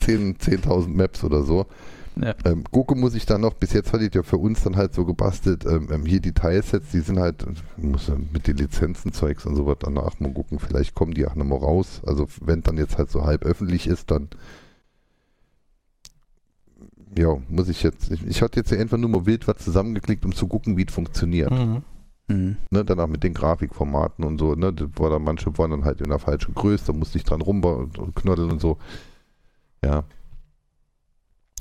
10 0.00 0.36
10.000 0.38 0.88
Maps 0.88 1.22
oder 1.22 1.42
so. 1.44 1.66
Ja. 2.16 2.34
Ähm, 2.44 2.64
Goku 2.70 2.94
muss 2.94 3.14
ich 3.14 3.24
dann 3.26 3.40
noch, 3.40 3.54
bis 3.54 3.72
jetzt 3.72 3.92
hatte 3.92 4.04
ich 4.04 4.14
ja 4.14 4.22
für 4.22 4.36
uns 4.36 4.62
dann 4.62 4.76
halt 4.76 4.94
so 4.94 5.04
gebastelt, 5.04 5.64
ähm, 5.64 5.88
ähm, 5.90 6.04
hier 6.04 6.20
die 6.20 6.32
Teilsets, 6.32 6.90
die 6.90 7.00
sind 7.00 7.18
halt, 7.18 7.44
muss 7.76 8.10
mit 8.32 8.46
den 8.46 8.58
Lizenzenzeugs 8.58 9.46
und 9.46 9.56
sowas 9.56 9.78
danach 9.80 10.20
mal 10.20 10.32
gucken, 10.32 10.58
vielleicht 10.58 10.94
kommen 10.94 11.14
die 11.14 11.26
auch 11.26 11.34
nochmal 11.34 11.58
raus. 11.58 12.02
Also 12.06 12.26
wenn 12.40 12.62
dann 12.62 12.76
jetzt 12.76 12.98
halt 12.98 13.10
so 13.10 13.24
halb 13.24 13.44
öffentlich 13.44 13.86
ist, 13.86 14.10
dann 14.10 14.28
ja, 17.16 17.36
muss 17.48 17.68
ich 17.68 17.82
jetzt, 17.82 18.10
ich, 18.10 18.26
ich 18.26 18.42
hatte 18.42 18.60
jetzt 18.60 18.70
ja 18.70 18.78
einfach 18.78 18.98
nur 18.98 19.10
mal 19.10 19.26
wild 19.26 19.46
was 19.48 19.58
zusammengeklickt, 19.58 20.24
um 20.24 20.34
zu 20.34 20.46
gucken, 20.46 20.76
wie 20.76 20.86
es 20.86 20.94
funktioniert. 20.94 21.50
Mhm. 21.50 21.82
Mhm. 22.28 22.56
Ne, 22.70 22.84
dann 22.84 23.00
auch 23.00 23.08
mit 23.08 23.22
den 23.22 23.34
Grafikformaten 23.34 24.24
und 24.24 24.38
so, 24.38 24.54
ne, 24.54 24.72
das 24.72 24.88
war 24.96 25.10
dann 25.10 25.24
manche 25.24 25.56
waren 25.58 25.70
dann 25.70 25.84
halt 25.84 26.00
in 26.00 26.08
der 26.08 26.18
falschen 26.18 26.54
Größe, 26.54 26.86
da 26.86 26.92
musste 26.92 27.18
ich 27.18 27.24
dran 27.24 27.42
rumknoddeln 27.42 28.50
und 28.50 28.60
so. 28.60 28.78
Ja. 29.84 30.04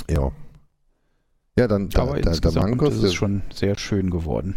Ja. 0.09 0.31
Ja, 1.57 1.67
dann 1.67 1.89
da, 1.89 2.03
Aber 2.03 2.13
da, 2.15 2.21
der 2.21 2.31
insgesamt 2.31 2.81
ist 2.81 3.03
es 3.03 3.13
schon 3.13 3.41
sehr 3.53 3.77
schön 3.77 4.09
geworden. 4.09 4.55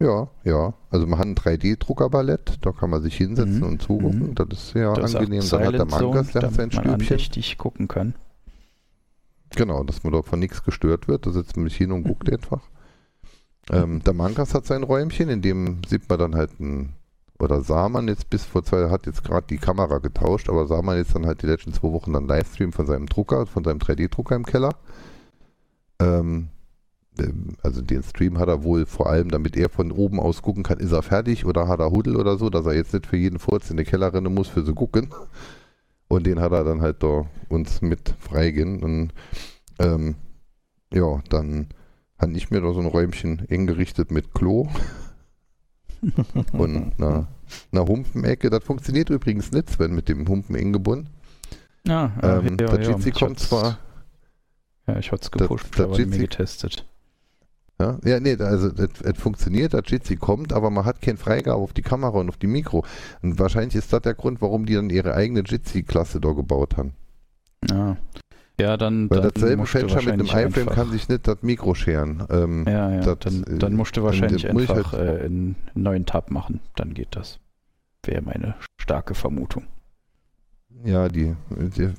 ja, 0.00 0.28
ja. 0.44 0.74
Also 0.90 1.06
man 1.06 1.18
hat 1.18 1.26
ein 1.26 1.34
3D-Druckerballett, 1.36 2.58
da 2.62 2.72
kann 2.72 2.90
man 2.90 3.02
sich 3.02 3.16
hinsetzen 3.16 3.58
Mhm, 3.58 3.62
und 3.66 3.82
zugucken. 3.82 4.28
mhm. 4.30 4.34
Das 4.34 4.48
ist 4.52 4.70
sehr 4.70 4.92
Das 4.94 5.10
ist 5.10 5.16
angenehm. 5.16 5.42
Dann 5.48 5.64
hat 5.66 5.74
der 5.74 5.84
Mankas, 5.86 6.26
hat 6.28 6.32
sein 6.32 6.42
damit 6.42 6.58
man 6.58 6.70
Stübchen. 6.70 6.92
andächtig 6.92 7.58
gucken 7.58 7.88
kann. 7.88 8.14
Genau, 9.56 9.82
dass 9.84 10.04
man 10.04 10.12
dort 10.12 10.26
von 10.26 10.38
nichts 10.38 10.62
gestört 10.62 11.08
wird. 11.08 11.26
Da 11.26 11.32
sitzt 11.32 11.56
man 11.56 11.64
nicht 11.64 11.76
hin 11.76 11.92
und 11.92 12.04
guckt 12.04 12.26
Mhm. 12.28 12.34
einfach. 12.34 12.62
Ähm, 13.70 14.02
der 14.04 14.14
Mankas 14.14 14.54
hat 14.54 14.66
sein 14.66 14.82
Räumchen, 14.82 15.28
in 15.28 15.42
dem 15.42 15.78
sieht 15.88 16.08
man 16.08 16.18
dann 16.18 16.34
halt 16.34 16.58
ein, 16.60 16.94
oder 17.38 17.60
sah 17.62 17.88
man 17.88 18.08
jetzt 18.08 18.28
bis 18.28 18.44
vor 18.44 18.64
zwei, 18.64 18.90
hat 18.90 19.06
jetzt 19.06 19.22
gerade 19.24 19.46
die 19.48 19.58
Kamera 19.58 19.98
getauscht, 19.98 20.48
aber 20.48 20.66
sah 20.66 20.82
man 20.82 20.96
jetzt 20.96 21.14
dann 21.14 21.24
halt 21.26 21.42
die 21.42 21.46
letzten 21.46 21.72
zwei 21.72 21.90
Wochen 21.92 22.12
dann 22.12 22.26
Livestream 22.26 22.72
von 22.72 22.86
seinem 22.86 23.06
Drucker, 23.06 23.46
von 23.46 23.62
seinem 23.64 23.78
3D-Drucker 23.78 24.34
im 24.36 24.44
Keller. 24.44 24.74
Ähm, 26.00 26.48
ähm, 27.18 27.56
also 27.62 27.82
den 27.82 28.02
Stream 28.02 28.38
hat 28.38 28.48
er 28.48 28.64
wohl 28.64 28.86
vor 28.86 29.08
allem, 29.08 29.30
damit 29.30 29.56
er 29.56 29.68
von 29.68 29.92
oben 29.92 30.18
aus 30.20 30.42
gucken 30.42 30.62
kann, 30.62 30.78
ist 30.78 30.92
er 30.92 31.02
fertig 31.02 31.44
oder 31.44 31.68
hat 31.68 31.80
er 31.80 31.90
Huddel 31.90 32.16
oder 32.16 32.36
so, 32.36 32.50
dass 32.50 32.66
er 32.66 32.74
jetzt 32.74 32.92
nicht 32.92 33.06
für 33.06 33.16
jeden 33.16 33.38
Furz 33.38 33.70
in 33.70 33.76
die 33.76 33.84
Keller 33.84 34.12
rennen 34.12 34.34
muss 34.34 34.48
für 34.48 34.62
so 34.62 34.74
gucken. 34.74 35.10
Und 36.08 36.26
den 36.26 36.40
hat 36.40 36.52
er 36.52 36.64
dann 36.64 36.80
halt 36.80 37.02
da 37.02 37.26
uns 37.48 37.82
mit 37.82 38.14
freigehen. 38.18 38.82
Und 38.82 39.12
ähm, 39.78 40.16
ja, 40.92 41.20
dann 41.28 41.68
habe 42.18 42.32
ich 42.32 42.50
mir 42.50 42.60
da 42.60 42.72
so 42.72 42.80
ein 42.80 42.86
Räumchen 42.86 43.46
eingerichtet 43.48 44.10
mit 44.10 44.34
Klo 44.34 44.68
und 46.52 46.92
einer, 46.98 47.28
einer 47.72 47.86
Humpenecke. 47.86 48.50
Das 48.50 48.64
funktioniert 48.64 49.10
übrigens 49.10 49.52
nicht, 49.52 49.70
Sven, 49.70 49.94
mit 49.94 50.08
dem 50.08 50.26
Humpen 50.26 50.56
eng 50.56 50.72
gebunden. 50.72 51.10
Ja, 51.86 52.12
Ähm, 52.22 52.56
der 52.56 52.80
Jitsi 52.80 53.08
ich 53.10 53.14
kommt 53.14 53.38
zwar, 53.38 53.78
Ja, 54.86 54.98
ich 54.98 55.12
hatte 55.12 55.22
es 55.22 55.30
gepusht, 55.30 55.66
der 55.78 55.84
aber 55.86 55.98
nie 55.98 56.06
mehr 56.06 56.18
Jitsi- 56.18 56.22
getestet. 56.22 56.84
ja, 57.80 57.98
ja 58.04 58.20
nee, 58.20 58.36
also 58.36 58.68
es 58.68 59.18
funktioniert, 59.18 59.72
der 59.72 59.82
Jitsi 59.84 60.16
kommt, 60.16 60.52
aber 60.52 60.70
man 60.70 60.84
hat 60.84 61.00
keine 61.02 61.18
Freigabe 61.18 61.60
auf 61.60 61.72
die 61.72 61.82
Kamera 61.82 62.18
und 62.18 62.28
auf 62.28 62.36
die 62.36 62.46
Mikro. 62.46 62.84
Und 63.22 63.38
wahrscheinlich 63.38 63.74
ist 63.76 63.92
das 63.92 64.02
der 64.02 64.14
Grund, 64.14 64.40
warum 64.42 64.66
die 64.66 64.74
dann 64.74 64.90
ihre 64.90 65.14
eigene 65.14 65.40
Jitsi-Klasse 65.40 66.20
da 66.20 66.32
gebaut 66.32 66.76
haben. 66.76 66.92
Ja, 67.68 67.96
ja 68.58 68.76
dann, 68.76 69.08
Weil 69.10 69.20
dann 69.20 69.32
dasselbe 69.34 69.66
Fenster 69.66 70.02
mit 70.02 70.12
einem 70.14 70.26
iFrame 70.26 70.66
kann 70.74 70.90
sich 70.90 71.08
nicht 71.08 71.28
das 71.28 71.42
Mikro 71.42 71.74
scheren. 71.74 72.26
Ähm, 72.30 72.64
Ja, 72.66 72.90
ja, 72.90 73.00
das, 73.00 73.18
dann, 73.20 73.44
äh, 73.44 73.58
dann 73.58 73.74
musst 73.74 73.96
du 73.96 74.00
dann 74.00 74.06
wahrscheinlich 74.06 74.44
ich 74.44 74.50
einfach 74.50 74.92
halt- 74.92 75.20
äh, 75.20 75.24
einen 75.26 75.56
neuen 75.74 76.06
Tab 76.06 76.30
machen. 76.30 76.60
Dann 76.76 76.94
geht 76.94 77.14
das. 77.16 77.38
Wäre 78.04 78.22
meine 78.22 78.54
starke 78.78 79.14
Vermutung. 79.14 79.64
Ja, 80.84 81.08
die, 81.08 81.36
die 81.50 81.90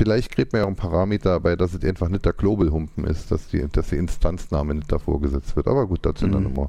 vielleicht 0.00 0.30
kriegt 0.30 0.54
man 0.54 0.60
ja 0.60 0.64
auch 0.64 0.68
einen 0.68 0.76
Parameter 0.76 1.28
dabei, 1.32 1.56
dass 1.56 1.74
es 1.74 1.84
einfach 1.84 2.08
nicht 2.08 2.24
der 2.24 2.32
Global-Humpen 2.32 3.04
ist, 3.04 3.30
dass 3.30 3.48
die, 3.48 3.68
dass 3.70 3.90
die 3.90 3.96
Instanzname 3.96 4.74
nicht 4.74 4.90
davor 4.90 5.20
gesetzt 5.20 5.56
wird. 5.56 5.68
Aber 5.68 5.86
gut, 5.86 6.06
das 6.06 6.20
sind 6.20 6.32
dann 6.32 6.44
Mhm. 6.44 6.50
immer 6.50 6.66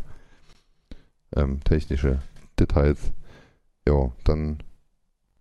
ähm, 1.38 1.64
technische 1.64 2.20
Details. 2.60 3.14
Ja, 3.88 4.12
dann 4.26 4.58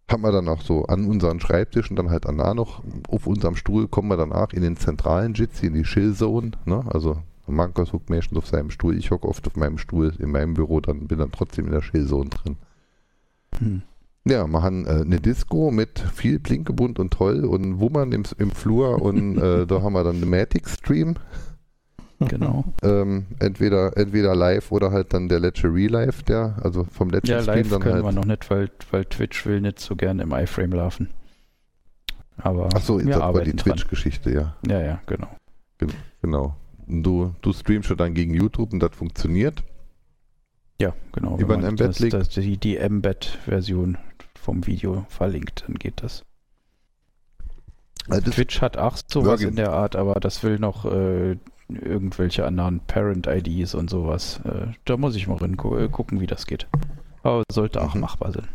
haben 0.09 0.22
wir 0.22 0.30
dann 0.30 0.49
auch 0.49 0.62
so 0.62 0.84
an 0.84 1.05
unseren 1.07 1.41
Schreibtischen 1.41 1.97
dann 1.97 2.11
halt 2.11 2.26
danach 2.26 2.55
noch 2.55 2.84
auf 3.09 3.26
unserem 3.26 3.57
Stuhl 3.57 3.88
kommen 3.88 4.09
wir 4.09 4.16
danach 4.16 4.53
in 4.53 4.62
den 4.62 4.76
zentralen 4.76 5.34
Jitsi, 5.34 5.66
in 5.66 5.74
die 5.74 5.82
Chill-Zone. 5.82 6.53
Ne? 6.66 6.84
Also 6.86 7.20
Markus 7.49 7.93
hockt 7.93 8.09
meistens 8.09 8.38
auf 8.38 8.47
seinem 8.47 8.70
Stuhl, 8.70 8.97
ich 8.97 9.11
hocke 9.11 9.26
oft 9.26 9.45
auf 9.49 9.57
meinem 9.57 9.78
Stuhl 9.78 10.14
in 10.20 10.30
meinem 10.30 10.55
Büro, 10.55 10.80
dann 10.80 11.09
bin 11.09 11.18
dann 11.18 11.32
trotzdem 11.32 11.66
in 11.66 11.72
der 11.72 11.80
Chill-Zone 11.80 12.30
drin. 12.30 12.57
Hm. 13.59 13.82
Ja, 14.27 14.47
machen 14.47 14.87
äh, 14.87 15.01
eine 15.01 15.21
Disco 15.21 15.71
mit 15.71 15.99
viel 15.99 16.39
Blinkebunt 16.39 16.99
und 16.99 17.12
toll 17.12 17.45
und 17.45 17.81
Wummern 17.81 18.12
im, 18.12 18.25
im 18.39 18.51
Flur 18.51 19.01
und 19.01 19.39
äh, 19.39 19.66
da 19.68 19.83
haben 19.83 19.95
wir 19.95 20.05
dann 20.05 20.16
einen 20.16 20.31
Matic-Stream. 20.31 21.16
Genau. 22.29 22.64
Ähm, 22.83 23.27
entweder, 23.39 23.97
entweder 23.97 24.35
live 24.35 24.73
oder 24.73 24.91
halt 24.91 25.14
dann 25.14 25.29
der 25.29 25.41
letzte 25.41 25.68
Relive, 25.68 26.23
der, 26.29 26.57
also 26.62 26.85
vom 26.85 27.09
letzten 27.09 27.31
Ja, 27.31 27.41
Stream 27.43 27.57
live 27.57 27.71
dann 27.71 27.81
können 27.81 27.95
halt. 27.95 28.05
wir 28.05 28.12
noch 28.12 28.27
nicht, 28.27 28.51
weil, 28.51 28.71
weil 28.91 29.05
Twitch 29.07 29.47
will 29.47 29.62
nicht 29.62 29.81
so 29.81 29.97
gerne 29.97 30.23
im 30.23 30.33
iFrame 30.33 30.73
laufen. 30.73 31.09
Aber 32.37 32.66
Achso, 32.75 32.99
wir 32.99 33.07
das 33.07 33.21
war 33.21 33.43
die. 33.43 33.55
Twitch-Geschichte, 33.55 34.31
ja. 34.31 34.57
Ja, 34.66 34.81
ja, 34.81 35.01
genau. 35.07 35.29
Genau. 36.23 36.57
Und 36.87 37.03
du, 37.03 37.35
du 37.41 37.53
streamst 37.53 37.89
schon 37.89 37.97
dann 37.97 38.14
gegen 38.14 38.35
YouTube 38.35 38.73
und 38.73 38.81
das 38.81 38.95
funktioniert. 38.95 39.62
Ja, 40.81 40.95
genau. 41.12 41.39
Über 41.39 41.55
ein 41.55 41.64
Embed 41.64 42.01
das, 42.01 42.09
das, 42.09 42.29
die, 42.31 42.57
die 42.57 42.77
Embed-Version 42.77 43.99
vom 44.41 44.66
Video 44.66 45.05
verlinkt, 45.09 45.64
dann 45.66 45.76
geht 45.76 46.03
das. 46.03 46.24
Also 48.09 48.30
Twitch 48.30 48.61
hat 48.61 48.76
auch 48.76 48.97
sowas 49.07 49.41
in 49.43 49.57
der 49.57 49.72
Art, 49.72 49.95
aber 49.95 50.14
das 50.14 50.43
will 50.43 50.59
noch 50.59 50.84
äh, 50.86 51.36
irgendwelche 51.68 52.45
anderen 52.47 52.80
Parent-IDs 52.80 53.74
und 53.74 53.91
sowas. 53.91 54.41
Äh, 54.45 54.72
da 54.84 54.97
muss 54.97 55.14
ich 55.14 55.28
mal 55.28 55.36
rein 55.36 55.57
gu 55.57 55.76
äh, 55.76 55.88
gucken, 55.88 56.18
wie 56.20 56.26
das 56.26 56.47
geht. 56.47 56.66
Aber 57.22 57.45
sollte 57.53 57.80
auch 57.82 57.95
Mhm. 57.95 58.01
machbar 58.01 58.32
sein. 58.32 58.49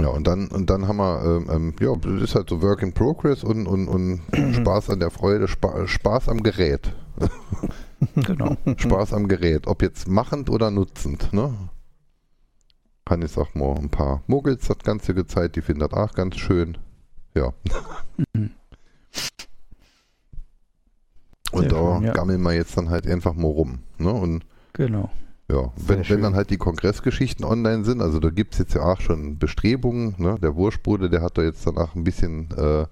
Ja, 0.00 0.08
und 0.08 0.28
dann, 0.28 0.46
und 0.48 0.70
dann 0.70 0.86
haben 0.86 0.98
wir, 0.98 1.24
ähm, 1.24 1.48
ähm, 1.50 1.76
ja, 1.80 1.92
das 1.96 2.22
ist 2.22 2.34
halt 2.36 2.48
so 2.50 2.62
Work 2.62 2.82
in 2.82 2.92
Progress 2.92 3.42
und, 3.42 3.66
und, 3.66 3.88
und 3.88 4.20
Spaß 4.54 4.90
an 4.90 5.00
der 5.00 5.10
Freude, 5.10 5.48
Spa 5.48 5.86
Spaß 5.86 6.28
am 6.28 6.42
Gerät. 6.42 6.92
Genau. 8.14 8.56
Spaß 8.76 9.12
am 9.12 9.26
Gerät, 9.26 9.66
ob 9.66 9.82
jetzt 9.82 10.06
machend 10.06 10.50
oder 10.50 10.70
nutzend, 10.70 11.32
ne? 11.32 11.52
Kann 13.08 13.22
ich 13.22 13.32
sag 13.32 13.54
mal, 13.54 13.74
ein 13.76 13.88
paar 13.88 14.22
Muggels 14.26 14.68
das 14.68 14.78
Ganze 14.80 15.14
gezeigt, 15.14 15.56
die 15.56 15.62
finden 15.62 15.80
das 15.80 15.92
auch 15.94 16.12
ganz 16.12 16.36
schön. 16.36 16.76
Ja. 17.34 17.54
Mhm. 18.34 18.50
Und 21.52 21.60
Sehr 21.62 21.70
da 21.70 21.94
schön, 21.94 22.02
ja. 22.04 22.12
gammeln 22.12 22.42
wir 22.42 22.52
jetzt 22.52 22.76
dann 22.76 22.90
halt 22.90 23.06
einfach 23.06 23.32
mal 23.32 23.46
rum. 23.48 23.78
Ne? 23.96 24.12
Und 24.12 24.44
Genau. 24.74 25.10
ja, 25.50 25.72
wenn, 25.76 26.06
wenn 26.08 26.20
dann 26.20 26.34
halt 26.34 26.50
die 26.50 26.58
Kongressgeschichten 26.58 27.46
online 27.46 27.84
sind, 27.84 28.02
also 28.02 28.20
da 28.20 28.28
gibt 28.28 28.52
es 28.52 28.58
jetzt 28.58 28.74
ja 28.74 28.82
auch 28.82 29.00
schon 29.00 29.38
Bestrebungen, 29.38 30.14
ne? 30.18 30.36
Der 30.42 30.54
Wurschbruder, 30.54 31.08
der 31.08 31.22
hat 31.22 31.38
da 31.38 31.42
jetzt 31.42 31.66
danach 31.66 31.94
ein 31.94 32.04
bisschen 32.04 32.50
äh, 32.58 32.84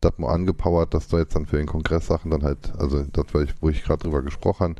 das 0.00 0.18
mal 0.18 0.32
angepowert, 0.32 0.92
dass 0.94 1.06
da 1.06 1.18
jetzt 1.18 1.36
dann 1.36 1.46
für 1.46 1.58
den 1.58 1.66
Kongress 1.66 2.08
Sachen 2.08 2.32
dann 2.32 2.42
halt, 2.42 2.72
also 2.76 3.04
das, 3.04 3.26
wo 3.32 3.40
ich, 3.40 3.54
wo 3.60 3.68
ich 3.68 3.84
gerade 3.84 4.02
drüber 4.02 4.22
gesprochen 4.22 4.60
habe, 4.70 4.74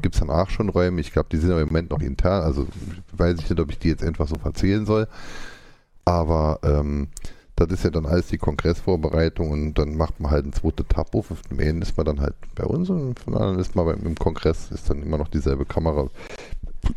gibt 0.00 0.14
es 0.14 0.20
dann 0.20 0.30
auch 0.30 0.48
schon 0.48 0.68
Räume. 0.68 1.00
Ich 1.00 1.12
glaube, 1.12 1.28
die 1.30 1.36
sind 1.36 1.50
aber 1.50 1.60
im 1.60 1.68
Moment 1.68 1.90
noch 1.90 2.00
intern, 2.00 2.42
also 2.42 2.66
weiß 3.12 3.38
ich 3.40 3.50
nicht, 3.50 3.60
ob 3.60 3.70
ich 3.70 3.78
die 3.78 3.88
jetzt 3.88 4.02
einfach 4.04 4.28
so 4.28 4.36
verzählen 4.36 4.86
soll. 4.86 5.08
Aber 6.04 6.58
ähm, 6.62 7.08
das 7.56 7.68
ist 7.70 7.84
ja 7.84 7.90
dann 7.90 8.06
alles 8.06 8.28
die 8.28 8.38
Kongressvorbereitung 8.38 9.50
und 9.50 9.74
dann 9.74 9.96
macht 9.96 10.18
man 10.18 10.30
halt 10.30 10.44
einen 10.44 10.52
zweiten 10.52 10.88
Tab 10.88 11.14
auf. 11.14 11.30
Auf 11.30 11.42
dem 11.42 11.60
einen 11.60 11.82
ist 11.82 11.96
man 11.96 12.06
dann 12.06 12.20
halt 12.20 12.34
bei 12.54 12.64
uns 12.64 12.88
und 12.90 13.20
von 13.20 13.34
anderen 13.34 13.58
ist 13.58 13.76
man 13.76 13.86
beim, 13.86 14.02
im 14.04 14.14
Kongress, 14.14 14.70
ist 14.70 14.88
dann 14.90 15.02
immer 15.02 15.18
noch 15.18 15.28
dieselbe 15.28 15.66
Kamera. 15.66 16.08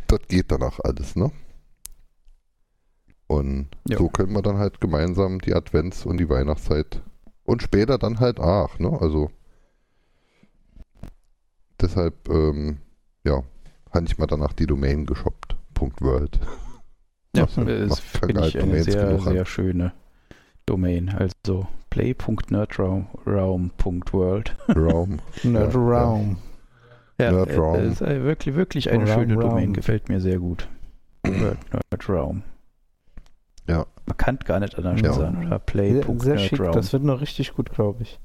Das 0.07 0.19
geht 0.27 0.51
danach 0.51 0.79
alles, 0.83 1.15
ne? 1.15 1.31
Und 3.27 3.67
Ja. 3.87 3.97
so 3.97 4.07
können 4.09 4.33
wir 4.33 4.41
dann 4.41 4.57
halt 4.57 4.79
gemeinsam 4.79 5.39
die 5.39 5.53
Advents- 5.55 6.05
und 6.05 6.17
die 6.17 6.29
Weihnachtszeit 6.29 7.01
und 7.43 7.61
später 7.61 7.97
dann 7.97 8.19
halt 8.19 8.39
auch, 8.39 8.79
ne? 8.79 8.97
Also 8.99 9.29
deshalb, 11.81 12.29
ähm, 12.29 12.77
ja, 13.25 13.43
habe 13.93 14.05
ich 14.05 14.17
mal 14.17 14.27
danach 14.27 14.53
die 14.53 14.67
Domain 14.67 15.05
geshoppt. 15.05 15.55
.world. 15.99 16.39
Ja, 17.35 17.43
Also, 17.43 17.63
das 17.65 17.89
macht 17.89 17.99
finde 18.01 18.41
halt 18.41 18.55
ich 18.55 18.61
eine 18.61 18.65
Domains 18.69 18.85
sehr, 18.85 19.05
genug 19.07 19.27
an. 19.27 19.33
sehr 19.33 19.45
schöne 19.45 19.91
Domain. 20.65 21.09
Also 21.09 21.67
play.nerdraum.world. 21.89 24.55
Raum. 24.75 25.19
Nerd 25.43 25.73
Ja, 25.73 25.79
ja. 25.79 26.01
Raum. 26.01 26.37
Ja, 27.19 27.31
Nerdraum. 27.31 27.75
äh, 27.75 27.87
ist 27.87 28.01
äh, 28.01 28.23
wirklich, 28.23 28.55
wirklich 28.55 28.89
eine 28.89 29.05
Raum, 29.09 29.19
schöne 29.21 29.35
Domain. 29.35 29.65
Raum. 29.65 29.73
Gefällt 29.73 30.07
mir 30.09 30.19
sehr 30.21 30.39
gut. 30.39 30.67
Nerd, 31.25 31.57
Nerdraum. 31.91 32.43
Ja. 33.67 33.85
Man 34.05 34.17
kann 34.17 34.37
gar 34.39 34.59
nicht 34.59 34.77
anders 34.77 35.01
Ja. 35.01 35.13
sagen. 35.13 35.47
Oder 35.47 35.61
Sehr, 35.73 36.03
sehr 36.19 36.37
schick. 36.39 36.49
play.nerdraum. 36.57 36.73
Das 36.73 36.91
wird 36.93 37.03
noch 37.03 37.21
richtig 37.21 37.53
gut, 37.53 37.71
glaube 37.71 38.03
ich. 38.03 38.19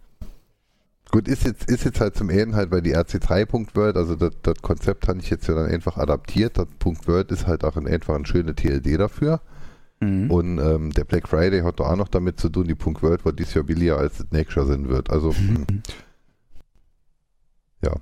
Gut, 1.11 1.27
ist 1.27 1.45
jetzt, 1.45 1.69
ist 1.69 1.85
jetzt 1.85 2.01
halt 2.01 2.17
zum 2.17 2.31
Ende 2.31 2.57
halt 2.57 2.71
bei 2.71 2.81
die 2.81 2.97
RC3.word, 2.97 3.97
also 3.97 4.15
das, 4.15 4.31
das 4.43 4.63
Konzept 4.63 5.09
habe 5.09 5.19
ich 5.19 5.29
jetzt 5.29 5.49
ja 5.49 5.55
dann 5.55 5.67
einfach 5.67 5.97
adaptiert. 5.97 6.57
Das 6.57 6.69
.word 6.85 7.33
ist 7.33 7.49
halt 7.49 7.65
auch 7.65 7.77
ein, 7.77 7.89
einfach 7.89 8.15
eine 8.15 8.27
schöne 8.27 8.55
TLD 8.55 8.99
dafür. 8.99 9.41
Mhm. 9.99 10.31
Und 10.31 10.59
ähm, 10.59 10.93
der 10.93 11.05
Black 11.05 11.29
Friday 11.29 11.63
hat 11.63 11.81
da 11.81 11.85
auch 11.85 11.97
noch 11.97 12.09
damit 12.09 12.39
zu 12.39 12.49
tun, 12.49 12.67
die 12.69 12.77
Punkt 12.77 13.03
.word 13.03 13.25
war 13.25 13.33
dies 13.33 13.55
Jahr 13.55 13.65
billiger 13.65 13.99
als 13.99 14.19
das 14.19 14.31
nächste 14.31 14.61
Jahr 14.61 14.67
sein 14.67 14.89
wird. 14.89 15.11
Also, 15.11 15.33
mhm. 15.33 15.67
ja. 17.83 17.95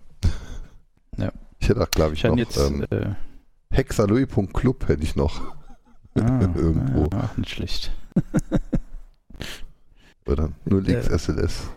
ja. 1.17 1.33
Ich 1.59 1.69
hätte 1.69 1.81
auch, 1.81 1.91
glaube 1.91 2.13
ich, 2.13 2.25
ich 2.25 2.31
noch 2.31 2.37
jetzt, 2.37 2.59
ähm, 2.59 2.87
äh, 2.91 3.15
hexalui.club 3.71 4.87
hätte 4.87 5.03
ich 5.03 5.17
noch. 5.17 5.57
Ah, 6.15 6.41
Irgendwo. 6.55 7.09
Ja, 7.11 7.31
nicht 7.37 7.51
schlecht. 7.51 7.91
Oder 10.27 10.51
äh, 10.67 10.71
0xSLS. 10.71 11.71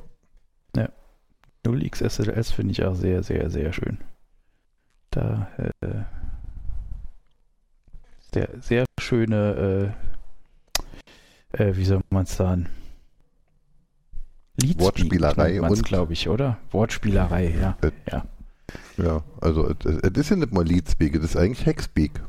0xSLS 1.66 2.54
finde 2.54 2.72
ich 2.72 2.84
auch 2.84 2.96
sehr, 2.96 3.24
sehr, 3.24 3.50
sehr 3.50 3.74
schön. 3.74 3.98
Da 5.12 5.50
äh, 5.58 6.04
sehr, 8.34 8.50
sehr 8.62 8.86
schöne, 9.00 9.94
äh, 11.54 11.64
äh, 11.64 11.76
wie 11.76 11.86
soll 11.86 12.02
man 12.10 12.24
es 12.24 12.36
sagen? 12.36 12.70
Leadspeak 14.62 14.80
Wortspielerei 14.80 15.62
und 15.62 15.84
glaube 15.84 16.14
ich, 16.14 16.30
oder? 16.30 16.58
Wortspielerei, 16.72 17.56
ja. 17.60 17.78
It, 17.84 17.94
ja. 18.12 18.26
ja, 18.98 19.24
also 19.42 19.70
äh, 19.70 19.74
äh, 19.86 20.12
es 20.12 20.18
ist 20.18 20.30
ja 20.30 20.36
nicht 20.38 20.54
mal 20.54 20.66
Leadspeak, 20.66 21.16
es 21.16 21.24
ist 21.24 21.38
eigentlich 21.38 21.66
Hackspeak. 21.66 22.22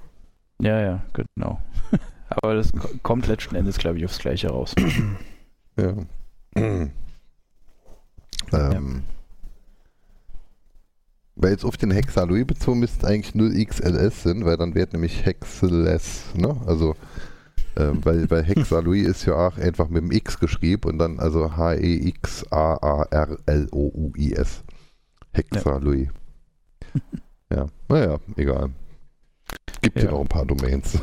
Ja, 0.60 0.80
ja, 0.80 1.02
genau. 1.12 1.60
Aber 2.28 2.54
das 2.54 2.72
kommt 3.02 3.26
letzten 3.26 3.54
Endes, 3.54 3.78
glaube 3.78 3.98
ich, 3.98 4.04
aufs 4.04 4.18
Gleiche 4.18 4.48
raus. 4.48 4.74
ja. 5.76 5.94
ähm. 6.56 6.92
Ja. 8.50 8.80
Weil 11.42 11.50
jetzt 11.52 11.64
auf 11.64 11.76
den 11.76 11.90
Hexaloid 11.90 12.46
bezogen 12.46 12.78
müsste 12.80 12.98
es 13.04 13.06
eigentlich 13.12 13.34
0xls 13.34 14.22
sind, 14.22 14.44
weil 14.44 14.56
dann 14.56 14.74
wird 14.76 14.92
nämlich 14.92 15.24
Hexless, 15.26 16.26
ne? 16.34 16.56
Also, 16.66 16.94
ähm, 17.76 17.98
weil, 18.04 18.30
weil 18.30 18.44
Hexaloid 18.44 19.06
ist 19.06 19.24
ja 19.24 19.34
auch 19.48 19.56
einfach 19.58 19.88
mit 19.88 20.02
dem 20.04 20.12
X 20.12 20.38
geschrieben 20.38 20.88
und 20.90 20.98
dann 20.98 21.18
also 21.18 21.46
E 21.46 21.50
H-E-X-A-A-R-L-O-U-I-S. 23.32 24.62
Hexaloid. 25.32 26.10
Ja, 27.52 27.66
naja, 27.88 28.18
egal. 28.36 28.70
Gibt 29.80 29.98
ja 29.98 30.04
Ja. 30.04 30.10
noch 30.12 30.20
ein 30.20 30.28
paar 30.28 30.46
Domains. 30.46 30.96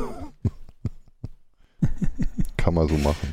Kann 2.56 2.74
man 2.74 2.88
so 2.88 2.96
machen. 2.98 3.32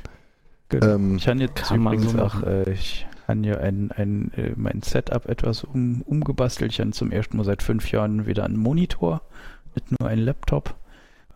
Genau. 0.69 0.95
Ähm, 0.95 1.15
ich 1.17 1.27
habe 1.27 1.39
jetzt 1.39 1.55
kann 1.55 1.79
man 1.81 1.93
übrigens 1.93 2.13
so 2.13 2.19
auch, 2.21 2.43
äh, 2.43 2.71
ich 2.71 3.05
habe 3.27 3.45
ja 3.45 3.57
ein, 3.57 3.91
ein, 3.91 4.31
äh, 4.35 4.53
mein 4.55 4.81
Setup 4.81 5.27
etwas 5.27 5.63
um, 5.63 6.01
umgebastelt. 6.03 6.71
Ich 6.71 6.79
habe 6.79 6.91
zum 6.91 7.11
ersten 7.11 7.37
Mal 7.37 7.43
seit 7.43 7.63
fünf 7.63 7.91
Jahren 7.91 8.25
wieder 8.25 8.45
einen 8.45 8.57
Monitor, 8.57 9.21
nicht 9.75 9.99
nur 9.99 10.09
einen 10.09 10.23
Laptop. 10.23 10.75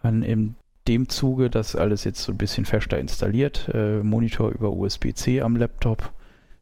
An 0.01 0.23
in 0.23 0.55
dem 0.87 1.09
Zuge 1.09 1.49
das 1.49 1.75
alles 1.75 2.03
jetzt 2.03 2.23
so 2.23 2.31
ein 2.31 2.37
bisschen 2.37 2.65
fester 2.65 2.97
installiert. 2.97 3.69
Äh, 3.73 4.01
Monitor 4.03 4.51
über 4.51 4.71
USB-C 4.71 5.41
am 5.41 5.55
Laptop. 5.55 6.11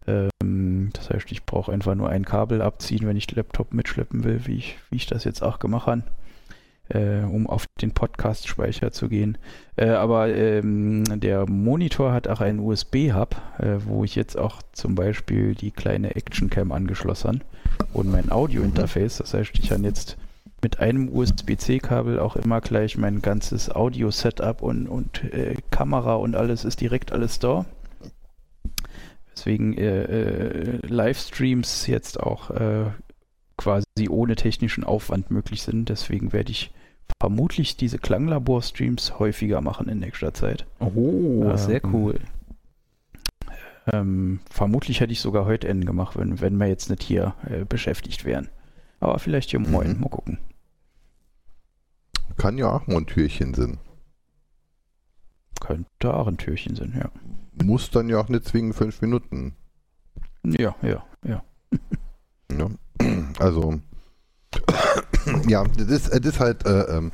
Ähm, 0.07 0.89
das 0.93 1.09
heißt, 1.09 1.31
ich 1.31 1.45
brauche 1.45 1.71
einfach 1.71 1.95
nur 1.95 2.09
ein 2.09 2.25
Kabel 2.25 2.61
abziehen, 2.61 3.07
wenn 3.07 3.17
ich 3.17 3.27
den 3.27 3.37
Laptop 3.37 3.73
mitschleppen 3.73 4.23
will, 4.23 4.41
wie 4.45 4.55
ich, 4.55 4.77
wie 4.89 4.97
ich 4.97 5.05
das 5.05 5.23
jetzt 5.23 5.41
auch 5.41 5.59
gemacht 5.59 5.87
habe, 5.87 6.03
äh, 6.89 7.21
um 7.23 7.47
auf 7.47 7.65
den 7.81 7.91
Podcast-Speicher 7.91 8.91
zu 8.91 9.09
gehen. 9.09 9.37
Äh, 9.75 9.89
aber 9.89 10.29
ähm, 10.29 11.03
der 11.19 11.49
Monitor 11.49 12.11
hat 12.11 12.27
auch 12.27 12.41
einen 12.41 12.59
USB-Hub, 12.59 13.35
äh, 13.59 13.77
wo 13.85 14.03
ich 14.03 14.15
jetzt 14.15 14.37
auch 14.37 14.61
zum 14.73 14.95
Beispiel 14.95 15.55
die 15.55 15.71
kleine 15.71 16.15
Action-Cam 16.15 16.71
angeschlossen 16.71 17.41
habe 17.79 17.89
und 17.93 18.11
mein 18.11 18.31
Audio-Interface. 18.31 19.17
Das 19.17 19.33
heißt, 19.33 19.51
ich 19.59 19.69
kann 19.69 19.83
jetzt 19.83 20.17
mit 20.61 20.79
einem 20.79 21.09
USB-C-Kabel 21.09 22.19
auch 22.19 22.35
immer 22.35 22.59
gleich 22.59 22.97
mein 22.97 23.21
ganzes 23.21 23.73
Audio-Setup 23.73 24.61
und, 24.61 24.87
und 24.87 25.23
äh, 25.23 25.55
Kamera 25.71 26.15
und 26.15 26.35
alles 26.35 26.65
ist 26.65 26.81
direkt 26.81 27.11
alles 27.11 27.39
da. 27.39 27.65
Deswegen 29.33 29.77
äh, 29.77 30.01
äh, 30.03 30.79
Livestreams 30.85 31.87
jetzt 31.87 32.19
auch 32.19 32.51
quasi 33.57 33.85
ohne 34.09 34.35
technischen 34.35 34.83
Aufwand 34.83 35.31
möglich 35.31 35.63
sind. 35.63 35.89
Deswegen 35.89 36.31
werde 36.33 36.51
ich 36.51 36.71
vermutlich 37.19 37.75
diese 37.77 37.99
Klanglabor-Streams 37.99 39.19
häufiger 39.19 39.61
machen 39.61 39.89
in 39.89 39.99
nächster 39.99 40.33
Zeit. 40.33 40.65
Oh, 40.79 41.55
sehr 41.57 41.83
Ähm, 41.83 41.93
cool. 41.93 42.19
Ähm, 43.91 44.39
vermutlich 44.49 44.99
hätte 45.01 45.11
ich 45.11 45.19
sogar 45.19 45.45
heute 45.45 45.67
Ende 45.67 45.85
gemacht, 45.87 46.17
wenn, 46.17 46.39
wenn 46.41 46.57
wir 46.57 46.67
jetzt 46.67 46.89
nicht 46.89 47.01
hier 47.03 47.33
äh, 47.49 47.65
beschäftigt 47.65 48.23
wären. 48.25 48.49
Aber 48.99 49.19
vielleicht 49.19 49.49
hier 49.49 49.59
morgen, 49.59 49.93
Mhm. 49.93 49.99
mal 50.01 50.09
gucken. 50.09 50.37
Kann 52.37 52.57
ja 52.57 52.71
auch 52.71 52.87
Montürchen 52.87 53.53
sind. 53.53 53.79
Könnte 55.59 56.13
auch 56.13 56.27
ein 56.27 56.37
Türchen 56.37 56.75
sein, 56.75 56.93
ja. 56.97 57.09
Muss 57.65 57.89
dann 57.91 58.07
ja 58.07 58.19
auch 58.19 58.29
nicht 58.29 58.45
zwingend 58.45 58.75
fünf 58.75 59.01
Minuten. 59.01 59.55
Ja, 60.45 60.73
ja, 60.81 61.03
ja. 61.25 61.43
Ja. 62.51 62.69
Also, 63.39 63.79
ja, 65.47 65.63
das 65.63 65.87
ist, 65.87 66.13
das 66.13 66.25
ist 66.25 66.39
halt, 66.39 66.65
äh, 66.65 66.97
ähm, 66.97 67.11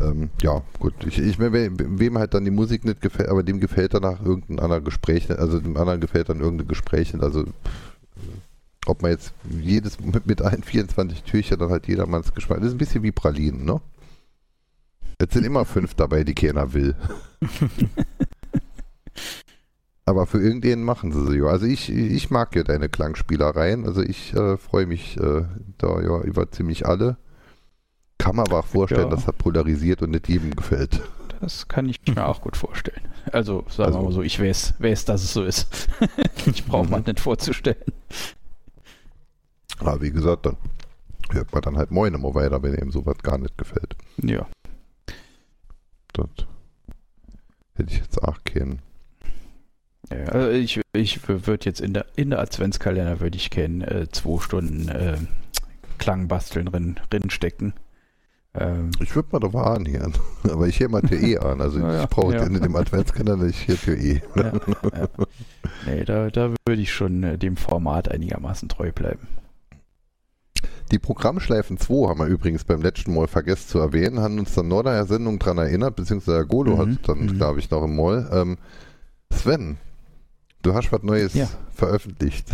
ähm, 0.00 0.30
ja, 0.42 0.62
gut. 0.78 0.94
Ich, 1.06 1.18
ich, 1.18 1.38
wem 1.38 1.76
wem 1.98 2.18
halt 2.18 2.34
dann 2.34 2.44
die 2.44 2.50
Musik 2.50 2.84
nicht 2.84 3.00
gefällt, 3.00 3.28
aber 3.28 3.42
dem 3.42 3.60
gefällt 3.60 3.94
danach 3.94 4.20
irgendein 4.22 4.60
anderer 4.60 4.80
Gespräch, 4.80 5.30
also 5.30 5.60
dem 5.60 5.76
anderen 5.76 6.00
gefällt 6.00 6.28
dann 6.28 6.40
irgendein 6.40 6.68
Gespräch, 6.68 7.14
also 7.20 7.44
ob 8.86 9.02
man 9.02 9.12
jetzt 9.12 9.32
jedes 9.48 10.00
mit, 10.00 10.26
mit 10.26 10.42
allen 10.42 10.62
24 10.62 11.22
Türchen 11.22 11.58
dann 11.58 11.70
halt 11.70 11.86
jedermanns 11.86 12.34
Geschmack. 12.34 12.58
Das 12.58 12.68
ist 12.68 12.74
ein 12.74 12.78
bisschen 12.78 13.02
wie 13.02 13.12
Pralinen, 13.12 13.64
ne? 13.64 13.80
Jetzt 15.20 15.34
sind 15.34 15.44
immer 15.44 15.64
fünf 15.64 15.94
dabei, 15.94 16.24
die 16.24 16.34
keiner 16.34 16.72
will. 16.72 16.96
Aber 20.04 20.26
für 20.26 20.40
irgendwen 20.40 20.82
machen 20.82 21.12
sie 21.12 21.24
sie 21.26 21.38
ja. 21.38 21.44
Also 21.46 21.66
ich, 21.66 21.88
ich 21.88 22.28
mag 22.30 22.56
ja 22.56 22.64
deine 22.64 22.88
Klangspielereien. 22.88 23.86
Also 23.86 24.02
ich 24.02 24.34
äh, 24.34 24.56
freue 24.56 24.86
mich 24.86 25.16
äh, 25.16 25.44
da 25.78 26.00
ja 26.00 26.20
über 26.22 26.50
ziemlich 26.50 26.86
alle. 26.86 27.18
Kann 28.18 28.36
man 28.36 28.46
aber 28.46 28.60
auch 28.60 28.66
vorstellen, 28.66 29.08
Ja. 29.10 29.16
dass 29.16 29.24
das 29.26 29.34
polarisiert 29.36 30.02
und 30.02 30.10
nicht 30.10 30.28
jedem 30.28 30.54
gefällt. 30.54 31.00
Das 31.40 31.66
kann 31.66 31.88
ich 31.88 32.00
mir 32.06 32.24
auch 32.26 32.40
gut 32.40 32.56
vorstellen. 32.56 33.02
Also 33.32 33.64
sagen 33.68 33.76
wir 33.78 33.84
Also- 33.86 34.02
mal 34.02 34.12
so, 34.12 34.22
ich 34.22 34.38
weiß, 34.40 34.74
weiß, 34.78 35.04
dass 35.06 35.24
es 35.24 35.32
so 35.32 35.42
ist. 35.44 35.88
ich 36.46 36.64
brauche 36.64 36.84
Mhm. 36.84 36.90
mal 36.90 37.00
nicht 37.00 37.18
vorzustellen. 37.20 37.82
Aber 39.78 40.00
wie 40.00 40.10
gesagt, 40.12 40.46
dann 40.46 40.56
hört 41.30 41.52
man 41.52 41.62
dann 41.62 41.76
halt 41.76 41.90
moin 41.90 42.14
immer 42.14 42.34
weiter, 42.34 42.62
wenn 42.62 42.74
ihm 42.74 42.92
sowas 42.92 43.16
gar 43.22 43.38
nicht 43.38 43.58
gefällt. 43.58 43.96
Ja, 44.22 44.46
Das 46.12 46.26
hätte 47.74 47.90
ich 47.92 47.98
jetzt 47.98 48.22
auch 48.22 48.38
kennen. 48.44 48.80
Ja, 50.10 50.26
also 50.26 50.50
ich, 50.50 50.80
ich 50.92 51.26
würde 51.28 51.64
jetzt 51.64 51.80
in 51.80 51.94
der, 51.94 52.04
in 52.16 52.30
der 52.30 52.40
Adventskalender 52.40 53.18
würde 53.20 53.36
ich 53.36 53.50
kennen, 53.50 53.80
äh, 53.80 54.06
zwei 54.12 54.38
Stunden 54.40 54.88
äh, 54.88 55.16
Klangbasteln 55.98 56.66
drin, 56.66 57.00
drin 57.10 57.30
stecken. 57.30 57.72
Ähm, 58.54 58.90
Ich 59.00 59.14
würde 59.16 59.28
mal 59.32 59.38
da 59.40 59.48
mal 59.48 59.74
anhören. 59.76 60.12
Aber 60.44 60.66
ich 60.68 60.78
höre 60.80 60.88
mal 60.90 61.00
TE 61.02 61.38
an. 61.42 61.60
Also 61.60 61.78
Ja, 61.80 62.02
ich 62.02 62.08
brauche 62.08 62.34
ja. 62.34 62.42
in 62.44 62.60
dem 62.60 62.76
Adventskalender 62.76 63.46
nicht 63.46 63.58
hier 63.60 63.76
TE. 63.78 64.20
ja, 64.36 64.44
ja. 64.44 65.08
Nee, 65.86 66.04
da, 66.04 66.30
da 66.30 66.50
würde 66.66 66.82
ich 66.82 66.92
schon 66.92 67.22
äh, 67.22 67.38
dem 67.38 67.56
Format 67.56 68.10
einigermaßen 68.10 68.68
treu 68.68 68.92
bleiben. 68.92 69.26
Die 70.90 70.98
Programmschleifen 70.98 71.78
2 71.78 72.08
haben 72.10 72.18
wir 72.20 72.26
übrigens 72.26 72.64
beim 72.64 72.82
letzten 72.82 73.14
Mal 73.14 73.26
vergessen 73.26 73.66
zu 73.68 73.78
erwähnen, 73.78 74.20
haben 74.20 74.38
uns 74.38 74.52
dann 74.54 74.68
noch 74.68 74.82
der 74.82 75.06
Sendung 75.06 75.38
daran 75.38 75.56
erinnert, 75.56 75.96
beziehungsweise 75.96 76.36
der 76.38 76.44
Golo 76.46 76.76
Mhm, 76.76 76.78
hat 76.78 77.08
dann, 77.08 77.18
mhm. 77.20 77.36
glaube 77.38 77.60
ich, 77.60 77.70
noch 77.70 77.82
im 77.82 77.96
Mal. 77.96 78.28
Ähm, 78.30 78.58
Sven, 79.32 79.78
du 80.60 80.74
hast 80.74 80.92
was 80.92 81.02
Neues 81.02 81.32
veröffentlicht. 81.74 82.48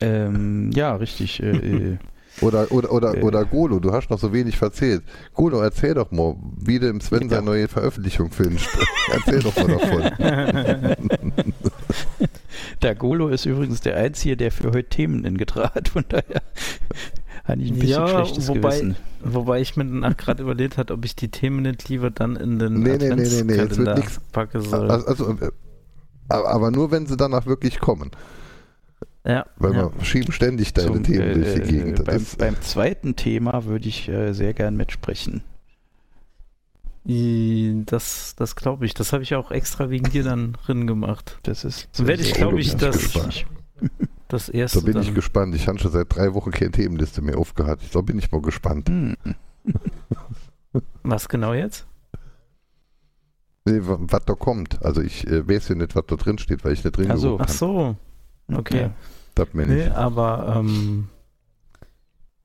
Ähm, 0.00 0.72
ja, 0.72 0.96
richtig. 0.96 1.40
Äh, 1.40 1.50
äh, 1.92 1.98
Oder, 2.42 2.70
oder, 2.70 2.92
oder, 2.92 3.16
Äh. 3.16 3.22
oder 3.22 3.44
Golo, 3.46 3.78
du 3.80 3.92
hast 3.92 4.10
noch 4.10 4.18
so 4.18 4.32
wenig 4.32 4.58
verzählt. 4.58 5.02
Golo, 5.34 5.60
erzähl 5.60 5.94
doch 5.94 6.10
mal, 6.10 6.36
wie 6.58 6.78
du 6.78 6.88
im 6.88 7.00
Sven 7.00 7.22
Ja. 7.22 7.28
seine 7.36 7.46
neue 7.46 7.68
Veröffentlichung 7.68 8.30
findest. 8.30 8.68
erzähl 9.12 9.40
doch 9.40 9.56
mal 9.56 9.68
davon. 9.68 10.10
der 12.82 12.94
Golo 12.94 13.28
ist 13.28 13.46
übrigens 13.46 13.80
der 13.80 13.96
Einzige, 13.96 14.36
der 14.36 14.50
für 14.52 14.68
heute 14.68 14.88
Themen 14.88 15.24
in 15.24 15.38
hat. 15.38 15.88
Von 15.88 16.04
daher 16.08 16.42
habe 17.44 17.62
ich 17.62 17.70
ein 17.70 17.78
bisschen 17.78 17.88
Ja, 17.88 18.08
schlechtes 18.08 18.48
wobei- 18.48 18.60
Gewissen. 18.70 18.96
Wobei 19.24 19.60
ich 19.60 19.76
mir 19.76 19.84
danach 19.84 20.16
gerade 20.16 20.42
überlegt 20.42 20.76
hat, 20.78 20.90
ob 20.90 21.04
ich 21.04 21.16
die 21.16 21.28
Themen 21.30 21.62
nicht 21.62 21.88
lieber 21.88 22.10
dann 22.10 22.36
in 22.36 22.58
den 22.58 22.74
Nee, 22.80 22.96
nee, 22.98 23.08
nee, 23.14 23.14
nee, 23.28 23.42
nee, 23.44 23.54
jetzt 23.56 23.78
wird 23.78 23.98
nix. 23.98 24.20
packe 24.30 24.60
soll. 24.60 24.88
Also, 24.90 25.06
also, 25.06 25.30
äh, 25.40 25.50
aber 26.28 26.70
nur, 26.70 26.90
wenn 26.90 27.06
sie 27.06 27.16
danach 27.16 27.46
wirklich 27.46 27.80
kommen. 27.80 28.10
Ja, 29.26 29.44
Weil 29.56 29.74
ja. 29.74 29.90
wir 29.98 30.04
schieben 30.04 30.32
ständig 30.32 30.72
deine 30.74 30.92
Zum, 30.92 31.02
Themen 31.02 31.22
äh, 31.22 31.34
durch 31.34 31.54
die 31.54 31.60
äh, 31.60 31.66
Gegend. 31.66 31.98
Das 32.00 32.04
beim, 32.06 32.16
ist- 32.16 32.38
beim 32.38 32.60
zweiten 32.62 33.16
Thema 33.16 33.64
würde 33.64 33.88
ich 33.88 34.08
äh, 34.08 34.32
sehr 34.32 34.54
gern 34.54 34.76
mitsprechen. 34.76 35.42
Das, 37.08 38.34
das 38.36 38.56
glaube 38.56 38.84
ich. 38.84 38.92
Das 38.94 39.12
habe 39.12 39.22
ich 39.22 39.34
auch 39.36 39.52
extra 39.52 39.90
wegen 39.90 40.10
dir 40.10 40.24
dann 40.24 40.54
drin 40.54 40.88
gemacht. 40.88 41.38
Das 41.44 41.64
ist 41.64 41.88
Dann 41.96 42.08
werde 42.08 42.22
ich, 42.22 42.34
glaube 42.34 42.58
ich, 42.60 42.74
das, 42.76 42.96
gespannt. 42.98 43.46
das 44.28 44.48
erste 44.48 44.80
Da 44.80 44.84
bin 44.86 44.94
dann. 44.94 45.02
ich 45.04 45.14
gespannt. 45.14 45.54
Ich 45.54 45.68
habe 45.68 45.78
schon 45.78 45.92
seit 45.92 46.12
drei 46.14 46.34
Wochen 46.34 46.50
keine 46.50 46.72
Themenliste 46.72 47.22
mehr 47.22 47.38
aufgehört. 47.38 47.80
Da 47.92 48.00
bin 48.00 48.18
ich 48.18 48.32
mal 48.32 48.42
gespannt. 48.42 48.88
Hm. 48.88 49.14
Was 51.04 51.28
genau 51.28 51.54
jetzt? 51.54 51.86
Nee, 53.64 53.78
wa- 53.86 53.98
was 54.00 54.24
da 54.24 54.34
kommt. 54.34 54.82
Also 54.84 55.00
ich 55.00 55.26
äh, 55.28 55.46
weiß 55.48 55.68
ja 55.68 55.74
nicht, 55.76 55.94
was 55.94 56.04
da 56.08 56.16
drin 56.16 56.38
steht, 56.38 56.64
weil 56.64 56.72
ich 56.72 56.82
nicht 56.82 56.96
drin 56.96 57.10
Ach 57.12 57.16
so. 57.18 57.38
Ach 57.40 57.48
so, 57.48 57.96
okay. 58.52 58.80
Ja. 58.80 58.90
Das 59.36 59.52
mir 59.52 59.66
Nee, 59.66 59.84
nicht. 59.84 59.92
aber 59.92 60.56
ähm, 60.58 61.08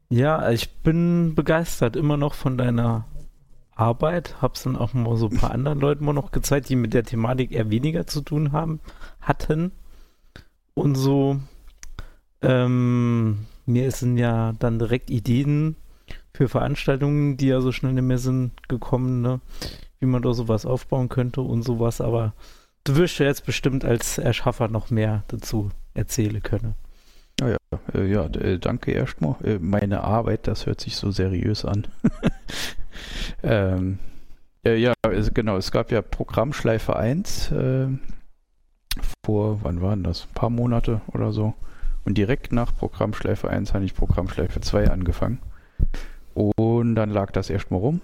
ja, 0.09 0.51
ich 0.51 0.75
bin 0.83 1.33
begeistert 1.35 1.95
immer 1.95 2.17
noch 2.17 2.33
von 2.33 2.57
deiner 2.57 3.05
Arbeit. 3.73 4.41
Hab's 4.41 4.63
dann 4.63 4.75
auch 4.75 4.93
mal 4.93 5.15
so 5.15 5.29
ein 5.29 5.37
paar 5.37 5.51
anderen 5.51 5.79
Leuten 5.79 6.03
mal 6.05 6.13
noch 6.13 6.31
gezeigt, 6.31 6.67
die 6.69 6.75
mit 6.75 6.93
der 6.93 7.03
Thematik 7.05 7.53
eher 7.53 7.71
weniger 7.71 8.05
zu 8.07 8.21
tun 8.21 8.51
haben, 8.51 8.81
hatten. 9.21 9.71
Und 10.73 10.95
so, 10.95 11.39
ähm, 12.41 13.45
mir 13.65 13.89
sind 13.91 14.17
ja 14.17 14.51
dann 14.59 14.77
direkt 14.77 15.09
Ideen 15.09 15.77
für 16.33 16.49
Veranstaltungen, 16.49 17.37
die 17.37 17.47
ja 17.47 17.61
so 17.61 17.71
schnell 17.71 17.93
nicht 17.93 18.03
mehr 18.03 18.17
sind, 18.17 18.67
gekommen, 18.67 19.21
ne? 19.21 19.39
wie 19.99 20.07
man 20.07 20.21
da 20.21 20.33
sowas 20.33 20.65
aufbauen 20.65 21.07
könnte 21.07 21.39
und 21.41 21.63
sowas, 21.63 22.01
aber 22.01 22.33
du 22.83 22.97
wirst 22.97 23.19
ja 23.19 23.27
jetzt 23.27 23.45
bestimmt 23.45 23.85
als 23.85 24.17
Erschaffer 24.17 24.67
noch 24.67 24.89
mehr 24.89 25.23
dazu 25.29 25.71
erzählen 25.93 26.41
können. 26.41 26.75
Ja, 27.39 27.49
ja, 27.49 27.57
äh, 27.93 28.05
ja 28.05 28.25
äh, 28.25 28.59
danke 28.59 28.91
erstmal. 28.91 29.35
Äh, 29.43 29.59
meine 29.59 30.03
Arbeit, 30.03 30.47
das 30.47 30.65
hört 30.65 30.81
sich 30.81 30.95
so 30.95 31.11
seriös 31.11 31.65
an. 31.65 31.87
ähm, 33.43 33.99
äh, 34.63 34.75
ja, 34.77 34.93
genau, 35.33 35.57
es 35.57 35.71
gab 35.71 35.91
ja 35.91 36.01
Programmschleife 36.01 36.95
1 36.95 37.51
äh, 37.51 37.87
vor, 39.25 39.59
wann 39.63 39.81
waren 39.81 40.03
das? 40.03 40.27
Ein 40.27 40.33
paar 40.33 40.49
Monate 40.49 41.01
oder 41.07 41.31
so. 41.31 41.53
Und 42.03 42.17
direkt 42.17 42.51
nach 42.51 42.75
Programmschleife 42.75 43.49
1 43.49 43.73
habe 43.73 43.85
ich 43.85 43.95
Programmschleife 43.95 44.61
2 44.61 44.89
angefangen. 44.89 45.39
Und 46.33 46.95
dann 46.95 47.09
lag 47.09 47.31
das 47.31 47.49
erstmal 47.49 47.79
rum. 47.79 48.01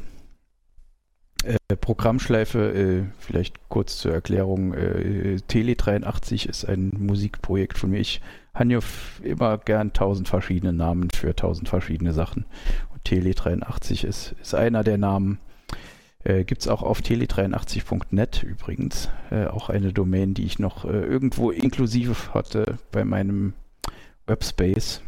Äh, 1.48 1.78
Programmschleife, 1.78 2.74
äh, 2.74 3.04
vielleicht 3.20 3.70
kurz 3.70 4.00
zur 4.00 4.12
Erklärung, 4.12 4.74
äh, 4.74 5.38
Tele 5.48 5.76
83 5.76 6.50
ist 6.50 6.66
ein 6.66 6.92
Musikprojekt 7.00 7.78
von 7.78 7.92
mir. 7.92 8.00
Ich 8.00 8.20
habe 8.54 8.80
immer 9.24 9.58
gern 9.58 9.94
tausend 9.94 10.28
verschiedene 10.28 10.74
Namen 10.74 11.10
für 11.10 11.36
tausend 11.36 11.70
verschiedene 11.70 12.12
Sachen. 12.12 12.46
Und 12.94 13.06
Tele 13.06 13.34
83 13.34 14.04
ist, 14.04 14.36
ist 14.42 14.56
einer 14.56 14.84
der 14.84 14.98
Namen. 14.98 15.40
Äh, 16.26 16.44
Gibt 16.44 16.62
es 16.62 16.68
auch 16.68 16.84
auf 16.84 17.00
tele83.net 17.00 18.44
übrigens. 18.44 19.10
Äh, 19.32 19.46
auch 19.46 19.70
eine 19.70 19.94
Domain, 19.94 20.34
die 20.34 20.44
ich 20.44 20.60
noch 20.60 20.84
äh, 20.84 20.90
irgendwo 20.90 21.52
inklusive 21.52 22.34
hatte 22.34 22.78
bei 22.92 23.06
meinem 23.06 23.54
Webspace. 24.26 25.02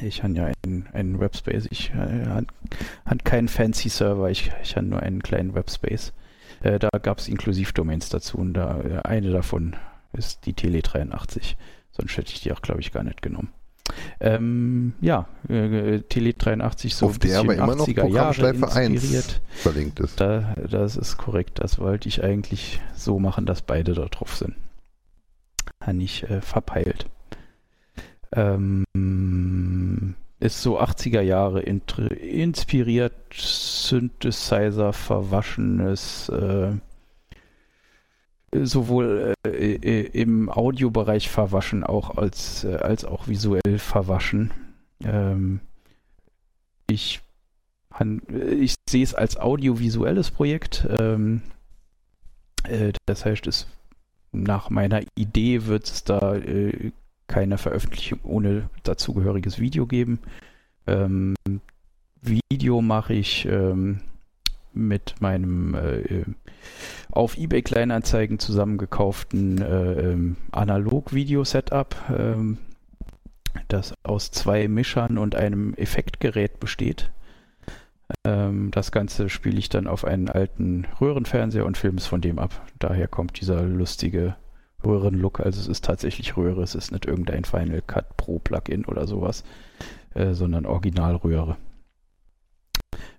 Ich 0.00 0.22
habe 0.22 0.34
ja 0.34 0.52
einen, 0.64 0.86
einen 0.92 1.20
Webspace. 1.20 1.66
Ich 1.70 1.90
äh, 1.90 2.26
habe 2.26 3.24
keinen 3.24 3.48
fancy 3.48 3.88
Server. 3.88 4.30
Ich, 4.30 4.52
ich 4.62 4.76
habe 4.76 4.86
nur 4.86 5.00
einen 5.00 5.22
kleinen 5.22 5.54
Webspace. 5.54 6.12
Äh, 6.60 6.78
da 6.78 6.88
gab 7.02 7.18
es 7.18 7.28
Inklusivdomains 7.28 8.08
dazu 8.08 8.38
und 8.38 8.54
da 8.54 8.80
äh, 8.80 9.00
eine 9.04 9.30
davon 9.30 9.76
ist 10.12 10.46
die 10.46 10.54
Tele83. 10.54 11.56
Sonst 11.90 12.16
hätte 12.16 12.32
ich 12.32 12.40
die 12.40 12.52
auch, 12.52 12.62
glaube 12.62 12.80
ich, 12.80 12.92
gar 12.92 13.02
nicht 13.02 13.22
genommen. 13.22 13.52
Ähm, 14.20 14.94
ja, 15.00 15.28
äh, 15.48 15.98
Tele83 15.98 16.94
so 16.94 17.06
Auf 17.06 17.18
der 17.18 17.38
aber 17.38 17.54
immer 17.54 17.76
noch 17.76 17.86
80er 17.86 18.08
Jahre 18.08 18.34
Programmschleife 18.34 18.72
1 18.72 18.94
inspiriert. 18.94 19.40
verlinkt 19.54 20.00
ist. 20.00 20.20
Da, 20.20 20.54
das 20.68 20.96
ist 20.96 21.16
korrekt. 21.16 21.60
Das 21.60 21.78
wollte 21.78 22.08
ich 22.08 22.22
eigentlich 22.22 22.80
so 22.94 23.18
machen, 23.18 23.46
dass 23.46 23.62
beide 23.62 23.94
da 23.94 24.06
drauf 24.06 24.34
sind. 24.36 24.56
Habe 25.80 26.02
ich 26.02 26.28
äh, 26.28 26.40
verpeilt. 26.40 27.06
Ähm, 28.32 28.84
ist 30.38 30.62
so 30.62 30.80
80er 30.80 31.22
Jahre 31.22 31.62
inspiriert, 31.62 33.14
Synthesizer 33.32 34.92
verwaschenes, 34.92 36.28
äh, 36.28 36.72
sowohl 38.52 39.34
äh, 39.46 40.02
im 40.02 40.50
Audiobereich 40.50 41.28
verwaschen, 41.28 41.84
auch 41.84 42.16
als, 42.16 42.64
äh, 42.64 42.76
als 42.76 43.04
auch 43.04 43.28
visuell 43.28 43.78
verwaschen. 43.78 44.52
Ähm, 45.02 45.60
ich, 46.88 47.20
ich 48.30 48.74
sehe 48.88 49.02
es 49.02 49.14
als 49.14 49.36
audiovisuelles 49.36 50.30
Projekt. 50.30 50.86
Ähm, 50.98 51.42
äh, 52.64 52.92
das 53.06 53.24
heißt, 53.24 53.46
es, 53.46 53.66
nach 54.32 54.70
meiner 54.70 55.02
Idee 55.16 55.66
wird 55.66 55.86
es 55.86 56.04
da 56.04 56.36
äh, 56.36 56.92
keine 57.26 57.58
Veröffentlichung 57.58 58.20
ohne 58.22 58.70
dazugehöriges 58.82 59.58
Video 59.58 59.86
geben. 59.86 60.20
Ähm, 60.86 61.34
Video 62.22 62.80
mache 62.82 63.14
ich 63.14 63.46
ähm, 63.46 64.00
mit 64.72 65.14
meinem 65.20 65.74
äh, 65.74 66.24
auf 67.10 67.36
eBay 67.36 67.62
Kleinanzeigen 67.62 68.38
zusammengekauften 68.38 69.60
äh, 69.60 69.92
ähm, 69.92 70.36
Analog-Video-Setup, 70.52 71.96
ähm, 72.16 72.58
das 73.68 73.94
aus 74.02 74.30
zwei 74.30 74.68
Mischern 74.68 75.18
und 75.18 75.34
einem 75.34 75.74
Effektgerät 75.74 76.60
besteht. 76.60 77.10
Ähm, 78.24 78.70
das 78.70 78.92
Ganze 78.92 79.28
spiele 79.28 79.58
ich 79.58 79.68
dann 79.68 79.86
auf 79.86 80.04
einen 80.04 80.28
alten 80.28 80.86
Röhrenfernseher 81.00 81.66
und 81.66 81.78
filme 81.78 81.98
es 81.98 82.06
von 82.06 82.20
dem 82.20 82.38
ab. 82.38 82.66
Daher 82.78 83.08
kommt 83.08 83.40
dieser 83.40 83.62
lustige 83.62 84.36
Röhrenlook. 84.86 85.40
Also 85.40 85.60
es 85.60 85.68
ist 85.68 85.84
tatsächlich 85.84 86.36
Röhre, 86.36 86.62
es 86.62 86.74
ist 86.74 86.92
nicht 86.92 87.06
irgendein 87.06 87.44
Final 87.44 87.82
Cut 87.82 88.16
Pro 88.16 88.38
Plugin 88.38 88.84
oder 88.84 89.06
sowas, 89.06 89.44
äh, 90.14 90.32
sondern 90.32 90.66
Originalröhre. 90.66 91.56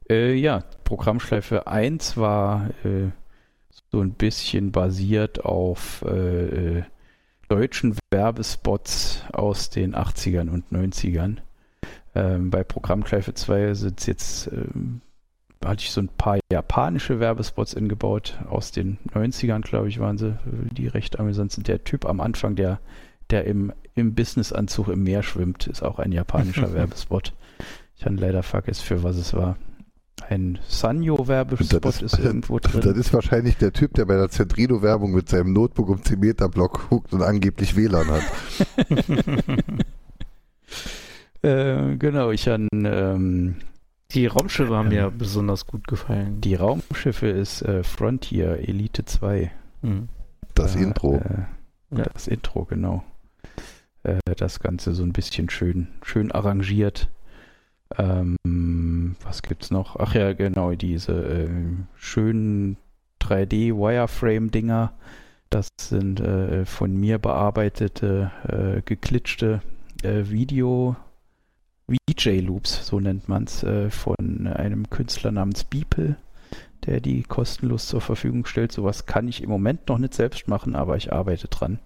Äh, 0.09 0.33
ja, 0.35 0.63
Programmschleife 0.83 1.67
1 1.67 2.17
war 2.17 2.69
äh, 2.83 3.09
so 3.91 4.01
ein 4.01 4.13
bisschen 4.13 4.71
basiert 4.71 5.43
auf 5.43 6.03
äh, 6.07 6.77
äh, 6.77 6.83
deutschen 7.49 7.95
Werbespots 8.11 9.23
aus 9.31 9.69
den 9.69 9.95
80ern 9.95 10.49
und 10.49 10.71
90ern. 10.71 11.37
Ähm, 12.15 12.49
bei 12.49 12.63
Programmschleife 12.63 13.33
2 13.33 13.73
sind 13.73 14.05
jetzt, 14.07 14.47
ähm, 14.47 15.01
hatte 15.63 15.83
ich 15.83 15.91
so 15.91 16.01
ein 16.01 16.09
paar 16.09 16.39
japanische 16.51 17.19
Werbespots 17.19 17.75
eingebaut 17.75 18.37
aus 18.49 18.71
den 18.71 18.97
90ern, 19.13 19.61
glaube 19.61 19.89
ich, 19.89 19.99
waren 19.99 20.17
sie, 20.17 20.37
die 20.45 20.87
recht 20.87 21.19
amüsant 21.19 21.51
sind. 21.51 21.67
Der 21.67 21.83
Typ 21.83 22.05
am 22.05 22.19
Anfang, 22.19 22.55
der, 22.55 22.79
der 23.29 23.45
im, 23.45 23.73
im 23.95 24.13
Businessanzug 24.13 24.89
im 24.89 25.03
Meer 25.03 25.23
schwimmt, 25.23 25.67
ist 25.67 25.83
auch 25.83 25.99
ein 25.99 26.11
japanischer 26.11 26.73
Werbespot. 26.75 27.33
Ich 27.97 28.05
habe 28.05 28.15
leider 28.15 28.43
vergessen, 28.43 28.83
für 28.83 29.03
was 29.03 29.17
es 29.17 29.33
war. 29.33 29.57
Ein 30.29 30.59
Sanyo-Werbespot 30.67 31.85
Das 31.85 32.01
ist, 32.01 32.19
irgendwo 32.19 32.59
drin. 32.61 32.81
Das 32.81 32.97
ist 32.97 33.13
wahrscheinlich 33.13 33.57
der 33.57 33.71
Typ, 33.71 33.93
der 33.93 34.05
bei 34.05 34.15
der 34.15 34.29
Zentrino-Werbung 34.29 35.13
mit 35.13 35.29
seinem 35.29 35.53
Notebook 35.53 35.89
um 35.89 36.03
10 36.03 36.19
Meter 36.19 36.49
Block 36.49 36.89
huckt 36.91 37.13
und 37.13 37.21
angeblich 37.21 37.75
WLAN 37.75 38.07
hat. 38.07 38.23
Äh, 41.43 41.97
genau, 41.97 42.31
ich 42.31 42.47
habe 42.47 42.67
ähm, 42.73 43.55
Die 44.13 44.25
Raumschiffe 44.27 44.73
haben 44.75 44.89
mir 44.89 45.07
Ähm, 45.07 45.17
besonders 45.17 45.65
gut 45.67 45.87
gefallen. 45.87 46.39
die 46.41 46.55
Raumschiffe 46.55 47.27
ist 47.27 47.61
äh, 47.63 47.83
Frontier 47.83 48.57
Elite 48.67 49.03
2. 49.05 49.51
Mhm. 49.81 50.07
Das 50.55 50.75
Äh, 50.75 50.83
Intro. 50.83 51.15
Äh, 51.15 51.45
Ja. 51.95 52.03
Das 52.13 52.27
Intro, 52.27 52.65
genau. 52.65 53.03
Äh, 54.03 54.19
das 54.37 54.59
Ganze 54.59 54.93
so 54.93 55.03
ein 55.03 55.13
bisschen 55.13 55.49
schön, 55.49 55.87
schön 56.03 56.31
arrangiert. 56.31 57.09
Ähm, 57.97 59.15
was 59.23 59.41
gibt's 59.41 59.71
noch? 59.71 59.95
Ach 59.97 60.13
ja, 60.13 60.33
genau, 60.33 60.73
diese 60.73 61.13
ähm, 61.13 61.87
schönen 61.95 62.75
3D-Wireframe-Dinger. 63.21 64.91
Das 65.49 65.69
sind 65.79 66.19
äh, 66.19 66.65
von 66.65 66.95
mir 66.97 67.19
bearbeitete, 67.19 68.31
äh, 68.47 68.81
geklitschte 68.81 69.61
äh, 70.03 70.23
Video, 70.29 70.97
VJ-Loops, 71.89 72.85
so 72.87 72.99
nennt 72.99 73.29
man's, 73.29 73.63
äh, 73.63 73.89
von 73.89 74.47
einem 74.47 74.89
Künstler 74.89 75.31
namens 75.31 75.63
Beeple, 75.63 76.17
der 76.85 76.99
die 76.99 77.23
kostenlos 77.23 77.87
zur 77.87 78.01
Verfügung 78.01 78.45
stellt. 78.45 78.71
Sowas 78.71 79.05
kann 79.05 79.27
ich 79.27 79.41
im 79.41 79.49
Moment 79.49 79.87
noch 79.87 79.97
nicht 79.97 80.13
selbst 80.13 80.47
machen, 80.47 80.75
aber 80.75 80.97
ich 80.97 81.13
arbeite 81.13 81.47
dran. 81.47 81.79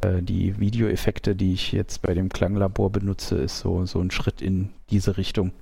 Äh, 0.00 0.22
die 0.22 0.58
Videoeffekte, 0.58 1.36
die 1.36 1.52
ich 1.52 1.72
jetzt 1.72 2.02
bei 2.02 2.14
dem 2.14 2.28
Klanglabor 2.28 2.90
benutze, 2.90 3.36
ist 3.36 3.58
so, 3.58 3.84
so 3.84 4.00
ein 4.00 4.10
Schritt 4.10 4.40
in 4.40 4.70
diese 4.90 5.16
Richtung. 5.16 5.52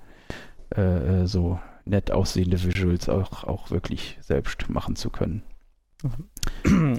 Äh, 0.75 1.23
äh, 1.23 1.27
so 1.27 1.59
nett 1.85 2.11
aussehende 2.11 2.63
Visuals 2.63 3.09
auch, 3.09 3.45
auch 3.45 3.71
wirklich 3.71 4.19
selbst 4.21 4.69
machen 4.69 4.97
zu 4.97 5.11
können. 5.11 5.43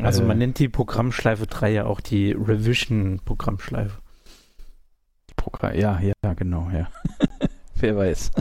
Also 0.01 0.23
man 0.23 0.37
Äh, 0.37 0.39
nennt 0.45 0.59
die 0.59 0.69
Programmschleife 0.69 1.47
3 1.47 1.71
ja 1.71 1.85
auch 1.85 2.01
die 2.01 2.31
Revision-Programmschleife. 2.31 3.97
Programm, 5.49 5.75
ja, 5.75 5.99
ja, 5.99 6.33
genau, 6.33 6.69
ja. 6.71 6.87
Wer 7.75 7.95
weiß. 7.95 8.31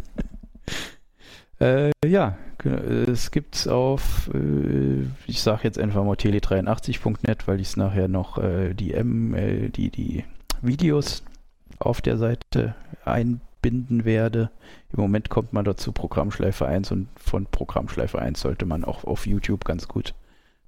äh, 1.61 1.91
ja, 2.05 2.37
ge- 2.59 3.05
es 3.11 3.31
gibt's 3.31 3.69
auf, 3.69 4.31
äh, 4.35 5.03
ich 5.27 5.43
sage 5.43 5.65
jetzt 5.65 5.79
einfach 5.79 6.05
mal 6.05 6.15
tele83.net, 6.17 7.47
weil 7.47 7.61
ich 7.61 7.69
es 7.69 7.77
nachher 7.77 8.09
noch 8.09 8.39
äh, 8.39 8.75
die 8.75 8.95
M, 8.95 9.35
äh, 9.35 9.69
die, 9.69 9.91
die 9.91 10.25
Videos 10.63 11.23
auf 11.79 12.01
der 12.01 12.17
Seite 12.17 12.75
einbinden 13.05 14.05
werde. 14.05 14.51
Im 14.93 15.01
Moment 15.01 15.29
kommt 15.29 15.53
man 15.53 15.65
dazu 15.65 15.93
Programmschleife 15.93 16.67
1 16.67 16.91
und 16.93 17.09
von 17.17 17.47
Programmschleife 17.47 18.19
1 18.19 18.41
sollte 18.41 18.65
man 18.67 18.85
auch 18.85 19.05
auf 19.05 19.27
YouTube 19.27 19.65
ganz 19.65 19.87
gut 19.89 20.15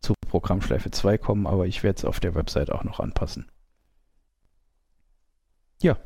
zu 0.00 0.14
Programmschleife 0.28 0.90
2 0.90 1.18
kommen, 1.18 1.46
aber 1.46 1.66
ich 1.66 1.82
werde 1.82 1.96
es 1.98 2.04
auf 2.04 2.20
der 2.20 2.34
Website 2.34 2.70
auch 2.70 2.84
noch 2.84 3.00
anpassen. 3.00 3.46
Ja, 5.82 5.96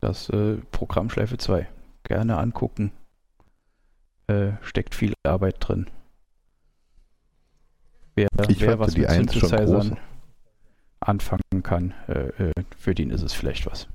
das 0.00 0.28
äh, 0.30 0.56
Programmschleife 0.70 1.38
2. 1.38 1.68
Gerne 2.04 2.38
angucken. 2.38 2.92
Äh, 4.28 4.52
steckt 4.62 4.94
viel 4.94 5.14
Arbeit 5.24 5.56
drin. 5.60 5.86
Wer, 8.14 8.28
Ich 8.48 8.60
wer 8.60 8.70
fand 8.70 8.80
was 8.80 8.94
die 8.94 9.00
mit 9.00 9.10
Eins 9.10 9.34
schon 9.34 9.48
Synthesizern 9.48 9.88
groß. 9.90 9.98
anfangen 11.00 11.62
kann, 11.62 11.94
äh, 12.08 12.28
äh, 12.48 12.52
für 12.76 12.94
den 12.94 13.10
ist 13.10 13.22
es 13.22 13.32
vielleicht 13.34 13.66
was. 13.66 13.88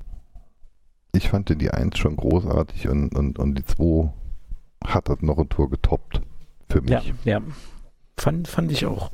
Ich 1.13 1.29
fand 1.29 1.49
die 1.59 1.71
1 1.71 1.97
schon 1.97 2.15
großartig 2.15 2.87
und, 2.87 3.13
und, 3.15 3.37
und 3.37 3.55
die 3.55 3.65
2 3.65 4.13
hat 4.85 5.09
das 5.09 5.21
noch 5.21 5.37
eine 5.37 5.49
Tour 5.49 5.69
getoppt. 5.69 6.21
Für 6.69 6.81
mich. 6.81 6.91
Ja, 6.91 7.01
ja. 7.25 7.41
Fand, 8.17 8.47
fand 8.47 8.71
ich 8.71 8.85
auch. 8.85 9.11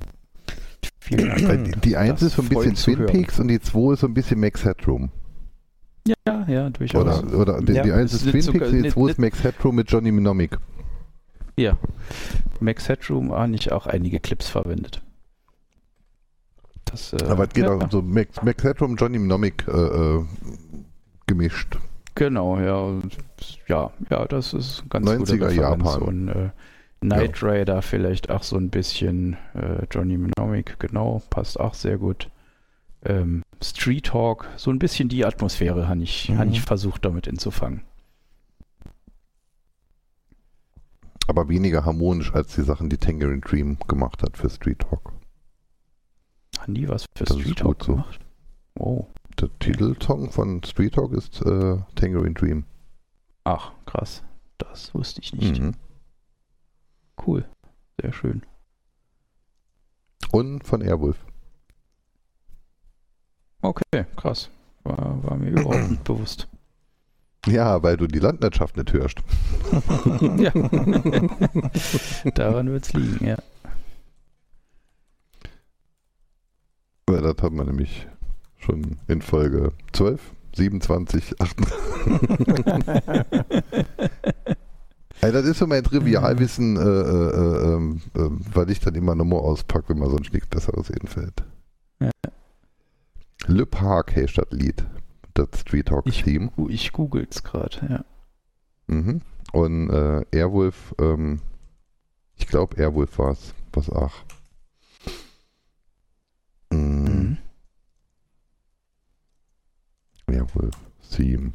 Die, 1.09 1.71
die 1.83 1.97
1 1.97 2.19
Das 2.19 2.21
ist 2.21 2.35
so 2.35 2.41
ein 2.43 2.49
bisschen 2.49 2.75
Twin. 2.75 3.05
Peaks 3.07 3.39
und 3.39 3.47
die 3.47 3.59
2 3.59 3.93
ist 3.93 4.01
so 4.01 4.07
ein 4.07 4.13
bisschen 4.13 4.39
Max 4.39 4.63
Headroom. 4.63 5.09
Ja, 6.07 6.45
ja, 6.47 6.69
durchaus. 6.69 7.23
Oder, 7.23 7.37
oder 7.37 7.61
die, 7.61 7.73
Ja, 7.73 7.83
die 7.83 7.91
1 7.91 8.13
es 8.13 8.23
ist 8.25 8.31
sind 8.31 8.41
Twin 8.43 8.59
Peaks 8.59 8.71
die 8.71 8.81
nicht- 8.81 8.93
2 8.93 9.09
ist 9.11 9.19
Max 9.19 9.43
Headroom 9.43 9.75
mit 9.75 9.91
Johnny 9.91 10.11
Mnemonic. 10.11 10.57
Ja. 11.57 11.77
Max 12.59 12.87
Headroom 12.89 13.31
habe 13.33 13.55
ich 13.55 13.71
auch 13.71 13.87
einige 13.87 14.19
Clips 14.19 14.47
verwendet. 14.49 15.01
Das, 16.85 17.13
äh, 17.13 17.23
Aber 17.27 17.43
es 17.45 17.49
geht 17.53 17.65
ja, 17.65 17.71
auch 17.73 17.83
um 17.83 17.89
so 17.91 18.01
Max, 18.01 18.41
Max 18.43 18.63
Headroom, 18.63 18.95
Johnny 18.95 19.19
Mnemonic 19.19 19.65
äh, 19.67 19.71
äh, 19.71 20.25
gemischt. 21.25 21.77
Genau, 22.15 22.57
ja. 22.59 22.99
Ja, 23.67 23.91
ja, 24.09 24.25
das 24.25 24.53
ist 24.53 24.83
ein 24.83 24.89
ganz 24.89 25.07
90er 25.07 25.17
gute 25.17 25.33
Referenz. 25.49 25.55
Japan. 25.85 26.01
Und 26.01 26.27
äh, 26.29 26.49
Knight 27.01 27.43
Rider 27.43 27.81
vielleicht 27.81 28.29
auch 28.31 28.41
so 28.43 28.55
ein 28.57 28.69
bisschen. 28.69 29.37
Äh, 29.53 29.85
Johnny 29.91 30.17
Mnemonic, 30.17 30.79
genau, 30.79 31.21
passt 31.29 31.59
auch 31.59 31.73
sehr 31.73 31.97
gut. 31.97 32.29
Ähm, 33.05 33.43
Street 33.61 34.13
Hawk, 34.13 34.47
so 34.57 34.69
ein 34.71 34.79
bisschen 34.79 35.09
die 35.09 35.25
Atmosphäre 35.25 35.87
habe 35.87 36.03
ich, 36.03 36.29
Mhm. 36.29 36.37
hab 36.37 36.47
ich 36.47 36.61
versucht 36.61 37.05
damit 37.05 37.27
einzufangen. 37.27 37.83
Aber 41.27 41.49
weniger 41.49 41.83
harmonisch 41.85 42.33
als 42.33 42.55
die 42.55 42.61
Sachen, 42.61 42.89
die 42.89 42.97
Tangerine 42.97 43.41
Dream 43.41 43.77
gemacht 43.87 44.23
hat 44.23 44.37
für 44.37 44.49
Street 44.49 44.79
Talk. 44.79 45.11
Haben 46.59 46.73
die 46.73 46.87
was 46.87 47.03
für 47.15 47.25
Das 47.25 47.37
Street 47.37 47.63
Hawk 47.63 47.83
so. 47.83 47.93
gemacht? 47.93 48.19
Oh, 48.79 49.07
Der 49.39 49.49
Titelsong 49.59 50.31
von 50.31 50.63
Street 50.63 50.93
Talk 50.93 51.11
ist 51.13 51.41
äh, 51.41 51.77
Tangerine 51.95 52.33
Dream. 52.33 52.65
ach, 53.43 53.71
krass. 53.85 54.23
Das 54.57 54.93
wusste 54.95 55.21
ich 55.21 55.33
nicht. 55.33 55.61
Mhm. 55.61 55.75
Cool. 57.25 57.45
Sehr 58.01 58.11
schön. 58.13 58.43
Und 60.31 60.63
von 60.63 60.81
Airwolf. 60.81 61.23
Okay, 63.61 64.05
krass. 64.15 64.49
War, 64.83 65.23
war 65.23 65.37
mir 65.37 65.49
überhaupt 65.49 65.89
nicht 65.91 66.03
bewusst. 66.03 66.47
Ja, 67.45 67.81
weil 67.81 67.97
du 67.97 68.07
die 68.07 68.19
Landwirtschaft 68.19 68.75
nicht 68.77 68.91
hörst. 68.93 69.19
ja. 70.37 70.51
Daran 72.35 72.69
wird 72.69 72.83
es 72.85 72.93
liegen, 72.93 73.25
ja. 73.25 73.37
Weil 77.07 77.21
das 77.21 77.35
haben 77.41 77.55
wir 77.55 77.63
nämlich 77.63 78.05
schon 78.57 78.97
in 79.07 79.21
Folge 79.21 79.71
12, 79.93 80.21
27, 80.55 81.39
28. 81.39 81.73
Ey, 85.21 85.31
das 85.31 85.45
ist 85.45 85.57
so 85.57 85.67
mein 85.67 85.83
Trivialwissen, 85.83 86.75
äh, 86.75 86.81
äh, 86.81 86.83
äh, 86.83 87.73
ähm, 87.73 88.01
äh, 88.13 88.29
weil 88.53 88.69
ich 88.69 88.79
dann 88.81 88.93
immer 88.95 89.15
nochmal 89.15 89.39
auspacke, 89.39 89.89
wenn 89.89 89.99
mir 89.99 90.09
sonst 90.09 90.31
nichts 90.33 90.47
Besseres 90.47 90.91
einfällt. 90.91 91.43
Ja. 91.99 92.11
Le 93.45 93.65
Park 93.65 94.15
heißt 94.15 94.37
das 94.37 94.47
Lied. 94.51 94.85
Das 95.33 95.47
Street 95.61 95.87
Talk 95.87 96.07
Ich, 96.07 96.23
Theme. 96.23 96.49
gu- 96.55 96.69
ich 96.69 96.91
googel's 96.91 97.43
gerade, 97.43 97.77
ja. 97.89 98.05
Mhm. 98.87 99.21
Und 99.53 99.89
äh, 99.89 100.25
Airwolf, 100.31 100.95
ähm, 100.99 101.41
ich 102.35 102.47
glaube 102.47 102.75
Airwolf 102.77 103.17
war 103.19 103.31
es, 103.31 103.53
was 103.73 103.91
ach. 103.91 104.23
Mhm. 106.71 107.37
Mhm. 110.27 110.33
Airwolf 110.33 110.75
Theme. 111.11 111.53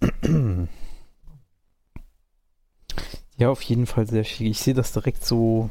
Ja, 3.36 3.48
auf 3.50 3.62
jeden 3.62 3.86
Fall 3.86 4.06
sehr 4.06 4.24
schick. 4.24 4.46
Ich 4.48 4.60
sehe 4.60 4.74
das 4.74 4.92
direkt 4.92 5.24
so 5.24 5.70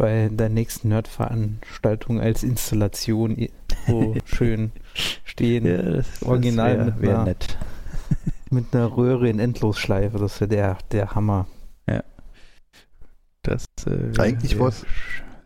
bei 0.00 0.30
der 0.32 0.48
nächsten 0.48 0.88
Nerd-Veranstaltung 0.88 2.20
als 2.20 2.42
Installation 2.42 3.36
so 3.86 4.14
schön 4.24 4.72
stehen 5.24 5.64
das, 5.64 6.22
Original 6.22 6.78
wär, 6.78 6.84
mit 6.86 7.00
wär 7.02 7.14
einer- 7.16 7.24
nett. 7.24 7.58
mit 8.50 8.74
einer 8.74 8.96
Röhre 8.96 9.28
in 9.28 9.38
Endlosschleife. 9.38 10.16
Das 10.18 10.40
wäre 10.40 10.48
der, 10.48 10.78
der 10.90 11.14
Hammer. 11.14 11.46
Das 13.42 13.64
äh, 13.86 14.18
Eigentlich 14.20 14.58
wär 14.58 14.66
sch- 14.68 14.84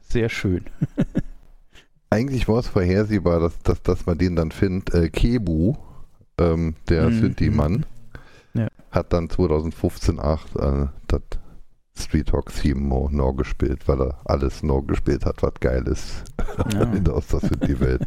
sehr 0.08 0.28
schön. 0.28 0.64
Eigentlich 2.10 2.48
war 2.48 2.58
es 2.58 2.66
vorhersehbar, 2.68 3.38
dass, 3.40 3.56
dass, 3.60 3.82
dass 3.82 4.06
man 4.06 4.18
den 4.18 4.34
dann 4.36 4.50
findet. 4.50 4.92
Äh, 4.94 5.10
Kebu, 5.10 5.74
ähm, 6.38 6.74
der 6.88 7.08
Mhm. 7.10 7.20
Synthi-Mann, 7.20 7.86
Ja. 8.54 8.66
hat 8.90 9.12
dann 9.12 9.30
2015 9.30 10.18
8 10.18 10.56
äh, 10.56 10.86
das 11.06 11.20
Street 11.96 12.28
Talk 12.28 12.52
Theme 12.52 13.08
noch 13.10 13.32
gespielt, 13.34 13.86
weil 13.86 14.00
er 14.00 14.18
alles 14.24 14.62
noch 14.62 14.82
gespielt 14.82 15.24
hat, 15.24 15.42
was 15.42 15.54
geil 15.60 15.86
ist 15.86 16.24
Ja. 16.72 16.82
in 16.92 17.04
der 17.04 17.14
Oster 17.16 17.40
Synthi-Welt. 17.40 18.04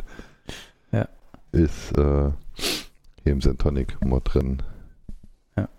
Ja. 0.92 1.08
Ist 1.52 1.98
äh, 1.98 2.32
hier 3.24 3.32
im 3.32 3.42
Syntonic 3.42 3.98
immer 4.02 4.20
drin. 4.20 4.62
Ja. 5.56 5.70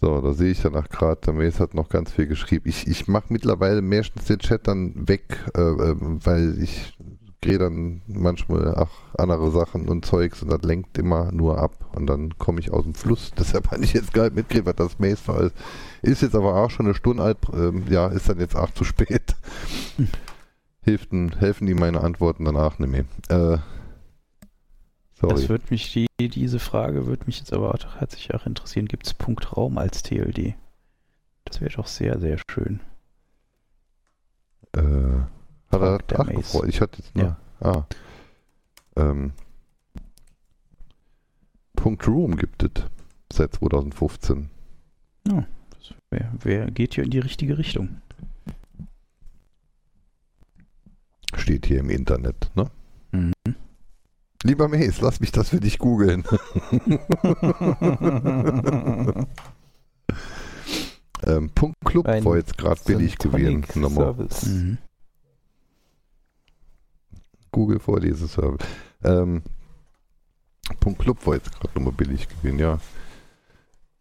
So, 0.00 0.20
da 0.20 0.32
sehe 0.34 0.50
ich 0.52 0.60
danach 0.62 0.88
gerade, 0.88 1.20
der 1.22 1.34
Mace 1.34 1.60
hat 1.60 1.74
noch 1.74 1.88
ganz 1.88 2.12
viel 2.12 2.26
geschrieben. 2.26 2.68
Ich, 2.68 2.86
ich 2.86 3.08
mache 3.08 3.26
mittlerweile 3.32 3.82
meistens 3.82 4.26
den 4.26 4.38
Chat 4.38 4.66
dann 4.68 5.08
weg, 5.08 5.38
äh, 5.56 5.60
äh, 5.60 5.96
weil 5.98 6.62
ich 6.62 6.94
gehe 7.40 7.58
dann 7.58 8.02
manchmal 8.06 8.74
ach, 8.76 8.90
andere 9.16 9.50
Sachen 9.50 9.88
und 9.88 10.04
Zeugs 10.04 10.42
und 10.42 10.50
das 10.50 10.62
lenkt 10.62 10.98
immer 10.98 11.32
nur 11.32 11.58
ab 11.58 11.72
und 11.94 12.06
dann 12.06 12.36
komme 12.38 12.60
ich 12.60 12.70
aus 12.70 12.84
dem 12.84 12.94
Fluss. 12.94 13.32
Deshalb 13.38 13.70
habe 13.70 13.84
ich 13.84 13.92
jetzt 13.94 14.12
gar 14.12 14.24
nicht 14.24 14.36
mitgekriegt, 14.36 14.66
was 14.66 14.96
das 14.98 15.28
war. 15.28 15.40
Ist, 15.40 15.54
ist 16.02 16.22
jetzt 16.22 16.34
aber 16.34 16.56
auch 16.56 16.70
schon 16.70 16.86
eine 16.86 16.94
Stunde 16.94 17.22
alt, 17.22 17.38
ähm, 17.54 17.84
ja, 17.88 18.08
ist 18.08 18.28
dann 18.28 18.40
jetzt 18.40 18.56
auch 18.56 18.70
zu 18.72 18.84
spät. 18.84 19.36
Hilften, 20.82 21.38
helfen 21.38 21.66
die 21.66 21.74
meine 21.74 22.00
Antworten 22.00 22.44
danach 22.44 22.78
nicht 22.78 22.90
mehr. 22.90 23.04
Äh, 23.28 23.58
sorry. 25.14 25.34
Das 25.34 25.48
wird 25.48 25.70
mich, 25.70 25.92
die, 25.92 26.06
diese 26.28 26.58
Frage 26.58 27.06
würde 27.06 27.26
mich 27.26 27.38
jetzt 27.38 27.52
aber 27.52 27.74
auch 27.74 27.78
tatsächlich 27.78 28.34
auch 28.34 28.46
interessieren. 28.46 28.86
Gibt 28.86 29.06
es 29.06 29.14
Punkt 29.14 29.56
Raum 29.56 29.78
als 29.78 30.02
TLD? 30.02 30.54
Das 31.44 31.60
wäre 31.60 31.72
doch 31.72 31.86
sehr, 31.86 32.18
sehr 32.18 32.38
schön. 32.50 32.80
Äh, 34.72 35.20
hat 35.70 36.12
er 36.12 36.20
ach, 36.20 36.26
Mace. 36.26 36.36
gefreut. 36.36 36.68
Ich 36.68 36.80
hatte 36.80 37.02
jetzt 37.02 37.16
nur. 37.16 37.36
Ah. 37.60 37.84
Ähm, 38.96 39.32
Punkt 41.76 42.06
Room 42.06 42.36
gibt 42.36 42.62
es 42.62 42.70
seit 43.32 43.54
2015. 43.54 44.50
Das 45.24 45.94
wär, 46.10 46.32
wär, 46.42 46.70
geht 46.70 46.94
hier 46.94 47.04
in 47.04 47.10
die 47.10 47.18
richtige 47.18 47.58
Richtung. 47.58 48.00
Steht 51.34 51.66
hier 51.66 51.80
im 51.80 51.90
Internet, 51.90 52.50
ne? 52.54 52.70
Mhm. 53.12 53.32
Lieber 54.42 54.68
Mace, 54.68 55.00
lass 55.00 55.20
mich 55.20 55.32
das 55.32 55.50
für 55.50 55.60
dich 55.60 55.78
googeln. 55.78 56.24
ähm, 61.26 61.50
Punkt 61.50 61.76
Club 61.84 62.06
Ein 62.06 62.24
war 62.24 62.36
jetzt 62.36 62.56
gerade 62.56 62.80
billig 62.86 63.18
gewesen. 63.18 63.66
Mhm. 64.46 64.78
Google 67.52 67.80
Vorleseservice. 67.80 68.66
Ähm, 69.02 69.42
Punkt 70.78 71.00
Club 71.00 71.26
war 71.26 71.34
jetzt 71.34 71.52
gerade 71.52 71.74
nochmal 71.74 71.92
billig 71.92 72.28
gewesen, 72.28 72.58
ja. 72.58 72.78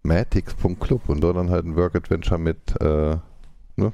Matix.club 0.04 1.10
und 1.10 1.22
dort 1.22 1.38
dann 1.38 1.50
halt 1.50 1.66
ein 1.66 1.76
Work 1.76 1.96
Adventure 1.96 2.40
mit, 2.40 2.80
äh, 2.82 3.18
ne? 3.76 3.94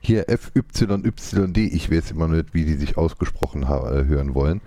Hier 0.00 0.26
FYYD, 0.28 1.58
ich 1.58 1.90
weiß 1.90 2.10
immer 2.10 2.28
nicht, 2.28 2.54
wie 2.54 2.64
die 2.64 2.74
sich 2.74 2.96
ausgesprochen 2.96 3.62
äh, 3.62 4.04
hören 4.04 4.34
wollen. 4.34 4.60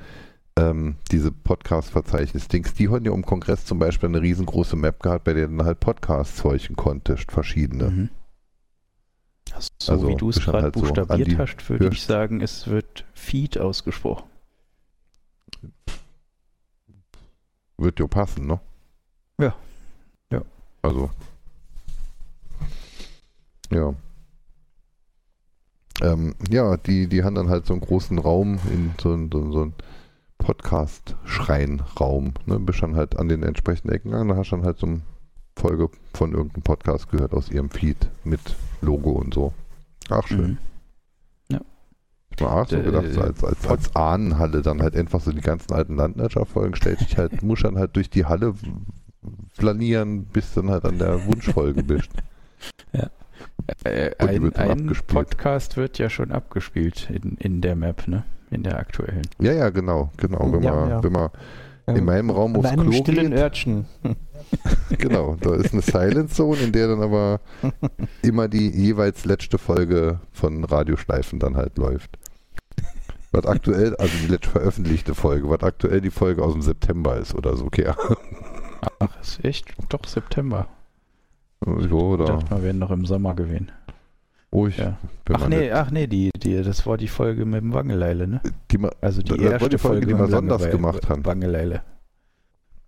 Ähm, 0.58 0.96
diese 1.12 1.32
Podcast-Verzeichnis-Dings, 1.32 2.74
die 2.74 2.88
haben 2.88 3.04
ja 3.04 3.12
um 3.12 3.26
Kongress 3.26 3.66
zum 3.66 3.78
Beispiel 3.78 4.08
eine 4.08 4.22
riesengroße 4.22 4.78
Map 4.78 5.04
gehabt, 5.04 5.26
bei 5.26 5.34
der 5.34 5.48
dann 5.48 5.66
halt 5.66 5.82
Podcasts 5.82 6.38
zeugen 6.38 6.78
konntest, 6.78 7.32
verschiedene. 7.32 7.90
Mhm. 7.90 8.10
So 9.82 9.92
Also, 9.94 10.08
wie 10.10 10.16
du 10.16 10.30
es 10.30 10.40
gerade 10.40 10.62
halt 10.64 10.76
so 10.76 10.82
buchstabiert 10.82 11.28
die 11.28 11.38
hast, 11.38 11.70
würde 11.70 11.88
ich 11.90 12.04
sagen, 12.04 12.42
es 12.42 12.68
wird 12.68 13.06
Feed 13.14 13.58
ausgesprochen. 13.58 14.26
Wird 17.78 18.00
ja 18.00 18.08
passen, 18.08 18.48
ne? 18.48 18.60
Ja. 19.40 19.54
Ja. 20.32 20.42
Also. 20.82 21.10
Ja. 23.72 23.94
Ähm, 26.02 26.36
ja, 26.50 26.76
die, 26.78 27.08
die 27.08 27.24
haben 27.24 27.36
dann 27.36 27.50
halt 27.50 27.66
so 27.66 27.74
einen 27.74 27.82
großen 27.82 28.18
Raum 28.20 28.60
in 28.72 28.94
so, 29.02 29.12
einen- 29.14 29.30
so, 29.32 29.52
so 29.52 29.62
einen 29.64 29.74
Podcast-Schreinraum. 30.38 32.34
Ne? 32.46 32.60
Bist 32.60 32.82
dann 32.82 32.96
halt 32.96 33.18
an 33.18 33.28
den 33.30 33.44
entsprechenden 33.44 33.94
Ecken 33.94 34.12
gegangen, 34.12 34.30
da 34.30 34.36
hast 34.36 34.52
du 34.52 34.58
dann 34.58 34.66
halt 34.66 34.78
so 34.80 34.88
eine 34.88 35.02
Folge 35.58 35.90
von 36.14 36.34
irgendeinem 36.34 36.64
Podcast 36.64 37.10
gehört 37.10 37.34
aus 37.34 37.50
ihrem 37.50 37.70
Feed 37.70 38.10
mit 38.26 38.42
Logo 38.86 39.12
und 39.12 39.34
so. 39.34 39.54
Ach, 40.10 40.26
schön. 40.28 40.52
Mhm. 40.52 40.58
Ja. 41.52 41.60
Ich 42.38 42.44
habe 42.44 42.62
auch 42.62 42.68
so 42.68 42.76
Äh, 42.78 42.84
gedacht, 42.84 43.12
so 43.12 43.22
als, 43.22 43.44
als, 43.44 43.68
als 43.68 43.96
Ahnenhalle 43.96 44.62
dann 44.62 44.82
halt 44.82 44.96
einfach 44.96 45.20
so 45.22 45.32
die 45.32 45.42
ganzen 45.42 45.74
alten 45.74 45.96
Landwirtschaftsfolgen 45.96 46.76
stellt 46.76 47.02
dich 47.02 47.18
halt, 47.18 47.42
musst 47.44 47.64
dann 47.64 47.78
halt 47.78 47.96
durch 47.96 48.10
die 48.10 48.26
Halle 48.26 48.54
flanieren, 49.54 50.26
bis 50.26 50.54
dann 50.54 50.70
halt 50.70 50.86
an 50.86 51.00
der 51.00 51.26
Wunschfolge 51.26 51.84
bist. 51.84 52.12
Äh, 53.84 54.12
Und 54.22 54.32
die 54.54 54.56
ein 54.56 54.70
ein. 54.90 54.92
Podcast 55.08 55.78
wird 55.78 55.98
ja 55.98 56.10
schon 56.10 56.32
abgespielt 56.32 57.10
in, 57.10 57.36
in 57.38 57.62
der 57.62 57.76
Map, 57.76 58.08
ne? 58.08 58.24
In 58.52 58.64
der 58.64 58.78
aktuellen. 58.80 59.24
Ja, 59.40 59.52
ja, 59.54 59.70
genau, 59.72 60.12
genau. 60.18 60.52
Wenn 60.54 60.62
Ja, 60.64 60.76
man, 60.76 60.90
ja. 60.90 61.04
wenn 61.04 61.12
man 61.12 61.30
Ähm, 61.88 61.96
in 61.98 62.06
meinem 62.06 62.30
Raum 62.30 62.56
aufs 62.56 62.72
Klo 62.72 62.92
stillen 62.92 63.32
geht, 63.32 63.40
Örtchen. 63.40 63.86
genau, 64.98 65.36
da 65.40 65.56
ist 65.56 65.74
eine 65.74 65.82
Silent 65.82 66.34
Zone, 66.34 66.60
in 66.62 66.72
der 66.72 66.88
dann 66.88 67.02
aber 67.02 67.42
immer 68.22 68.48
die 68.48 68.70
jeweils 68.70 69.26
letzte 69.26 69.58
Folge 69.58 70.20
von 70.32 70.64
Radioschleifen 70.64 71.40
dann 71.40 71.56
halt 71.56 71.78
läuft. 71.78 72.18
Was 73.32 73.46
aktuell, 73.46 73.96
also 73.98 74.14
die 74.22 74.28
letzte 74.28 74.50
veröffentlichte 74.50 75.14
Folge, 75.14 75.50
was 75.50 75.62
aktuell 75.62 76.00
die 76.00 76.12
Folge 76.12 76.42
aus 76.44 76.54
dem 76.54 76.62
September 76.62 77.18
ist 77.18 77.36
oder 77.36 77.58
so, 77.58 77.66
okay. 77.66 77.92
Ach, 79.00 79.22
ist 79.22 79.44
echt 79.44 79.74
doch 79.90 80.06
September. 80.06 80.68
Ich 81.80 81.92
oder 81.92 82.26
dachte, 82.26 82.52
wir 82.52 82.64
werden 82.64 82.80
noch 82.80 82.92
im 82.92 83.06
Sommer 83.06 83.34
gewinnen. 83.36 83.72
ruhig. 84.54 84.78
Ja. 84.78 84.98
wenn 85.26 85.36
Ach 85.36 85.48
nee, 85.48 85.72
ach 85.72 85.92
nee, 85.92 86.08
die, 86.08 86.30
die, 86.38 86.62
das 86.62 86.86
war 86.86 86.98
die 86.98 87.08
Folge 87.08 87.46
mit 87.46 87.62
dem 87.62 87.74
Wangeleile, 87.74 88.28
ne? 88.28 88.42
die, 88.72 88.80
Also 89.02 89.22
die 89.22 89.42
erste 89.42 89.70
die 89.70 89.78
Folge, 89.78 90.06
die 90.06 90.14
mit 90.14 90.22
wir 90.22 90.28
dem 90.28 90.32
sonntags 90.32 90.70
gemacht 90.70 91.10
haben. 91.10 91.26
Wangeleile. 91.26 91.82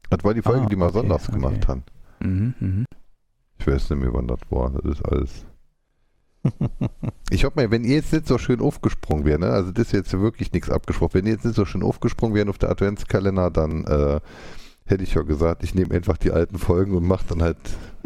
Das 0.10 0.24
war 0.24 0.34
die 0.34 0.42
Folge, 0.42 0.66
Ah, 0.66 0.70
die 0.70 0.76
wir 0.76 0.86
okay, 0.86 0.94
sonntags 0.94 1.30
okay. 1.30 1.40
gemacht 1.40 1.68
haben. 1.68 1.84
Mhm, 2.20 2.54
mhm. 2.60 2.86
Ich 3.60 3.68
weiß 3.68 3.90
nicht 3.90 4.00
mehr, 4.00 4.14
wann 4.14 4.28
das 4.28 4.40
war. 4.50 4.72
Das 4.72 4.86
ist 5.00 5.06
alles. 5.06 5.46
Ich 7.30 7.44
hoffe 7.44 7.58
mal, 7.58 7.72
wenn 7.72 7.84
ihr 7.84 7.96
jetzt 7.96 8.14
nicht 8.14 8.28
so 8.28 8.38
schön 8.38 8.62
aufgesprungen 8.62 9.26
wäre, 9.26 9.40
ne? 9.40 9.48
also 9.48 9.72
das 9.72 9.88
ist 9.88 9.92
jetzt 9.92 10.14
wirklich 10.14 10.54
nichts 10.54 10.70
abgesprochen, 10.70 11.16
wenn 11.16 11.26
ihr 11.26 11.34
jetzt 11.34 11.44
nicht 11.44 11.56
so 11.56 11.66
schön 11.66 11.84
aufgesprungen 11.84 12.36
wären 12.36 12.48
auf 12.48 12.58
der 12.58 12.70
Adventskalender, 12.70 13.52
dann 13.52 13.84
äh, 13.84 14.22
hätte 14.88 15.04
ich 15.04 15.14
ja 15.14 15.22
gesagt, 15.22 15.64
ich 15.64 15.76
nehme 15.76 15.94
einfach 15.94 16.18
die 16.18 16.32
alten 16.32 16.58
Folgen 16.58 16.96
und 16.96 17.06
mache 17.06 17.26
dann 17.30 17.42
halt 17.42 17.58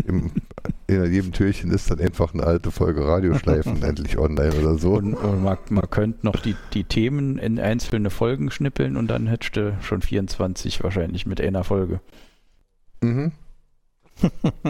im, 0.06 0.32
in 0.88 1.12
jedem 1.12 1.32
Türchen 1.32 1.72
ist 1.72 1.90
dann 1.92 2.00
einfach 2.00 2.34
eine 2.34 2.44
alte 2.44 2.72
Folge 2.72 3.06
Radioschleifen 3.06 3.82
endlich 3.84 4.18
online 4.18 4.54
oder 4.54 4.78
so. 4.78 4.94
Und, 4.94 5.14
und 5.14 5.44
man, 5.44 5.58
man 5.70 5.90
könnte 5.90 6.26
noch 6.26 6.40
die, 6.40 6.56
die 6.74 6.84
Themen 6.84 7.38
in 7.38 7.60
einzelne 7.60 8.10
Folgen 8.10 8.52
schnippeln 8.52 8.98
und 8.98 9.08
dann 9.08 9.28
hättest 9.28 9.56
du 9.56 9.78
schon 9.82 10.02
24 10.02 10.84
wahrscheinlich 10.84 11.26
mit 11.26 11.40
einer 11.40 11.64
Folge. 11.64 12.02
Mhm. 13.02 13.32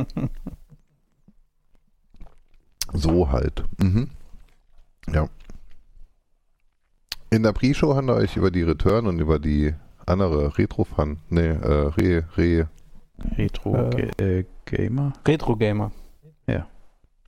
So 2.94 3.32
halt. 3.32 3.64
Mhm. 3.78 4.10
Ja. 5.14 5.28
In 7.30 7.44
der 7.44 7.54
Pre-Show 7.54 7.96
haben 7.96 8.08
wir 8.08 8.16
euch 8.16 8.36
über 8.36 8.52
die 8.52 8.64
Return 8.64 9.08
und 9.08 9.20
über 9.20 9.40
die 9.40 9.74
andere 10.12 10.58
Retro-Fun, 10.58 11.18
nee, 11.30 11.48
äh, 11.48 11.90
Re, 11.98 12.24
Re 12.38 12.68
Retro 13.38 13.76
Äh. 13.76 13.90
Ga- 14.18 14.24
äh, 14.26 14.46
Gamer. 14.66 15.14
Retro-Gamer. 15.28 15.92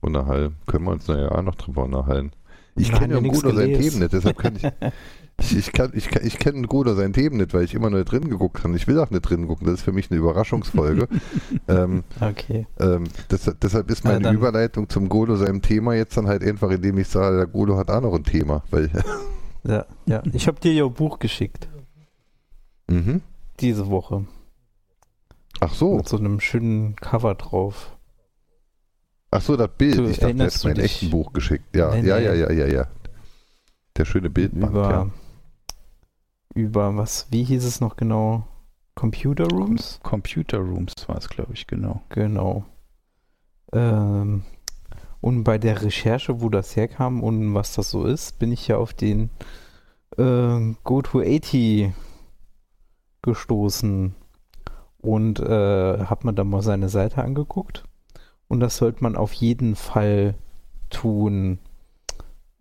unterhalten. 0.00 0.56
Können 0.66 0.84
wir 0.84 0.90
uns 0.92 1.08
naja 1.08 1.30
auch 1.32 1.40
noch 1.42 1.54
drüber 1.54 1.84
unterhalten. 1.84 2.32
Ich 2.76 2.92
kenne 2.92 3.14
ja 3.14 3.20
Gudo 3.20 3.52
sein. 3.52 3.72
Themen 3.72 4.00
nicht, 4.00 4.12
deshalb 4.12 4.36
kann 4.36 4.56
ich, 4.56 4.62
ich, 5.40 5.56
ich, 5.56 5.72
kann, 5.72 5.92
ich, 5.94 6.08
kann, 6.10 6.26
ich 6.26 6.38
kenne 6.38 6.66
Gudo 6.66 6.92
sein 6.94 7.14
Themen 7.14 7.38
nicht, 7.38 7.54
weil 7.54 7.64
ich 7.64 7.72
immer 7.74 7.88
nur 7.88 8.04
drin 8.04 8.28
geguckt 8.28 8.62
habe. 8.64 8.76
Ich 8.76 8.86
will 8.86 8.98
auch 9.00 9.08
nicht 9.10 9.22
drin 9.22 9.46
gucken, 9.46 9.66
das 9.66 9.76
ist 9.76 9.82
für 9.82 9.92
mich 9.92 10.10
eine 10.10 10.18
Überraschungsfolge. 10.20 11.08
ähm, 11.68 12.02
Okay. 12.20 12.66
Ähm, 12.80 13.04
deshalb, 13.30 13.60
deshalb 13.60 13.90
ist 13.90 14.04
meine 14.04 14.24
Ja, 14.26 14.32
Überleitung 14.34 14.90
zum 14.90 15.08
Golo 15.08 15.36
seinem 15.36 15.62
Thema 15.62 15.94
jetzt 15.94 16.16
dann 16.18 16.26
halt 16.26 16.42
einfach, 16.44 16.70
indem 16.70 16.98
ich 16.98 17.08
sage, 17.08 17.36
der 17.38 17.46
Golo 17.46 17.78
hat 17.78 17.88
auch 17.90 18.02
noch 18.02 18.14
ein 18.14 18.24
Thema. 18.24 18.62
Weil, 18.70 18.90
Ja, 19.66 19.86
ja. 20.04 20.22
Ich 20.34 20.46
habe 20.48 20.60
dir 20.60 20.72
ja 20.74 20.84
ein 20.84 20.92
Buch 20.92 21.18
geschickt. 21.18 21.66
Mhm. 22.88 23.22
Diese 23.60 23.88
Woche. 23.88 24.26
Ach 25.60 25.72
so, 25.72 25.96
Mit 25.96 26.08
so 26.08 26.16
einem 26.18 26.40
schönen 26.40 26.96
Cover 26.96 27.34
drauf. 27.34 27.96
ach 29.30 29.40
so, 29.42 29.56
das 29.56 29.70
Bild. 29.78 29.98
Du, 29.98 30.04
ich 30.04 30.16
dachte, 30.16 30.22
er 30.22 30.28
erinnerst 30.28 30.58
hat 30.58 30.64
mir 30.64 30.70
ein 30.70 30.74
dich? 30.76 30.84
echten 30.84 31.10
Buch 31.10 31.32
geschickt. 31.32 31.74
Ja, 31.76 31.94
ja, 31.94 32.18
ja, 32.18 32.34
ja, 32.34 32.50
ja, 32.52 32.66
ja. 32.66 32.86
Der 33.96 34.04
schöne 34.04 34.28
Bildband, 34.30 34.72
über, 34.72 34.90
ja. 34.90 35.10
über 36.54 36.96
was, 36.96 37.28
wie 37.30 37.44
hieß 37.44 37.64
es 37.64 37.80
noch 37.80 37.96
genau? 37.96 38.46
Computer 38.96 39.46
Rooms? 39.48 40.00
Computer 40.02 40.58
Rooms 40.58 40.92
war 41.06 41.16
es, 41.18 41.28
glaube 41.28 41.52
ich, 41.54 41.66
genau. 41.68 42.02
Genau. 42.08 42.64
Ähm, 43.72 44.42
und 45.20 45.44
bei 45.44 45.58
der 45.58 45.82
Recherche, 45.82 46.40
wo 46.40 46.48
das 46.48 46.76
herkam 46.76 47.22
und 47.22 47.54
was 47.54 47.74
das 47.74 47.90
so 47.90 48.04
ist, 48.04 48.38
bin 48.38 48.52
ich 48.52 48.68
ja 48.68 48.76
auf 48.76 48.92
den 48.94 49.30
äh, 50.18 50.74
Go-to-80 50.84 51.92
gestoßen 53.24 54.14
und 54.98 55.40
äh, 55.40 55.98
habe 56.04 56.26
mir 56.26 56.32
dann 56.32 56.48
mal 56.48 56.62
seine 56.62 56.88
Seite 56.88 57.22
angeguckt. 57.22 57.84
Und 58.48 58.60
das 58.60 58.76
sollte 58.76 59.02
man 59.02 59.16
auf 59.16 59.32
jeden 59.32 59.74
Fall 59.74 60.34
tun. 60.90 61.58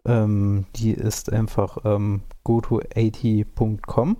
Ähm, 0.06 0.66
die 0.76 0.92
ist 0.92 1.32
einfach 1.32 1.78
ähm, 1.86 2.22
go-to80.com. 2.44 4.18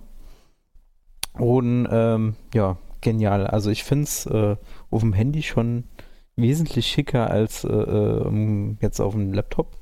Und 1.34 1.88
ähm, 1.90 2.36
ja, 2.54 2.78
genial. 3.00 3.46
Also 3.46 3.70
ich 3.70 3.82
finde 3.84 4.04
es 4.04 4.26
äh, 4.26 4.56
auf 4.90 5.00
dem 5.00 5.12
Handy 5.12 5.42
schon 5.42 5.84
wesentlich 6.36 6.86
schicker 6.86 7.30
als 7.30 7.64
äh, 7.64 7.68
ähm, 7.72 8.78
jetzt 8.80 9.00
auf 9.00 9.14
dem 9.14 9.32
Laptop. 9.32 9.76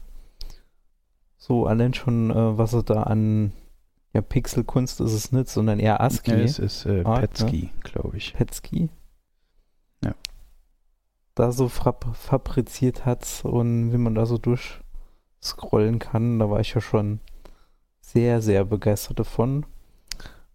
So 1.36 1.66
allein 1.66 1.92
schon, 1.92 2.30
äh, 2.30 2.58
was 2.58 2.72
er 2.72 2.82
da 2.82 3.02
an 3.02 3.52
ja, 4.12 4.20
Pixelkunst 4.20 5.00
ist 5.00 5.12
es 5.12 5.32
nicht, 5.32 5.48
sondern 5.48 5.78
eher 5.78 6.00
ASCII. 6.00 6.32
Ja, 6.32 6.38
es 6.38 6.58
ist 6.58 6.84
äh, 6.84 7.02
Art, 7.04 7.20
Petsky, 7.20 7.70
glaube 7.82 8.18
ich. 8.18 8.34
Petsky. 8.34 8.90
Ja. 10.04 10.14
Da 11.34 11.52
so 11.52 11.68
fab 11.68 12.14
fabriziert 12.14 13.06
hat 13.06 13.42
und 13.44 13.92
wie 13.92 13.98
man 13.98 14.14
da 14.14 14.26
so 14.26 14.36
durchscrollen 14.36 15.98
kann, 15.98 16.38
da 16.38 16.50
war 16.50 16.60
ich 16.60 16.74
ja 16.74 16.82
schon 16.82 17.20
sehr, 18.00 18.42
sehr 18.42 18.64
begeistert 18.66 19.18
davon. 19.18 19.64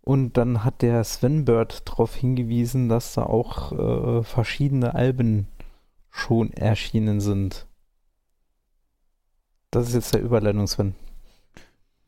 Und 0.01 0.37
dann 0.37 0.63
hat 0.63 0.83
der 0.83 1.03
Sven 1.03 1.43
Bird 1.43 1.89
darauf 1.89 2.15
hingewiesen, 2.15 2.87
dass 2.87 3.15
da 3.15 3.23
auch 3.23 3.71
äh, 3.71 4.23
verschiedene 4.23 4.93
Alben 4.93 5.47
schon 6.11 6.53
erschienen 6.53 7.19
sind. 7.19 7.67
Das 9.71 9.87
ist 9.89 9.95
jetzt 9.95 10.13
der 10.13 10.21
Überleitung, 10.21 10.67
Sven. 10.67 10.95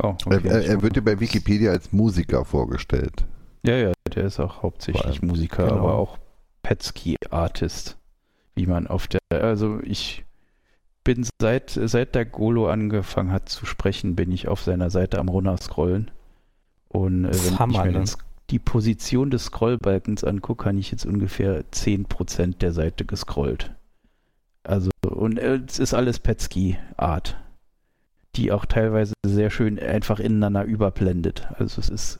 Oh, 0.01 0.15
Er, 0.29 0.37
okay. 0.37 0.47
er, 0.47 0.65
er 0.65 0.81
wird 0.81 0.95
dir 0.95 1.01
bei 1.03 1.19
Wikipedia 1.19 1.71
als 1.71 1.91
Musiker 1.91 2.45
vorgestellt. 2.45 3.25
ja, 3.63 3.75
ja, 3.75 3.91
der 4.13 4.23
ist 4.25 4.39
auch 4.39 4.63
hauptsächlich 4.63 5.21
Musiker, 5.21 5.67
Genau. 5.67 5.79
aber 5.79 5.95
auch 5.95 6.17
Petsky-Artist. 6.63 7.97
Wie 8.55 8.65
man 8.65 8.87
auf 8.87 9.07
der, 9.07 9.19
also 9.31 9.79
ich 9.83 10.25
bin 11.03 11.25
seit, 11.41 11.69
seit 11.71 12.15
der 12.15 12.25
Golo 12.25 12.67
angefangen 12.69 13.31
hat 13.31 13.47
zu 13.49 13.65
sprechen, 13.65 14.15
bin 14.15 14.31
ich 14.31 14.47
auf 14.47 14.61
seiner 14.61 14.89
Seite 14.89 15.19
am 15.19 15.29
runterscrollen. 15.29 16.11
Und 16.89 17.25
äh, 17.25 17.31
wenn 17.45 17.59
Hammer, 17.59 17.79
ich 17.79 17.85
mir 17.85 17.91
ne? 17.93 17.99
das, 18.01 18.17
die 18.49 18.59
Position 18.59 19.29
des 19.29 19.45
Scrollbalkens 19.45 20.23
angucke, 20.23 20.63
kann 20.65 20.77
ich 20.77 20.91
jetzt 20.91 21.05
ungefähr 21.05 21.63
10% 21.71 22.57
der 22.57 22.73
Seite 22.73 23.05
gescrollt. 23.05 23.73
Also, 24.63 24.89
und 25.07 25.39
äh, 25.39 25.59
es 25.67 25.79
ist 25.79 25.93
alles 25.93 26.19
Petsky-Art, 26.19 27.37
die 28.35 28.51
auch 28.51 28.65
teilweise 28.65 29.13
sehr 29.25 29.49
schön 29.49 29.79
einfach 29.79 30.19
ineinander 30.19 30.63
überblendet. 30.63 31.47
Also 31.57 31.81
es 31.81 31.89
ist 31.89 32.19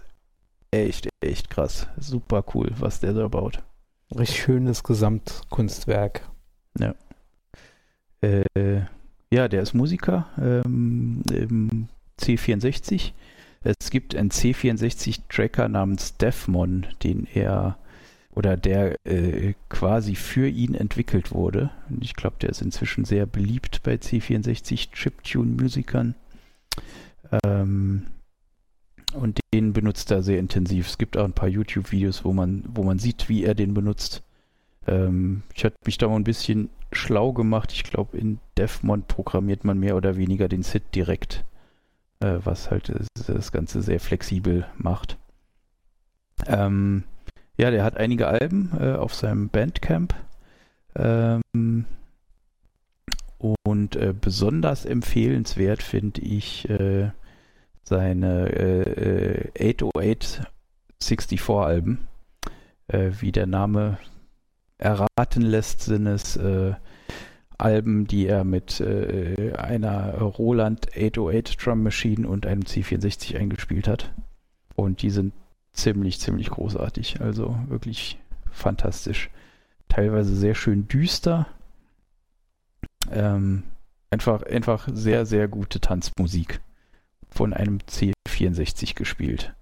echt, 0.72 1.10
echt 1.22 1.49
krass. 1.49 1.88
Super 1.97 2.43
cool, 2.53 2.72
was 2.80 2.99
der 2.99 3.14
da 3.14 3.28
baut. 3.28 3.64
Richtig 4.18 4.41
schönes 4.41 4.84
Gesamtkunstwerk. 4.84 6.28
Äh, 8.22 8.82
ja, 9.32 9.47
der 9.47 9.62
ist 9.62 9.74
Musiker 9.74 10.28
ähm, 10.41 11.22
im 11.32 11.88
C64. 12.20 13.12
Es 13.62 13.91
gibt 13.91 14.16
einen 14.16 14.32
C64-Tracker 14.32 15.68
namens 15.70 16.18
Defmon, 16.18 16.88
den 17.03 17.28
er 17.34 17.78
oder 18.39 18.55
der 18.55 18.95
äh, 19.05 19.53
quasi 19.67 20.15
für 20.15 20.47
ihn 20.47 20.73
entwickelt 20.73 21.33
wurde. 21.33 21.71
Und 21.89 22.05
ich 22.05 22.13
glaube, 22.13 22.37
der 22.39 22.49
ist 22.49 22.61
inzwischen 22.61 23.03
sehr 23.03 23.25
beliebt 23.25 23.83
bei 23.83 23.95
C64 23.95 24.93
Chiptune-Musikern. 24.93 26.15
Ähm, 27.43 28.07
und 29.13 29.41
den 29.53 29.73
benutzt 29.73 30.09
er 30.11 30.23
sehr 30.23 30.39
intensiv. 30.39 30.87
Es 30.87 30.97
gibt 30.97 31.17
auch 31.17 31.25
ein 31.25 31.33
paar 31.33 31.49
YouTube-Videos, 31.49 32.23
wo 32.23 32.31
man, 32.31 32.63
wo 32.73 32.83
man 32.83 32.97
sieht, 32.97 33.27
wie 33.27 33.43
er 33.43 33.55
den 33.55 33.73
benutzt. 33.73 34.23
Ähm, 34.87 35.43
ich 35.53 35.65
hatte 35.65 35.75
mich 35.85 35.97
da 35.97 36.07
mal 36.07 36.15
ein 36.15 36.23
bisschen 36.23 36.69
schlau 36.93 37.33
gemacht. 37.33 37.73
Ich 37.73 37.83
glaube, 37.83 38.17
in 38.17 38.39
Defmon 38.57 39.03
programmiert 39.03 39.65
man 39.65 39.77
mehr 39.77 39.97
oder 39.97 40.15
weniger 40.15 40.47
den 40.47 40.63
SID 40.63 40.83
direkt, 40.95 41.43
äh, 42.21 42.37
was 42.41 42.71
halt 42.71 42.87
das, 42.87 43.25
das 43.27 43.51
Ganze 43.51 43.81
sehr 43.81 43.99
flexibel 43.99 44.65
macht. 44.77 45.17
Ähm, 46.47 47.03
ja, 47.60 47.72
der 47.72 47.84
hat 47.84 47.97
einige 47.97 48.28
Alben 48.28 48.72
äh, 48.80 48.93
auf 48.93 49.14
seinem 49.14 49.49
Bandcamp. 49.49 50.16
Ähm, 50.95 51.86
und 53.38 53.95
äh, 53.95 54.14
besonders 54.20 54.86
empfehlenswert 54.86 55.84
finde 55.84 56.22
ich 56.22 56.70
äh, 56.70 57.12
seine 57.84 58.49
äh, 58.49 59.49
äh, 59.60 59.74
808 59.74 60.41
64 61.01 61.49
Alben. 61.49 62.07
Äh, 62.88 63.12
wie 63.20 63.32
der 63.34 63.45
Name 63.45 63.97
erraten 64.78 65.41
lässt, 65.41 65.82
sind 65.82 66.07
es 66.07 66.38
äh, 66.38 66.74
Alben, 67.57 68.07
die 68.07 68.26
er 68.26 68.45
mit 68.45 68.80
äh, 68.80 69.53
einer 69.53 70.14
Roland 70.18 70.95
808 70.95 71.66
Drum 71.66 71.84
Machine 71.84 72.26
und 72.28 72.45
einem 72.45 72.62
C64 72.62 73.38
eingespielt 73.38 73.89
hat. 73.89 74.14
Und 74.76 75.01
die 75.01 75.10
sind 75.10 75.34
ziemlich, 75.82 76.19
ziemlich 76.19 76.49
großartig. 76.49 77.21
Also 77.21 77.57
wirklich 77.67 78.19
fantastisch. 78.51 79.30
Teilweise 79.88 80.36
sehr 80.36 80.55
schön 80.55 80.88
düster. 80.88 81.47
Ähm, 83.11 83.63
einfach, 84.11 84.43
einfach 84.43 84.88
sehr, 84.91 85.25
sehr 85.25 85.47
gute 85.47 85.80
Tanzmusik 85.80 86.61
von 87.30 87.53
einem 87.53 87.80
C64 87.80 88.95
gespielt. 88.95 89.53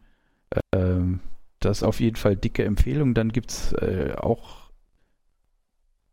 Ähm, 0.74 1.20
das 1.60 1.78
ist 1.78 1.84
auf 1.84 2.00
jeden 2.00 2.16
Fall 2.16 2.36
dicke 2.36 2.64
Empfehlung. 2.64 3.14
Dann 3.14 3.32
gibt 3.32 3.52
es 3.52 3.74
äh, 3.74 4.14
auch 4.18 4.70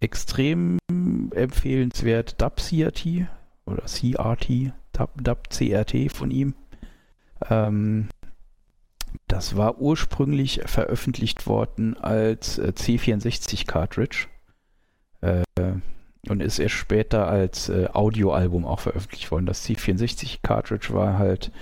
extrem 0.01 0.79
empfehlenswert 1.33 2.41
Dub 2.41 2.57
CRT 2.57 3.27
oder 3.67 3.85
CRT, 3.85 4.73
Dub, 4.93 5.11
Dub 5.23 5.49
CRT 5.51 6.13
von 6.13 6.31
ihm. 6.31 6.55
Ähm, 7.49 8.09
das 9.29 9.57
war 9.57 9.79
ursprünglich 9.79 10.61
veröffentlicht 10.67 11.47
worden 11.47 11.97
als 11.97 12.59
äh, 12.59 12.73
C64 12.75 13.67
Cartridge 13.67 14.27
äh, 15.21 15.43
und 16.29 16.41
ist 16.41 16.59
erst 16.59 16.75
später 16.75 17.29
als 17.29 17.69
äh, 17.69 17.89
Audioalbum 17.93 18.65
auch 18.65 18.81
veröffentlicht 18.81 19.31
worden. 19.31 19.47
Das 19.47 19.65
C64 19.67 20.39
Cartridge 20.43 20.89
war 20.93 21.19
halt 21.19 21.53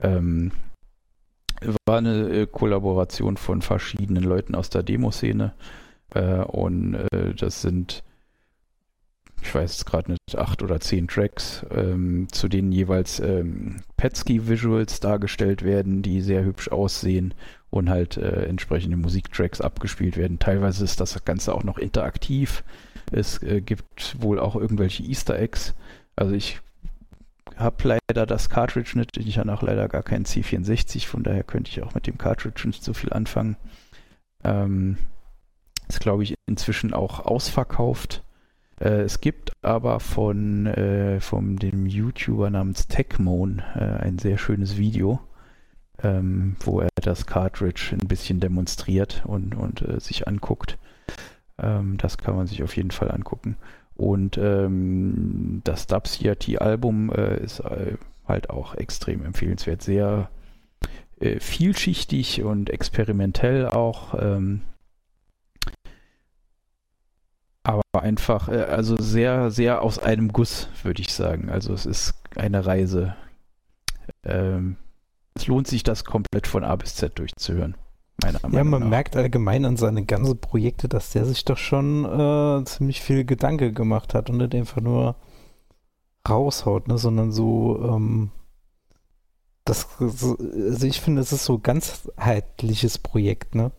ähm, 0.00 0.52
war 1.86 1.98
eine 1.98 2.28
äh, 2.30 2.46
Kollaboration 2.46 3.36
von 3.36 3.62
verschiedenen 3.62 4.22
Leuten 4.22 4.54
aus 4.54 4.70
der 4.70 4.82
Demoszene 4.82 5.54
äh, 6.14 6.42
und 6.42 6.94
äh, 6.94 7.34
das 7.34 7.62
sind 7.62 8.04
ich 9.46 9.54
weiß 9.54 9.76
es 9.76 9.84
gerade 9.84 10.10
nicht, 10.10 10.36
acht 10.36 10.62
oder 10.62 10.80
zehn 10.80 11.06
Tracks, 11.06 11.64
ähm, 11.70 12.26
zu 12.32 12.48
denen 12.48 12.72
jeweils 12.72 13.20
ähm, 13.20 13.76
Petsky-Visuals 13.96 15.00
dargestellt 15.00 15.62
werden, 15.62 16.02
die 16.02 16.20
sehr 16.20 16.44
hübsch 16.44 16.68
aussehen 16.68 17.32
und 17.70 17.88
halt 17.88 18.16
äh, 18.16 18.46
entsprechende 18.46 18.96
Musiktracks 18.96 19.60
abgespielt 19.60 20.16
werden. 20.16 20.38
Teilweise 20.38 20.84
ist 20.84 21.00
das 21.00 21.24
Ganze 21.24 21.54
auch 21.54 21.62
noch 21.62 21.78
interaktiv. 21.78 22.64
Es 23.12 23.40
äh, 23.42 23.60
gibt 23.60 24.16
wohl 24.20 24.40
auch 24.40 24.56
irgendwelche 24.56 25.04
Easter 25.04 25.38
Eggs. 25.38 25.74
Also 26.16 26.34
ich 26.34 26.60
habe 27.56 27.98
leider 28.08 28.26
das 28.26 28.50
Cartridge 28.50 28.98
nicht, 28.98 29.16
ich 29.16 29.38
habe 29.38 29.52
auch 29.52 29.62
leider 29.62 29.88
gar 29.88 30.02
keinen 30.02 30.24
C64, 30.24 31.06
von 31.06 31.22
daher 31.22 31.44
könnte 31.44 31.70
ich 31.70 31.82
auch 31.82 31.94
mit 31.94 32.06
dem 32.06 32.18
Cartridge 32.18 32.66
nicht 32.66 32.82
so 32.82 32.92
viel 32.92 33.12
anfangen. 33.12 33.56
Ähm, 34.42 34.98
ist, 35.88 36.00
glaube 36.00 36.24
ich, 36.24 36.34
inzwischen 36.46 36.92
auch 36.92 37.20
ausverkauft. 37.20 38.22
Äh, 38.80 39.02
es 39.02 39.20
gibt 39.20 39.52
aber 39.62 40.00
von, 40.00 40.66
äh, 40.66 41.20
von 41.20 41.56
dem 41.56 41.86
YouTuber 41.86 42.50
namens 42.50 42.88
Techmoan 42.88 43.62
äh, 43.74 44.02
ein 44.04 44.18
sehr 44.18 44.38
schönes 44.38 44.76
Video, 44.76 45.20
ähm, 46.02 46.56
wo 46.60 46.80
er 46.80 46.88
das 46.96 47.26
Cartridge 47.26 47.90
ein 47.92 48.06
bisschen 48.06 48.40
demonstriert 48.40 49.22
und, 49.26 49.54
und 49.54 49.82
äh, 49.82 50.00
sich 50.00 50.28
anguckt. 50.28 50.78
Ähm, 51.58 51.96
das 51.98 52.18
kann 52.18 52.36
man 52.36 52.46
sich 52.46 52.62
auf 52.62 52.76
jeden 52.76 52.90
Fall 52.90 53.10
angucken. 53.10 53.56
Und 53.94 54.36
ähm, 54.36 55.62
das 55.64 55.86
Dub 55.86 56.04
CRT-Album 56.04 57.10
äh, 57.12 57.42
ist 57.42 57.60
äh, 57.60 57.94
halt 58.28 58.50
auch 58.50 58.74
extrem 58.74 59.24
empfehlenswert. 59.24 59.82
Sehr 59.82 60.30
vielschichtig 61.18 62.42
und 62.42 62.68
experimentell 62.68 63.66
auch. 63.66 64.12
Aber 67.66 68.02
einfach, 68.02 68.48
äh, 68.48 68.62
also 68.62 68.96
sehr, 68.96 69.50
sehr 69.50 69.82
aus 69.82 69.98
einem 69.98 70.32
Guss, 70.32 70.68
würde 70.84 71.02
ich 71.02 71.12
sagen. 71.12 71.50
Also 71.50 71.72
es 71.72 71.84
ist 71.84 72.14
eine 72.36 72.64
Reise. 72.64 73.16
Ähm, 74.22 74.76
es 75.34 75.48
lohnt 75.48 75.66
sich, 75.66 75.82
das 75.82 76.04
komplett 76.04 76.46
von 76.46 76.62
A 76.62 76.76
bis 76.76 76.94
Z 76.94 77.18
durchzuhören. 77.18 77.76
Meiner 78.22 78.38
ja, 78.52 78.62
man 78.62 78.82
nach. 78.82 78.88
merkt 78.88 79.16
allgemein 79.16 79.64
an 79.64 79.76
seine 79.76 80.04
ganzen 80.04 80.38
Projekte, 80.38 80.88
dass 80.88 81.10
der 81.10 81.24
sich 81.24 81.44
doch 81.44 81.58
schon 81.58 82.04
äh, 82.04 82.64
ziemlich 82.64 83.02
viel 83.02 83.24
Gedanke 83.24 83.72
gemacht 83.72 84.14
hat 84.14 84.30
und 84.30 84.36
nicht 84.36 84.54
einfach 84.54 84.80
nur 84.80 85.16
raushaut, 86.28 86.86
ne, 86.86 86.98
sondern 86.98 87.32
so, 87.32 87.80
ähm, 87.82 88.30
das, 89.64 89.88
also 90.00 90.36
ich 90.86 91.00
finde, 91.00 91.20
es 91.20 91.32
ist 91.32 91.44
so 91.44 91.54
ein 91.54 91.62
ganzheitliches 91.62 92.98
Projekt, 92.98 93.56
ne? 93.56 93.72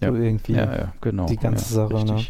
Ja, 0.00 0.10
so 0.10 0.14
irgendwie 0.14 0.52
ja, 0.52 0.76
ja, 0.76 0.92
genau. 1.00 1.26
Die 1.26 1.36
ganze 1.36 1.64
ja, 1.74 1.88
Sache, 1.88 2.04
ne? 2.04 2.24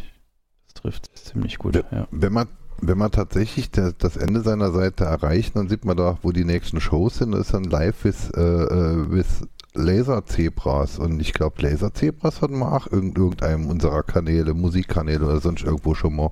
Trifft 0.80 1.10
es 1.14 1.24
ziemlich 1.24 1.58
gut. 1.58 1.74
Wenn, 1.74 1.98
ja. 1.98 2.08
wenn, 2.10 2.32
man, 2.32 2.48
wenn 2.80 2.98
man 2.98 3.10
tatsächlich 3.10 3.70
das 3.70 4.16
Ende 4.16 4.42
seiner 4.42 4.72
Seite 4.72 5.04
erreicht, 5.04 5.56
dann 5.56 5.68
sieht 5.68 5.84
man 5.84 5.96
da, 5.96 6.18
wo 6.22 6.32
die 6.32 6.44
nächsten 6.44 6.80
Shows 6.80 7.18
sind. 7.18 7.32
Das 7.32 7.42
ist 7.42 7.54
dann 7.54 7.64
live 7.64 8.04
with, 8.04 8.30
äh, 8.36 8.40
äh 8.40 9.10
with 9.10 9.46
Laserzebras. 9.74 10.98
Und 10.98 11.20
ich 11.20 11.32
glaube, 11.32 11.62
Laserzebras 11.62 12.42
hatten 12.42 12.58
wir 12.58 12.72
auch 12.72 12.86
in 12.88 13.14
irgendeinem 13.14 13.68
unserer 13.68 14.02
Kanäle, 14.02 14.54
Musikkanäle 14.54 15.24
oder 15.24 15.40
sonst 15.40 15.62
irgendwo 15.62 15.94
schon 15.94 16.16
mal 16.16 16.30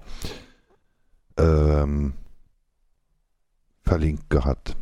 ähm, 1.36 2.14
verlinkt 3.82 4.28
gehabt. 4.30 4.76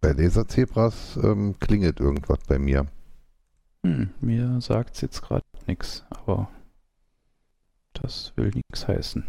Bei 0.00 0.12
Laserzebras 0.12 1.18
ähm, 1.22 1.54
klingelt 1.60 2.00
irgendwas 2.00 2.38
bei 2.46 2.58
mir. 2.58 2.86
Hm, 3.84 4.10
mir 4.20 4.60
sagt 4.60 4.96
es 4.96 5.00
jetzt 5.02 5.22
gerade 5.22 5.44
nichts, 5.66 6.04
aber 6.10 6.48
das 8.02 8.32
will 8.36 8.50
nichts 8.54 8.86
heißen. 8.88 9.24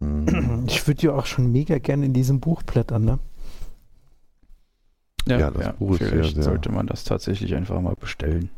Mhm. 0.00 0.64
Ich 0.66 0.86
würde 0.86 1.02
ja 1.02 1.12
auch 1.12 1.26
schon 1.26 1.50
mega 1.50 1.78
gerne 1.78 2.06
in 2.06 2.12
diesem 2.12 2.40
Buch 2.40 2.62
blättern, 2.62 3.04
ne? 3.04 3.18
Ja, 5.26 5.38
ja 5.38 5.50
das 5.50 5.64
ja, 5.64 5.72
Buch 5.72 5.92
ist 5.92 6.08
vielleicht 6.08 6.34
sehr, 6.34 6.44
sollte 6.44 6.70
man 6.70 6.86
das 6.86 7.04
tatsächlich 7.04 7.54
einfach 7.54 7.80
mal 7.80 7.94
bestellen. 7.94 8.50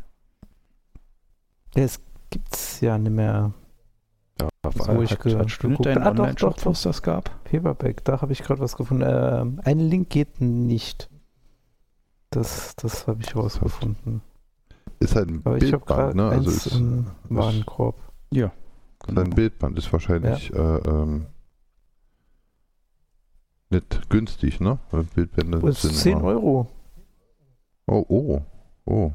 Ja, 1.76 1.84
es 1.84 2.00
gibt's 2.30 2.80
ja 2.80 2.98
nicht 2.98 3.12
mehr. 3.12 3.52
Ja, 4.40 4.48
das, 4.62 4.88
wo 4.88 5.02
ich 5.02 5.12
hat, 5.12 5.24
hat 5.24 5.50
Stunde 5.50 5.90
einen 5.90 6.02
ah, 6.02 6.10
Online-Shop, 6.10 6.66
was 6.66 6.82
das 6.82 7.02
gab? 7.02 7.30
Paperback, 7.44 8.04
da 8.04 8.20
habe 8.20 8.32
ich 8.32 8.42
gerade 8.42 8.60
was 8.60 8.76
gefunden. 8.76 9.02
Äh, 9.02 9.68
ein 9.68 9.78
Link 9.78 10.10
geht 10.10 10.40
nicht. 10.40 11.08
Das, 12.30 12.74
das 12.76 13.06
habe 13.06 13.22
ich 13.22 13.34
rausgefunden. 13.36 14.20
Ist 14.98 15.14
halt 15.14 15.28
ein 15.28 15.42
Aber 15.44 15.58
Bildband, 15.58 16.16
ne? 16.16 16.28
Also 16.28 16.50
ist, 16.50 16.66
im 16.66 17.06
Warenkorb. 17.28 17.96
Ja. 18.30 18.52
Genau. 19.06 19.22
Sein 19.22 19.30
Bildband 19.30 19.78
ist 19.78 19.92
wahrscheinlich 19.92 20.48
ja. 20.48 20.76
äh, 20.76 20.88
ähm, 20.88 21.26
nicht 23.70 24.08
günstig, 24.10 24.60
ne? 24.60 24.78
Weil 24.90 25.04
Bildbände 25.04 25.58
das 25.60 25.82
sind 25.82 25.94
10 25.94 26.12
immer... 26.12 26.24
Euro. 26.24 26.68
Oh, 27.86 28.04
oh, 28.08 28.42
oh. 28.84 29.12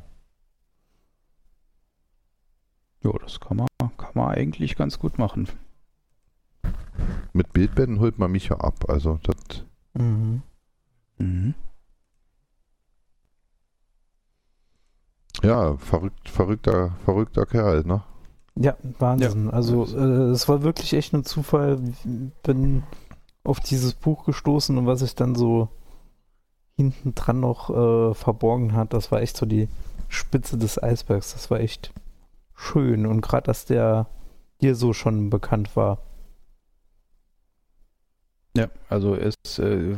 Ja, 3.03 3.11
das 3.19 3.39
kann 3.39 3.57
man, 3.57 3.67
kann 3.97 4.11
man 4.13 4.29
eigentlich 4.29 4.75
ganz 4.75 4.99
gut 4.99 5.17
machen. 5.17 5.47
Mit 7.33 7.51
Bildbänden 7.53 7.99
holt 7.99 8.19
man 8.19 8.31
mich 8.31 8.49
ja 8.49 8.57
ab, 8.57 8.89
also 8.89 9.19
das. 9.23 9.65
Mhm. 9.93 10.43
Mhm. 11.17 11.55
Ja, 15.43 15.75
verrückt, 15.77 16.29
verrückter, 16.29 16.95
verrückter 17.03 17.45
Kerl, 17.45 17.83
ne? 17.83 18.03
Ja, 18.56 18.76
Wahnsinn. 18.99 19.45
Ja. 19.45 19.52
Also 19.52 19.86
äh, 19.86 20.32
es 20.32 20.48
war 20.49 20.64
wirklich 20.64 20.94
echt 20.94 21.14
ein 21.14 21.23
Zufall. 21.23 21.80
Bin 22.44 22.84
auf 23.44 23.60
dieses 23.60 23.94
Buch 23.94 24.26
gestoßen 24.26 24.78
und 24.78 24.86
was 24.86 24.99
sich 24.99 25.15
dann 25.15 25.36
so 25.36 25.69
hinten 26.76 27.15
dran 27.15 27.40
noch 27.40 27.69
äh, 27.69 28.14
verborgen 28.14 28.73
hat, 28.73 28.94
das 28.94 29.11
war 29.11 29.22
echt 29.22 29.38
so 29.38 29.45
die 29.45 29.68
Spitze 30.10 30.57
des 30.57 30.82
Eisbergs. 30.82 31.34
Das 31.34 31.52
war 31.52 31.60
echt 31.60 31.94
schön 32.56 33.06
und 33.06 33.22
gerade, 33.22 33.45
dass 33.45 33.65
der 33.65 34.07
hier 34.60 34.76
so 34.76 34.94
schon 34.94 35.30
bekannt 35.30 35.76
war. 35.76 35.99
Ja, 38.56 38.69
also 38.90 39.15
es 39.15 39.36
äh, 39.60 39.95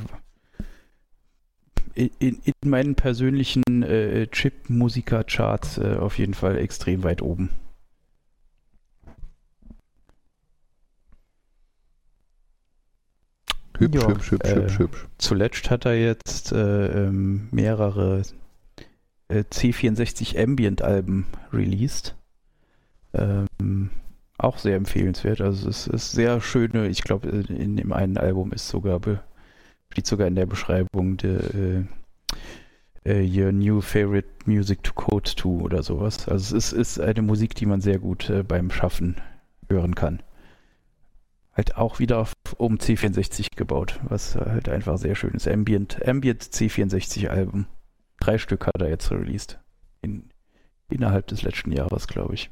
in, 1.96 2.12
in, 2.20 2.54
meinen 2.66 2.96
persönlichen 2.96 3.84
äh, 3.84 4.28
Chip-Musiker-Charts 4.28 5.80
äh, 5.80 5.98
auf 5.98 6.18
jeden 6.18 6.34
Fall 6.34 6.58
extrem 6.58 7.04
weit 7.04 7.22
oben. 7.22 7.50
Hübsch, 13.78 14.02
ja, 14.02 14.08
hübsch, 14.08 14.32
hübsch, 14.32 14.50
äh, 14.50 14.56
hübsch, 14.56 14.80
hübsch. 14.80 15.08
Zuletzt 15.18 15.70
hat 15.70 15.86
er 15.86 15.96
jetzt 15.96 16.52
äh, 16.52 17.06
ähm, 17.06 17.48
mehrere 17.52 18.22
äh, 19.28 19.40
C64 19.40 20.42
Ambient-Alben 20.42 21.26
released. 21.52 22.16
Ähm, 23.14 23.90
auch 24.38 24.58
sehr 24.58 24.76
empfehlenswert. 24.76 25.42
Also 25.42 25.70
es 25.70 25.88
ist 25.88 26.12
sehr 26.12 26.42
schöne, 26.42 26.88
ich 26.88 27.04
glaube, 27.04 27.30
in 27.30 27.78
dem 27.78 27.94
einen 27.94 28.18
Album 28.18 28.52
ist 28.52 28.68
sogar 28.68 29.00
Steht 29.90 30.08
sogar 30.08 30.28
in 30.28 30.36
der 30.36 30.48
Beschreibung, 30.48 31.18
de, 31.18 31.38
äh, 31.38 31.84
äh, 33.06 33.22
Your 33.22 33.52
New 33.52 33.80
Favorite 33.82 34.28
Music 34.46 34.82
to 34.84 34.94
Code 34.94 35.30
to 35.36 35.50
oder 35.62 35.84
sowas. 35.84 36.28
Also 36.28 36.58
es 36.58 36.72
ist, 36.72 36.98
ist 36.98 37.00
eine 37.00 37.22
Musik, 37.22 37.56
die 37.56 37.66
man 37.66 37.82
sehr 37.82 38.00
gut 38.00 38.30
äh, 38.30 38.44
beim 38.44 38.72
Schaffen 38.72 39.18
hören 39.70 39.96
kann. 39.96 40.22
Halt 41.56 41.78
auch 41.78 42.00
wieder 42.00 42.18
auf 42.20 42.34
um 42.58 42.78
C64 42.78 43.56
gebaut, 43.56 44.00
was 44.04 44.36
halt 44.36 44.70
einfach 44.70 44.98
sehr 44.98 45.16
schön 45.16 45.34
ist. 45.34 45.48
Ambient, 45.48 46.06
Ambient 46.08 46.42
C64 46.44 47.28
Album. 47.28 47.68
Drei 48.20 48.38
Stück 48.38 48.66
hat 48.68 48.82
er 48.82 48.90
jetzt 48.90 49.12
released. 49.12 49.60
In, 50.02 50.30
innerhalb 50.90 51.28
des 51.28 51.44
letzten 51.44 51.72
Jahres, 51.72 52.08
glaube 52.08 52.34
ich. 52.34 52.50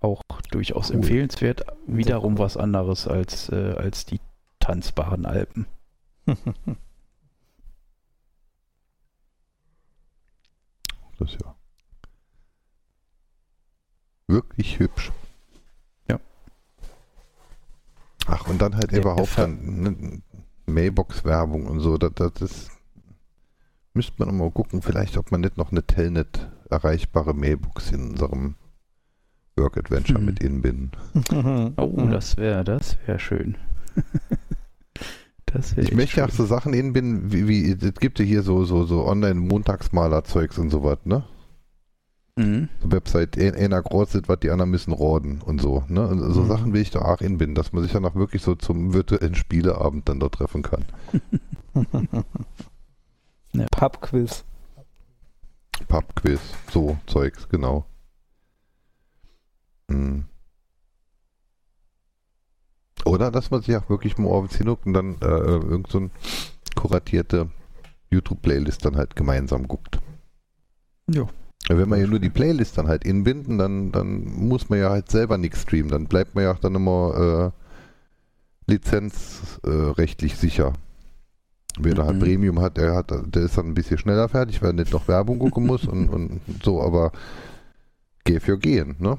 Auch 0.00 0.22
durchaus 0.50 0.90
Cool. 0.90 0.96
empfehlenswert. 0.96 1.64
Wiederum 1.86 2.38
was 2.38 2.56
anderes 2.56 3.08
als, 3.08 3.48
äh, 3.48 3.74
als 3.76 4.04
die 4.06 4.20
tanzbaren 4.60 5.26
Alpen. 5.26 5.66
Das 11.18 11.30
ist 11.32 11.40
ja 11.42 11.54
wirklich 14.26 14.78
hübsch. 14.78 15.12
Ja. 16.08 16.18
Ach, 18.26 18.46
und 18.48 18.60
dann 18.62 18.74
halt 18.76 18.92
Der 18.92 19.00
überhaupt 19.00 19.36
dann 19.38 19.82
ne, 19.82 20.22
Mailbox-Werbung 20.66 21.66
und 21.66 21.80
so. 21.80 21.98
Das, 21.98 22.12
das 22.14 22.32
ist, 22.42 22.70
müsste 23.92 24.14
man 24.24 24.36
mal 24.36 24.50
gucken, 24.50 24.80
vielleicht, 24.82 25.16
ob 25.16 25.30
man 25.30 25.42
nicht 25.42 25.56
noch 25.56 25.70
eine 25.72 25.82
Telnet 25.86 26.50
erreichbare 26.70 27.34
Mailbox 27.34 27.90
in 27.92 28.10
unserem 28.10 28.54
Work 29.56 29.76
Adventure 29.78 30.18
Hm. 30.18 30.24
mit 30.26 30.40
inbinden. 30.42 30.90
Oh, 31.76 31.86
Mhm. 31.86 32.10
das 32.10 32.36
wäre 32.36 32.64
das 32.64 32.96
wär 33.06 33.18
schön. 33.18 33.56
das 35.46 35.76
wär 35.76 35.84
Ich 35.84 35.94
möchte 35.94 36.18
ja 36.20 36.24
auch 36.26 36.30
schön. 36.30 36.36
so 36.38 36.46
Sachen 36.46 36.72
inbinden, 36.72 37.30
wie, 37.32 37.46
wie 37.46 37.70
es 37.70 37.94
gibt 38.00 38.18
ja 38.18 38.24
hier 38.24 38.42
so, 38.42 38.64
so, 38.64 38.84
so 38.84 39.06
Online-Montagsmaler-Zeugs 39.06 40.58
und 40.58 40.70
sowas, 40.70 40.98
ne? 41.04 41.24
Mhm. 42.36 42.68
So 42.82 42.90
Website, 42.90 43.38
ein- 43.38 43.54
einer 43.54 43.80
großet, 43.80 44.28
was 44.28 44.40
die 44.40 44.50
anderen 44.50 44.70
müssen 44.70 44.92
roden 44.92 45.40
und 45.40 45.60
so, 45.60 45.84
ne? 45.88 46.06
Und 46.08 46.32
so 46.32 46.42
Mhm. 46.42 46.48
Sachen 46.48 46.72
will 46.72 46.80
ich 46.80 46.90
da 46.90 47.00
auch 47.02 47.20
inbinden, 47.20 47.54
dass 47.54 47.72
man 47.72 47.82
sich 47.84 47.92
dann 47.92 48.04
auch 48.04 48.16
wirklich 48.16 48.42
so 48.42 48.54
zum 48.56 48.92
virtuellen 48.92 49.34
Spieleabend 49.36 50.08
dann 50.08 50.18
dort 50.18 50.34
treffen 50.34 50.62
kann. 50.62 50.84
Pubquiz. 53.70 54.44
Pubquiz, 55.88 56.40
so 56.72 56.96
Zeugs, 57.06 57.48
genau. 57.48 57.84
Mhm. 59.88 60.24
Oder 63.04 63.30
dass 63.30 63.50
man 63.50 63.62
sich 63.62 63.76
auch 63.76 63.88
wirklich 63.88 64.16
mal 64.18 64.28
auf 64.30 64.52
hinguckt 64.56 64.86
und 64.86 64.94
dann 64.94 65.16
äh, 65.20 65.26
irgend 65.26 65.88
so 65.90 65.98
ein 66.00 66.10
kuratierte 66.74 67.50
YouTube-Playlist 68.10 68.84
dann 68.84 68.96
halt 68.96 69.14
gemeinsam 69.14 69.68
guckt. 69.68 69.98
Ja. 71.08 71.26
Wenn 71.68 71.88
wir 71.88 71.96
ja 71.96 72.06
nur 72.06 72.18
die 72.18 72.30
Playlist 72.30 72.76
dann 72.76 72.88
halt 72.88 73.04
inbinden, 73.04 73.56
dann, 73.56 73.90
dann 73.90 74.24
muss 74.24 74.68
man 74.68 74.78
ja 74.78 74.90
halt 74.90 75.10
selber 75.10 75.38
nichts 75.38 75.62
streamen. 75.62 75.90
Dann 75.90 76.06
bleibt 76.06 76.34
man 76.34 76.44
ja 76.44 76.52
auch 76.52 76.58
dann 76.58 76.74
immer 76.74 77.52
äh, 78.66 78.70
lizenzrechtlich 78.72 80.36
sicher. 80.36 80.74
Wer 81.78 81.94
da 81.94 82.04
halt 82.04 82.16
Mhm. 82.16 82.20
Premium 82.20 82.60
hat, 82.60 82.76
der 82.76 82.94
hat, 82.94 83.10
der 83.10 83.42
ist 83.42 83.58
dann 83.58 83.66
ein 83.68 83.74
bisschen 83.74 83.98
schneller 83.98 84.28
fertig, 84.28 84.62
weil 84.62 84.70
er 84.70 84.74
nicht 84.74 84.92
noch 84.92 85.08
Werbung 85.08 85.38
gucken 85.38 85.66
muss 85.66 85.86
und, 85.86 86.08
und 86.08 86.40
so, 86.62 86.82
aber 86.82 87.10
geh 88.24 88.40
für 88.40 88.58
gehen, 88.58 88.96
ne? 88.98 89.18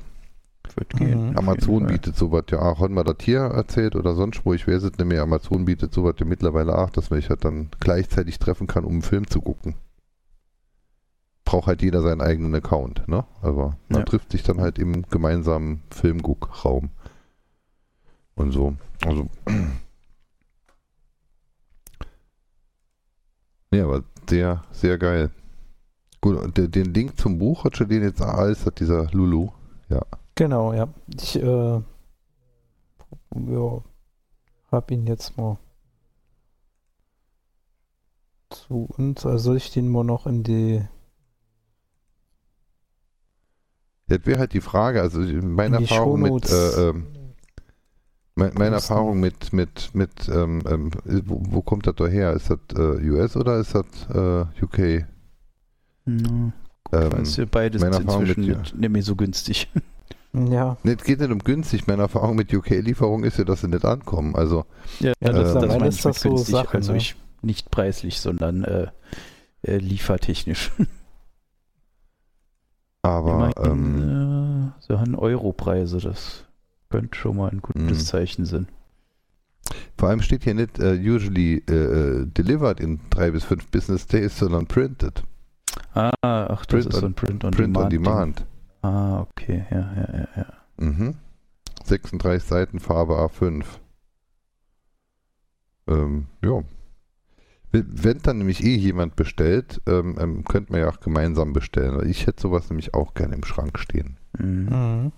Wird 0.75 0.95
gehen. 0.95 1.29
Mhm. 1.31 1.37
Amazon 1.37 1.87
bietet 1.87 2.15
sowas 2.15 2.45
ja 2.51 2.59
auch, 2.61 2.79
haben 2.79 2.95
wir 2.95 3.03
das 3.03 3.17
hier 3.21 3.39
erzählt 3.39 3.95
oder 3.95 4.15
sonst 4.15 4.45
wo, 4.45 4.53
ich 4.53 4.67
weiß 4.67 4.83
es 4.83 4.97
nicht 4.97 5.05
mehr, 5.05 5.21
Amazon 5.23 5.65
bietet 5.65 5.93
sowas 5.93 6.15
ja 6.19 6.25
mittlerweile 6.25 6.77
auch, 6.77 6.89
dass 6.89 7.09
man 7.09 7.19
sich 7.19 7.29
halt 7.29 7.43
dann 7.45 7.69
gleichzeitig 7.79 8.39
treffen 8.39 8.67
kann, 8.67 8.83
um 8.85 8.93
einen 8.93 9.01
Film 9.01 9.27
zu 9.27 9.41
gucken. 9.41 9.75
Braucht 11.45 11.67
halt 11.67 11.81
jeder 11.81 12.01
seinen 12.01 12.21
eigenen 12.21 12.53
Account, 12.55 13.07
ne? 13.07 13.25
Aber 13.41 13.77
man 13.87 13.99
Ja. 13.99 14.05
trifft 14.05 14.31
sich 14.31 14.43
dann 14.43 14.59
halt 14.59 14.79
im 14.79 15.03
gemeinsamen 15.09 15.81
Filmguckraum. 15.91 16.89
Und 18.35 18.51
so. 18.51 18.75
Also. 19.05 19.29
Ja, 23.71 23.83
aber 23.83 24.03
sehr, 24.29 24.63
sehr 24.71 24.97
geil. 24.97 25.31
Gut, 26.21 26.37
und 26.37 26.55
den, 26.57 26.93
Link 26.93 27.19
zum 27.19 27.37
Buch 27.39 27.65
hat 27.65 27.75
schon 27.75 27.89
den 27.89 28.03
jetzt 28.03 28.21
alles, 28.21 28.65
hat 28.65 28.79
dieser 28.79 29.11
Lulu. 29.11 29.49
Genau, 30.35 30.73
ja. 30.73 30.87
Ich 31.07 31.37
äh, 31.37 31.81
ja, 33.35 33.83
hab 34.71 34.91
ihn 34.91 35.07
jetzt 35.07 35.37
mal 35.37 35.57
zu 38.49 38.87
uns. 38.97 39.25
Also 39.25 39.37
soll 39.37 39.57
ich 39.57 39.71
den 39.71 39.89
mal 39.89 40.03
noch 40.03 40.27
in 40.27 40.43
die. 40.43 40.85
Jetzt 44.07 44.27
wäre 44.27 44.39
halt 44.39 44.53
die 44.53 44.61
Frage, 44.61 45.01
also 45.01 45.19
meine 45.19 45.77
die 45.77 45.83
Erfahrung 45.85 46.21
mit, 46.21 46.49
äh, 46.49 46.89
ähm, 46.89 47.07
mein, 48.35 48.51
meine 48.55 48.75
posten. 48.75 48.93
Erfahrung 48.93 49.19
mit, 49.19 49.53
mit, 49.53 49.89
mit, 49.93 50.11
ähm, 50.29 50.61
ähm, 50.69 50.91
wo, 51.25 51.41
wo 51.49 51.61
kommt 51.61 51.87
das 51.87 51.95
da 51.95 52.05
her? 52.07 52.33
Ist 52.33 52.49
das 52.51 52.59
äh, 52.77 53.09
US 53.09 53.35
oder 53.35 53.57
ist 53.59 53.73
das 53.73 53.85
äh, 54.13 54.63
UK? 54.63 55.05
Ja. 56.05 56.51
Ähm, 56.91 57.11
Weißt 57.11 57.37
du, 57.39 57.47
beides 57.47 57.81
meine 57.81 57.95
Erfahrung 57.95 58.21
inzwischen 58.25 58.47
mit- 58.47 58.57
nicht, 58.59 58.75
nicht 58.75 58.89
mehr 58.91 59.03
so 59.03 59.15
günstig. 59.15 59.69
Ja, 60.51 60.75
nee, 60.83 60.97
es 60.99 61.03
geht 61.05 61.21
nicht 61.21 61.31
um 61.31 61.39
günstig. 61.39 61.87
Meine 61.87 62.01
Erfahrung 62.01 62.35
mit 62.35 62.53
UK-Lieferung 62.53 63.23
ist 63.23 63.37
ja, 63.37 63.45
dass 63.45 63.61
sie 63.61 63.69
nicht 63.69 63.85
ankommen. 63.85 64.35
Also, 64.35 64.65
Ja, 64.99 65.13
Ja, 65.21 65.31
das, 65.31 65.53
das 65.53 65.53
mittlerweile 65.53 65.79
meine 65.79 65.87
ist 65.87 65.95
ich 65.95 66.01
das 66.01 66.15
mit 66.15 66.21
so 66.23 66.29
günstig. 66.31 66.51
Sache, 66.55 66.75
also 66.75 66.91
ne? 66.91 66.97
ich, 66.97 67.15
nicht 67.41 67.71
preislich, 67.71 68.19
sondern 68.19 68.65
äh, 68.65 68.87
äh, 69.61 69.77
liefertechnisch. 69.77 70.73
aber 73.09 73.51
ähm, 73.63 74.71
äh, 74.77 74.81
so 74.81 74.99
haben 74.99 75.15
Europreise, 75.15 75.99
das 75.99 76.45
könnte 76.89 77.17
schon 77.17 77.37
mal 77.37 77.49
ein 77.51 77.61
gutes 77.61 77.81
Mhm. 77.99 78.05
Zeichen 78.05 78.45
sein. 78.45 78.67
vor 79.97 80.09
allem 80.09 80.21
steht 80.21 80.43
hier 80.43 80.53
nicht 80.53 80.79
äh, 80.79 80.93
usually 80.99 81.57
äh, 81.67 82.25
delivered 82.27 82.79
in 82.79 82.99
drei 83.09 83.31
bis 83.31 83.43
fünf 83.43 83.67
Business 83.71 84.07
Days, 84.07 84.37
sondern 84.37 84.67
printed. 84.67 85.23
Ah, 85.93 86.11
ach, 86.21 86.65
das 86.65 86.85
Print 86.85 86.85
ist 86.93 86.99
so 86.99 87.05
ein 87.05 87.13
Print 87.13 87.43
on 87.45 87.51
Print 87.51 87.77
on 87.77 87.89
Demand. 87.89 87.91
Ding. 87.93 88.03
Demand. 88.03 88.45
Ah, 88.81 89.21
okay, 89.21 89.65
ja, 89.71 89.77
ja, 89.95 90.17
ja, 90.19 90.27
ja. 90.37 90.45
Mhm. 90.77 91.15
36 91.83 92.47
Seiten, 92.47 92.79
Farbe 92.79 93.15
A5. 93.15 93.63
Ähm, 95.87 96.27
ja. 96.43 96.61
Wenn- 97.83 98.19
dann 98.19 98.37
nämlich 98.37 98.63
eh 98.63 98.75
jemand 98.75 99.15
bestellt, 99.15 99.81
ähm, 99.87 100.15
ähm, 100.19 100.43
könnte 100.45 100.71
man 100.71 100.81
ja 100.81 100.89
auch 100.89 100.99
gemeinsam 100.99 101.53
bestellen. 101.53 102.07
Ich 102.09 102.27
hätte 102.27 102.41
sowas 102.41 102.69
nämlich 102.69 102.93
auch 102.93 103.13
gerne 103.13 103.35
im 103.35 103.43
Schrank 103.43 103.79
stehen. 103.79 104.17
Mhm. 104.37 104.67
mhm. 104.69 105.11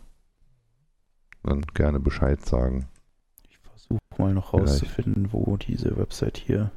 Dann 1.44 1.62
gerne 1.74 2.00
Bescheid 2.00 2.44
sagen. 2.46 2.88
Ich 3.48 3.58
versuche 3.60 4.00
mal 4.18 4.34
noch 4.34 4.50
Vielleicht. 4.52 4.70
rauszufinden, 4.74 5.32
wo 5.32 5.56
diese 5.56 5.96
Website 5.96 6.38
hier 6.38 6.72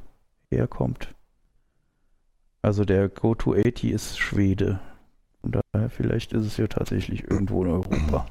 herkommt. 0.49 1.13
Also 2.61 2.85
der 2.85 3.09
Go280 3.13 3.89
ist 3.89 4.19
Schwede. 4.19 4.79
Von 5.41 5.59
daher 5.73 5.89
vielleicht 5.89 6.31
ist 6.33 6.45
es 6.45 6.57
ja 6.57 6.67
tatsächlich 6.67 7.23
irgendwo 7.29 7.63
in 7.65 7.71
Europa. 7.71 8.27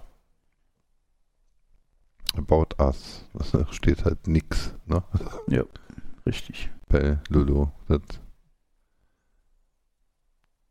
About 2.37 2.69
Us. 2.79 3.25
Da 3.53 3.67
steht 3.73 4.05
halt 4.05 4.27
nix, 4.29 4.73
ne? 4.87 5.03
Richtig. 6.25 6.71
Bei 6.91 7.19
Lulu. 7.29 7.69
Das 7.89 8.01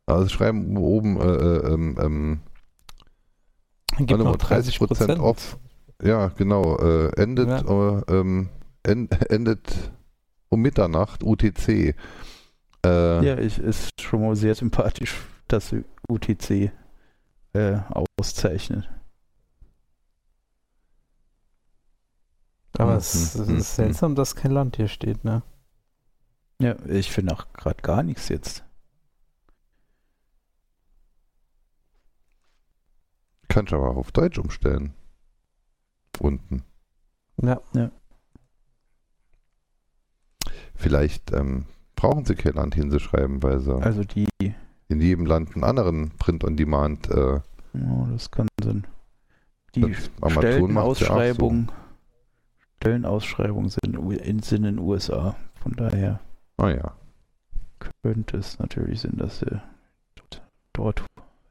also 0.06 0.28
schreiben 0.28 0.76
oben 0.78 1.20
äh, 1.20 1.24
äh, 1.24 1.74
ähm, 1.74 1.98
ähm, 2.02 2.40
Gibt 3.98 4.20
noch 4.20 4.36
30 4.38 4.80
Prozent 4.80 5.20
off. 5.20 5.58
Ja, 6.02 6.28
genau. 6.30 6.78
Äh, 6.78 7.10
endet, 7.22 7.50
äh, 7.50 8.02
ähm, 8.14 8.50
en, 8.84 9.10
endet 9.30 9.92
um 10.50 10.62
Mitternacht 10.62 11.24
UTC. 11.24 11.96
Äh, 12.86 13.26
Ja, 13.26 13.38
ich, 13.38 13.60
ist 13.60 13.90
schon 14.02 14.22
mal 14.22 14.36
sehr 14.36 14.56
sympathisch, 14.56 15.16
dass 15.48 15.70
sie 15.70 15.84
UTC 16.10 16.72
äh, 17.54 17.78
auszeichnet. 18.18 18.90
Aber 22.78 22.94
Mhm, 22.94 22.98
es 22.98 23.36
mhm, 23.36 23.58
ist 23.58 23.76
seltsam, 23.76 24.16
dass 24.16 24.36
kein 24.36 24.52
Land 24.52 24.78
hier 24.78 24.88
steht, 24.88 25.24
ne? 25.26 25.44
Ja, 26.62 26.76
ich 26.88 27.12
finde 27.12 27.34
auch 27.34 27.52
gerade 27.54 27.82
gar 27.82 28.04
nichts 28.04 28.28
jetzt. 28.30 28.64
Kannst 33.48 33.72
du 33.72 33.78
aber 33.78 33.92
auch 33.92 33.98
auf 33.98 34.12
Deutsch 34.12 34.38
umstellen. 34.38 34.94
Unten. 36.20 36.64
Ja. 37.74 37.92
Vielleicht 40.76 41.32
ähm, 41.32 41.66
brauchen 41.96 42.26
sie 42.26 42.36
kein 42.36 42.54
Land 42.54 42.76
hinzuschreiben, 42.76 43.42
weil 43.42 43.60
sie 43.60 43.82
Also 43.82 44.04
die, 44.04 44.28
in 44.88 45.02
jedem 45.02 45.26
Land 45.26 45.56
einen 45.56 45.64
anderen 45.64 46.12
Print-on-Demand 46.18 47.10
äh, 47.10 47.40
oh, 47.74 48.08
das 48.12 48.32
kann 48.32 48.48
sein. 48.62 48.86
Die 49.76 49.82
ja 49.82 49.88
auch 50.22 50.32
so. 50.32 50.42
Stellenausschreibungen 50.42 51.72
Stellenausschreibungen 52.78 53.70
sind 53.70 53.96
in, 54.22 54.40
sind 54.40 54.66
in 54.66 54.76
den 54.76 54.80
USA. 54.80 55.36
Von 55.62 55.74
daher 55.74 56.22
Ah 56.60 56.72
ja. 56.72 56.94
könnte 58.04 58.38
es 58.38 58.60
natürlich 58.60 59.02
sein, 59.02 59.16
dass 59.16 59.40
sie 59.40 59.62
dort, 60.16 60.42
dort 60.74 61.04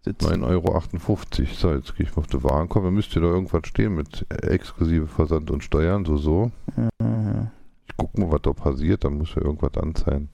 sitzen. 0.03 0.27
9,58 0.27 0.45
Euro. 0.45 1.55
So, 1.55 1.73
jetzt 1.73 1.97
gehe 1.97 2.07
ich 2.07 2.15
mal 2.15 2.21
auf 2.21 2.27
die 2.27 2.43
Warenkorb. 2.45 2.85
Da 2.85 2.91
müsste 2.91 3.21
da 3.21 3.27
irgendwas 3.27 3.67
stehen 3.67 3.95
mit 3.95 4.27
exklusive 4.31 5.07
Versand 5.07 5.51
und 5.51 5.65
Steuern, 5.65 6.05
so 6.05 6.19
so. 6.19 6.53
Ja, 6.77 6.91
ja. 7.01 7.51
Ich 7.87 7.97
guck 7.97 8.19
mal, 8.19 8.31
was 8.31 8.43
da 8.43 8.53
passiert, 8.53 9.05
dann 9.05 9.15
muss 9.15 9.35
ja 9.35 9.41
irgendwas 9.41 9.83
anzeigen. 9.83 10.29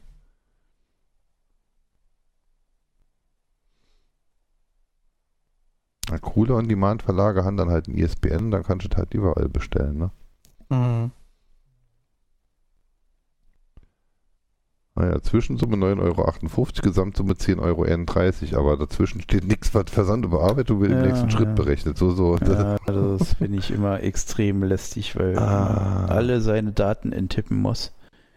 Na, 6.10 6.18
coole 6.18 6.54
On-Demand-Verlage 6.56 7.44
haben 7.44 7.56
dann 7.56 7.70
halt 7.70 7.86
ein 7.86 7.96
ISBN, 7.96 8.50
dann 8.50 8.64
kannst 8.64 8.86
du 8.86 8.90
es 8.90 8.96
halt 8.96 9.14
überall 9.14 9.48
bestellen, 9.48 9.98
ne? 9.98 10.10
Mhm. 10.68 11.12
Naja, 14.96 15.20
Zwischensumme 15.22 15.76
9,58 15.76 15.98
Euro, 16.00 16.66
Gesamtsumme 16.82 17.32
10,31 17.32 18.52
Euro, 18.54 18.60
aber 18.60 18.76
dazwischen 18.86 19.20
steht 19.20 19.44
nichts, 19.44 19.74
was 19.74 19.86
Versand 19.90 20.24
und 20.24 20.30
Bearbeitung 20.30 20.80
wird 20.80 20.92
im 20.92 20.98
Ja, 20.98 21.06
nächsten 21.06 21.30
Schritt 21.30 21.48
ja. 21.48 21.54
berechnet. 21.54 21.98
So, 21.98 22.12
so. 22.12 22.36
Ja, 22.36 22.76
das 22.86 23.34
finde 23.34 23.58
ich 23.58 23.72
immer 23.72 24.00
extrem 24.04 24.62
lästig, 24.62 25.16
weil 25.18 25.36
Ah. 25.36 26.02
man 26.06 26.10
alle 26.10 26.40
seine 26.40 26.70
Daten 26.70 27.10
intippen 27.10 27.60
muss, 27.60 27.92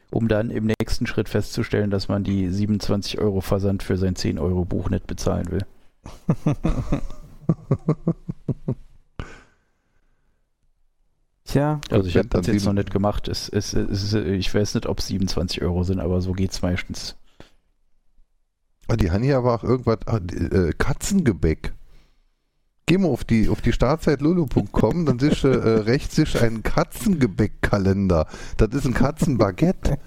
um 0.10 0.28
dann 0.28 0.50
im 0.50 0.66
nächsten 0.80 1.06
Schritt 1.06 1.30
festzustellen, 1.30 1.92
dass 1.92 2.08
man 2.08 2.24
die 2.24 2.50
27 2.50 3.20
Euro 3.20 3.42
Versand 3.42 3.84
für 3.84 3.98
sein 3.98 4.16
10 4.16 4.40
Euro 4.40 4.66
Buch 4.66 4.90
nicht 4.90 5.06
bezahlen 5.06 5.52
will. 5.52 5.62
Tja, 11.48 11.80
Also 11.90 12.10
ich 12.10 12.18
habe 12.18 12.28
das 12.28 12.46
jetzt 12.48 12.66
noch 12.66 12.74
nicht 12.74 12.92
gemacht. 12.92 13.30
Es, 13.30 13.48
es, 13.48 13.74
es, 13.74 14.14
ich 14.14 14.54
weiß 14.54 14.76
nicht, 14.76 14.86
ob 14.86 15.00
es 15.00 15.08
27 15.08 15.62
Euro 15.62 15.84
sind, 15.84 16.02
aber 16.02 16.20
so 16.20 16.34
geht 16.34 16.52
es 16.52 16.62
meistens. 16.62 17.16
Ah, 18.90 18.98
die 18.98 19.12
haben 19.12 19.24
hier 19.24 19.38
aber 19.38 19.56
auch 19.56 19.64
irgendwas, 19.64 20.00
ah, 20.08 20.20
die, 20.20 20.36
äh, 20.36 20.74
Katzengebäck. 20.78 21.74
Geh 22.86 22.98
mal 22.98 23.08
auf 23.08 23.24
die, 23.24 23.48
auf 23.48 23.62
die 23.62 23.72
Startzeit 23.72 24.22
lulu.com, 24.22 25.06
dann 25.06 25.20
siehst 25.20 25.46
du 25.46 25.48
äh, 25.48 25.80
rechts 25.86 26.18
ist 26.18 26.36
ein 26.36 26.64
Katzengebäckkalender. 26.64 28.28
Das 28.58 28.70
ist 28.74 28.86
ein 28.86 28.94
Katzenbaguette. 28.94 30.00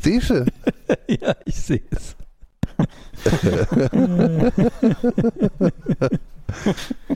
Siehst 0.00 0.30
du? 0.30 0.44
ja, 1.08 1.34
ich 1.46 1.56
sehe 1.56 1.82
es. 1.90 2.14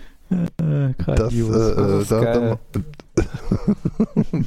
äh, 0.32 0.94
Das, 1.14 1.32
äh, 1.48 1.76
das 1.76 1.78
äh, 1.78 2.02
ist 2.02 2.10
da, 2.10 2.20
geil. 2.20 2.58
da, 2.72 2.80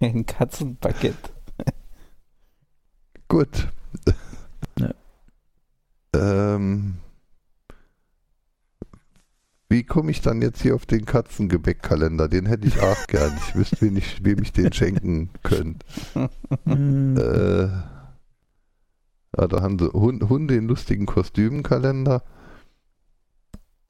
ein 0.00 0.26
Katzenbaguette. 0.26 1.30
gut. 3.28 3.68
Ja. 4.78 4.94
Ähm, 6.14 6.96
wie 9.68 9.82
komme 9.84 10.10
ich 10.12 10.20
dann 10.20 10.42
jetzt 10.42 10.62
hier 10.62 10.74
auf 10.74 10.86
den 10.86 11.04
Katzengebäckkalender? 11.04 12.28
Den 12.28 12.46
hätte 12.46 12.68
ich 12.68 12.80
auch 12.80 13.06
gern. 13.08 13.32
Ich 13.36 13.54
wüsste, 13.54 13.80
wen 13.80 13.96
ich, 13.96 14.24
wem 14.24 14.42
ich 14.42 14.52
den 14.52 14.72
schenken 14.72 15.30
könnte. 15.42 15.84
Hm, 16.66 17.16
Äh, 17.16 17.66
ja, 19.38 19.46
da 19.48 19.60
haben 19.62 19.78
sie 19.78 19.92
Hund, 19.92 20.28
Hunde 20.28 20.54
in 20.56 20.66
lustigen 20.68 21.06
Kostümenkalender. 21.06 22.22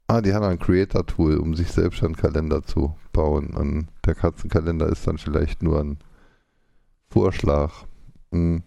Ah, 0.09 0.21
die 0.21 0.33
haben 0.33 0.45
ein 0.45 0.59
Creator-Tool, 0.59 1.39
um 1.39 1.55
sich 1.55 1.73
selbst 1.73 2.03
einen 2.05 2.17
Kalender 2.17 2.63
zu 2.63 2.97
bauen. 3.13 3.55
Und 3.55 3.89
der 4.05 4.15
Katzenkalender 4.15 4.89
ist 4.89 5.07
dann 5.07 5.19
vielleicht 5.19 5.63
nur 5.63 5.81
ein 5.81 5.99
Vorschlag. 7.09 7.73
Hm. 8.31 8.63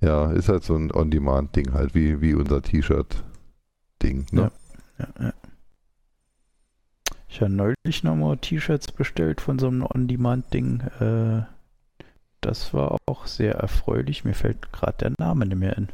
Ja, 0.00 0.30
ist 0.32 0.48
halt 0.48 0.64
so 0.64 0.76
ein 0.76 0.92
On-Demand-Ding 0.92 1.74
halt, 1.74 1.94
wie, 1.94 2.20
wie 2.20 2.34
unser 2.34 2.62
T-Shirt-Ding. 2.62 4.26
Ne? 4.30 4.50
Ja, 4.98 5.08
ja. 5.20 5.34
Ich 7.28 7.42
habe 7.42 7.52
neulich 7.52 8.02
nochmal 8.02 8.38
T-Shirts 8.38 8.92
bestellt 8.92 9.40
von 9.40 9.58
so 9.58 9.66
einem 9.68 9.82
On-Demand-Ding. 9.82 10.80
Äh, 11.00 11.42
das 12.40 12.72
war 12.72 12.96
auch 13.06 13.26
sehr 13.26 13.56
erfreulich. 13.56 14.24
Mir 14.24 14.34
fällt 14.34 14.72
gerade 14.72 14.96
der 14.98 15.12
Name 15.18 15.44
nicht 15.44 15.58
mehr 15.58 15.76
in. 15.76 15.88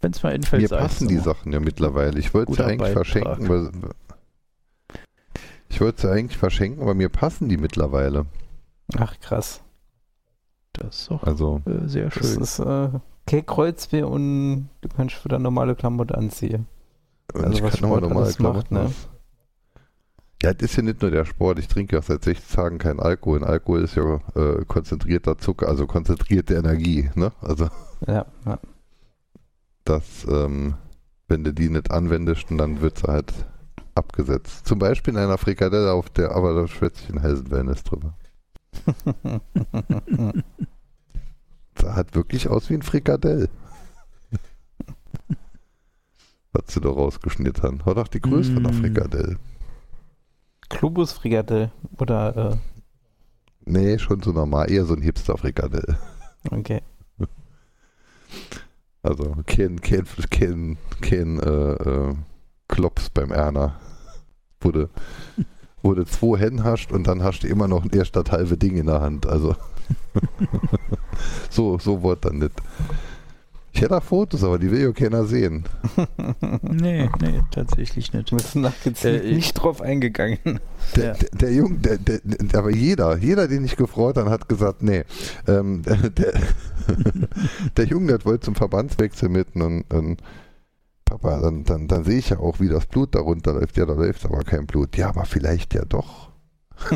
Wenn 0.00 0.12
es 0.12 0.22
mal 0.22 0.32
einfällt, 0.32 0.62
Mir 0.62 0.68
passen 0.78 1.08
die. 1.08 1.18
Sachen 1.18 1.52
ja 1.52 1.60
mittlerweile. 1.60 2.18
Ich 2.18 2.32
wollte 2.34 2.52
sie 2.54 2.64
eigentlich 2.64 2.92
verschenken, 2.92 3.48
weil 3.48 3.70
ich 5.68 5.80
wollte 5.80 6.02
sie 6.02 6.10
eigentlich 6.10 6.38
verschenken, 6.38 6.82
aber 6.82 6.94
mir 6.94 7.08
passen 7.08 7.48
die 7.48 7.56
mittlerweile. 7.56 8.26
Ach 8.96 9.18
krass. 9.20 9.60
Das 10.72 11.00
ist 11.00 11.10
doch 11.10 11.22
Also 11.24 11.60
äh, 11.66 11.88
sehr 11.88 12.08
Das 12.10 12.14
schön. 12.14 12.40
ist 12.42 12.58
äh, 12.60 12.88
kein 13.26 13.44
Kreuzweh 13.44 14.02
und 14.02 14.68
du 14.80 14.88
kannst 14.88 15.24
wieder 15.24 15.38
normale 15.38 15.74
Klamotten 15.74 16.14
anziehen. 16.14 16.66
Und 17.34 17.44
Also 17.44 17.56
ich 17.58 17.62
was 17.62 17.72
kann 17.80 17.90
nochmal 17.90 17.98
Sport 17.98 18.08
normale 18.08 18.26
macht, 18.26 18.36
Klamotten 18.38 18.74
ne? 18.74 18.92
Ja, 20.40 20.54
das 20.54 20.70
ist 20.70 20.76
ja 20.76 20.82
nicht 20.84 21.02
nur 21.02 21.10
der 21.10 21.24
Sport. 21.24 21.58
Ich 21.58 21.66
trinke 21.66 21.96
ja 21.96 22.00
auch 22.00 22.04
seit 22.04 22.22
60 22.22 22.54
Tagen 22.54 22.78
keinen 22.78 23.00
Alkohol. 23.00 23.38
Und 23.38 23.44
Alkohol 23.44 23.82
ist 23.82 23.96
ja 23.96 24.20
äh, 24.36 24.64
konzentrierter 24.66 25.36
Zucker, 25.36 25.66
also 25.68 25.86
konzentrierte 25.88 26.54
Energie. 26.54 27.10
Ne? 27.16 27.32
Also 27.42 27.68
Ja, 28.06 28.24
ja. 28.46 28.58
Das, 29.88 30.26
ähm, 30.28 30.74
wenn 31.28 31.44
du 31.44 31.52
die 31.52 31.68
nicht 31.68 31.90
anwendest, 31.90 32.46
dann 32.50 32.80
wird 32.80 32.98
sie 32.98 33.08
halt 33.08 33.32
abgesetzt. 33.94 34.66
Zum 34.66 34.78
Beispiel 34.78 35.14
in 35.14 35.20
einer 35.20 35.38
Frikadelle, 35.38 35.92
auf 35.92 36.10
der, 36.10 36.32
aber 36.34 36.54
da 36.54 36.66
schwätze 36.68 37.02
ich 37.04 37.10
in 37.10 37.22
Heisen 37.22 37.50
Wellness 37.50 37.82
drüber. 37.84 38.14
Sah 41.80 41.94
halt 41.94 42.14
wirklich 42.14 42.48
aus 42.48 42.68
wie 42.70 42.74
ein 42.74 42.82
Frikadell. 42.82 43.48
Was 46.52 46.64
sie 46.74 46.80
da 46.80 46.88
rausgeschnitten 46.88 47.62
haben. 47.62 47.84
Hat 47.84 47.98
auch 47.98 48.08
die 48.08 48.20
Größe 48.20 48.52
von 48.54 48.64
einer 48.66 48.74
Mm. 48.76 48.80
Frikadelle. 48.80 49.36
Globus 50.70 51.12
Frikadelle 51.12 51.70
oder 51.98 52.52
äh, 52.52 52.56
Nee, 53.64 53.98
schon 53.98 54.22
so 54.22 54.32
normal, 54.32 54.70
eher 54.70 54.86
so 54.86 54.94
ein 54.94 55.02
Hipster-Frikadell. 55.02 55.98
okay. 56.50 56.80
Also 59.02 59.36
kein, 59.46 59.80
kein, 59.80 60.04
kein, 60.30 60.78
kein 61.00 61.40
äh, 61.40 61.72
äh, 61.72 62.14
Klops 62.68 63.10
beim 63.10 63.30
Erna. 63.32 63.78
Wo 64.60 65.94
du 65.94 66.04
zwei 66.04 66.38
Hände 66.38 66.64
hast 66.64 66.90
und 66.90 67.06
dann 67.06 67.22
hast 67.22 67.40
du 67.40 67.46
immer 67.46 67.68
noch 67.68 67.86
erst 67.92 68.16
das 68.16 68.30
halbe 68.30 68.56
Ding 68.58 68.76
in 68.76 68.86
der 68.86 69.00
Hand. 69.00 69.26
Also 69.26 69.54
so, 71.50 71.78
so 71.78 72.02
wird 72.02 72.24
dann 72.24 72.38
nicht. 72.38 72.54
Ich 73.78 73.82
hätte 73.84 73.96
auch 73.96 74.02
Fotos, 74.02 74.42
aber 74.42 74.58
die 74.58 74.72
will 74.72 74.80
ja 74.82 74.90
keiner 74.90 75.24
sehen. 75.24 75.62
nee, 76.62 77.08
nee, 77.20 77.40
tatsächlich 77.52 78.12
nicht. 78.12 78.28
Du 78.32 78.34
bist 78.36 78.56
nachgezielt 78.56 79.22
Äh, 79.22 79.26
ich- 79.28 79.36
nicht 79.36 79.54
drauf 79.54 79.80
eingegangen. 79.80 80.58
Der, 80.96 81.04
Ja. 81.04 81.12
der, 81.12 81.28
der 81.30 81.52
Junge, 81.52 81.78
der, 81.78 81.98
der, 81.98 82.18
der, 82.24 82.58
aber 82.58 82.70
jeder, 82.70 83.16
jeder, 83.18 83.46
den 83.46 83.64
ich 83.64 83.76
gefreut 83.76 84.16
habe, 84.16 84.30
hat 84.30 84.48
gesagt, 84.48 84.82
nee. 84.82 85.04
Ähm, 85.46 85.82
der, 85.86 85.96
der, 86.10 86.32
der 87.76 87.84
Junge, 87.84 88.08
der 88.18 88.24
wollte 88.24 88.46
zum 88.46 88.56
Verbandswechsel 88.56 89.28
mit 89.28 89.54
und, 89.54 89.82
und 89.94 90.22
Papa, 91.04 91.38
dann, 91.40 91.62
dann, 91.62 91.86
dann 91.86 92.02
sehe 92.02 92.18
ich 92.18 92.30
ja 92.30 92.40
auch, 92.40 92.58
wie 92.58 92.68
das 92.68 92.86
Blut 92.86 93.14
darunter 93.14 93.52
läuft. 93.54 93.76
Ja, 93.76 93.86
da 93.86 93.92
läuft 93.92 94.24
aber 94.26 94.42
kein 94.42 94.66
Blut. 94.66 94.96
Ja, 94.96 95.10
aber 95.10 95.24
vielleicht 95.24 95.72
ja 95.74 95.84
doch. 95.84 96.30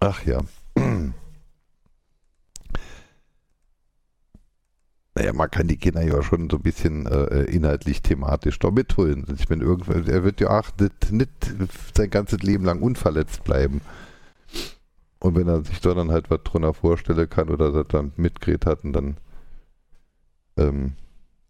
Ach 0.00 0.24
ja. 0.24 0.40
Naja, 5.14 5.32
man 5.32 5.50
kann 5.50 5.66
die 5.66 5.78
Kinder 5.78 6.02
ja 6.02 6.22
schon 6.22 6.48
so 6.48 6.58
ein 6.58 6.62
bisschen 6.62 7.06
äh, 7.06 7.42
inhaltlich, 7.44 8.02
thematisch 8.02 8.58
da 8.60 8.70
mitholen. 8.70 9.26
Ich 9.36 9.48
meine, 9.48 9.64
irgendwann, 9.64 10.06
er 10.06 10.22
wird 10.22 10.40
ja 10.40 10.60
auch 10.60 10.70
nicht, 10.78 11.10
nicht 11.10 11.30
sein 11.96 12.10
ganzes 12.10 12.40
Leben 12.42 12.64
lang 12.64 12.80
unverletzt 12.80 13.42
bleiben. 13.42 13.80
Und 15.18 15.34
wenn 15.34 15.48
er 15.48 15.64
sich 15.64 15.80
da 15.80 15.94
dann 15.94 16.12
halt 16.12 16.30
was 16.30 16.44
drunter 16.44 16.72
vorstellen 16.72 17.28
kann 17.28 17.48
oder 17.48 17.72
das 17.72 17.88
dann 17.88 18.12
mitgeredet 18.16 18.66
hat, 18.66 18.78
dann 18.84 19.16
ähm, 20.56 20.92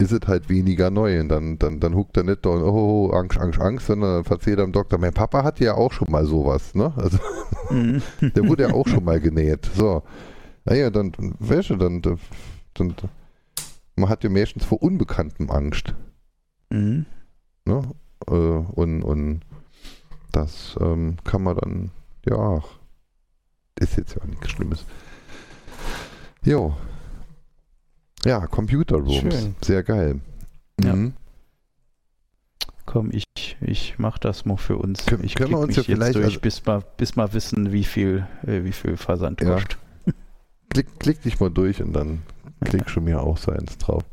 ist 0.00 0.12
es 0.12 0.20
halt 0.26 0.48
weniger 0.48 0.90
neu. 0.90 1.20
Und 1.20 1.28
dann, 1.28 1.58
dann, 1.58 1.80
dann 1.80 1.94
huckt 1.94 2.16
er 2.16 2.22
nicht 2.22 2.44
da 2.46 2.50
und, 2.50 2.62
oh, 2.62 3.10
Angst, 3.10 3.38
Angst, 3.38 3.60
Angst, 3.60 3.86
sondern 3.86 4.22
dann 4.22 4.32
erzählt 4.32 4.58
er 4.58 4.66
dem 4.66 4.72
Doktor, 4.72 4.98
mein 4.98 5.12
Papa 5.12 5.42
hatte 5.42 5.64
ja 5.64 5.74
auch 5.74 5.92
schon 5.92 6.10
mal 6.10 6.24
sowas, 6.24 6.74
ne? 6.74 6.92
Also 6.96 7.18
Mhm. 7.70 8.02
der 8.34 8.46
wurde 8.46 8.64
ja 8.64 8.74
auch 8.74 8.86
schon 8.86 9.04
mal 9.04 9.20
genäht. 9.20 9.68
So. 9.74 10.02
Naja, 10.64 10.90
dann, 10.90 11.12
weißt 11.38 11.70
du, 11.70 11.76
dann, 11.76 12.02
dann, 12.02 12.18
dann, 12.74 12.94
man 13.96 14.08
hat 14.08 14.24
ja 14.24 14.30
meistens 14.30 14.64
vor 14.64 14.82
Unbekanntem 14.82 15.50
Angst. 15.50 15.94
Mhm. 16.70 17.06
Ne? 17.64 17.82
Äh, 18.26 18.32
und, 18.32 19.02
und 19.02 19.40
das 20.32 20.76
ähm, 20.80 21.16
kann 21.24 21.42
man 21.42 21.56
dann, 21.56 21.90
ja, 22.26 22.62
ist 23.78 23.96
jetzt 23.96 24.14
ja 24.14 24.24
nichts 24.26 24.50
Schlimmes. 24.50 24.84
Jo. 26.44 26.76
Ja, 28.24 28.46
Computer 28.46 28.96
Rooms. 28.96 29.34
Schön. 29.34 29.54
Sehr 29.62 29.82
geil. 29.82 30.20
Ja. 30.82 30.94
Mhm. 30.94 31.12
Komm, 32.86 33.10
ich, 33.12 33.24
ich 33.60 33.96
mach 33.98 34.18
das 34.18 34.44
mal 34.46 34.56
für 34.56 34.78
uns. 34.78 35.04
Können- 35.04 35.24
ich 35.24 35.34
können 35.34 35.50
wir 35.50 35.58
uns 35.58 35.76
ja 35.76 35.82
vielleicht- 35.82 36.14
durch, 36.16 36.24
also- 36.24 36.40
bis 36.40 36.66
wir 36.66 36.82
bis 36.96 37.16
wir 37.16 37.32
wissen, 37.34 37.70
wie 37.72 37.84
viel, 37.84 38.26
äh, 38.46 38.64
wie 38.64 38.72
viel 38.72 38.96
Versand 38.96 39.40
Ja. 39.42 39.54
kostet. 39.54 39.76
Klick, 40.70 40.98
klick 40.98 41.22
dich 41.22 41.38
mal 41.40 41.50
durch 41.50 41.82
und 41.82 41.92
dann 41.92 42.22
klick 42.64 42.88
schon 42.90 43.04
mir 43.04 43.20
auch 43.22 43.36
so 43.38 43.52
eins 43.52 43.76
drauf. 43.78 44.04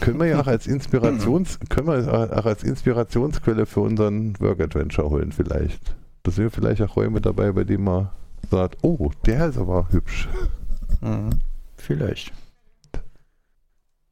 können 0.00 0.18
wir 0.18 0.26
ja 0.26 0.40
auch 0.40 0.46
als 0.46 0.66
Inspirations, 0.66 1.58
können 1.68 1.86
wir 1.88 2.12
auch 2.38 2.44
als 2.46 2.62
Inspirationsquelle 2.62 3.66
für 3.66 3.80
unseren 3.80 4.38
Work 4.40 4.60
Adventure 4.60 5.08
holen 5.10 5.32
vielleicht. 5.32 5.94
Das 6.22 6.36
sind 6.36 6.50
vielleicht 6.50 6.80
auch 6.82 6.96
Räume 6.96 7.20
dabei, 7.20 7.52
bei 7.52 7.64
denen 7.64 7.84
man 7.84 8.08
sagt, 8.50 8.78
oh, 8.82 9.10
der 9.26 9.48
ist 9.48 9.58
aber 9.58 9.88
hübsch. 9.90 10.28
Mhm. 11.02 11.30
Vielleicht. 11.76 12.32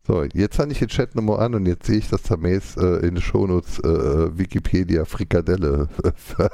So, 0.04 0.24
jetzt 0.24 0.58
habe 0.58 0.72
ich 0.72 0.80
den 0.80 0.88
Chat 0.88 1.14
nochmal 1.14 1.40
an 1.40 1.54
und 1.54 1.66
jetzt 1.66 1.86
sehe 1.86 1.98
ich, 1.98 2.08
dass 2.08 2.22
der 2.24 2.36
Mace 2.36 2.76
äh, 2.76 3.06
in 3.06 3.14
den 3.14 3.20
Shownotes 3.22 3.78
äh, 3.78 4.36
Wikipedia 4.36 5.04
Frikadelle 5.04 5.88
äh, 6.02 6.12
ver 6.16 6.50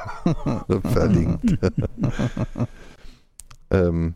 verlinkt. 0.83 1.59
ähm, 3.71 4.15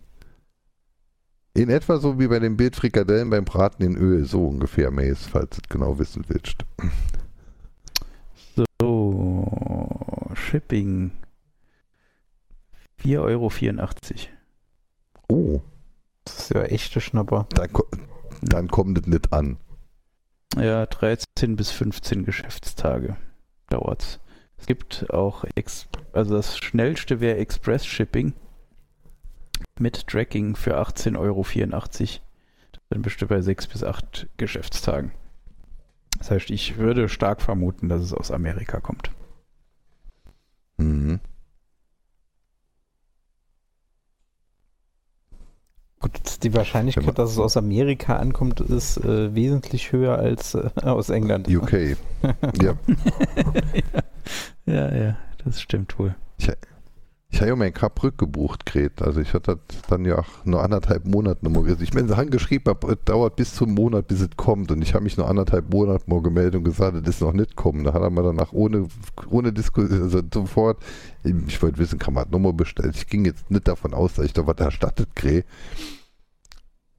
in 1.55 1.71
etwa 1.71 1.97
so 1.99 2.19
wie 2.19 2.29
bei 2.29 2.41
dem 2.41 2.59
Bild 2.59 2.77
Frikadellen 2.77 3.31
beim 3.31 3.45
Braten 3.47 3.83
in 3.85 3.97
Öl, 3.97 4.25
so 4.27 4.47
ungefähr, 4.47 4.91
Mace, 4.91 5.27
falls 5.27 5.57
du 5.57 5.61
es 5.63 5.69
genau 5.69 5.99
wissen 5.99 6.25
willst. 6.29 6.65
So, 8.81 10.31
Shipping. 10.35 11.13
4,84 13.03 13.19
Euro. 13.19 13.51
Oh, 15.29 15.63
Das 16.25 16.39
ist 16.39 16.51
ja 16.51 16.63
echte 16.65 17.01
Schnapper. 17.01 17.47
ko 17.73 17.87
dann 18.43 18.69
kommt 18.69 18.99
es 18.99 19.07
nicht 19.07 19.33
an. 19.33 19.59
Ja, 20.57 20.85
13 20.87 21.57
bis 21.57 21.71
15 21.71 22.25
Geschäftstage 22.25 23.17
dauert's. 23.71 24.21
Es 24.59 24.67
gibt 24.67 25.11
auch, 25.11 25.45
Ex 25.55 25.89
also 26.13 26.37
das 26.37 26.59
schnellste 26.59 27.21
wäre 27.21 27.39
Express 27.39 27.87
Shipping 27.87 28.35
mit 29.79 30.07
Tracking 30.07 30.55
für 30.55 30.79
18,84 30.79 31.19
Euro. 31.19 31.45
Dann 32.91 33.03
bist 33.03 33.23
du 33.23 33.27
bei 33.27 33.41
6 33.41 33.69
bis 33.69 33.83
8 33.83 34.29
Geschäftstagen. 34.37 35.13
Das 36.19 36.31
heißt, 36.31 36.51
ich 36.51 36.77
würde 36.77 37.09
stark 37.09 37.41
vermuten, 37.41 37.89
dass 37.89 38.03
es 38.03 38.13
aus 38.13 38.31
Amerika 38.31 38.81
kommt. 38.81 39.11
Mhm. 40.77 41.21
Gut, 46.03 46.43
die 46.43 46.53
Wahrscheinlichkeit, 46.53 47.07
man- 47.07 47.15
dass 47.15 47.31
es 47.31 47.39
aus 47.39 47.57
Amerika 47.57 48.17
ankommt, 48.17 48.61
ist 48.61 48.97
äh, 48.99 49.35
wesentlich 49.35 49.93
höher 49.93 50.19
als 50.19 50.55
äh, 50.55 50.69
aus 50.83 51.09
England. 51.11 51.49
UK. 51.49 51.73
ja. 52.61 52.75
ja, 54.67 54.95
ja, 54.95 55.17
das 55.45 55.61
stimmt 55.63 55.99
wohl. 55.99 56.15
Ich 56.39 56.51
habe 57.41 57.51
ja 57.51 57.57
mein 57.57 57.73
Cup 57.73 58.03
rückgebucht, 58.03 58.67
Gret. 58.67 59.01
Also 59.01 59.21
ich 59.21 59.33
hatte 59.33 59.59
das 59.67 59.83
dann 59.89 60.05
ja 60.05 60.19
auch 60.19 60.45
nur 60.45 60.63
anderthalb 60.63 61.07
Monate 61.07 61.45
noch 61.45 61.51
mal 61.51 61.63
gesagt. 61.63 61.83
Ich 61.83 61.95
meine, 61.95 62.15
angeschrieben 62.15 62.67
habe, 62.67 62.93
es 62.93 62.99
dauert 63.05 63.37
bis 63.37 63.55
zum 63.55 63.75
Monat, 63.75 64.07
bis 64.09 64.21
es 64.21 64.29
kommt. 64.37 64.71
Und 64.71 64.83
ich 64.83 64.95
habe 64.95 65.05
mich 65.05 65.17
nur 65.17 65.29
anderthalb 65.29 65.73
Monate 65.73 66.05
mal 66.09 66.21
gemeldet 66.21 66.57
und 66.57 66.65
gesagt, 66.65 66.95
das 66.95 67.17
ist 67.17 67.21
noch 67.23 67.33
nicht 67.33 67.57
kommen. 67.57 67.85
Da 67.85 67.95
hat 67.95 68.03
er 68.03 68.11
mir 68.11 68.23
danach 68.23 68.53
ohne, 68.53 68.87
ohne 69.31 69.53
Diskussion, 69.53 70.03
also 70.03 70.21
sofort, 70.33 70.83
ich 71.25 71.63
wollte 71.63 71.79
wissen, 71.79 71.99
kann 71.99 72.15
man 72.15 72.25
das 72.25 72.33
nochmal 72.33 72.53
bestellen. 72.53 72.93
Ich 72.95 73.07
ging 73.07 73.25
jetzt 73.25 73.51
nicht 73.51 73.67
davon 73.67 73.95
aus, 73.95 74.15
dass 74.15 74.27
ich 74.27 74.33
da 74.33 74.47
was 74.47 74.59
erstattet 74.59 75.15
kriege. 75.15 75.45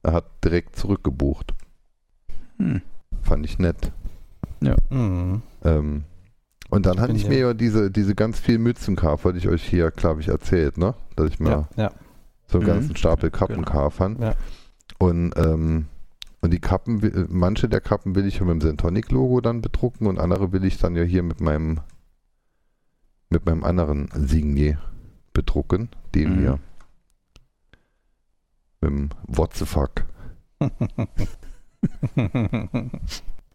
Er 0.02 0.14
hat 0.14 0.26
direkt 0.44 0.76
zurückgebucht. 0.76 1.54
Hm. 2.58 2.82
Fand 3.22 3.46
ich 3.46 3.58
nett. 3.58 3.92
Mhm. 4.90 5.42
Ähm, 5.64 6.04
und 6.74 6.86
dann 6.86 7.00
hatte 7.00 7.12
ich 7.14 7.22
ja- 7.24 7.28
mir 7.28 7.38
ja 7.38 7.54
diese, 7.54 7.90
diese 7.90 8.14
ganz 8.14 8.38
vielen 8.40 8.62
Mützen 8.62 8.96
gekauft, 8.96 9.24
hatte 9.24 9.38
ich 9.38 9.48
euch 9.48 9.62
hier, 9.64 9.90
glaube 9.90 10.20
ich, 10.20 10.28
erzählt, 10.28 10.76
ne? 10.78 10.94
Dass 11.16 11.28
ich 11.30 11.40
mir 11.40 11.50
Ja, 11.50 11.68
ja. 11.76 11.92
so 12.46 12.58
einen 12.58 12.66
Mhm. 12.66 12.72
ganzen 12.72 12.96
Stapel 12.96 13.30
Kappen 13.30 13.56
Genau. 13.56 13.70
kaufen. 13.70 14.16
Ja. 14.20 14.34
Und, 14.98 15.32
ähm, 15.36 15.86
und 16.40 16.52
die 16.52 16.60
Kappen, 16.60 17.26
manche 17.30 17.68
der 17.68 17.80
Kappen 17.80 18.14
will 18.14 18.26
ich 18.26 18.38
ja 18.38 18.44
mit 18.44 18.54
dem 18.54 18.60
Sentonic-Logo 18.60 19.40
dann 19.40 19.62
bedrucken 19.62 20.06
und 20.06 20.18
andere 20.18 20.52
will 20.52 20.64
ich 20.64 20.78
dann 20.78 20.94
ja 20.96 21.02
hier 21.02 21.22
mit 21.22 21.40
meinem 21.40 21.80
mit 23.30 23.46
meinem 23.46 23.64
anderen 23.64 24.08
Signier 24.14 24.78
bedrucken, 25.32 25.88
dem 26.14 26.34
Mhm. 26.34 26.38
hier. 26.40 26.58
Mit 28.80 28.90
dem 28.90 29.08
What 29.26 29.54
the 29.56 29.64
fuck. 29.64 30.04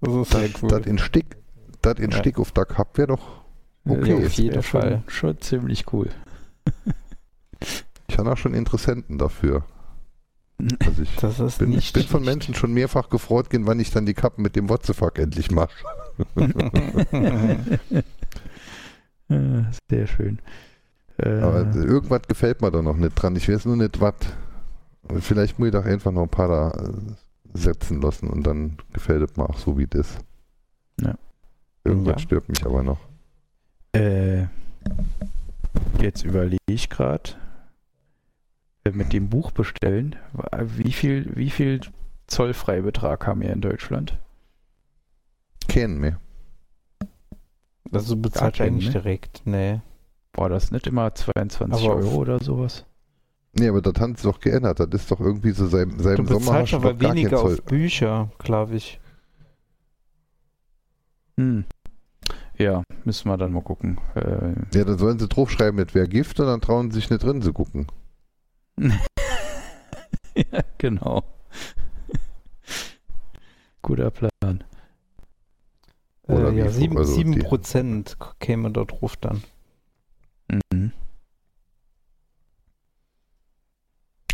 Das 0.01 0.13
ist 0.15 0.31
sehr 0.31 0.49
cool. 0.61 0.69
Das 0.69 0.85
in 0.85 0.97
Stick, 0.97 1.35
das 1.81 1.99
in 1.99 2.11
Ja. 2.11 2.17
Stick 2.17 2.39
auf 2.39 2.51
der 2.51 2.65
Cup 2.65 2.97
wäre 2.97 3.07
doch 3.09 3.39
Okay. 3.87 4.19
Ja, 4.19 4.25
auf 4.27 4.33
jeden 4.33 4.55
wär 4.55 4.61
schon, 4.63 4.81
Fall. 4.81 5.03
schon 5.07 5.39
ziemlich 5.41 5.91
cool. 5.93 6.09
Ich 8.07 8.17
habe 8.17 8.31
auch 8.31 8.37
schon 8.37 8.53
Interessenten 8.53 9.17
dafür. 9.17 9.63
Also 10.85 11.01
ich 11.03 11.15
Das 11.15 11.39
ist 11.39 11.59
bin, 11.59 11.69
nicht 11.69 11.93
bin 11.93 12.03
von. 12.03 12.23
Menschen 12.25 12.53
schon 12.53 12.73
mehrfach 12.73 13.09
gefreut, 13.09 13.49
gehen, 13.49 13.65
wann 13.65 13.79
ich 13.79 13.91
dann 13.91 14.05
die 14.05 14.13
Kappen 14.13 14.41
mit 14.41 14.57
dem 14.57 14.67
What 14.69 14.85
the 14.85 14.93
fuck 14.93 15.17
endlich 15.17 15.51
mache. 15.51 15.71
Äh, 19.29 19.61
Sehr 19.89 20.07
schön. 20.07 20.39
Äh, 21.17 21.39
Aber 21.41 21.73
irgendwas 21.75 22.23
gefällt 22.27 22.61
mir 22.61 22.71
da 22.71 22.81
noch 22.81 22.97
nicht 22.97 23.13
dran. 23.15 23.35
Ich 23.35 23.47
weiß 23.47 23.65
nur 23.65 23.75
nicht, 23.77 24.01
was. 24.01 24.15
Vielleicht 25.19 25.59
muss 25.59 25.67
ich 25.67 25.73
doch 25.73 25.85
einfach 25.85 26.11
noch 26.11 26.23
ein 26.23 26.29
paar 26.29 26.47
da 26.47 26.71
äh, 26.71 26.91
setzen 27.53 28.01
lassen 28.01 28.27
und 28.29 28.43
dann 28.45 28.77
gefällt 28.93 29.21
es 29.29 29.37
mir 29.37 29.47
auch 29.49 29.57
so, 29.57 29.77
wie 29.77 29.87
das. 29.87 30.17
Ja. 31.01 31.15
Irgendwas 31.83 32.15
Ja. 32.15 32.19
stört 32.19 32.49
mich 32.49 32.65
aber 32.65 32.83
noch. 32.83 32.99
Äh, 33.93 34.45
jetzt 36.01 36.23
überlege 36.23 36.57
ich 36.67 36.89
gerade, 36.89 37.31
mit 38.91 39.13
dem 39.13 39.29
Buch 39.29 39.51
bestellen, 39.51 40.15
wie 40.61 40.91
viel, 40.91 41.35
wie 41.35 41.49
viel 41.51 41.81
Zollfreibetrag 42.27 43.27
haben 43.27 43.41
wir 43.41 43.51
in 43.51 43.61
Deutschland? 43.61 44.17
Kennen 45.67 46.01
wir. 46.01 46.19
Also 47.91 48.15
bezahlst 48.15 48.57
Gar 48.57 48.65
keinen, 48.65 48.75
eigentlich 48.75 48.87
ne? 48.87 48.93
direkt. 48.93 49.41
Nee. 49.45 49.81
War 50.33 50.49
das 50.49 50.71
nicht 50.71 50.87
immer 50.87 51.13
22 51.13 51.85
Aber 51.85 51.95
Euro 51.95 52.15
oder 52.17 52.39
sowas? 52.39 52.85
Nee, 53.53 53.67
aber 53.67 53.81
das 53.81 53.99
haben 53.99 54.15
sie 54.15 54.23
doch 54.23 54.39
geändert. 54.39 54.79
Das 54.79 54.87
ist 54.93 55.11
doch 55.11 55.19
irgendwie 55.19 55.51
so 55.51 55.67
seit, 55.67 55.89
seit 55.97 56.19
Du 56.19 56.23
dem 56.23 56.27
Sommer 56.27 56.39
bezahlst 56.51 56.73
du 56.73 56.77
aber 56.77 56.93
gar 56.93 57.09
keinen 57.09 57.17
weniger 57.17 57.41
auf 57.41 57.61
Bücher, 57.63 58.31
glaube 58.37 58.75
ich. 58.75 58.99
Hm. 61.39 61.63
Ja, 62.57 62.83
müssen 63.05 63.29
wir 63.29 63.37
dann 63.37 63.53
mal 63.53 63.63
gucken. 63.63 63.97
Äh, 64.15 64.53
Ja, 64.77 64.83
dann 64.83 64.97
sollen 64.97 65.17
sie 65.19 65.29
draufschreiben, 65.29 65.77
mit 65.77 65.95
wer 65.95 66.05
Gift 66.05 66.37
und 66.41 66.47
dann 66.47 66.59
trauen 66.59 66.91
sie 66.91 66.99
sich 66.99 67.09
nicht 67.09 67.23
drin 67.23 67.41
zu 67.41 67.53
gucken. 67.53 67.87
ja, 68.77 68.91
genau. 70.77 71.23
Guter 73.81 74.11
Plan. 74.11 74.63
Oder 76.23 76.49
äh, 76.51 76.57
ja, 76.57 76.65
wie, 76.65 76.69
7, 76.71 76.97
also 76.97 77.15
die- 77.23 77.41
7% 77.41 78.17
käme 78.39 78.71
da 78.71 78.83
drauf 78.83 79.15
dann. 79.15 79.41
Mhm. 80.73 80.91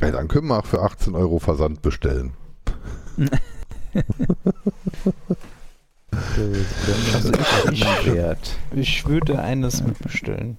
Ja, 0.02 0.10
dann 0.12 0.28
können 0.28 0.48
wir 0.48 0.58
auch 0.58 0.66
für 0.66 0.82
18 0.82 1.14
Euro 1.14 1.38
Versand 1.38 1.84
bestellen. 1.84 2.34
Also 7.14 7.32
ich, 7.72 7.86
ich. 8.08 8.58
Ich 8.72 9.06
würde 9.08 9.40
eines 9.42 9.84
mitbestellen. 9.84 10.58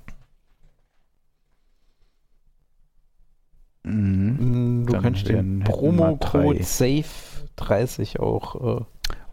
Mhm. 3.85 4.83
Mm, 4.83 4.87
Du 4.87 4.93
Dann 4.93 5.03
kannst 5.03 5.29
den 5.29 5.61
Promocode 5.65 6.59
drei. 6.59 6.61
SAFE30 6.63 8.19
auch 8.21 8.81
äh, 8.81 8.85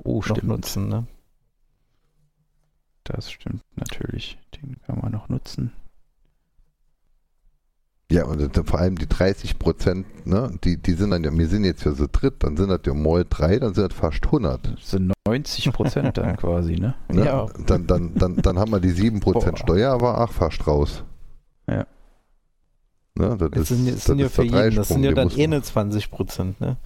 Oh, 0.06 0.22
noch 0.28 0.42
nutzen. 0.44 0.90
Ne? 0.90 1.08
Das 3.06 3.32
stimmt 3.32 3.64
natürlich. 3.76 4.38
Den 4.56 4.82
kann 4.86 5.00
man 5.00 5.12
noch 5.12 5.30
nutzen. 5.30 5.72
Ja, 8.14 8.26
und 8.26 8.56
dann 8.56 8.66
vor 8.66 8.80
allem 8.80 8.96
die 8.96 9.08
30 9.08 9.58
Prozent, 9.58 10.28
ne, 10.28 10.52
die, 10.64 10.78
die 10.78 10.94
sind 10.94 11.10
dann 11.10 11.24
ja, 11.24 11.36
wir 11.36 11.48
sind 11.48 11.66
jetzt 11.66 11.84
ja 11.84 11.94
so 11.94 12.06
dritt, 12.12 12.44
dann 12.44 12.56
sind 12.56 12.70
das 12.70 12.82
ja 12.86 12.94
mal 12.94 13.26
drei, 13.28 13.58
dann 13.58 13.74
sind 13.74 13.92
das 13.92 13.98
fast 13.98 14.24
100. 14.26 14.76
Das 14.78 14.92
sind 14.92 15.12
90 15.28 15.74
Prozent 15.74 16.16
dann 16.20 16.38
quasi, 16.38 16.76
ne? 16.76 16.94
Ne? 17.12 17.26
Ja. 17.26 17.48
Dann, 17.66 17.88
dann, 17.88 18.14
dann, 18.14 18.36
dann 18.36 18.60
haben 18.60 18.72
wir 18.72 18.80
die 18.80 18.92
7 18.92 19.20
Prozent. 19.20 19.58
Steuer, 19.58 19.92
aber 19.94 20.24
auch 20.24 20.32
fast 20.32 20.68
raus. 20.68 21.04
Ja. 21.68 21.88
Ne, 23.16 23.36
das 23.36 23.50
Das 23.50 23.62
ist, 23.62 23.68
sind, 23.70 23.88
das 23.88 23.96
das 23.96 24.06
sind 24.06 24.20
ja 24.20 24.26
ist 24.28 24.36
für 24.36 24.46
der 24.46 24.64
jeden, 24.66 24.76
das 24.76 24.88
sind 24.90 25.04
ja 25.04 25.12
dann 25.14 25.32
eh 25.32 25.44
eine 25.46 25.64
20 25.64 26.12
Prozent, 26.12 26.62
ne? 26.62 26.78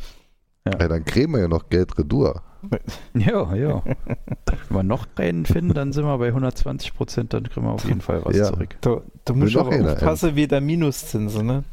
Ja, 0.80 0.88
dann 0.88 1.06
kriegen 1.06 1.34
wir 1.34 1.39
ja 1.41 1.48
noch 1.48 1.69
Geld 1.69 1.98
retour. 1.98 2.41
Ja, 3.14 3.53
ja. 3.56 3.84
Wenn 3.85 4.77
wir 4.77 4.84
noch 4.84 5.07
einen 5.15 5.45
finden, 5.45 5.73
dann 5.73 5.94
sind 5.94 6.03
wir 6.06 6.18
bei 6.18 6.27
120 6.27 6.95
Prozent, 6.95 7.34
dann 7.34 7.44
kriegen 7.44 7.65
wir 7.65 7.72
auf 7.72 7.85
jeden 7.85 8.02
Fall 8.02 8.26
was 8.26 8.35
Ja. 8.35 8.45
zurück. 8.52 8.76
Du, 8.81 9.02
du 9.26 9.35
musst 9.35 9.56
einer, 9.56 9.94
aufpassen, 9.94 10.35
wie 10.35 10.48
der 10.48 10.60
Minuszinsen, 10.60 11.45
ne? 11.45 11.64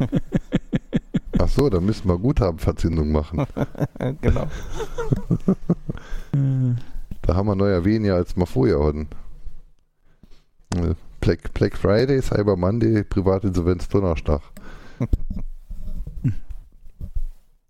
Ach 1.38 1.48
so, 1.48 1.70
dann 1.70 1.86
müssen 1.86 2.08
wir 2.08 2.18
Guthabenverzinsung 2.18 3.10
machen. 3.12 3.46
genau. 4.20 4.46
Da 7.22 7.34
haben 7.34 7.46
wir 7.46 7.54
neuer 7.54 7.84
weniger 7.84 8.16
als 8.16 8.36
mal 8.36 8.46
vorher 8.46 8.80
hatten. 8.84 9.08
Äh, 10.76 10.94
Black, 11.20 11.54
Black 11.54 11.76
Friday, 11.76 12.20
Cyber 12.20 12.56
Monday, 12.56 13.04
Privatinsolvenz 13.04 13.88
Donnerstag. 13.88 14.40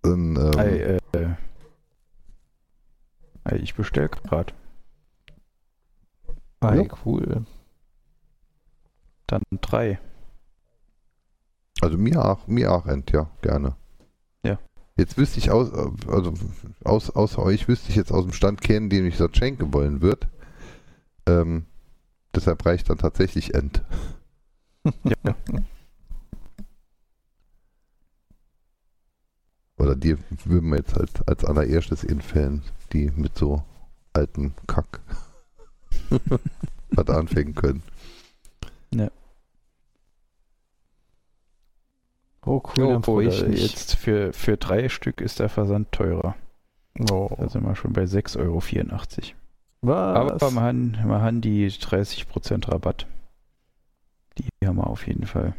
Dann, 0.02 0.36
ähm, 0.36 0.58
Ei, 0.58 0.98
äh, 1.14 1.28
ei, 3.44 3.56
ich 3.56 3.74
bestell 3.74 4.08
grad. 4.08 4.52
Ah, 6.60 6.74
Ja. 6.74 6.84
cool. 7.04 7.44
Dann 9.26 9.42
drei. 9.60 9.98
Also 11.80 11.98
mir 11.98 12.24
auch, 12.24 12.46
mir 12.46 12.72
auch 12.72 12.86
end, 12.86 13.10
ja, 13.12 13.30
gerne. 13.42 13.74
Ja. 14.44 14.58
Jetzt 14.96 15.16
wüsste 15.16 15.38
ich 15.38 15.50
aus, 15.50 15.72
also 16.06 16.34
aus, 16.84 17.10
außer 17.10 17.40
euch 17.42 17.66
wüsste 17.66 17.88
ich 17.90 17.96
jetzt 17.96 18.12
aus 18.12 18.24
dem 18.24 18.32
Stand 18.32 18.60
kennen, 18.60 18.90
den 18.90 19.06
ich 19.06 19.16
das 19.16 19.30
schenken 19.36 19.72
wollen 19.72 20.02
wird. 20.02 20.28
Ähm, 21.26 21.66
deshalb 22.34 22.64
reicht 22.66 22.90
dann 22.90 22.98
tatsächlich 22.98 23.54
end. 23.54 23.82
Ja. 25.04 25.36
Oder 29.82 29.96
die 29.96 30.16
würden 30.44 30.70
wir 30.70 30.78
jetzt 30.78 30.96
als, 30.96 31.10
als 31.26 31.44
allererstes 31.44 32.04
infällen, 32.04 32.62
die 32.92 33.10
mit 33.16 33.36
so 33.36 33.62
alten 34.12 34.54
Kack 34.68 35.00
was 36.90 37.08
anfangen 37.08 37.54
können. 37.54 37.82
Oh, 42.44 42.60
cool, 42.76 42.86
dann 42.88 42.96
Oh, 42.96 43.02
freue 43.02 43.28
ich 43.28 43.40
jetzt 43.40 43.96
für, 43.96 44.32
für 44.32 44.56
drei 44.56 44.88
Stück 44.88 45.20
ist 45.20 45.38
der 45.38 45.48
Versand 45.48 45.92
teurer. 45.92 46.34
Oh. 47.10 47.30
Da 47.38 47.48
sind 47.48 47.64
wir 47.64 47.76
schon 47.76 47.92
bei 47.92 48.04
6,84 48.04 48.38
Euro. 48.38 48.62
Was? 49.82 50.40
Aber 50.40 50.52
wir 50.52 50.60
haben, 50.60 50.98
wir 51.04 51.20
haben 51.20 51.40
die 51.40 51.68
30% 51.68 52.70
Rabatt. 52.70 53.06
Die 54.38 54.66
haben 54.66 54.76
wir 54.76 54.86
auf 54.86 55.06
jeden 55.06 55.26
Fall. 55.26 55.54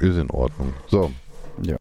Ist 0.00 0.16
in 0.18 0.30
Ordnung. 0.30 0.72
So. 0.88 1.10
Ja. 1.62 1.76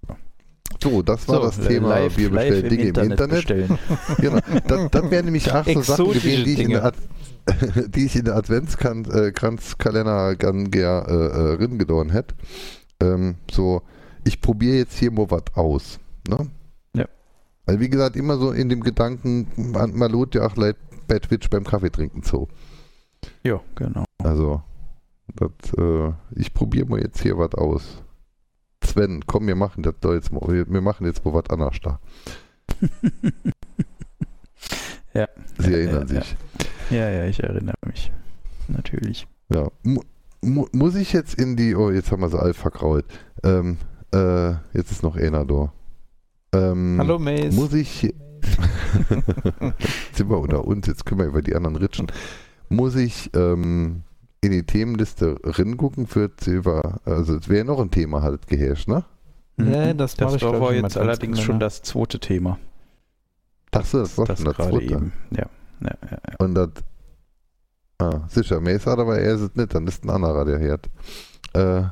So, 0.81 1.01
das 1.01 1.27
war 1.27 1.41
das 1.41 1.57
äh, 1.59 1.67
Thema, 1.67 1.89
live- 1.89 2.17
wir 2.17 2.29
bestellen 2.29 2.61
live 2.61 2.69
Dinge 2.69 2.83
im 2.83 3.11
Internet. 3.11 3.29
bestellen. 3.29 3.79
Genau. 4.17 4.39
Das, 4.67 4.91
das 4.91 5.11
wären 5.11 5.25
nämlich 5.25 5.51
acht 5.53 5.69
so 5.71 5.81
Sachen 5.81 6.05
gewesen, 6.13 6.43
die 6.45 6.53
ich, 6.53 6.59
in 6.59 6.69
der 6.71 6.85
Ad 6.85 6.97
die 7.89 8.05
ich 8.05 8.15
in 8.15 8.25
der 8.25 8.35
Adventskranzkalender 8.35 10.35
ganz 10.35 10.71
gern 10.71 11.05
äh, 11.05 11.11
äh, 11.13 11.53
ringedorn 11.55 12.09
hätte. 12.09 12.35
Ähm, 13.01 13.35
so, 13.51 13.81
ich 14.23 14.41
probiere 14.41 14.77
jetzt 14.77 14.97
hier 14.97 15.11
mal 15.11 15.29
was 15.29 15.43
aus. 15.53 15.99
Ne? 16.27 16.47
Ja. 16.95 17.05
Also 17.65 17.79
wie 17.79 17.89
gesagt, 17.89 18.15
immer 18.15 18.37
so 18.37 18.51
in 18.51 18.69
dem 18.69 18.81
Gedanken, 18.81 19.47
man, 19.55 19.95
man 19.95 20.11
lohnt 20.11 20.35
ja 20.35 20.45
auch 20.45 20.55
leid 20.55 20.77
bei 21.07 21.19
Twitch 21.19 21.49
beim 21.49 21.63
Kaffee 21.63 21.91
trinken 21.91 22.23
so. 22.23 22.47
Ja, 23.43 23.59
genau. 23.75 24.05
Also, 24.23 24.61
das, 25.35 25.49
äh, 25.77 26.11
ich 26.35 26.53
probiere 26.53 26.87
mal 26.87 26.99
jetzt 27.01 27.21
hier 27.21 27.37
was 27.37 27.53
aus. 27.53 28.01
Sven, 28.85 29.23
komm, 29.25 29.47
wir 29.47 29.55
machen 29.55 29.83
das 29.83 29.95
doch 30.01 30.13
jetzt 30.13 30.31
mal, 30.31 30.41
wir 30.47 30.81
machen 30.81 31.05
jetzt 31.05 31.23
mal 31.25 31.33
was 31.33 31.49
anderes 31.49 31.79
da. 31.81 31.99
Ja. 35.13 35.27
Sie 35.57 35.71
Ja, 35.71 35.77
erinnern 35.77 36.07
ja, 36.09 36.21
sich. 36.21 36.35
Ja, 36.89 37.09
ja, 37.09 37.25
ich 37.25 37.41
erinnere 37.41 37.77
mich. 37.85 38.11
Natürlich. 38.67 39.27
Ja. 39.53 39.69
Mu 39.83 40.01
mu 40.41 40.67
muss 40.73 40.95
ich 40.95 41.13
jetzt 41.13 41.35
in 41.35 41.55
die, 41.55 41.73
oh, 41.75 41.89
jetzt 41.89 42.11
haben 42.11 42.21
wir 42.21 42.29
sie 42.29 42.37
all 42.39 42.53
verkrault. 42.53 43.05
Ähm, 43.43 43.77
äh, 44.13 44.49
jetzt 44.73 44.91
ist 44.91 45.03
noch 45.03 45.15
einer 45.15 45.45
da. 45.45 45.71
Ähm, 46.53 46.97
Hallo 46.99 47.17
Mace. 47.17 47.55
Muss 47.55 47.73
ich, 47.73 48.03
jetzt 48.03 48.13
sind 50.17 50.29
wir 50.29 50.37
unter 50.37 50.65
uns, 50.65 50.85
jetzt 50.87 51.05
können 51.05 51.21
wir 51.21 51.27
über 51.27 51.41
die 51.41 51.55
anderen 51.55 51.77
ritschen. 51.77 52.07
Muss 52.67 52.95
ich 52.95 53.29
ähm, 53.35 54.03
in 54.45 54.51
die 54.51 54.63
Themenliste 54.63 55.37
ringucken 55.43 56.07
für 56.07 56.31
über, 56.45 56.99
also 57.05 57.35
es 57.35 57.49
wäre 57.49 57.65
noch 57.65 57.79
ein 57.79 57.91
Thema 57.91 58.21
halt 58.21 58.47
geherrscht, 58.47 58.87
ne? 58.87 59.03
Ja, 59.57 59.93
Mhm. 59.93 59.97
das 59.97 60.17
mache 60.19 60.35
ich, 60.35 60.41
war 60.41 60.51
glaub 60.53 60.71
jetzt 60.73 60.97
allerdings 60.97 61.39
schon 61.41 61.59
das 61.59 61.81
zweite 61.81 62.19
Thema. 62.19 62.59
Achso, 63.71 63.99
das 63.99 64.17
war 64.17 64.25
das 64.25 64.37
schon 64.39 64.45
das 64.47 64.55
gerade 64.57 64.71
zweite. 64.71 64.83
eben. 64.85 65.13
Ja, 65.31 65.45
ja, 65.81 65.87
ja, 66.11 66.11
ja. 66.11 66.35
Und 66.39 66.55
das, 66.55 66.69
ah, 67.99 68.21
sicher, 68.27 68.59
Mace 68.59 68.85
hat, 68.85 68.99
aber 68.99 69.17
er 69.19 69.35
ist 69.35 69.41
es 69.41 69.55
nicht, 69.55 69.73
dann 69.73 69.87
ist 69.87 70.03
ein 70.03 70.09
anderer 70.09 70.43
der 70.45 70.59
Herd. 70.59 70.89
Äh, 71.53 71.83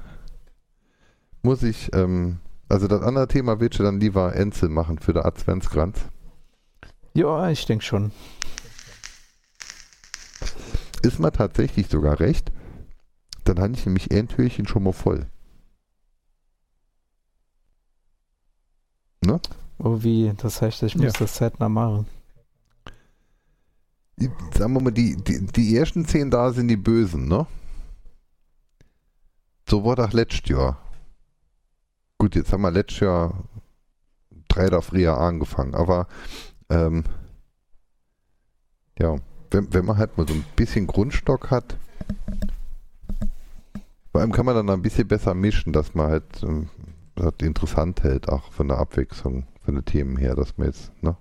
muss 1.42 1.64
ich, 1.64 1.90
ähm, 1.94 2.40
also 2.70 2.88
das 2.88 3.02
andere 3.02 3.28
Thema 3.28 3.60
willst 3.60 3.80
du 3.80 3.84
dann 3.84 4.00
lieber 4.00 4.36
Enzel 4.36 4.70
machen 4.70 5.00
für 5.00 5.14
den 5.14 5.24
Adventskranz? 5.24 6.00
Ja, 7.14 7.50
ich 7.50 7.66
denke 7.66 7.84
schon. 7.86 8.12
Ist 11.04 11.20
mir 11.20 11.32
tatsächlich 11.32 11.88
sogar 11.88 12.20
recht. 12.20 12.52
Dann 13.44 13.60
habe 13.60 13.74
ich 13.74 13.86
nämlich 13.86 14.12
ein 14.12 14.28
Türchen 14.28 14.66
schon 14.68 14.84
mal 14.84 14.94
voll. 14.94 15.28
Oh 19.80 20.02
wie, 20.04 20.32
das 20.38 20.62
heißt, 20.62 20.84
ich 20.84 20.94
Ja. 20.94 21.04
muss 21.04 21.14
das 21.14 21.34
zeitnah 21.36 21.68
machen. 21.70 22.06
Die- 24.18 24.30
Sagen 24.58 24.74
wir 24.74 24.82
mal, 24.82 24.92
die, 24.92 25.16
die, 25.18 25.46
die 25.46 25.76
ersten 25.76 26.06
zehn 26.06 26.30
da 26.32 26.52
sind 26.54 26.68
die 26.70 26.78
Bösen, 26.78 27.28
ne? 27.28 27.46
So 29.68 29.84
war 29.84 29.96
das 29.96 30.14
letztes 30.14 30.48
Jahr. 30.50 30.78
Gut, 32.18 32.36
jetzt 32.36 32.54
haben 32.54 32.62
wir 32.62 32.72
letztes 32.72 33.00
Jahr 33.02 33.44
drei 34.48 34.68
da 34.68 34.82
früher 34.82 35.18
angefangen, 35.18 35.74
aber 35.74 36.08
ähm, 36.70 37.04
ja, 39.00 39.16
wenn, 39.54 39.74
wenn 39.74 39.86
man 39.86 39.98
halt 39.98 40.18
mal 40.18 40.28
so 40.28 40.34
ein 40.34 40.44
bisschen 40.56 40.88
Grundstock 40.88 41.52
hat, 41.52 41.78
vor 44.12 44.22
allem 44.22 44.32
kann 44.32 44.46
man 44.46 44.56
dann 44.56 44.70
ein 44.70 44.82
bisschen 44.82 45.08
besser 45.08 45.34
mischen, 45.34 45.74
dass 45.74 45.96
man 45.96 46.08
halt 46.08 46.44
ähm, 46.44 46.70
das 47.16 47.34
interessant 47.42 48.04
hält, 48.04 48.30
auch 48.30 48.52
von 48.52 48.68
der 48.68 48.78
Abwechslung, 48.78 49.46
von 49.64 49.76
den 49.76 49.86
Themen 49.86 50.18
her, 50.18 50.36
dass 50.36 50.58
man 50.58 50.68
jetzt, 50.68 50.92
ne? 51.04 51.16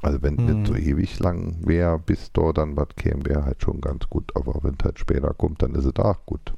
Also 0.00 0.22
wenn 0.22 0.36
Hm. 0.36 0.46
nicht 0.46 0.68
so 0.68 0.74
ewig 0.76 1.18
lang 1.18 1.56
wäre, 1.66 1.98
bis 1.98 2.32
da 2.32 2.52
dann 2.52 2.76
was 2.76 2.88
käme, 2.96 3.26
wäre 3.26 3.44
halt 3.44 3.62
schon 3.62 3.80
ganz 3.80 4.08
gut. 4.08 4.30
Aber 4.36 4.62
wenn 4.62 4.74
es 4.78 4.84
halt 4.84 4.98
später 5.00 5.34
kommt, 5.34 5.60
dann 5.62 5.74
ist 5.74 5.86
es 5.86 5.96
auch 5.96 6.24
gut. 6.24 6.54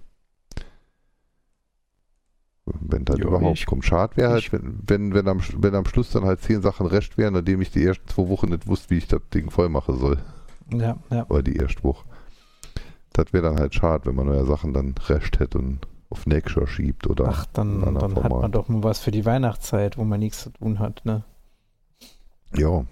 Wenn 2.80 3.04
das 3.04 3.18
Ja, 3.18 3.26
überhaupt 3.26 3.58
ich- 3.58 3.66
kommt. 3.66 3.84
Schade 3.84 4.16
wäre 4.16 4.30
halt, 4.32 4.52
wenn, 4.52 4.78
wenn, 4.86 5.14
wenn, 5.14 5.28
am, 5.28 5.40
wenn 5.58 5.74
am 5.74 5.84
Schluss 5.86 6.10
dann 6.10 6.24
halt 6.24 6.40
zehn 6.40 6.62
Sachen 6.62 6.86
recht 6.86 7.18
wären, 7.18 7.34
nachdem 7.34 7.60
ich 7.60 7.70
die 7.70 7.84
ersten 7.84 8.06
zwei 8.08 8.28
Wochen 8.28 8.48
nicht 8.50 8.66
wusste, 8.66 8.90
wie 8.90 8.98
ich 8.98 9.08
das 9.08 9.20
Ding 9.34 9.50
voll 9.50 9.68
machen 9.68 9.96
soll. 9.98 10.18
Ja, 10.72 10.96
ja. 11.10 11.26
Oder 11.28 11.42
die 11.42 11.56
erste 11.56 11.82
Woche. 11.84 12.04
Das 13.12 13.32
wäre 13.32 13.42
dann 13.48 13.58
halt 13.58 13.74
schade, 13.74 14.06
wenn 14.06 14.14
man 14.14 14.26
neue 14.26 14.44
Sachen 14.46 14.72
dann 14.72 14.94
recht 15.08 15.40
hätte 15.40 15.58
und 15.58 15.80
auf 16.10 16.26
Jahr 16.26 16.66
schiebt 16.66 17.06
oder 17.08 17.26
Ach, 17.28 17.46
dann, 17.46 17.80
dann 17.80 17.96
hat 18.00 18.30
man 18.30 18.50
doch 18.52 18.68
mal 18.68 18.82
was 18.82 19.00
für 19.00 19.10
die 19.12 19.24
Weihnachtszeit, 19.24 19.96
wo 19.96 20.04
man 20.04 20.18
nichts 20.20 20.42
zu 20.42 20.50
tun 20.50 20.78
hat, 20.78 21.04
ne? 21.04 21.24
Ja. 22.56 22.84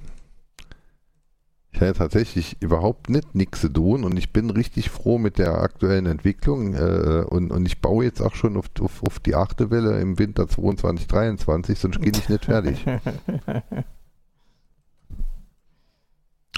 Ich 1.78 1.82
hatte 1.82 1.96
tatsächlich 1.96 2.56
überhaupt 2.58 3.08
nicht 3.08 3.36
nichts 3.36 3.60
zu 3.60 3.68
tun 3.68 4.02
und 4.02 4.16
ich 4.16 4.32
bin 4.32 4.50
richtig 4.50 4.90
froh 4.90 5.16
mit 5.16 5.38
der 5.38 5.60
aktuellen 5.60 6.06
Entwicklung 6.06 6.74
äh, 6.74 7.24
und, 7.28 7.52
und 7.52 7.66
ich 7.66 7.80
baue 7.80 8.04
jetzt 8.04 8.20
auch 8.20 8.34
schon 8.34 8.56
auf, 8.56 8.66
auf, 8.80 9.00
auf 9.04 9.20
die 9.20 9.36
achte 9.36 9.70
Welle 9.70 10.00
im 10.00 10.18
Winter 10.18 10.48
22, 10.48 11.06
23, 11.06 11.78
sonst 11.78 12.02
gehe 12.02 12.10
ich 12.10 12.28
nicht 12.28 12.46
fertig. 12.46 12.84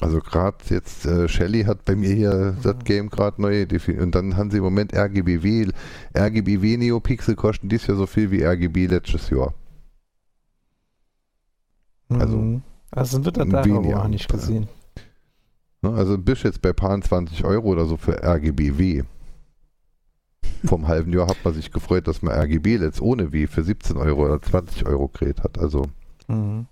Also 0.01 0.21
gerade 0.21 0.57
jetzt, 0.71 1.05
äh, 1.05 1.29
Shelly 1.29 1.65
hat 1.65 1.85
bei 1.85 1.95
mir 1.95 2.15
hier 2.15 2.57
das 2.63 2.79
Game 2.85 3.11
gerade 3.11 3.43
neu 3.43 3.67
definiert 3.67 4.03
und 4.03 4.15
dann 4.15 4.35
haben 4.39 4.51
sie 4.51 4.57
im 4.57 4.63
Moment 4.63 4.95
RGBW, 4.95 5.69
RGBW 6.17 6.79
Neopixel 6.79 7.37
kosten 7.37 7.69
dies 7.69 7.87
Jahr 7.87 7.99
so 7.99 8.07
viel 8.07 8.31
wie 8.31 8.43
RGB 8.43 8.87
letztes 8.87 9.29
Jahr. 9.29 9.53
Also, 12.09 12.39
Mhm. 12.39 12.63
also 12.91 13.23
wird 13.27 13.37
er 13.37 13.45
da 13.45 13.63
weniger 13.63 13.97
aber 13.97 14.05
auch 14.05 14.09
nicht 14.09 14.27
gesehen. 14.31 14.63
Ne, 14.63 14.69
also 15.83 16.19
bist 16.19 16.43
jetzt 16.45 16.61
bei 16.63 16.73
paar 16.73 17.01
20 17.01 17.45
Euro 17.45 17.69
oder 17.69 17.87
so 17.87 17.97
für 17.97 18.23
RGBW. 18.23 19.03
Vom 20.65 20.89
halben 20.89 21.13
Jahr 21.13 21.27
hat 21.29 21.39
man 21.43 21.55
sich 21.55 21.73
gefreut, 21.73 22.07
dass 22.07 22.21
man 22.21 22.35
RGB 22.35 22.77
jetzt 22.77 23.01
ohne 23.01 23.33
W 23.33 23.47
für 23.47 23.63
17 23.63 23.97
Euro 23.97 24.27
oder 24.27 24.43
20 24.43 24.87
Euro 24.87 25.09
gerät 25.09 25.43
hat. 25.43 25.59
Also 25.59 25.87
Mhm. 26.29 26.67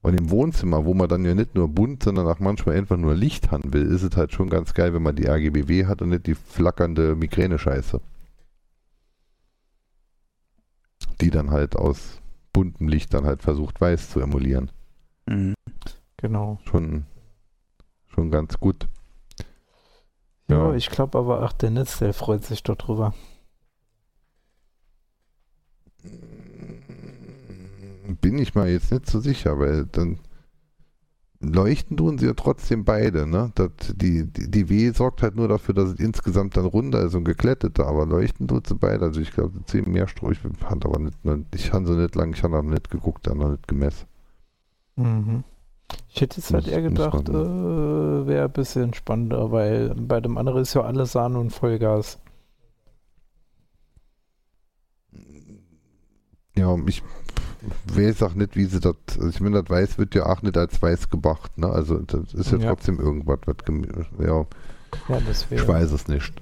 und 0.00 0.18
im 0.18 0.30
Wohnzimmer, 0.30 0.84
wo 0.86 0.94
man 0.94 1.08
dann 1.08 1.24
ja 1.24 1.34
nicht 1.34 1.54
nur 1.54 1.68
bunt, 1.68 2.02
sondern 2.02 2.26
auch 2.26 2.40
manchmal 2.40 2.76
einfach 2.76 2.96
nur 2.96 3.14
Licht 3.14 3.50
haben 3.50 3.72
will, 3.74 3.82
ist 3.84 4.02
es 4.02 4.16
halt 4.16 4.32
schon 4.32 4.48
ganz 4.48 4.72
geil, 4.72 4.94
wenn 4.94 5.02
man 5.02 5.14
die 5.14 5.26
RGBW 5.26 5.84
hat 5.86 6.00
und 6.00 6.08
nicht 6.08 6.26
die 6.26 6.34
flackernde 6.34 7.14
Migräne-Scheiße. 7.14 8.00
Die 11.20 11.30
dann 11.30 11.50
halt 11.50 11.76
aus 11.76 12.20
buntem 12.52 12.88
Licht 12.88 13.12
dann 13.14 13.24
halt 13.26 13.42
versucht 13.42 13.80
weiß 13.80 14.10
zu 14.10 14.20
emulieren. 14.20 14.70
Mhm. 15.28 15.54
Genau. 16.16 16.58
Schon, 16.64 17.04
schon 18.14 18.30
ganz 18.30 18.58
gut. 18.58 18.88
Ja, 20.48 20.68
Ja. 20.68 20.74
ich 20.74 20.90
glaube 20.90 21.18
aber, 21.18 21.42
ach, 21.42 21.52
der 21.52 21.70
Netz, 21.70 21.98
der 21.98 22.12
freut 22.14 22.44
sich 22.44 22.62
dort 22.62 22.86
drüber. 22.86 23.14
Bin 28.20 28.38
ich 28.38 28.54
mal 28.54 28.68
jetzt 28.68 28.90
nicht 28.92 29.08
so 29.08 29.20
sicher, 29.20 29.58
weil 29.58 29.86
dann 29.86 30.18
leuchten 31.40 31.96
tun 31.96 32.18
sie 32.18 32.26
ja 32.26 32.34
trotzdem 32.34 32.84
beide, 32.84 33.26
ne? 33.26 33.50
Das, 33.54 33.70
die, 33.94 34.24
die, 34.26 34.50
die 34.50 34.68
W 34.68 34.90
sorgt 34.92 35.22
halt 35.22 35.34
nur 35.36 35.48
dafür, 35.48 35.74
dass 35.74 35.90
es 35.90 35.98
insgesamt 36.00 36.56
dann 36.56 36.66
runder 36.66 37.00
ist 37.02 37.14
und 37.14 37.24
gekletteter, 37.24 37.86
aber 37.86 38.06
leuchten 38.06 38.46
tut 38.48 38.66
sie 38.66 38.74
beide. 38.76 39.04
Also 39.06 39.20
ich 39.20 39.32
glaube, 39.32 39.52
sie 39.58 39.64
ziehen 39.66 39.90
mehr 39.90 40.06
Stroh. 40.08 40.30
Ich 40.30 40.38
fand 40.38 40.84
aber 40.84 40.98
nicht, 40.98 41.16
ich 41.54 41.72
habe 41.72 41.86
so 41.86 41.94
nicht 41.94 42.14
lang, 42.14 42.32
ich 42.32 42.42
habe 42.42 42.54
noch 42.56 42.62
nicht 42.62 42.90
geguckt, 42.90 43.26
dann 43.26 43.38
noch 43.38 43.50
nicht 43.50 43.66
gemessen. 43.68 44.06
Mhm. 44.96 45.44
Ich 46.08 46.20
hätte 46.20 46.40
jetzt 46.40 46.52
halt 46.52 46.68
eher 46.68 46.82
gedacht, 46.82 47.28
äh, 47.28 47.32
wäre 48.26 48.44
ein 48.44 48.52
bisschen 48.52 48.92
spannender, 48.94 49.50
weil 49.50 49.94
bei 49.94 50.20
dem 50.20 50.36
anderen 50.38 50.62
ist 50.62 50.74
ja 50.74 50.82
alles 50.82 51.12
Sahne 51.12 51.38
und 51.38 51.50
Vollgas. 51.50 52.18
Ja, 56.56 56.76
ich 56.86 57.02
weiß 57.86 58.22
auch 58.24 58.34
nicht, 58.34 58.56
wie 58.56 58.64
sie 58.66 58.80
das, 58.80 58.94
also 59.16 59.28
ich 59.28 59.40
meine, 59.40 59.62
das 59.62 59.70
Weiß 59.70 59.98
wird 59.98 60.14
ja 60.14 60.26
auch 60.26 60.42
nicht 60.42 60.56
als 60.56 60.80
Weiß 60.82 61.08
gemacht, 61.10 61.56
ne? 61.58 61.68
Also 61.68 61.98
das 61.98 62.34
ist 62.34 62.52
ja, 62.52 62.58
Ja. 62.58 62.68
trotzdem 62.70 62.98
irgendwas, 63.00 63.38
was 63.46 63.56
ja, 64.18 64.46
Ja, 65.08 65.18
ich 65.50 65.68
weiß 65.68 65.92
es 65.92 66.08
nicht. 66.08 66.32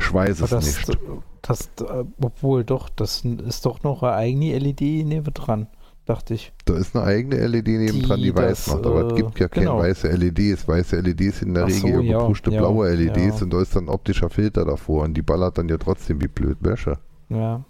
Ich 0.00 0.12
weiß 0.12 0.40
es 0.40 0.50
das, 0.50 0.64
nicht. 0.64 0.98
das, 1.42 1.70
äh, 1.80 2.04
obwohl 2.20 2.64
doch, 2.64 2.88
das 2.88 3.24
ist 3.24 3.66
doch 3.66 3.82
noch 3.82 4.02
eine 4.02 4.14
eigene 4.14 4.58
LED 4.58 4.80
neben 5.06 5.32
dran, 5.34 5.66
dachte 6.08 6.34
ich. 6.34 6.52
Da 6.64 6.76
ist 6.76 6.96
eine 6.96 7.04
eigene 7.04 7.46
LED 7.46 7.68
nebendran, 7.68 8.18
die, 8.18 8.26
Die 8.26 8.34
weiß 8.34 8.64
das, 8.64 8.74
macht, 8.74 8.86
aber 8.86 9.06
es 9.06 9.12
äh, 9.12 9.16
gibt 9.16 9.38
ja 9.38 9.48
keine 9.48 9.66
genau. 9.66 9.78
weiße 9.78 10.08
LEDs. 10.08 10.66
Weiße 10.66 11.00
LEDs 11.00 11.40
sind 11.40 11.48
in 11.48 11.54
der 11.54 11.64
Ach 11.64 11.68
Regel 11.68 11.94
so, 11.94 12.00
ja 12.00 12.18
gepuschte 12.20 12.50
ja, 12.50 12.60
blaue 12.60 12.90
LEDs 12.94 13.38
ja. 13.38 13.44
und 13.44 13.52
da 13.52 13.60
ist 13.60 13.76
dann 13.76 13.84
ein 13.84 13.88
optischer 13.88 14.30
Filter 14.30 14.64
davor 14.64 15.04
und 15.04 15.14
die 15.14 15.22
ballert 15.22 15.58
dann 15.58 15.68
ja 15.68 15.76
trotzdem 15.76 16.20
wie 16.20 16.28
blöd 16.28 16.58
Wäsche. 16.60 16.98
Ja. 17.28 17.64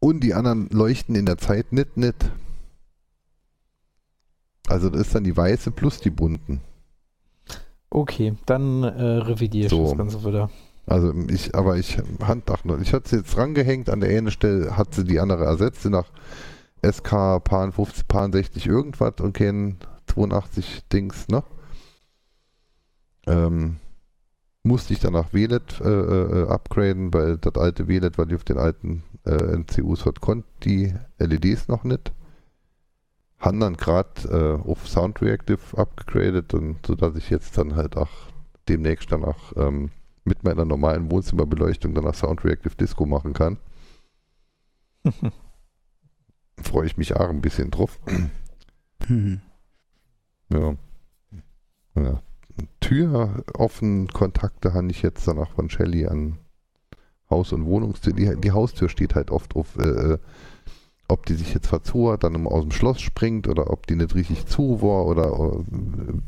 Und 0.00 0.20
die 0.20 0.34
anderen 0.34 0.68
leuchten 0.70 1.14
in 1.14 1.26
der 1.26 1.38
Zeit 1.38 1.72
nicht, 1.72 1.96
nicht. 1.96 2.30
Also 4.68 4.90
das 4.90 5.02
ist 5.02 5.14
dann 5.14 5.24
die 5.24 5.36
weiße 5.36 5.70
plus 5.70 6.00
die 6.00 6.10
bunten. 6.10 6.60
Okay, 7.90 8.34
dann 8.46 8.82
äh, 8.82 9.02
revidiere 9.02 9.66
ich 9.66 9.70
So. 9.70 9.84
das 9.84 9.96
Ganze 9.96 10.24
wieder. 10.24 10.50
Also 10.86 11.12
ich, 11.28 11.54
aber 11.54 11.76
ich 11.76 11.98
Handach 12.22 12.64
noch. 12.64 12.80
Ich 12.80 12.92
hatte 12.92 13.08
sie 13.08 13.16
jetzt 13.16 13.36
rangehängt, 13.36 13.90
an 13.90 14.00
der 14.00 14.16
einen 14.16 14.30
Stelle 14.30 14.76
hat 14.76 14.94
sie 14.94 15.04
die 15.04 15.18
andere 15.18 15.44
ersetzt, 15.44 15.82
sie 15.82 15.90
nach 15.90 16.10
SK 16.84 17.42
Pan 17.42 17.72
50, 17.72 18.06
Pan 18.06 18.32
60 18.32 18.66
irgendwas 18.66 19.14
und 19.20 19.32
kein 19.32 19.78
82 20.06 20.84
Dings, 20.92 21.26
ne? 21.28 21.42
Ähm, 23.26 23.76
musste 24.62 24.92
ich 24.92 25.00
danach 25.00 25.32
WLED 25.32 25.80
äh, 25.80 25.88
äh, 25.88 26.48
upgraden, 26.48 27.12
weil 27.12 27.38
das 27.38 27.54
alte 27.56 27.88
WLED, 27.88 28.18
weil 28.18 28.26
die 28.26 28.36
auf 28.36 28.44
den 28.44 28.58
alten 28.58 29.02
äh, 29.24 29.56
NCUs 29.56 30.06
hat, 30.06 30.20
konnte 30.20 30.48
die 30.62 30.94
LEDs 31.18 31.68
noch 31.68 31.82
nicht. 31.82 32.12
Han 33.40 33.60
dann 33.60 33.76
gerade 33.76 34.60
äh, 34.64 34.68
auf 34.68 34.88
Sound 34.88 35.20
Reactive 35.20 35.76
abgegradet 35.76 36.54
und 36.54 36.86
so 36.86 36.94
dass 36.94 37.16
ich 37.16 37.28
jetzt 37.30 37.58
dann 37.58 37.76
halt 37.76 37.96
auch 37.96 38.10
demnächst 38.68 39.12
dann 39.12 39.24
auch 39.24 39.52
ähm, 39.56 39.90
mit 40.26 40.44
meiner 40.44 40.64
normalen 40.64 41.10
Wohnzimmerbeleuchtung 41.10 41.94
dann 41.94 42.06
auch 42.06 42.14
Sound 42.14 42.44
Reactive 42.44 42.74
Disco 42.74 43.06
machen 43.06 43.32
kann. 43.32 43.58
Freue 46.62 46.86
ich 46.86 46.96
mich 46.96 47.14
auch 47.14 47.28
ein 47.28 47.40
bisschen 47.40 47.70
drauf. 47.70 47.98
Hm. 49.06 49.40
Ja. 50.48 50.76
ja. 51.96 52.22
Tür 52.78 53.42
offen 53.54 54.06
Kontakte 54.06 54.74
habe 54.74 54.92
ich 54.92 55.02
jetzt 55.02 55.26
danach 55.26 55.50
von 55.50 55.68
Shelly 55.68 56.06
an 56.06 56.38
Haus- 57.28 57.52
und 57.52 57.64
Wohnungstür. 57.64 58.12
Die, 58.12 58.36
die 58.40 58.52
Haustür 58.52 58.88
steht 58.88 59.16
halt 59.16 59.32
oft 59.32 59.56
auf, 59.56 59.76
äh, 59.76 60.18
ob 61.08 61.26
die 61.26 61.34
sich 61.34 61.54
jetzt 61.54 61.68
verzurrt, 61.68 62.24
dann 62.24 62.34
immer 62.34 62.50
aus 62.50 62.62
dem 62.62 62.72
Schloss 62.72 63.00
springt 63.00 63.46
oder 63.48 63.70
ob 63.70 63.86
die 63.86 63.94
nicht 63.96 64.14
richtig 64.14 64.46
zu 64.46 64.82
war 64.82 65.06
oder 65.06 65.26
äh, 65.26 65.64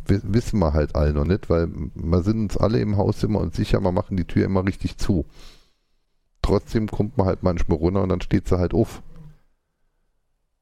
wi- 0.07 0.21
wissen 0.23 0.59
wir 0.61 0.73
halt 0.73 0.95
alle 0.95 1.13
noch 1.13 1.25
nicht, 1.25 1.51
weil 1.51 1.69
wir 1.95 2.23
sind 2.23 2.39
uns 2.41 2.57
alle 2.57 2.81
im 2.81 2.97
Haus 2.97 3.23
immer 3.25 3.41
und 3.41 3.55
sicher, 3.55 3.81
wir 3.81 3.93
machen 3.93 4.17
die 4.17 4.25
Tür 4.25 4.45
immer 4.45 4.65
richtig 4.65 4.97
zu. 4.99 5.25
Trotzdem 6.43 6.87
kommt 6.89 7.19
man 7.19 7.27
halt 7.27 7.43
manchmal 7.43 7.79
runter 7.79 8.03
und 8.03 8.09
dann 8.09 8.21
steht 8.21 8.47
sie 8.49 8.59
halt 8.59 8.73
auf. 8.73 9.03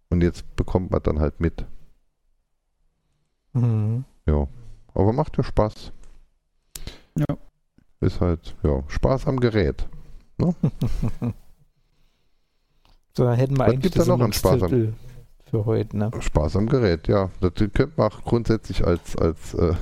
Und 0.08 0.22
jetzt 0.22 0.44
bekommt 0.56 0.90
man 0.90 1.02
dann 1.02 1.20
halt 1.20 1.40
mit. 1.40 1.66
Mhm. 3.52 4.04
Ja. 4.26 4.46
Aber 4.94 5.12
macht 5.12 5.36
ja 5.36 5.44
Spaß. 5.44 5.92
Ja. 7.18 7.36
Ist 8.00 8.20
halt, 8.20 8.56
ja, 8.62 8.82
Spaß 8.88 9.26
am 9.26 9.40
Gerät. 9.40 9.88
So, 10.38 10.54
dann 13.24 13.36
hätten 13.36 13.56
wir 13.58 13.66
Was 13.66 13.72
eigentlich 13.72 13.92
da 13.92 13.98
das 14.00 14.08
noch 14.08 14.20
an 14.20 14.32
Spaß 14.32 14.52
am- 14.52 14.58
Sendungstitel 14.68 14.92
für 15.50 15.64
heute, 15.64 15.96
ne? 15.96 16.10
Spaß 16.18 16.56
am 16.56 16.66
Gerät, 16.68 17.08
ja. 17.08 17.30
Das 17.40 17.52
könnte 17.54 17.92
man 17.96 18.10
auch 18.10 18.22
grundsätzlich 18.24 18.84
als, 18.86 19.16
als 19.16 19.54
äh, 19.54 19.74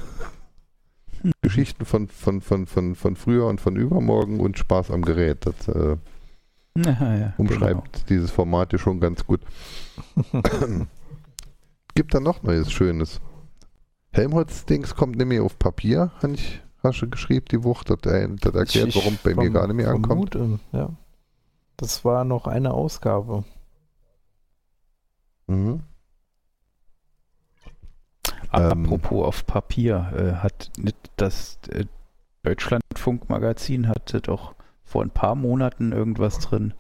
Geschichten 1.41 1.85
von, 1.87 2.09
von, 2.09 2.41
von, 2.43 2.67
von, 2.67 2.95
von 2.95 3.17
früher 3.17 3.47
und 3.47 3.61
von 3.61 3.77
übermorgen 3.77 4.41
und 4.41 4.59
Spaß 4.59 4.91
am 4.91 5.03
Gerät. 5.03 5.47
Das 5.47 5.69
äh, 5.69 5.97
Ja, 6.77 7.17
ja, 7.17 7.33
umschreibt 7.39 8.09
dieses 8.11 8.31
Format 8.31 8.73
ja 8.73 8.79
schon 8.79 9.01
ganz 9.01 9.25
gut. 9.27 9.41
Gibt 11.95 12.15
da 12.15 12.21
noch 12.21 12.43
Neues 12.43 12.71
Schönes? 12.73 13.21
Helmholtz-Dings 14.13 14.95
kommt 14.95 15.17
nämlich 15.17 15.41
auf 15.41 15.59
Papier, 15.59 16.13
habe 16.23 16.35
ich 16.35 16.61
hast 16.83 17.01
du 17.03 17.09
geschrieben, 17.09 17.47
die 17.51 17.65
Wucht. 17.65 17.89
Das, 17.91 17.99
äh, 18.13 18.29
das 18.41 18.55
erklärt, 18.55 18.95
warum 18.97 19.19
bei 19.25 19.35
mir 19.35 19.51
gar 19.51 19.67
nicht 19.67 19.77
mehr 19.77 19.89
ankommt. 19.89 20.33
vermute, 20.35 20.59
Ja. 20.73 20.91
Das 21.77 22.05
war 22.05 22.25
noch 22.25 22.47
eine 22.47 22.73
Ausgabe. 22.73 23.45
Mhm. 25.47 25.83
Ähm. 28.53 28.85
Apropos 28.85 29.27
auf 29.27 29.47
Papier, 29.47 30.13
äh, 30.17 30.43
hat 30.43 30.71
nicht 30.79 30.97
das 31.17 31.59
äh, 31.71 31.87
Deutschlandfunkmagazin 32.43 33.89
hatte 33.89 34.21
doch 34.21 34.55
vor 34.85 35.03
ein 35.03 35.11
paar 35.11 35.35
Monaten 35.35 35.93
irgendwas 35.93 36.39
drin. 36.39 36.75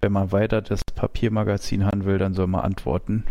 Wenn 0.00 0.12
man 0.12 0.30
weiter 0.30 0.60
das 0.60 0.82
Papiermagazin 0.84 1.86
haben 1.86 2.04
will, 2.04 2.18
dann 2.18 2.34
soll 2.34 2.46
man 2.46 2.60
antworten. 2.60 3.24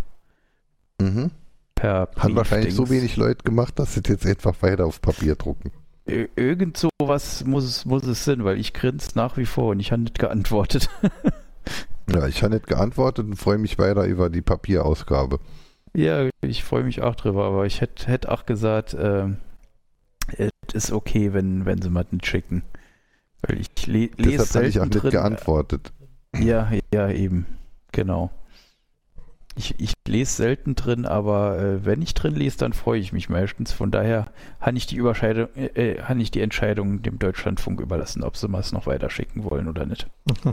Mhm. 1.00 1.32
Per 1.76 2.10
Haben 2.18 2.36
wahrscheinlich 2.36 2.74
so 2.74 2.90
wenig 2.90 3.18
Leute 3.18 3.44
gemacht, 3.44 3.78
dass 3.78 3.94
sie 3.94 4.02
es 4.04 4.10
jetzt 4.10 4.26
einfach 4.26 4.62
weiter 4.62 4.86
auf 4.86 5.02
Papier 5.02 5.36
drucken. 5.36 5.72
Irgend 6.06 6.77
sowas 6.77 7.44
muss 7.45 7.64
es, 7.64 7.86
muss 7.86 8.03
es 8.06 8.26
sein, 8.26 8.44
weil 8.44 8.60
ich 8.60 8.73
grinse 8.73 9.10
nach 9.15 9.38
wie 9.38 9.45
vor 9.45 9.72
und 9.72 9.80
ich 9.80 9.91
habe 9.91 10.03
nicht 10.03 10.19
geantwortet. 10.19 10.90
Ja, 12.07 12.27
ich 12.27 12.44
habe 12.44 12.53
nicht 12.53 12.68
geantwortet 12.68 13.26
und 13.26 13.36
freue 13.36 13.57
mich 13.57 13.80
weiter 13.80 14.03
über 14.06 14.30
die 14.30 14.44
Papierausgabe. 14.44 15.40
ja, 15.95 16.30
ich 16.41 16.64
freue 16.64 16.84
mich 16.84 17.02
auch 17.02 17.15
drüber, 17.15 17.45
aber 17.45 17.65
ich 17.65 17.82
hätte 17.82 18.06
hätt 18.06 18.30
auch 18.30 18.45
gesagt, 18.45 18.95
ähm, 18.99 19.38
es 20.38 20.52
ist 20.73 20.91
okay, 20.91 21.34
wenn, 21.34 21.65
wenn 21.65 21.82
sie 21.82 21.90
mal 21.90 22.06
nicht 22.11 22.27
schicken. 22.27 22.61
Weil 23.41 23.60
ich 23.60 23.88
le 23.88 24.11
lese 24.18 24.38
Deshalb 24.38 24.53
habe 24.56 24.68
ich 24.68 24.80
auch 24.80 24.86
nicht 24.86 25.02
drin. 25.02 25.10
geantwortet. 25.10 25.94
Ja, 26.40 26.72
ja, 26.94 27.10
eben. 27.10 27.48
Genau. 27.91 28.30
Ich, 29.57 29.76
ich 29.80 29.94
lese 30.06 30.34
selten 30.34 30.76
drin, 30.76 31.06
aber 31.06 31.57
äh, 31.60 31.86
wenn 31.86 32.02
ich 32.02 32.14
drin 32.14 32.36
lese, 32.36 32.57
dann 32.57 32.73
freue 32.73 32.99
ich 32.99 33.14
mich 33.14 33.30
meistens. 33.30 33.72
Von 33.72 33.90
daher 33.90 34.27
habe 34.60 34.77
ich 34.77 34.86
die 34.86 34.98
Überscheidung, 34.98 35.48
äh, 35.56 35.94
äh, 35.94 36.02
habe 36.02 36.22
ich 36.22 36.30
die 36.30 36.41
Entscheidung 36.41 37.02
dem 37.02 37.19
Deutschlandfunk 37.19 37.80
überlassen, 37.80 38.23
ob 38.23 38.36
sie 38.36 38.48
es 38.48 38.72
noch 38.73 38.86
weiter 38.86 39.10
schicken 39.10 39.45
wollen 39.45 39.68
oder 39.68 39.86
nicht. 39.86 40.07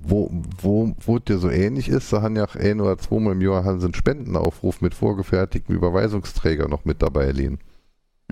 Wo, 0.00 0.30
wo, 0.62 0.94
wo 1.00 1.18
dir 1.18 1.38
so 1.38 1.50
ähnlich 1.50 1.88
ist, 1.88 2.12
da 2.12 2.22
haben 2.22 2.36
ja 2.36 2.44
auch 2.44 2.54
ein 2.54 2.80
oder 2.80 2.96
zweimal 2.98 3.32
im 3.32 3.40
Jahr 3.42 3.66
einen 3.66 3.92
Spendenaufruf 3.92 4.80
mit 4.80 4.94
vorgefertigten 4.94 5.74
Überweisungsträger 5.74 6.68
noch 6.68 6.84
mit 6.84 7.02
dabei 7.02 7.32
liegen. 7.32 7.58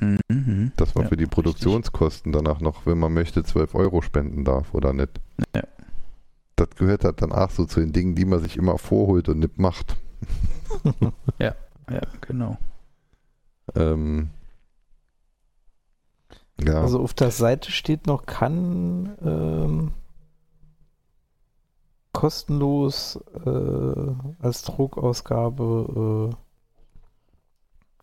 Mhm. 0.01 0.73
Dass 0.77 0.95
man 0.95 1.05
Ja, 1.05 1.09
für 1.09 1.17
die 1.17 1.27
Produktionskosten 1.27 2.33
danach 2.33 2.61
noch, 2.61 2.87
wenn 2.87 2.99
man 2.99 3.13
möchte, 3.13 3.43
12 3.43 3.75
Euro 3.75 4.01
spenden 4.01 4.45
darf 4.45 4.75
oder 4.75 4.93
nicht. 4.93 5.21
Ja. 5.55 5.65
Das 6.57 6.71
gehört 6.71 7.05
halt 7.05 7.23
dann 7.23 7.33
auch 7.33 7.51
so 7.51 7.67
zu 7.67 7.81
den 7.81 7.93
Dingen, 7.93 8.15
die 8.15 8.25
man 8.25 8.41
sich 8.41 8.57
immer 8.57 8.79
vorholt 8.79 9.29
und 9.29 9.39
nicht 9.41 9.59
macht. 9.59 9.97
Ja, 11.89 12.01
genau. 12.21 12.57
Ähm, 13.77 14.31
ja, 16.61 16.81
Also 16.81 17.01
auf 17.01 17.15
der 17.15 17.31
Seite 17.31 17.71
steht 17.71 18.09
noch, 18.09 18.27
kann 18.27 19.17
ähm, 19.25 19.93
kostenlos 22.13 23.21
äh, 23.45 24.15
als 24.41 24.63
Druckausgabe 24.63 26.31
äh, 26.33 26.37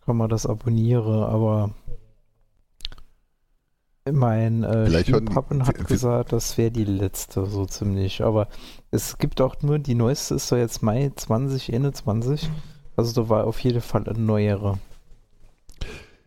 kann 0.04 0.16
man 0.16 0.28
das 0.30 0.46
abonnieren, 0.46 1.24
aber 1.24 1.70
mein 4.12 4.64
äh, 4.64 5.02
Stiefpappen 5.02 5.66
hat 5.66 5.86
gesagt, 5.86 6.32
das 6.32 6.58
wäre 6.58 6.70
die 6.70 6.84
letzte, 6.84 7.46
so 7.46 7.64
ziemlich. 7.64 8.22
Aber 8.22 8.48
es 8.90 9.16
gibt 9.18 9.40
auch 9.40 9.56
nur, 9.62 9.78
die 9.78 9.94
neueste 9.94 10.34
ist 10.34 10.52
doch 10.52 10.58
jetzt 10.58 10.82
Mai 10.82 11.10
2021. 11.14 12.50
Also 12.96 13.22
da 13.22 13.28
war 13.28 13.46
auf 13.46 13.58
jeden 13.60 13.80
Fall 13.80 14.06
eine 14.06 14.18
neuere. 14.18 14.78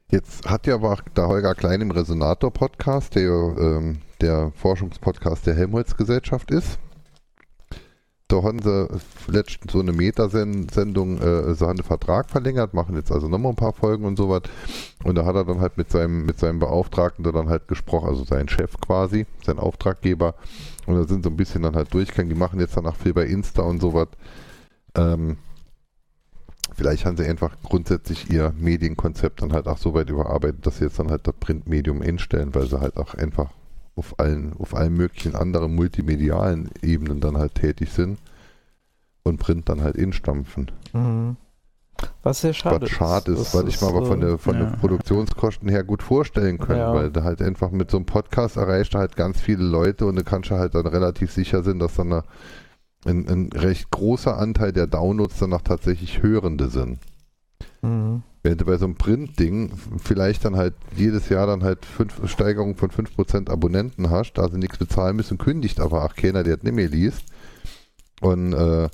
Jetzt 0.10 0.50
hat 0.50 0.66
ja 0.68 0.76
aber 0.76 0.94
auch 0.94 1.02
der 1.16 1.28
Holger 1.28 1.54
Klein 1.54 1.82
im 1.82 1.92
Resonator-Podcast, 1.92 3.16
der 3.16 3.30
ähm, 3.32 4.00
der 4.22 4.52
Forschungspodcast 4.56 5.46
der 5.46 5.56
Helmholtz-Gesellschaft 5.56 6.50
ist, 6.50 6.80
da 8.28 8.44
haben 8.44 8.60
sie 8.62 8.88
letztens 9.28 9.72
so 9.72 9.80
eine 9.80 9.94
Metasendung, 9.94 11.18
äh, 11.22 11.54
so 11.56 11.68
haben 11.68 11.78
den 11.78 11.86
Vertrag 11.86 12.30
verlängert, 12.30 12.74
machen 12.74 12.96
jetzt 12.96 13.12
also 13.12 13.30
nochmal 13.30 13.54
ein 13.54 13.58
paar 13.58 13.74
Folgen 13.74 14.04
und 14.04 14.18
sowas. 14.18 14.44
Und 15.04 15.16
da 15.16 15.26
hat 15.26 15.36
er 15.36 15.46
dann 15.46 15.62
halt 15.62 15.78
mit 15.78 15.90
seinem, 15.90 16.26
mit 16.26 16.38
seinem 16.38 16.60
Beauftragten 16.60 17.24
da 17.24 17.32
dann 17.32 17.48
halt 17.48 17.68
gesprochen, 17.68 18.10
also 18.10 18.26
sein 18.26 18.50
Chef 18.50 18.80
quasi, 18.82 19.26
sein 19.46 19.60
Auftraggeber. 19.60 20.36
Und 20.86 20.96
da 20.96 21.04
sind 21.06 21.24
so 21.24 21.30
ein 21.30 21.38
bisschen 21.38 21.62
dann 21.62 21.76
halt 21.76 21.94
durchgegangen, 21.94 22.30
die 22.30 22.40
machen 22.40 22.60
jetzt 22.60 22.76
danach 22.76 22.98
viel 22.98 23.14
bei 23.14 23.26
Insta 23.26 23.62
und 23.62 23.80
sowas. 23.80 24.10
Ähm, 24.96 25.38
vielleicht 26.76 27.06
haben 27.06 27.16
sie 27.16 27.26
einfach 27.26 27.56
grundsätzlich 27.64 28.30
ihr 28.30 28.54
Medienkonzept 28.58 29.42
dann 29.42 29.54
halt 29.54 29.68
auch 29.68 29.78
so 29.78 29.94
weit 29.94 30.10
überarbeitet, 30.10 30.66
dass 30.66 30.78
sie 30.78 30.86
jetzt 30.86 31.00
dann 31.00 31.10
halt 31.10 31.26
das 31.26 31.36
Printmedium 31.40 32.02
einstellen, 32.02 32.54
weil 32.54 32.68
sie 32.68 32.80
halt 32.80 32.98
auch 32.98 33.14
einfach 33.14 33.52
auf 33.98 34.20
allen, 34.20 34.54
auf 34.58 34.76
allen 34.76 34.94
möglichen 34.94 35.36
anderen 35.36 35.76
multimedialen 35.76 36.70
Ebenen 36.82 37.20
dann 37.20 37.38
halt 37.38 37.56
tätig 37.56 37.92
sind 37.92 38.20
und 39.24 39.38
Print 39.38 39.68
dann 39.68 39.82
halt 39.82 39.96
instampfen. 39.98 40.72
Mhm. 40.94 41.36
Was 42.22 42.42
sehr 42.42 42.54
schade 42.54 42.84
Was 42.84 42.92
schade 42.92 43.32
ist, 43.32 43.40
Das 43.40 43.56
weil 43.56 43.68
ich 43.68 43.82
mir 43.82 43.88
aber 43.88 44.06
von, 44.06 44.20
der, 44.20 44.38
von 44.38 44.56
ja. 44.56 44.66
den 44.66 44.80
Produktionskosten 44.80 45.68
her 45.68 45.84
gut 45.84 46.04
vorstellen 46.04 46.60
können, 46.60 46.80
Ja. 46.80 46.94
weil 46.94 47.10
da 47.10 47.24
halt 47.24 47.42
einfach 47.42 47.72
mit 47.72 47.90
so 47.90 47.98
einem 47.98 48.06
Podcast 48.06 48.56
erreicht 48.56 48.94
er 48.94 49.00
halt 49.00 49.16
ganz 49.16 49.42
viele 49.42 49.64
Leute 49.64 50.06
und 50.06 50.16
du 50.16 50.24
kannst 50.24 50.52
ja 50.52 50.60
halt 50.60 50.76
dann 50.76 50.86
relativ 50.86 51.32
sicher 51.32 51.64
sein, 51.64 51.80
dass 51.80 51.96
dann 51.96 52.14
eine, 52.14 52.24
ein, 53.06 53.28
ein 53.28 53.50
recht 53.52 53.90
großer 53.90 54.38
Anteil 54.38 54.74
der 54.74 54.86
Downloads 54.86 55.40
dann 55.40 55.54
auch 55.54 55.62
tatsächlich 55.64 56.22
Hörende 56.22 56.70
sind. 56.70 57.00
Mhm. 57.82 58.22
Wenn 58.44 58.58
du 58.58 58.66
bei 58.66 58.78
so 58.78 58.86
einem 58.86 58.96
Print-Ding 58.96 59.72
vielleicht 59.98 60.46
dann 60.46 60.56
halt 60.56 60.74
jedes 60.96 61.30
Jahr 61.30 61.48
dann 61.48 61.64
halt 61.64 61.86
fünf, 61.86 62.30
Steigerung 62.30 62.76
von 62.76 62.92
5% 62.92 63.50
Abonnenten 63.50 64.10
hast, 64.10 64.34
da 64.34 64.48
sie 64.48 64.58
nichts 64.58 64.78
bezahlen 64.78 65.16
müssen, 65.16 65.38
kündigt 65.38 65.80
aber 65.80 66.04
auch 66.06 66.16
keiner, 66.16 66.44
der 66.44 66.58
es 66.58 66.64
nicht 66.64 66.76
mehr 66.76 66.88
liest. 66.88 67.24
Und 68.22 68.54
äh, 68.54 68.90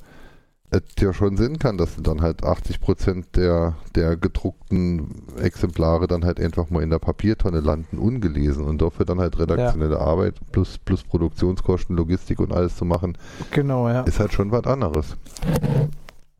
es 0.70 0.82
ja 1.00 1.12
schon 1.12 1.36
Sinn 1.36 1.58
kann, 1.58 1.78
dass 1.78 1.96
dann 2.02 2.20
halt 2.20 2.42
80% 2.42 3.24
der, 3.34 3.76
der 3.94 4.16
gedruckten 4.16 5.22
Exemplare 5.38 6.06
dann 6.06 6.24
halt 6.24 6.40
einfach 6.40 6.70
mal 6.70 6.82
in 6.82 6.90
der 6.90 6.98
Papiertonne 6.98 7.60
landen, 7.60 7.98
ungelesen. 7.98 8.64
Und 8.64 8.82
dafür 8.82 9.06
dann 9.06 9.20
halt 9.20 9.38
redaktionelle 9.38 10.00
Arbeit 10.00 10.34
plus, 10.52 10.78
plus 10.78 11.04
Produktionskosten, 11.04 11.96
Logistik 11.96 12.40
und 12.40 12.52
alles 12.52 12.76
zu 12.76 12.84
machen, 12.84 13.16
Genau, 13.50 13.88
ja. 13.88 14.02
ist 14.02 14.20
halt 14.20 14.32
schon 14.32 14.50
was 14.50 14.64
anderes. 14.64 15.16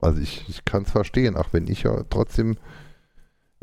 Also 0.01 0.21
ich, 0.21 0.45
ich 0.49 0.65
kann 0.65 0.83
es 0.83 0.91
verstehen, 0.91 1.37
auch 1.37 1.49
wenn 1.53 1.69
ich 1.69 1.85
ja 1.85 2.03
trotzdem 2.11 2.57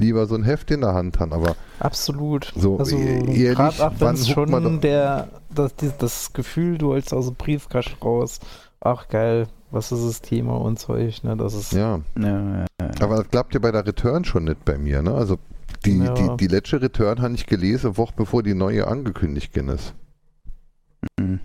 lieber 0.01 0.25
so 0.25 0.35
ein 0.35 0.43
Heft 0.43 0.71
in 0.71 0.81
der 0.81 0.93
Hand 0.93 1.19
habe, 1.19 1.35
aber 1.35 1.55
Absolut. 1.79 2.51
So, 2.55 2.77
also 2.77 2.97
e- 2.97 3.03
ehrlich, 3.43 3.55
gerade 3.55 3.85
auch 3.85 3.91
wenn 3.91 3.99
wann 3.99 4.15
man 4.51 4.63
schon 4.63 4.81
der, 4.81 5.29
das, 5.53 5.73
das 5.99 6.33
Gefühl, 6.33 6.77
du 6.77 6.87
holst 6.89 7.13
aus 7.13 7.27
dem 7.27 7.35
Briefkasten 7.35 7.95
raus, 8.03 8.39
ach 8.81 9.07
geil, 9.07 9.47
was 9.71 9.91
ist 9.91 10.05
das 10.05 10.21
Thema 10.21 10.57
und 10.57 10.79
Zeug, 10.79 11.23
ne? 11.23 11.37
Das 11.37 11.53
ist 11.53 11.71
ja. 11.71 12.01
Ja, 12.19 12.65
Aber 12.99 13.15
das 13.17 13.29
klappt 13.29 13.53
ja 13.53 13.59
bei 13.61 13.71
der 13.71 13.85
Return 13.87 14.25
schon 14.25 14.43
nicht 14.43 14.65
bei 14.65 14.77
mir, 14.77 15.01
ne? 15.01 15.13
Also 15.13 15.37
die, 15.85 15.97
Ja. 15.97 16.13
die, 16.13 16.37
die 16.37 16.47
letzte 16.47 16.81
Return 16.81 17.21
habe 17.21 17.33
ich 17.33 17.45
gelesen, 17.45 17.87
eine 17.87 17.97
Woche 17.97 18.13
bevor 18.17 18.43
die 18.43 18.53
neue 18.53 18.87
angekündigt 18.87 19.55
ist. 19.55 19.93
mhm. 21.19 21.39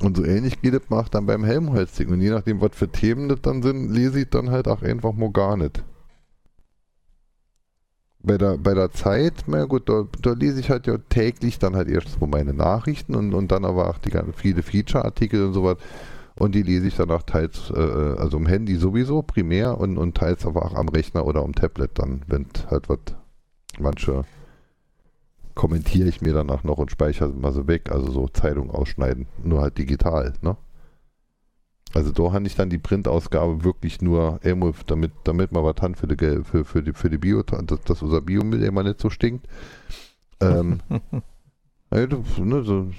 Und 0.00 0.16
so 0.16 0.24
ähnlich 0.24 0.60
geht 0.62 0.74
es 0.74 0.90
macht 0.90 1.14
dann 1.14 1.26
beim 1.26 1.42
Helmholtz-Ding. 1.44 2.10
Und 2.10 2.20
je 2.20 2.30
nachdem, 2.30 2.60
was 2.60 2.70
für 2.74 2.88
Themen 2.88 3.28
das 3.28 3.40
dann 3.42 3.62
sind, 3.62 3.90
lese 3.90 4.20
ich 4.20 4.30
dann 4.30 4.50
halt 4.50 4.68
auch 4.68 4.82
einfach 4.82 5.12
mal 5.12 5.32
gar 5.32 5.56
nicht. 5.56 5.82
Bei 8.22 8.36
der, 8.36 8.58
bei 8.58 8.74
der 8.74 8.90
Zeit, 8.90 9.44
na 9.46 9.64
gut, 9.64 9.88
da, 9.88 10.04
da 10.20 10.32
lese 10.32 10.60
ich 10.60 10.70
halt 10.70 10.86
ja 10.86 10.98
täglich 11.08 11.58
dann 11.58 11.76
halt 11.76 11.88
erst 11.88 12.20
mal 12.20 12.26
meine 12.26 12.52
Nachrichten 12.52 13.14
und, 13.14 13.32
und 13.32 13.52
dann 13.52 13.64
aber 13.64 13.88
auch 13.88 13.98
die 13.98 14.10
ganzen 14.10 14.32
viele 14.32 14.62
Feature-Artikel 14.62 15.46
und 15.46 15.52
sowas. 15.52 15.76
Und 16.34 16.54
die 16.54 16.62
lese 16.62 16.88
ich 16.88 16.96
dann 16.96 17.10
auch 17.10 17.22
teils, 17.22 17.70
äh, 17.74 17.80
also 17.80 18.36
am 18.36 18.46
Handy 18.46 18.76
sowieso 18.76 19.22
primär 19.22 19.78
und, 19.78 19.98
und 19.98 20.16
teils 20.16 20.46
aber 20.46 20.64
auch 20.64 20.74
am 20.74 20.88
Rechner 20.88 21.26
oder 21.26 21.42
am 21.42 21.54
Tablet 21.54 21.90
dann, 21.94 22.22
wenn 22.26 22.46
halt 22.70 22.88
was, 22.88 22.98
manche 23.78 24.24
kommentiere 25.54 26.08
ich 26.08 26.20
mir 26.20 26.32
danach 26.32 26.62
noch 26.62 26.78
und 26.78 26.92
speichere 26.92 27.30
mal 27.30 27.52
so 27.52 27.66
weg, 27.66 27.90
also 27.90 28.10
so 28.12 28.28
Zeitung 28.28 28.70
ausschneiden, 28.70 29.26
nur 29.42 29.60
halt 29.60 29.76
digital, 29.76 30.32
ne? 30.40 30.56
Also 31.94 32.12
da 32.12 32.32
habe 32.32 32.46
ich 32.46 32.54
dann 32.54 32.68
die 32.70 32.78
Printausgabe 32.78 33.64
wirklich 33.64 34.02
nur 34.02 34.40
irgendwo, 34.42 34.72
damit, 34.86 35.12
damit 35.24 35.52
man 35.52 35.64
was 35.64 35.76
hat 35.80 35.96
für 35.96 36.06
die, 36.06 36.44
für, 36.44 36.64
für 36.64 36.82
die, 36.82 36.92
für 36.92 37.08
die 37.10 37.18
Bio, 37.18 37.42
dass, 37.42 37.80
dass 37.82 38.02
unser 38.02 38.20
Biomüll 38.20 38.62
immer 38.62 38.82
nicht 38.82 39.00
so 39.00 39.08
stinkt. 39.10 39.46
Ähm, 40.40 40.80
du- 41.90 42.24
ne, 42.44 42.62
so, 42.62 42.90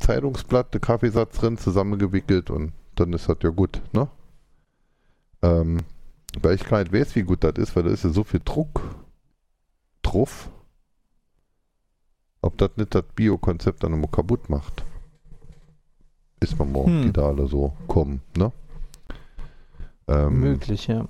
Zeitungsblatt, 0.00 0.80
Kaffeesatz 0.80 1.38
drin, 1.38 1.58
zusammengewickelt 1.58 2.50
und 2.50 2.72
dann 2.94 3.12
ist 3.12 3.28
das 3.28 3.38
ja 3.42 3.50
gut, 3.50 3.82
ne? 3.92 4.08
Ähm, 5.42 5.78
weil 6.40 6.54
ich 6.54 6.64
gar 6.64 6.78
nicht 6.80 6.92
weiß, 6.92 7.16
wie 7.16 7.22
gut 7.22 7.42
das 7.44 7.54
ist, 7.56 7.74
weil 7.74 7.82
da 7.84 7.90
ist 7.90 8.04
ja 8.04 8.10
so 8.10 8.22
viel 8.24 8.40
Druck 8.44 8.80
drauf. 10.02 10.50
Ob 12.40 12.56
das 12.58 12.70
nicht 12.76 12.94
das 12.94 13.04
Bio-Konzept 13.16 13.82
dann 13.82 13.92
immer 13.92 14.06
kaputt 14.08 14.48
macht. 14.48 14.84
Ist 16.40 16.58
man 16.58 16.70
morgen, 16.72 16.90
Hm. 16.98 17.02
die 17.02 17.12
da 17.12 17.26
alle 17.28 17.46
so 17.46 17.72
kommen, 17.86 18.20
ne? 18.36 18.52
Ähm, 20.06 20.40
möglich, 20.40 20.86
ja. 20.86 21.06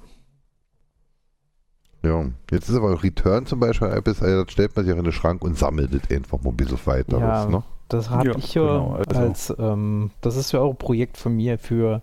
Ja, 2.03 2.25
jetzt 2.51 2.69
ist 2.69 2.77
aber 2.77 3.03
Return 3.03 3.45
zum 3.47 3.61
Beispiel 3.61 3.89
etwas, 3.89 4.23
also 4.23 4.45
das 4.45 4.53
stellt 4.53 4.75
man 4.77 4.85
sich 4.85 4.95
auch 4.95 4.99
in 4.99 5.05
den 5.05 5.13
Schrank 5.13 5.43
und 5.43 5.59
sammelt 5.59 5.93
es 5.93 6.11
einfach 6.17 6.41
mal 6.43 6.51
ein 6.51 6.57
bisschen 6.57 6.79
weiter. 6.87 7.19
Ja. 7.19 7.47
ne? 7.47 7.63
Das 7.89 8.09
habe 8.11 8.29
Ja, 8.29 8.37
ich 8.37 8.55
ja 8.55 8.63
genau, 8.63 8.93
also- 8.95 9.21
als, 9.21 9.55
ähm, 9.59 10.11
das 10.21 10.37
ist 10.37 10.53
ja 10.53 10.61
auch 10.61 10.71
ein 10.71 10.77
Projekt 10.77 11.17
von 11.17 11.35
mir 11.37 11.59
für 11.59 12.03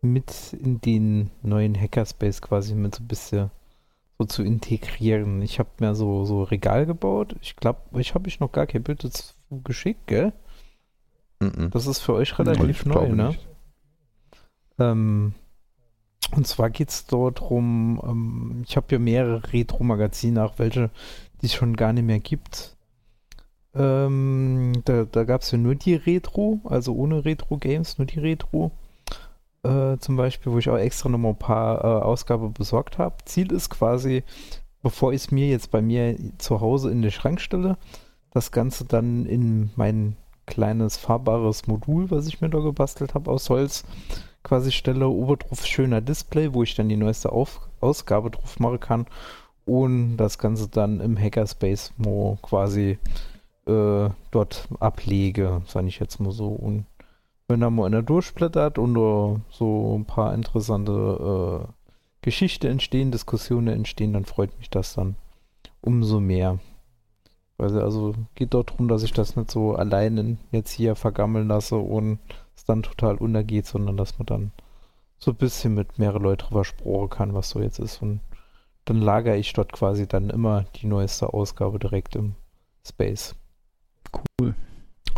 mit 0.00 0.52
in 0.52 0.80
den 0.80 1.30
neuen 1.42 1.78
Hackerspace 1.78 2.40
quasi 2.42 2.74
mit 2.74 2.94
so 2.94 3.02
ein 3.02 3.08
bisschen 3.08 3.50
so 4.18 4.24
zu 4.26 4.42
integrieren. 4.44 5.42
Ich 5.42 5.58
habe 5.58 5.68
mir 5.80 5.94
so, 5.96 6.24
so 6.24 6.44
Regal 6.44 6.86
gebaut. 6.86 7.34
Ich 7.40 7.56
glaube, 7.56 7.80
ich 7.98 8.14
habe 8.14 8.28
ich 8.28 8.38
noch 8.38 8.52
gar 8.52 8.66
kein 8.66 8.82
Bild 8.84 9.02
dazu 9.02 9.34
geschickt, 9.50 10.06
gell? 10.06 10.32
Mhm. 11.40 11.70
Das 11.70 11.86
ist 11.86 12.00
für 12.00 12.14
euch 12.14 12.38
relativ 12.38 12.84
neu, 12.84 13.08
ne? 13.10 13.34
Ähm, 14.78 15.34
und 16.34 16.46
zwar 16.46 16.70
geht 16.70 16.90
es 16.90 17.06
dort 17.06 17.40
drum, 17.40 18.00
ähm, 18.04 18.64
ich 18.66 18.76
habe 18.76 18.86
ja 18.90 18.98
mehrere 18.98 19.52
Retro-Magazine, 19.52 20.44
auch 20.44 20.58
welche, 20.58 20.90
die 21.40 21.46
es 21.46 21.54
schon 21.54 21.76
gar 21.76 21.92
nicht 21.92 22.04
mehr 22.04 22.20
gibt. 22.20 22.76
Ähm, 23.74 24.82
da 24.84 25.04
da 25.04 25.24
gab 25.24 25.42
es 25.42 25.50
ja 25.50 25.58
nur 25.58 25.74
die 25.74 25.94
Retro, 25.94 26.60
also 26.64 26.94
ohne 26.94 27.24
Retro-Games, 27.24 27.98
nur 27.98 28.06
die 28.06 28.18
Retro. 28.18 28.72
Äh, 29.62 29.98
zum 29.98 30.16
Beispiel, 30.16 30.52
wo 30.52 30.58
ich 30.58 30.68
auch 30.68 30.76
extra 30.76 31.08
nochmal 31.08 31.32
ein 31.32 31.38
paar 31.38 31.84
äh, 31.84 32.02
Ausgaben 32.04 32.52
besorgt 32.52 32.98
habe. 32.98 33.16
Ziel 33.24 33.52
ist 33.52 33.70
quasi, 33.70 34.22
bevor 34.82 35.12
ich 35.12 35.22
es 35.22 35.30
mir 35.30 35.48
jetzt 35.48 35.70
bei 35.70 35.82
mir 35.82 36.16
zu 36.38 36.60
Hause 36.60 36.90
in 36.90 37.02
den 37.02 37.10
Schrank 37.10 37.40
stelle, 37.40 37.76
das 38.30 38.52
Ganze 38.52 38.84
dann 38.84 39.26
in 39.26 39.70
mein 39.76 40.16
kleines 40.48 40.96
fahrbares 40.96 41.66
Modul, 41.66 42.10
was 42.10 42.26
ich 42.26 42.40
mir 42.40 42.48
da 42.48 42.58
gebastelt 42.58 43.14
habe 43.14 43.30
aus 43.30 43.48
Holz, 43.50 43.84
quasi 44.42 44.72
stelle. 44.72 45.08
Oberdrauf 45.08 45.64
schöner 45.64 46.00
Display, 46.00 46.52
wo 46.54 46.62
ich 46.62 46.74
dann 46.74 46.88
die 46.88 46.96
neueste 46.96 47.30
Auf 47.32 47.60
Ausgabe 47.80 48.30
drauf 48.30 48.58
machen 48.58 48.80
kann 48.80 49.06
und 49.66 50.16
das 50.16 50.38
Ganze 50.38 50.68
dann 50.68 51.00
im 51.00 51.16
Hackerspace 51.16 51.92
Mo 51.98 52.38
quasi 52.42 52.98
äh, 53.66 54.08
dort 54.30 54.68
ablege, 54.80 55.62
sage 55.66 55.88
ich 55.88 56.00
jetzt 56.00 56.18
mal 56.20 56.32
so. 56.32 56.48
Und 56.48 56.86
wenn 57.46 57.60
da 57.60 57.70
mal 57.70 57.86
einer 57.86 58.02
durchblättert 58.02 58.78
und 58.78 58.94
da 58.94 59.36
so 59.50 59.96
ein 59.96 60.06
paar 60.06 60.34
interessante 60.34 61.66
äh, 61.66 61.72
Geschichten 62.22 62.66
entstehen, 62.66 63.12
Diskussionen 63.12 63.68
entstehen, 63.68 64.14
dann 64.14 64.24
freut 64.24 64.58
mich 64.58 64.70
das 64.70 64.94
dann 64.94 65.16
umso 65.80 66.20
mehr. 66.20 66.58
Also 67.58 68.14
geht 68.36 68.54
dort 68.54 68.70
darum, 68.70 68.86
dass 68.86 69.02
ich 69.02 69.12
das 69.12 69.34
nicht 69.34 69.50
so 69.50 69.74
alleine 69.74 70.38
jetzt 70.52 70.70
hier 70.70 70.94
vergammeln 70.94 71.48
lasse 71.48 71.76
und 71.76 72.20
es 72.56 72.64
dann 72.64 72.84
total 72.84 73.16
untergeht, 73.16 73.66
sondern 73.66 73.96
dass 73.96 74.18
man 74.18 74.26
dann 74.26 74.52
so 75.18 75.32
ein 75.32 75.36
bisschen 75.36 75.74
mit 75.74 75.98
mehreren 75.98 76.22
Leuten 76.22 76.46
drüber 76.46 76.64
sprechen 76.64 77.10
kann, 77.10 77.34
was 77.34 77.50
so 77.50 77.60
jetzt 77.60 77.80
ist. 77.80 78.00
Und 78.00 78.20
dann 78.84 79.00
lagere 79.00 79.36
ich 79.36 79.52
dort 79.52 79.72
quasi 79.72 80.06
dann 80.06 80.30
immer 80.30 80.64
die 80.76 80.86
neueste 80.86 81.34
Ausgabe 81.34 81.80
direkt 81.80 82.14
im 82.14 82.36
Space. 82.86 83.34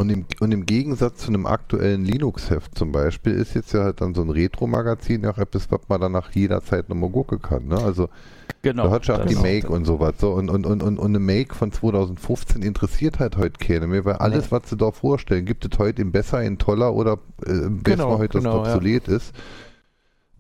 Und 0.01 0.09
im, 0.09 0.25
und 0.41 0.51
im 0.51 0.65
Gegensatz 0.65 1.19
zu 1.19 1.29
einem 1.29 1.45
aktuellen 1.45 2.07
Linux-Heft 2.07 2.75
zum 2.75 2.91
Beispiel 2.91 3.35
ist 3.35 3.55
jetzt 3.55 3.75
ja 3.75 3.83
halt 3.85 4.01
dann 4.01 4.15
so 4.15 4.23
ein 4.23 4.31
Retro-Magazin 4.31 5.25
ja 5.25 5.31
auch 5.33 5.37
etwas, 5.37 5.71
was 5.71 5.81
man 5.89 6.01
dann 6.01 6.13
nach 6.13 6.31
jeder 6.33 6.63
Zeit 6.63 6.89
nochmal 6.89 7.11
gucken 7.11 7.43
kann. 7.43 7.67
Ne? 7.69 7.77
Also 7.77 8.09
Genau. 8.63 8.85
da 8.85 8.91
hat 8.93 9.07
ja 9.09 9.21
auch 9.21 9.27
die 9.27 9.35
Make 9.35 9.69
und 9.69 9.85
sowas. 9.85 10.15
So, 10.19 10.33
und, 10.33 10.49
und, 10.49 10.65
und, 10.65 10.83
und, 10.83 10.99
und 10.99 11.07
eine 11.07 11.19
Make 11.19 11.55
von 11.55 11.71
2015 11.71 12.63
interessiert 12.63 13.19
halt 13.19 13.37
heute 13.37 13.59
keine 13.63 13.89
mehr, 13.89 14.07
weil 14.07 14.15
alles, 14.15 14.45
Nee. 14.45 14.51
was 14.53 14.71
sie 14.71 14.77
da 14.79 14.91
vorstellen, 14.91 15.45
gibt 15.45 15.71
es 15.71 15.79
heute 15.79 16.01
in 16.01 16.13
besser, 16.13 16.43
in 16.43 16.57
toller 16.57 16.95
oder 16.95 17.19
äh, 17.45 17.51
im 17.51 17.83
besten 17.83 17.99
Genau, 18.01 18.17
heute, 18.19 18.39
genau, 18.39 18.61
das 18.61 18.69
ja. 18.69 18.75
obsolet 18.77 19.07
ist. 19.07 19.35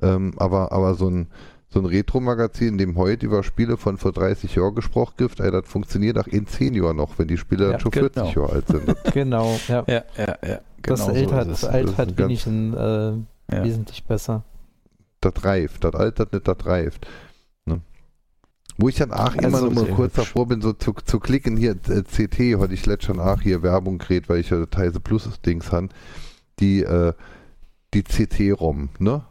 Ähm, 0.00 0.32
aber, 0.38 0.72
aber 0.72 0.94
so 0.94 1.10
ein, 1.10 1.26
so 1.72 1.78
ein 1.78 1.86
Retro-Magazin, 1.86 2.68
in 2.68 2.78
dem 2.78 2.96
heute 2.96 3.26
über 3.26 3.42
Spiele 3.44 3.76
von 3.76 3.96
vor 3.96 4.12
30 4.12 4.56
Jahren 4.56 4.74
gesprochen 4.74 5.14
wird, 5.18 5.38
ey, 5.40 5.50
das 5.52 5.68
funktioniert 5.68 6.18
auch 6.18 6.26
in 6.26 6.46
10 6.46 6.74
Jahren 6.74 6.96
noch, 6.96 7.18
wenn 7.18 7.28
die 7.28 7.38
Spiele 7.38 7.66
Ja, 7.66 7.70
dann 7.72 7.80
schon 7.80 7.92
genau. 7.92 8.08
40 8.12 8.34
Jahre 8.34 8.52
alt 8.52 8.66
sind. 8.66 8.96
Genau, 9.14 9.58
ja. 9.68 9.84
Ja, 9.86 10.02
ja, 10.18 10.26
ja. 10.26 10.36
das 10.42 10.60
Genau 10.82 10.96
so 10.96 11.04
alt 11.12 11.32
hat, 11.32 11.48
ist 11.48 11.62
es. 11.62 11.64
alt 11.68 11.84
Das 11.84 11.92
ist 11.92 11.98
hat 11.98 12.08
ein 12.08 12.18
wenig 12.18 12.46
einen, 12.46 12.74
äh, 12.74 13.54
Ja. 13.56 13.64
wesentlich 13.64 14.04
besser. 14.04 14.42
Das 15.20 15.44
reift, 15.44 15.84
das 15.84 15.94
altert 15.94 16.32
nicht, 16.32 16.48
das 16.48 16.66
reift. 16.66 17.06
Ne? 17.66 17.80
Wo 18.78 18.88
ich 18.88 18.96
dann 18.96 19.12
auch 19.12 19.36
Also 19.36 19.38
immer 19.46 19.60
noch 19.60 19.72
mal 19.72 19.86
kurz 19.86 20.16
hübsch. 20.16 20.28
davor 20.28 20.48
bin, 20.48 20.60
so 20.62 20.72
zu, 20.72 20.92
zu 21.04 21.20
klicken, 21.20 21.56
hier 21.56 21.72
äh, 21.88 22.02
CT, 22.02 22.58
heute 22.58 22.74
ich 22.74 22.84
letztens 22.86 23.04
schon 23.16 23.20
auch 23.20 23.40
hier 23.42 23.62
Werbung 23.62 23.98
geredet, 23.98 24.28
weil 24.28 24.40
ich 24.40 24.50
ja 24.50 24.64
das 24.64 24.76
Heise 24.76 24.98
Plus 24.98 25.28
Dings 25.42 25.70
han, 25.70 25.90
die, 26.58 26.82
äh, 26.82 27.12
die 27.94 28.02
CT-ROM, 28.02 28.88
ne? 28.98 29.22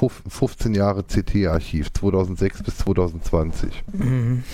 Fuf- 0.00 0.22
15 0.28 0.74
Jahre 0.74 1.04
CT-Archiv, 1.04 1.92
2006 1.92 2.62
bis 2.62 2.78
2020. 2.78 3.84
Mhm. 3.92 4.44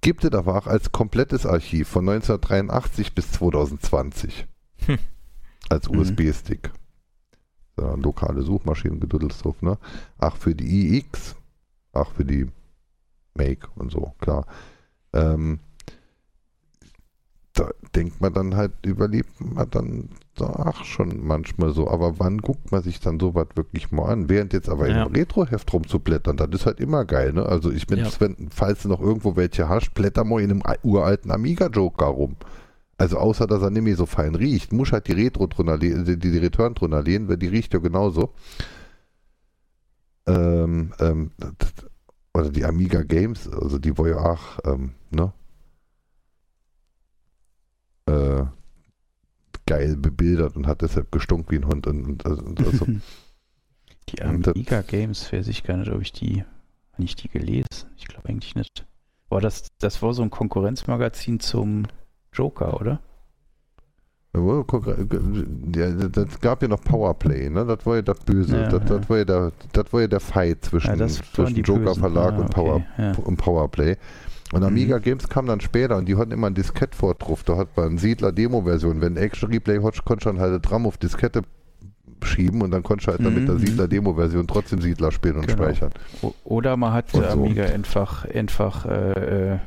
Gibt 0.00 0.24
es 0.24 0.32
aber 0.32 0.56
auch 0.56 0.66
als 0.66 0.92
komplettes 0.92 1.44
Archiv 1.44 1.88
von 1.88 2.08
1983 2.08 3.14
bis 3.14 3.32
2020. 3.32 4.46
Hm. 4.86 4.98
Als 5.68 5.90
Mhm. 5.90 5.98
USB-Stick. 5.98 6.70
So, 7.76 7.96
lokale 7.96 8.42
Suchmaschinen 8.42 8.98
drauf, 9.00 9.60
ne? 9.60 9.76
Ach, 10.18 10.36
für 10.36 10.54
die 10.54 10.96
iX, 10.98 11.36
ach, 11.92 12.10
für 12.12 12.24
die 12.24 12.46
Make 13.34 13.68
und 13.74 13.92
so, 13.92 14.14
klar. 14.20 14.46
Ähm, 15.12 15.60
da 17.60 17.70
denkt 17.94 18.20
man 18.20 18.32
dann 18.32 18.56
halt, 18.56 18.72
überlebt 18.86 19.40
man 19.40 19.68
dann, 19.70 20.08
ach, 20.40 20.84
schon 20.84 21.24
manchmal 21.26 21.72
so. 21.72 21.88
Aber 21.88 22.18
wann 22.18 22.38
guckt 22.38 22.72
man 22.72 22.82
sich 22.82 23.00
dann 23.00 23.20
sowas 23.20 23.48
wirklich 23.54 23.90
mal 23.92 24.06
an? 24.06 24.28
Während 24.28 24.52
jetzt 24.52 24.68
aber 24.68 24.88
Ja. 24.88 25.04
im 25.04 25.12
Retro-Heft 25.12 25.72
rumzublättern, 25.72 26.36
das 26.36 26.48
ist 26.52 26.66
halt 26.66 26.80
immer 26.80 27.04
geil, 27.04 27.32
ne? 27.32 27.44
Also 27.44 27.70
ich 27.70 27.86
bin, 27.86 27.98
Ja. 27.98 28.08
wenn, 28.18 28.48
falls 28.50 28.82
du 28.82 28.88
noch 28.88 29.00
irgendwo 29.00 29.36
welche 29.36 29.68
hast, 29.68 29.92
blätter 29.94 30.24
mal 30.24 30.40
in 30.40 30.50
einem 30.50 30.62
ei- 30.64 30.78
uralten 30.82 31.30
Amiga-Joker 31.30 32.06
rum. 32.06 32.36
Also 32.96 33.16
außer, 33.18 33.46
dass 33.46 33.62
er 33.62 33.70
nicht 33.70 33.82
mehr 33.82 33.96
so 33.96 34.06
fein 34.06 34.34
riecht, 34.34 34.72
muss 34.72 34.92
halt 34.92 35.06
die 35.08 35.12
Retro 35.12 35.46
drunter 35.46 35.78
die, 35.78 36.18
die 36.18 36.38
Return 36.38 36.74
drunter 36.74 37.02
lehnen, 37.02 37.28
weil 37.28 37.36
die 37.38 37.48
riecht 37.48 37.72
ja 37.74 37.80
genauso. 37.80 38.30
Ähm, 40.26 40.92
ähm, 41.00 41.30
das- 41.58 41.74
oder 42.34 42.50
die 42.50 42.64
Amiga 42.64 43.02
Games, 43.02 43.48
also 43.48 43.78
die 43.78 43.96
auch, 44.14 44.58
ähm, 44.64 44.92
ne? 45.10 45.32
Äh, 48.10 48.46
geil 49.66 49.96
bebildert 49.96 50.56
und 50.56 50.66
hat 50.66 50.82
deshalb 50.82 51.12
gestunken 51.12 51.50
wie 51.52 51.56
ein 51.56 51.66
Hund. 51.66 51.86
Und, 51.86 52.24
und, 52.24 52.24
und 52.26 52.66
also, 52.66 52.84
Die 54.08 54.22
Und 54.24 54.46
das- 54.46 54.54
Amiga 54.54 54.82
Games, 54.82 55.32
weiß 55.32 55.46
ich 55.48 55.62
gar 55.62 55.76
nicht, 55.76 55.90
ob 55.92 56.00
ich 56.02 56.12
die, 56.12 56.42
habe 56.92 57.04
ich 57.04 57.14
die 57.14 57.28
gelesen? 57.28 57.66
Ich 57.96 58.06
glaube 58.08 58.28
eigentlich 58.28 58.54
nicht. 58.56 58.84
Boah, 59.28 59.40
das, 59.40 59.68
das 59.78 60.02
war 60.02 60.12
so 60.12 60.22
ein 60.22 60.30
Konkurrenzmagazin 60.30 61.38
zum 61.38 61.84
Joker, 62.32 62.80
oder? 62.80 63.00
Jawohl, 64.34 64.64
guck, 64.64 64.86
äh, 64.86 65.06
ja, 65.76 65.90
das 66.08 66.40
gab 66.40 66.62
ja 66.62 66.68
noch 66.68 66.82
Powerplay, 66.82 67.50
ne? 67.50 67.64
Das 67.66 67.84
war 67.84 67.96
ja 67.96 68.02
das 68.02 68.18
Böse. 68.20 68.56
Ja, 68.62 68.68
das, 68.68 68.88
ja. 68.88 68.98
das, 68.98 69.10
war 69.10 69.18
ja 69.18 69.24
der, 69.24 69.52
das 69.72 69.92
war 69.92 70.00
ja 70.02 70.06
der 70.08 70.20
Fight 70.20 70.64
zwischen, 70.64 70.98
Ja, 70.98 71.06
zwischen 71.08 71.54
die 71.54 71.60
Joker 71.62 71.80
Bösen. 71.86 72.00
Verlag 72.00 72.34
Ah, 72.34 72.38
und, 72.38 72.50
Power, 72.50 72.74
okay, 72.76 72.84
ja. 72.98 73.12
und 73.24 73.36
Powerplay. 73.36 73.96
Und 74.52 74.60
Mhm. 74.60 74.66
Amiga 74.66 74.98
Games 74.98 75.28
kam 75.28 75.46
dann 75.46 75.60
später 75.60 75.96
und 75.96 76.06
die 76.06 76.16
hatten 76.16 76.32
immer 76.32 76.48
ein 76.48 76.54
Diskett 76.54 76.94
vor 76.94 77.14
drauf. 77.14 77.42
Da 77.44 77.56
hat 77.56 77.76
man 77.76 77.90
eine 77.90 77.98
Siedler-Demo-Version. 77.98 79.00
Wenn 79.00 79.16
Action 79.16 79.50
Replay 79.52 79.80
hat, 79.82 80.04
konntest 80.04 80.26
du 80.26 80.30
dann 80.30 80.40
halt 80.40 80.64
das 80.64 80.72
RAM 80.72 80.86
auf 80.86 80.96
Diskette 80.98 81.42
schieben 82.24 82.60
und 82.62 82.70
dann 82.72 82.82
konntest 82.82 83.06
du 83.08 83.12
halt 83.12 83.24
dann 83.24 83.34
mit 83.34 83.46
der 83.48 83.54
Mhm. 83.54 83.60
Siedler-Demo-Version 83.60 84.46
trotzdem 84.46 84.80
Siedler 84.80 85.12
spielen 85.12 85.36
und 85.36 85.46
Genau. 85.46 85.62
speichern. 85.62 85.90
O- 86.22 86.34
Oder 86.44 86.76
man 86.76 86.92
hat 86.92 87.14
Und 87.14 87.22
so. 87.24 87.28
Amiga 87.30 87.64
einfach, 87.64 88.24
einfach 88.26 88.84
äh, 88.86 89.52
äh, 89.54 89.58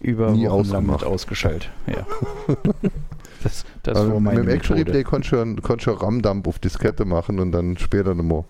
über 0.00 0.30
Nie 0.30 0.48
Wochen 0.48 0.68
lang 0.70 0.86
mit 0.86 1.04
ausgeschaltet. 1.04 1.68
Ja. 1.86 2.06
das 3.42 3.64
das 3.82 3.96
Also 3.96 4.10
war 4.12 4.20
mit 4.20 4.32
meine 4.34 4.40
dem 4.42 4.48
Action. 4.48 4.76
Replay 4.76 5.02
konntest 5.02 5.32
du, 5.32 5.56
konntest 5.62 5.86
du 5.88 5.90
RAM-Dump 5.92 6.46
auf 6.46 6.58
Diskette 6.58 7.04
machen 7.04 7.38
und 7.40 7.52
dann 7.52 7.76
später 7.76 8.14
nochmal. 8.14 8.44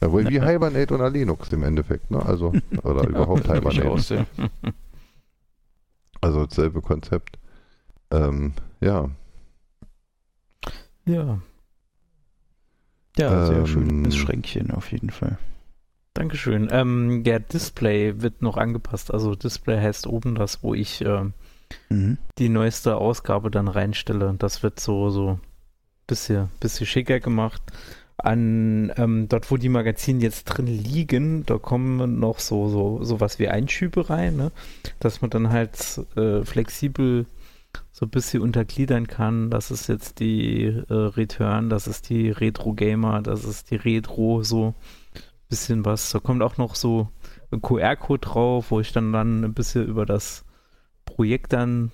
Jawohl, 0.00 0.28
wie 0.28 0.36
Ja. 0.36 0.44
Hibernate 0.46 0.94
oder 0.94 1.10
Linux 1.10 1.52
im 1.52 1.62
Endeffekt, 1.64 2.10
ne? 2.10 2.24
Also, 2.24 2.52
oder 2.82 3.06
überhaupt 3.08 3.42
Hibernate. 3.46 3.80
Durchaus, 3.80 4.08
ja. 4.10 4.24
Also 6.20 6.46
dasselbe 6.46 6.82
Konzept. 6.82 7.38
Ähm, 8.10 8.52
ja. 8.80 9.10
Ja, 11.06 11.40
Ja, 13.18 13.46
sehr 13.46 13.58
Ähm, 13.58 13.66
schönes 13.66 14.16
Schränkchen 14.16 14.70
auf 14.70 14.90
jeden 14.92 15.10
Fall. 15.10 15.38
Dankeschön. 16.14 16.68
Ähm, 16.70 17.24
der 17.24 17.40
Display 17.40 18.20
wird 18.22 18.42
noch 18.42 18.56
angepasst. 18.56 19.12
Also 19.12 19.34
Display 19.34 19.80
heißt 19.80 20.06
oben 20.06 20.34
das, 20.34 20.62
wo 20.62 20.74
ich 20.74 21.02
ähm, 21.02 21.32
Mhm. 21.90 22.18
die 22.38 22.48
neueste 22.48 22.96
Ausgabe 22.96 23.50
dann 23.50 23.68
reinstelle. 23.68 24.34
Das 24.38 24.62
wird 24.62 24.80
so 24.80 25.10
so 25.10 25.38
bisschen 26.06 26.48
bisschen 26.60 26.86
schicker 26.86 27.20
gemacht. 27.20 27.62
An 28.18 28.92
ähm, 28.96 29.28
dort, 29.28 29.50
wo 29.50 29.58
die 29.58 29.68
Magazine 29.68 30.22
jetzt 30.22 30.44
drin 30.44 30.66
liegen, 30.66 31.44
da 31.44 31.58
kommen 31.58 32.18
noch 32.18 32.38
so 32.38 32.68
so 32.68 33.04
sowas 33.04 33.38
wie 33.38 33.48
Einschübe 33.48 34.08
rein, 34.08 34.36
ne? 34.36 34.52
dass 35.00 35.20
man 35.20 35.30
dann 35.30 35.50
halt 35.50 36.00
äh, 36.16 36.42
flexibel 36.42 37.26
so 37.92 38.06
ein 38.06 38.10
bisschen 38.10 38.42
untergliedern 38.42 39.06
kann. 39.06 39.50
Das 39.50 39.70
ist 39.70 39.88
jetzt 39.88 40.20
die 40.20 40.64
äh, 40.64 40.92
Return, 40.92 41.68
das 41.68 41.86
ist 41.86 42.08
die 42.08 42.30
Retro 42.30 42.72
Gamer, 42.72 43.20
das 43.20 43.44
ist 43.44 43.70
die 43.70 43.76
Retro, 43.76 44.42
so 44.42 44.74
bisschen 45.48 45.84
was. 45.84 46.10
Da 46.10 46.18
kommt 46.18 46.42
auch 46.42 46.56
noch 46.56 46.74
so 46.74 47.08
ein 47.50 47.62
QR-Code 47.62 48.20
drauf, 48.20 48.70
wo 48.70 48.80
ich 48.80 48.92
dann 48.92 49.12
dann 49.12 49.44
ein 49.44 49.54
bisschen 49.54 49.86
über 49.86 50.06
das 50.06 50.44
Projekt 51.04 51.52
dann 51.52 51.92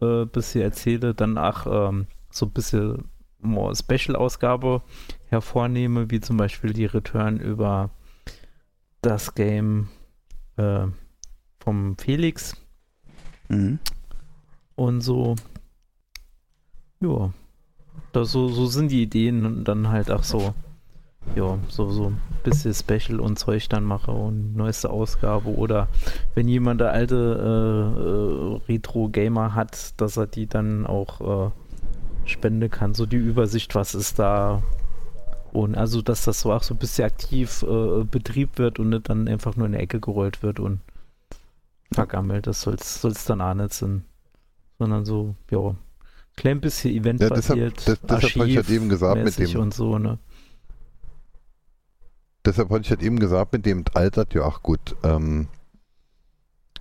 äh, 0.00 0.22
ein 0.22 0.28
bisschen 0.28 0.62
erzähle, 0.62 1.14
dann 1.14 1.38
auch 1.38 1.66
ähm, 1.66 2.06
so 2.30 2.46
ein 2.46 2.52
bisschen 2.52 3.10
Special-Ausgabe 3.42 4.82
hervornehme, 5.34 6.10
wie 6.10 6.20
zum 6.20 6.36
Beispiel 6.36 6.72
die 6.72 6.86
Return 6.86 7.38
über 7.38 7.90
das 9.02 9.34
Game 9.34 9.88
äh, 10.56 10.86
vom 11.60 11.98
Felix 11.98 12.56
Mhm. 13.50 13.78
und 14.76 15.02
so. 15.02 15.36
Ja. 17.00 17.30
Das, 18.12 18.32
so, 18.32 18.48
so 18.48 18.66
sind 18.66 18.90
die 18.90 19.02
Ideen 19.02 19.44
und 19.44 19.64
dann 19.64 19.88
halt 19.88 20.10
auch 20.10 20.22
so, 20.22 20.54
ja, 21.36 21.58
so, 21.68 21.90
so 21.90 22.06
ein 22.06 22.20
bisschen 22.42 22.72
Special 22.72 23.20
und 23.20 23.38
Zeug 23.38 23.68
dann 23.68 23.84
mache 23.84 24.12
und 24.12 24.56
neueste 24.56 24.88
Ausgabe 24.88 25.50
oder 25.50 25.88
wenn 26.34 26.48
jemand 26.48 26.80
der 26.80 26.92
alte 26.92 27.16
äh, 27.16 28.70
äh, 28.70 28.72
Retro-Gamer 28.72 29.54
hat, 29.54 30.00
dass 30.00 30.16
er 30.16 30.26
die 30.26 30.46
dann 30.46 30.86
auch 30.86 31.48
äh, 31.48 31.50
spenden 32.24 32.70
kann, 32.70 32.94
so 32.94 33.04
die 33.04 33.16
Übersicht, 33.16 33.74
was 33.74 33.94
ist 33.94 34.18
da 34.18 34.62
und 35.54 35.76
also, 35.76 36.02
dass 36.02 36.24
das 36.24 36.40
so 36.40 36.52
auch 36.52 36.64
so 36.64 36.74
ein 36.74 36.78
bisschen 36.78 37.04
aktiv 37.04 37.62
äh, 37.62 38.04
betrieben 38.04 38.52
wird 38.56 38.80
und 38.80 38.88
nicht 38.88 39.08
dann 39.08 39.28
einfach 39.28 39.54
nur 39.54 39.66
in 39.66 39.72
die 39.72 39.78
Ecke 39.78 40.00
gerollt 40.00 40.42
wird 40.42 40.58
und 40.58 40.80
vergammelt, 41.92 42.48
das 42.48 42.62
soll 42.62 42.74
es 42.74 43.24
dann 43.24 43.40
auch 43.40 43.54
nicht 43.54 43.72
sein, 43.72 44.04
sondern 44.80 45.04
so, 45.04 45.36
ja, 45.50 45.76
klein 46.36 46.60
bisschen 46.60 46.92
Ja, 46.92 47.00
eventbasiert, 47.00 47.76
deshalb, 47.76 48.00
das, 48.08 48.22
deshalb 48.22 48.34
habe 48.34 48.48
ich 48.48 48.56
halt 48.56 48.68
eben 48.68 48.88
gesagt, 48.88 49.22
mit 49.22 49.38
dem, 49.38 49.60
und 49.60 49.72
so, 49.72 49.98
ne? 49.98 50.18
deshalb 52.44 52.70
hatte 52.70 52.82
ich 52.82 52.90
halt 52.90 53.02
eben 53.02 53.20
gesagt, 53.20 53.52
mit 53.52 53.64
dem 53.64 53.84
altert 53.94 54.34
ja 54.34 54.42
auch 54.42 54.60
gut. 54.60 54.96
Ähm, 55.04 55.46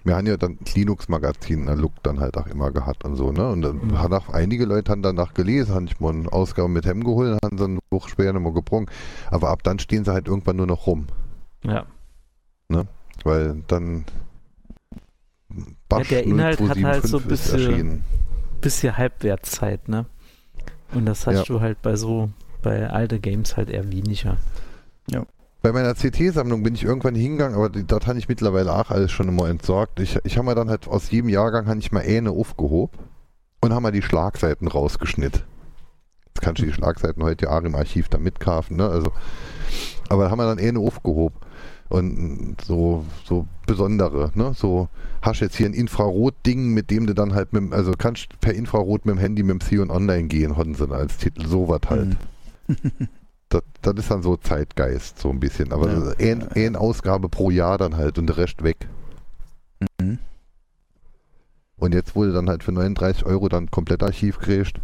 wir 0.06 0.16
haben 0.18 0.28
ja 0.28 0.36
dann 0.38 0.58
Linux-Magazin, 0.74 1.66
der 1.66 1.76
Look 1.76 1.94
dann 2.04 2.20
halt 2.20 2.38
auch 2.38 2.48
immer 2.48 2.72
gehabt 2.72 3.06
und 3.06 3.16
so, 3.16 3.32
ne? 3.32 3.50
Und 3.50 3.62
dann 3.62 3.78
Mhm. 3.78 4.00
hat 4.00 4.12
auch 4.12 4.30
einige 4.30 4.66
Leute 4.66 4.92
haben 4.92 5.02
danach 5.02 5.34
gelesen, 5.34 5.74
haben 5.76 5.86
ich 5.88 6.00
mal 6.00 6.14
eine 6.14 6.32
Ausgabe 6.32 6.68
mit 6.70 6.86
Hem 6.86 7.04
geholt, 7.04 7.40
haben 7.44 7.58
so 7.58 7.66
ein 7.66 7.80
Buch 7.90 8.10
schwer 8.10 8.34
nochmal 8.34 8.54
gebrungen. 8.54 8.90
Aber 9.32 9.50
ab 9.50 9.64
dann 9.64 9.80
stehen 9.80 10.04
sie 10.06 10.12
halt 10.12 10.28
irgendwann 10.28 10.58
nur 10.58 10.68
noch 10.68 10.88
rum. 10.88 11.08
Ja. 11.64 11.86
Weil 13.24 13.64
dann 13.68 14.06
Basch 15.88 16.10
der 16.10 16.24
Inhalt 16.24 16.60
hat 16.60 16.82
halt 16.84 17.04
so 17.08 17.20
0275 17.20 17.22
ist 17.22 17.28
bisschen- 17.28 17.60
erschienen. 17.72 18.04
Bisschen 18.62 18.98
Halbwertszeit, 18.98 19.88
ne? 19.88 20.06
Und 20.94 21.06
das 21.06 21.28
hast 21.28 21.36
Ja. 21.36 21.44
du 21.44 21.62
halt 21.62 21.82
bei 21.82 21.96
so, 21.96 22.30
bei 22.62 22.90
alte 22.90 23.20
Games 23.20 23.56
halt 23.58 23.70
eher 23.70 23.92
weniger. 23.92 24.38
Bei 25.64 25.72
meiner 25.72 25.96
CT-Sammlung 25.96 26.62
bin 26.62 26.76
ich 26.76 26.84
irgendwann 26.84 27.16
hingegangen, 27.16 27.56
aber 27.56 27.70
die- 27.70 27.88
das 27.88 28.06
habe 28.06 28.20
ich 28.20 28.28
mittlerweile 28.28 28.74
auch 28.74 28.92
alles 28.92 29.14
schon 29.14 29.30
immer 29.30 29.48
entsorgt. 29.50 30.02
Ich, 30.02 30.20
ich 30.26 30.38
habe 30.38 30.46
mir 30.48 30.56
dann 30.56 30.70
halt 30.70 30.90
aus 30.90 31.10
jedem 31.10 31.30
Jahrgang 31.30 31.68
habe 31.68 31.80
ich 31.80 31.94
mal 31.94 32.04
eine 32.04 32.32
aufgehoben 32.32 32.98
und 33.62 33.72
habe 33.72 33.82
mal 33.82 33.92
die 33.94 34.02
Schlagseiten 34.02 34.68
rausgeschnitten. 34.68 35.42
Jetzt 36.28 36.42
kannst 36.42 36.62
du 36.62 36.66
die 36.66 36.74
Schlagseiten 36.74 37.24
heute 37.24 37.46
ja 37.46 37.58
auch 37.58 37.64
im 37.64 37.76
Archiv 37.76 38.10
da 38.10 38.18
mitkaufen, 38.18 38.76
ne? 38.76 38.90
Also, 38.90 39.14
aber 40.10 40.30
haben 40.30 40.38
wir 40.40 40.48
dann 40.54 40.60
eine 40.60 40.80
aufgehoben. 40.80 41.38
Und 41.88 42.58
so, 42.66 43.06
so 43.24 43.48
besondere, 43.66 44.32
ne? 44.36 44.54
So, 44.54 44.90
hast 45.22 45.40
jetzt 45.40 45.56
hier 45.56 45.68
ein 45.68 45.74
Infrarot-Ding, 45.74 46.74
mit 46.74 46.92
dem 46.92 47.08
du 47.08 47.14
dann 47.14 47.36
halt 47.36 47.54
mit, 47.54 47.72
also 47.72 47.94
kannst 47.98 48.38
per 48.42 48.54
Infrarot 48.54 49.06
mit 49.06 49.16
dem 49.16 49.20
Handy 49.20 49.44
mit 49.44 49.52
dem 49.52 49.60
Xeon 49.60 49.92
Online 49.92 50.28
gehen, 50.28 50.54
dann 50.58 50.92
als 50.92 51.18
Titel, 51.18 51.46
sowas 51.48 51.82
halt. 51.90 52.18
Das, 53.54 53.64
das 53.82 53.94
ist 53.98 54.10
dann 54.12 54.24
so 54.24 54.36
Zeitgeist, 54.38 55.20
so 55.20 55.30
ein 55.30 55.40
bisschen. 55.40 55.72
Aber 55.72 55.92
Ja. 55.92 56.14
eine, 56.18 56.52
eine 56.56 56.80
Ausgabe 56.80 57.30
pro 57.30 57.52
Jahr 57.52 57.78
dann 57.78 57.96
halt 57.98 58.18
und 58.18 58.28
der 58.28 58.38
Rest 58.38 58.64
weg. 58.64 58.88
Mhm. 60.00 60.18
Und 61.78 61.94
jetzt 61.94 62.16
wurde 62.16 62.34
dann 62.34 62.50
halt 62.50 62.64
für 62.64 62.72
39 62.72 63.26
Euro 63.26 63.50
dann 63.50 63.70
komplett 63.70 64.02
Archiv 64.04 64.40
gekriegt. 64.40 64.80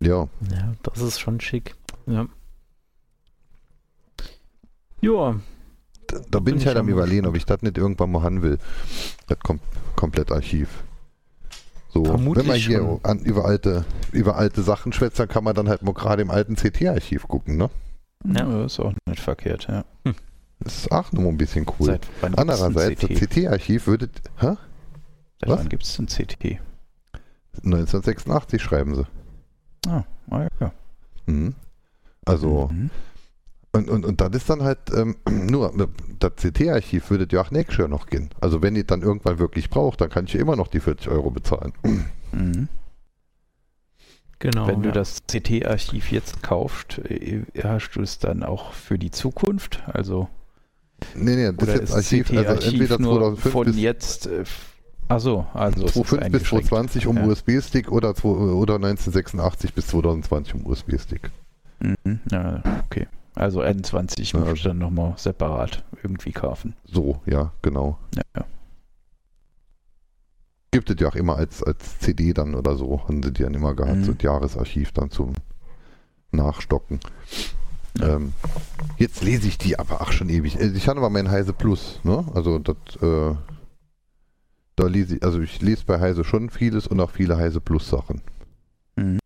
Ja, 0.00 0.28
Ja, 0.50 0.74
das 0.82 1.00
ist 1.00 1.18
schon 1.18 1.40
schick. 1.40 1.74
Ja. 2.06 2.26
Ja, 5.00 5.40
da, 6.06 6.18
da 6.30 6.40
bin 6.40 6.56
ich 6.56 6.66
halt 6.66 6.76
am 6.76 6.86
am 6.86 6.92
überlegen, 6.92 7.26
ob 7.26 7.34
ich 7.36 7.44
das 7.46 7.62
nicht 7.62 7.76
irgendwann 7.78 8.12
mal 8.12 8.22
haben 8.22 8.42
will. 8.42 8.58
Das 9.26 9.38
kom 9.40 9.60
komplett 9.96 10.30
Archiv. 10.30 10.83
So, 11.94 12.04
Vermutlich 12.04 12.44
wenn 12.44 12.52
man 12.52 12.60
hier 12.60 12.78
schon. 12.78 13.00
an, 13.04 13.18
über, 13.20 13.44
alte, 13.44 13.84
über 14.10 14.36
alte 14.36 14.62
Sachen 14.62 14.92
schwätzt, 14.92 15.20
dann 15.20 15.28
kann 15.28 15.44
man 15.44 15.54
dann 15.54 15.68
halt 15.68 15.82
mal 15.82 15.94
gerade 15.94 16.22
im 16.22 16.30
alten 16.30 16.56
CT-Archiv 16.56 17.28
gucken, 17.28 17.56
ne? 17.56 17.70
Ja. 18.24 18.64
Ist 18.64 18.80
auch 18.80 18.92
nicht 19.06 19.20
verkehrt, 19.20 19.68
ja. 19.68 19.84
Das 20.58 20.76
ist 20.78 20.92
auch 20.92 21.12
nur 21.12 21.28
ein 21.28 21.36
bisschen 21.36 21.66
cool. 21.78 21.86
Seit 21.86 22.08
wann 22.20 22.34
Andererseits, 22.34 23.04
ein 23.04 23.08
das 23.08 23.18
CT? 23.20 23.30
CT-Archiv 23.30 23.86
würde. 23.86 24.08
Hä? 24.38 24.54
Seit 25.40 25.50
was? 25.50 25.58
wann 25.60 25.68
gibt 25.68 25.84
es 25.84 25.96
ein 25.98 26.06
CT? 26.06 26.58
1986 27.64 28.60
schreiben 28.60 28.94
sie. 28.96 29.06
Ah, 29.86 30.04
ah 30.30 30.48
ja. 30.60 30.72
Mhm. 31.26 31.54
Also, 32.24 32.68
Mhm. 32.72 32.90
Und, 33.74 33.90
und, 33.90 34.04
und 34.06 34.20
das 34.20 34.30
ist 34.34 34.48
dann 34.48 34.62
halt 34.62 34.78
ähm, 34.94 35.16
nur, 35.28 35.72
das 36.20 36.32
CT-Archiv 36.36 37.10
würde 37.10 37.26
ja 37.30 37.42
auch 37.42 37.50
nächstes 37.50 37.78
Jahr 37.78 37.88
noch 37.88 38.06
gehen. 38.06 38.30
Also, 38.40 38.62
wenn 38.62 38.76
ihr 38.76 38.84
dann 38.84 39.02
irgendwann 39.02 39.38
wirklich 39.38 39.68
braucht, 39.68 40.00
dann 40.00 40.10
kann 40.10 40.26
ich 40.26 40.34
ja 40.34 40.40
immer 40.40 40.56
noch 40.56 40.68
die 40.68 40.80
40 40.80 41.08
Euro 41.08 41.30
bezahlen. 41.30 41.72
Mhm. 42.32 42.66
genau. 44.40 44.66
Wenn 44.66 44.82
du 44.82 44.88
ja. 44.88 44.94
das 44.96 45.22
CT-Archiv 45.28 46.10
jetzt 46.10 46.42
kaufst, 46.42 46.98
äh, 46.98 47.44
hast 47.62 47.92
du 47.92 48.02
es 48.02 48.18
dann 48.18 48.42
auch 48.42 48.72
für 48.72 48.98
die 48.98 49.12
Zukunft? 49.12 49.84
Also, 49.86 50.28
Nee, 51.14 51.36
nee, 51.36 51.52
das 51.52 51.68
ist 51.68 51.74
jetzt 51.74 51.90
ist 51.90 51.94
Archiv, 51.94 52.30
also 52.32 52.68
entweder 52.68 52.98
nur 52.98 53.18
2005 53.18 53.52
von 53.52 53.64
bis 53.66 53.76
jetzt, 53.76 54.26
äh, 54.26 54.42
achso, 55.06 55.46
also 55.54 55.84
es 55.84 55.94
ist 55.96 56.08
2005 56.08 56.10
bis 56.10 56.18
eingeschränkt. 56.18 56.66
2020 56.66 57.06
um 57.06 57.16
Ja. 57.18 57.26
USB-Stick 57.26 57.92
oder, 57.92 58.24
oder 58.24 58.74
1986 58.74 59.74
bis 59.74 59.86
2020 59.86 60.54
um 60.54 60.66
USB-Stick. 60.66 61.30
Mhm. 61.78 62.18
Ja, 62.32 62.62
okay. 62.84 63.06
Also 63.34 63.60
21 63.60 64.32
Ja, 64.32 64.38
muss 64.40 64.46
ich 64.48 64.52
also- 64.60 64.68
dann 64.68 64.78
nochmal 64.78 65.14
separat 65.16 65.84
irgendwie 66.02 66.32
kaufen. 66.32 66.76
So, 66.84 67.20
ja, 67.26 67.52
genau. 67.62 67.98
Ja, 68.14 68.22
ja. 68.36 68.44
Gibt 70.70 70.90
es 70.90 70.96
ja 71.00 71.08
auch 71.08 71.14
immer 71.14 71.36
als, 71.36 71.62
als 71.62 71.98
CD 72.00 72.32
dann 72.32 72.54
oder 72.54 72.76
so, 72.76 73.02
haben 73.06 73.22
sie 73.22 73.32
die 73.32 73.42
dann 73.42 73.54
immer 73.54 73.74
gehabt, 73.74 73.96
Mhm. 73.98 74.04
so 74.04 74.12
ein 74.12 74.18
Jahresarchiv 74.20 74.92
dann 74.92 75.10
zum 75.10 75.34
Nachstocken. 76.32 76.98
Ja. 77.98 78.16
Ähm, 78.16 78.32
jetzt 78.98 79.22
lese 79.22 79.46
ich 79.46 79.56
die 79.56 79.78
aber 79.78 80.00
auch 80.00 80.10
schon 80.10 80.28
ewig. 80.28 80.58
Äh, 80.58 80.66
Ich 80.74 80.88
hatte 80.88 80.98
mal 81.00 81.10
mein 81.10 81.30
Heise 81.30 81.52
Plus, 81.52 82.00
ne? 82.02 82.24
Also 82.34 82.58
das, 82.58 82.76
äh, 83.00 83.36
da 84.74 84.86
lese 84.88 85.16
ich, 85.16 85.22
also 85.22 85.40
ich 85.40 85.60
lese 85.62 85.84
bei 85.84 86.00
Heise 86.00 86.24
schon 86.24 86.50
vieles 86.50 86.88
und 86.88 86.98
auch 87.00 87.10
viele 87.10 87.36
Heise 87.36 87.60
Plus 87.60 87.88
Sachen. 87.88 88.20
Mhm. 88.96 89.18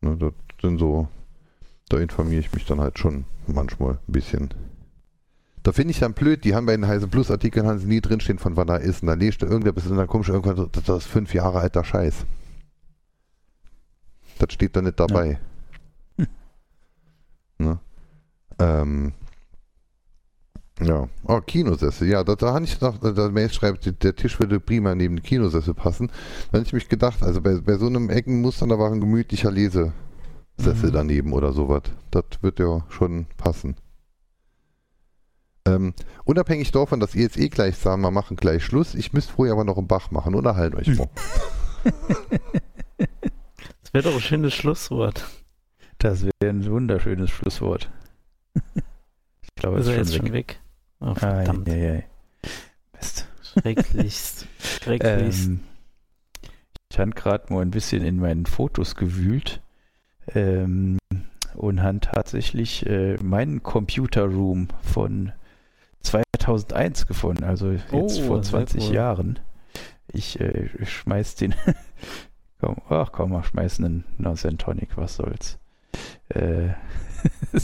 Ne? 0.00 0.16
Das 0.16 0.32
sind 0.62 0.78
so, 0.78 1.08
da 1.90 1.98
informiere 1.98 2.40
ich 2.40 2.52
mich 2.54 2.64
dann 2.64 2.80
halt 2.80 2.98
schon 2.98 3.24
manchmal 3.46 3.94
ein 3.94 4.12
bisschen. 4.12 4.54
Da 5.62 5.72
finde 5.72 5.90
ich 5.90 5.98
dann 5.98 6.14
blöd, 6.14 6.44
die 6.44 6.54
haben 6.54 6.64
bei 6.64 6.76
den 6.76 6.86
Heise 6.86 7.06
Plus 7.06 7.30
Artikeln 7.30 7.66
haben 7.66 7.78
sie 7.78 7.86
nie 7.86 8.00
drinstehen, 8.00 8.38
von 8.38 8.56
wann 8.56 8.68
er 8.68 8.80
ist. 8.80 9.02
Und 9.02 9.08
dann 9.08 9.20
lest 9.20 9.42
du 9.42 9.46
irgendwer 9.46 9.72
bis 9.72 9.86
und 9.86 9.98
dann 9.98 10.06
kommst 10.06 10.30
du 10.30 10.32
irgendwann 10.32 10.56
so, 10.56 10.66
das 10.66 11.04
ist 11.04 11.06
fünf 11.06 11.34
Jahre 11.34 11.58
alter 11.58 11.84
Scheiß. 11.84 12.24
Das 14.38 14.52
steht 14.54 14.74
da 14.74 14.80
nicht 14.80 14.98
dabei. 14.98 15.38
Hm. 16.16 16.26
Ne? 17.58 17.78
Ähm, 18.58 19.12
ja, 20.80 21.08
oh, 21.24 21.40
Kinosessel. 21.42 22.08
Ja, 22.08 22.24
da, 22.24 22.36
da 22.36 22.54
habe 22.54 22.64
ich 22.64 22.80
noch, 22.80 22.96
der 22.98 23.28
Mail 23.30 23.52
schreibt, 23.52 24.02
der 24.02 24.16
Tisch 24.16 24.40
würde 24.40 24.60
prima 24.60 24.94
neben 24.94 25.16
den 25.16 25.22
Kinosessel 25.22 25.74
passen. 25.74 26.10
Da 26.52 26.58
habe 26.58 26.66
ich 26.66 26.72
mich 26.72 26.88
gedacht, 26.88 27.22
also 27.22 27.42
bei, 27.42 27.56
bei 27.56 27.76
so 27.76 27.86
einem 27.86 28.08
Eckenmuster, 28.08 28.66
da 28.66 28.78
war 28.78 28.90
ein 28.90 29.00
gemütlicher 29.00 29.50
Lesesessel 29.50 29.92
Mhm. 30.66 30.92
daneben 30.92 31.32
oder 31.32 31.52
sowas. 31.52 31.82
Das 32.10 32.24
wird 32.40 32.58
ja 32.58 32.84
schon 32.88 33.26
passen. 33.36 33.76
Ähm, 35.66 35.94
unabhängig 36.24 36.72
davon, 36.72 37.00
dass 37.00 37.14
ihr 37.14 37.22
jetzt 37.22 37.36
eh 37.36 37.48
gleich 37.48 37.76
sagen, 37.76 38.02
wir 38.02 38.10
machen 38.10 38.36
gleich 38.36 38.64
Schluss, 38.64 38.94
ich 38.94 39.12
müsste 39.12 39.32
vorher 39.32 39.52
aber 39.54 39.64
noch 39.64 39.76
einen 39.76 39.88
Bach 39.88 40.10
machen. 40.10 40.34
Unterhalten 40.34 40.76
euch 40.76 40.88
mal. 40.96 41.08
Das 43.82 43.94
wäre 44.04 44.04
doch 44.04 44.14
ein 44.14 44.20
schönes 44.20 44.54
Schlusswort. 44.54 45.24
Das 45.98 46.22
wäre 46.22 46.32
ein 46.42 46.64
wunderschönes 46.70 47.28
Schlusswort. 47.28 47.90
Ich 48.54 49.54
glaube, 49.56 49.78
es 49.78 49.86
Ist 49.88 49.92
er 49.92 50.00
ist 50.00 50.08
jetzt 50.10 50.16
schon 50.16 50.26
schon 50.26 50.34
weg. 50.34 50.48
weg? 50.48 50.60
Oh, 51.00 51.14
verdammt. 51.16 51.66
Mist. 51.66 53.26
Schrecklichst. 53.42 54.46
Schrecklichst. 54.60 55.46
Ähm, 55.48 55.60
ich 56.88 56.98
habe 57.00 57.10
gerade 57.10 57.52
mal 57.52 57.62
ein 57.62 57.72
bisschen 57.72 58.04
in 58.04 58.16
meinen 58.20 58.46
Fotos 58.46 58.94
gewühlt 58.94 59.60
ähm, 60.34 60.98
und 61.54 61.82
habe 61.82 62.00
tatsächlich 62.00 62.86
äh, 62.86 63.16
meinen 63.22 63.62
Computer 63.62 64.24
Room 64.24 64.68
von 64.82 65.32
2001 66.02 67.06
gefunden, 67.06 67.44
also 67.44 67.70
jetzt 67.72 67.92
Oh, 67.92 68.08
vor 68.08 68.42
sehr 68.42 68.50
20 68.66 68.88
cool. 68.88 68.94
Jahren. 68.94 69.38
Ich 70.12 70.40
äh, 70.40 70.68
schmeiß 70.84 71.36
den, 71.36 71.54
komm, 72.60 72.76
ach 72.88 73.12
komm, 73.12 73.30
mal 73.32 73.44
schmeißen 73.44 73.84
einen 73.84 74.04
Tonic, 74.58 74.96
was 74.96 75.16
soll's. 75.16 75.58
Äh, 76.30 76.70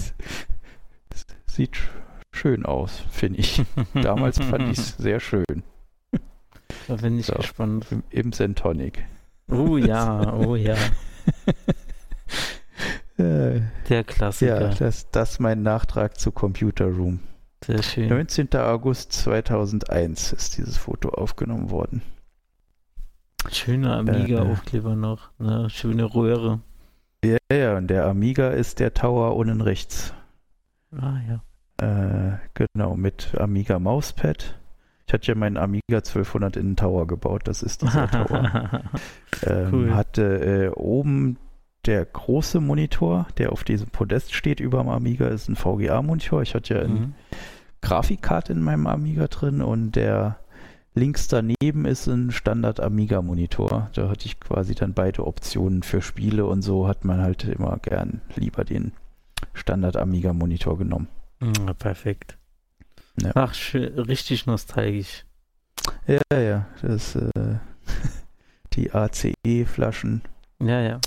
sieht 1.47 1.75
sch- 1.75 1.89
schön 2.33 2.67
aus, 2.67 3.03
finde 3.11 3.41
ich. 3.41 3.63
Damals 3.95 4.39
fand 4.39 4.69
ich 4.71 4.79
es 4.79 4.97
sehr 4.97 5.21
schön. 5.21 5.45
Da 6.89 6.97
bin 6.97 7.19
ich 7.19 7.27
So. 7.27 7.35
gespannt. 7.35 7.87
Im, 7.91 8.03
im. 8.11 8.33
Oh 9.51 9.77
ja, 9.77 10.33
oh 10.35 10.57
ja. 10.57 10.77
Äh, 13.55 13.61
Der 13.89 13.97
ja, 13.99 14.03
Klassiker. 14.03 14.69
das, 14.79 15.11
das 15.11 15.33
ist 15.33 15.41
mein 15.41 15.63
Nachtrag 15.63 16.19
zu 16.19 16.33
Computer 16.33 16.87
Room. 16.87 17.21
Sehr 17.65 17.83
schön. 17.83 18.09
19. 18.09 18.49
August 18.55 19.13
2001 19.13 20.33
ist 20.33 20.59
dieses 20.59 20.77
Foto 20.77 21.09
aufgenommen 21.11 21.71
worden. 21.71 22.03
Schöner 23.51 23.97
Äh, 23.97 23.99
Amiga-Aufkleber 24.01 24.97
noch. 24.97 25.31
Ne? 25.39 25.69
Schöne 25.71 26.05
Röhre. 26.15 26.61
Ja, 27.25 27.39
ja, 27.53 27.77
und 27.77 27.89
der 27.89 28.07
Amiga 28.07 28.51
ist 28.51 28.79
der 28.79 28.93
Tower 28.95 29.37
unten 29.37 29.61
rechts. 29.61 30.13
Ah 30.97 31.17
ja. 31.29 31.41
Äh, 31.79 32.39
genau, 32.55 32.97
mit 32.97 33.35
Amiga 33.39 33.79
Mauspad. 33.79 34.59
Ich 35.07 35.13
hatte 35.15 35.27
ja 35.29 35.35
meinen 35.35 35.57
Amiga 35.57 35.83
1200 35.99 36.57
in 36.57 36.71
den 36.71 36.77
Tower 36.77 37.07
gebaut, 37.07 37.43
das 37.45 37.63
ist 37.63 37.83
dieser 37.83 38.11
Tower. 38.11 38.83
Ähm, 39.47 39.69
Cool. 39.71 39.95
Hatte 39.95 40.23
äh, 40.23 40.69
oben 40.71 41.37
der 41.87 42.05
große 42.05 42.61
Monitor, 42.61 43.27
der 43.39 43.53
auf 43.53 43.65
diesem 43.65 43.89
Podest 43.89 44.35
steht 44.35 44.61
über 44.61 44.79
dem 44.79 44.89
Amiga, 44.89 45.29
ist 45.29 45.49
ein 45.49 45.57
VGA-Monitor. 45.57 46.43
Ich 46.43 46.55
hatte 46.55 46.75
ja 46.75 46.87
Mhm. 46.87 47.15
Grafikkarte 47.83 48.53
in 48.53 48.63
meinem 48.63 48.87
Amiga 48.87 49.29
drin 49.29 49.61
und 49.63 49.93
der 49.93 50.39
links 50.95 51.29
daneben 51.29 51.85
ist 51.85 52.07
ein 52.07 52.33
Standard 52.33 52.81
Amiga 52.81 53.23
Monitor. 53.23 53.91
Da 53.95 54.09
hatte 54.09 54.27
ich 54.27 54.41
quasi 54.41 54.75
dann 54.75 54.95
beide 54.95 55.27
Optionen 55.27 55.83
für 55.83 56.03
Spiele 56.03 56.47
und 56.47 56.63
so 56.63 56.89
hat 56.89 57.05
man 57.05 57.21
halt 57.21 57.45
immer 57.45 57.79
gern 57.83 58.23
lieber 58.35 58.65
den 58.65 58.93
Standard 59.53 59.97
Amiga 59.97 60.33
Monitor 60.33 60.79
genommen. 60.79 61.09
Ja, 61.41 61.75
perfekt. 61.75 62.39
Ja. 63.21 63.33
Ach, 63.35 63.55
schön, 63.55 63.99
richtig 63.99 64.47
nostalgisch. 64.47 65.25
Ja, 66.07 66.39
ja, 66.39 66.67
das 66.83 67.15
äh, 67.15 67.31
die 68.73 68.91
ACE-Flaschen 68.93 70.23
Ja, 70.61 70.81
ja. 70.81 71.01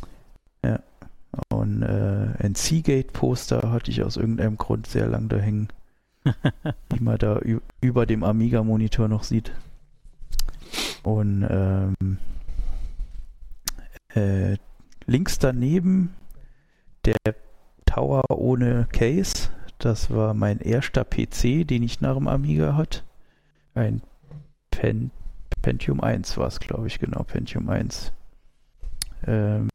Und 1.50 1.84
äh, 1.84 2.34
ein 2.40 2.56
Seagate-Poster 2.56 3.72
hatte 3.72 3.92
ich 3.92 4.04
aus 4.04 4.18
irgendeinem 4.18 4.58
Grund 4.58 4.88
sehr 4.88 5.08
lang 5.08 5.30
da 5.30 5.38
hängen, 5.38 5.70
die 6.92 7.00
man 7.00 7.18
da 7.18 7.40
über 7.82 8.06
dem 8.06 8.24
Amiga-Monitor 8.24 9.08
noch 9.08 9.24
sieht. 9.24 9.52
Und 11.04 11.48
ähm, 11.50 12.18
äh, 14.14 14.58
links 15.06 15.40
daneben 15.40 16.14
der 17.06 17.18
Tower 17.86 18.24
ohne 18.30 18.88
Case. 18.92 19.50
Das 19.78 20.12
war 20.12 20.34
mein 20.34 20.60
erster 20.60 21.06
PC, 21.06 21.66
den 21.68 21.84
ich 21.84 22.02
nach 22.02 22.16
dem 22.16 22.28
Amiga 22.28 22.76
hatte. 22.76 23.02
Ein 23.74 24.02
Pen 24.72 25.12
Pentium 25.62 26.00
1 26.02 26.38
war 26.38 26.48
es, 26.48 26.60
glaube 26.60 26.88
ich, 26.88 27.00
genau, 27.00 27.24
Pentium 27.24 27.70
1. 27.70 28.14
Ähm, 29.28 29.68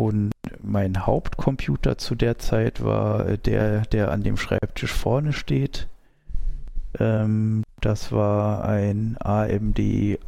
und 0.00 0.30
mein 0.62 1.04
Hauptcomputer 1.04 1.98
zu 1.98 2.14
der 2.14 2.38
Zeit 2.38 2.82
war 2.82 3.26
äh, 3.26 3.36
der, 3.36 3.82
der 3.82 4.10
an 4.10 4.22
dem 4.22 4.38
Schreibtisch 4.38 4.92
vorne 4.92 5.34
steht. 5.34 5.88
Ähm, 6.98 7.64
das 7.82 8.10
war 8.10 8.64
ein 8.64 9.16
AMD 9.20 10.18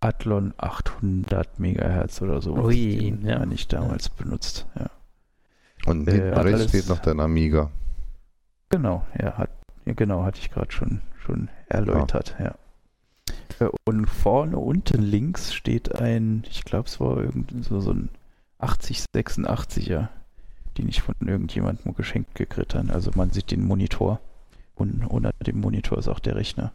Athlon 0.00 0.52
800 0.58 1.58
Megahertz 1.58 2.20
oder 2.20 2.42
so. 2.42 2.54
Ui, 2.56 2.98
Den 2.98 3.26
ja. 3.26 3.40
habe 3.40 3.54
ich 3.54 3.68
damals 3.68 4.10
benutzt. 4.10 4.66
Ja. 4.78 4.90
Und 5.86 6.08
Äh, 6.08 6.12
hinten 6.12 6.34
hat 6.34 6.44
rechts 6.44 6.68
steht 6.68 6.88
noch 6.90 6.98
dein 6.98 7.20
Amiga. 7.20 7.70
Genau, 8.68 9.06
ja, 9.18 9.38
hat, 9.38 9.50
ja, 9.86 9.94
genau, 9.94 10.24
hatte 10.24 10.40
ich 10.40 10.50
gerade 10.50 10.72
schon, 10.72 11.00
schon 11.18 11.48
erläutert, 11.68 12.34
ja. 12.38 12.54
Äh, 13.60 13.70
Und 13.86 14.06
vorne 14.06 14.58
unten 14.58 15.00
links 15.00 15.54
steht 15.54 15.94
ein, 15.94 16.44
ich 16.50 16.64
glaube, 16.64 16.88
es 16.88 17.00
war 17.00 17.16
irgend 17.16 17.52
so, 17.64 17.80
so 17.80 17.92
ein 17.92 18.10
8086er, 18.62 20.08
den 20.78 20.88
ich 20.88 21.02
von 21.02 21.14
irgendjemandem 21.20 21.94
geschenkt 21.94 22.34
gekriegt 22.34 22.74
habe. 22.74 22.92
Also 22.92 23.10
man 23.14 23.30
sieht 23.30 23.50
den 23.50 23.64
Monitor. 23.64 24.20
Und 24.74 25.04
unter 25.04 25.32
dem 25.46 25.60
Monitor 25.60 25.98
ist 25.98 26.08
auch 26.08 26.18
der 26.18 26.36
Rechner. 26.36 26.72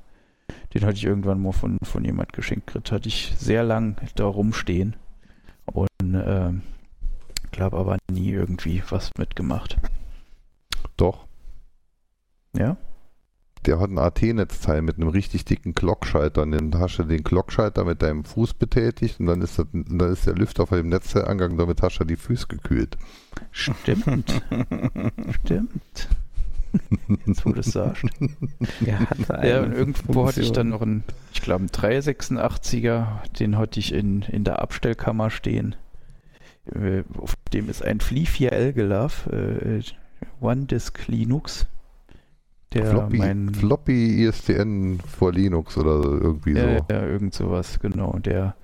Den 0.74 0.86
hatte 0.86 0.96
ich 0.96 1.04
irgendwann 1.04 1.42
mal 1.42 1.52
von, 1.52 1.78
von 1.84 2.06
jemand 2.06 2.34
geschenkt 2.34 2.68
gekriegt. 2.68 2.92
Hatte 2.92 3.10
ich 3.10 3.34
sehr 3.38 3.64
lang 3.64 3.98
da 4.16 4.26
rumstehen. 4.26 4.96
Und 5.66 5.88
ähm, 6.02 6.62
glaube 7.52 7.78
aber 7.78 7.98
nie 8.12 8.30
irgendwie 8.30 8.84
was 8.90 9.12
mitgemacht. 9.18 9.78
Doch. 10.96 11.26
Ja? 12.56 12.78
Der 13.68 13.80
hat 13.80 13.90
ein 13.90 14.00
AT-Netzteil 14.00 14.82
mit 14.82 14.96
einem 14.96 15.10
richtig 15.10 15.46
dicken 15.46 15.76
Glockschalter. 15.76 16.44
Und 16.44 16.52
dann 16.52 16.80
hast 16.80 16.98
du 16.98 17.04
den 17.04 17.24
Glockschalter 17.24 17.84
mit 17.84 18.02
deinem 18.02 18.24
Fuß 18.24 18.54
betätigt 18.54 19.20
und 19.20 19.28
dann 19.28 19.42
ist, 19.42 19.60
das, 19.60 19.68
dann 19.72 20.12
ist 20.12 20.26
der 20.26 20.36
Lüfter 20.36 20.66
von 20.66 20.78
dem 20.78 20.90
Netzteil 20.90 21.26
angegangen, 21.26 21.58
damit 21.58 21.82
hast 21.82 22.00
du 22.00 22.06
die 22.06 22.16
Füße 22.16 22.48
gekühlt. 22.48 22.98
Stimmt. 23.52 24.42
Stimmt. 25.44 26.10
Jetzt 27.26 27.46
wo 27.46 27.52
du 27.52 27.60
es 27.60 27.68
sagst. 27.68 28.06
Ja, 28.82 29.00
irgendwo 29.30 30.28
hatte 30.28 30.42
ich 30.42 30.52
dann 30.52 30.70
noch 30.70 30.82
einen, 30.82 31.04
ich 31.34 31.42
glaube, 31.42 31.62
einen 31.62 31.70
386er, 31.70 33.24
den 33.40 33.58
hatte 33.58 33.80
ich 33.80 33.94
in, 33.94 34.22
in 34.24 34.44
der 34.44 34.62
Abstellkammer 34.62 35.30
stehen. 35.30 35.76
Äh, 36.74 37.04
Auf 37.18 37.36
dem 37.54 37.70
ist 37.70 37.84
ein 37.84 38.00
Flea 38.00 38.26
4L 38.26 38.74
gelaufen, 38.74 39.34
äh, 39.34 39.82
One 40.42 40.66
Disk 40.66 41.08
Linux. 41.08 41.68
Der 42.74 42.86
Floppy, 42.86 43.18
mein, 43.18 43.54
Floppy 43.54 44.26
ISDN 44.26 45.00
vor 45.00 45.32
Linux 45.32 45.78
oder 45.78 46.04
irgendwie 46.04 46.54
so. 46.54 46.60
ja, 46.60 46.80
ja, 46.90 47.06
irgend 47.06 47.34
sowas, 47.34 47.80
genau. 47.80 48.20
Der, 48.20 48.56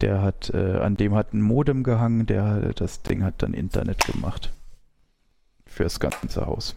der 0.00 0.20
hat, 0.20 0.50
äh, 0.52 0.78
an 0.78 0.96
dem 0.96 1.14
hat 1.14 1.32
ein 1.32 1.42
Modem 1.42 1.84
gehangen, 1.84 2.26
der, 2.26 2.72
das 2.74 3.02
Ding 3.02 3.22
hat 3.22 3.42
dann 3.42 3.54
Internet 3.54 4.04
gemacht. 4.06 4.52
Fürs 5.66 6.00
ganze 6.00 6.44
Haus. 6.46 6.74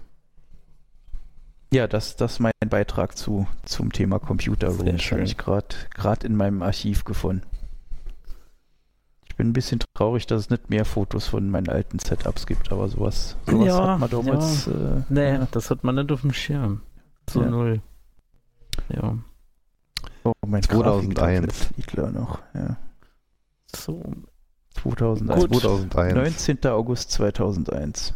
Ja, 1.73 1.87
das, 1.87 2.15
das 2.15 2.33
ist 2.33 2.39
mein 2.39 2.53
Beitrag 2.69 3.17
zu, 3.17 3.47
zum 3.65 3.91
Thema 3.91 4.19
Computer 4.19 4.69
Room. 4.69 4.97
Habe 4.97 5.23
ich 5.23 5.37
gerade 5.37 6.27
in 6.27 6.35
meinem 6.35 6.61
Archiv 6.61 7.03
gefunden. 7.03 7.43
Ich 9.35 9.37
bin 9.37 9.49
ein 9.49 9.53
bisschen 9.53 9.81
traurig, 9.93 10.27
dass 10.27 10.43
es 10.43 10.49
nicht 10.49 10.69
mehr 10.69 10.85
Fotos 10.85 11.27
von 11.27 11.49
meinen 11.49 11.67
alten 11.67 11.99
Setups 11.99 12.45
gibt, 12.47 12.71
aber 12.71 12.87
sowas, 12.87 13.35
sowas 13.45 13.67
Ja, 13.67 13.87
hat 13.89 13.99
man 13.99 14.09
damals. 14.09 14.65
Äh, 14.67 15.01
Nee, 15.09 15.39
das 15.51 15.69
hat 15.69 15.83
man 15.83 15.95
nicht 15.95 16.09
auf 16.13 16.21
dem 16.21 16.31
Schirm. 16.31 16.83
Zu 17.25 17.41
Ja. 17.41 17.49
null. 17.49 17.81
Ja. 18.87 19.17
oh, 20.23 20.31
mein 20.47 20.63
2001. 20.63 21.15
Grafiktablet 21.15 21.69
liegt 21.75 21.97
da 21.97 22.11
noch. 22.11 22.39
Ja. 22.53 22.77
So. 23.75 24.01
2001. 24.75 25.49
Gut. 25.49 25.61
2001. 25.63 26.15
19. 26.15 26.65
August 26.71 27.11
2001. 27.11 28.13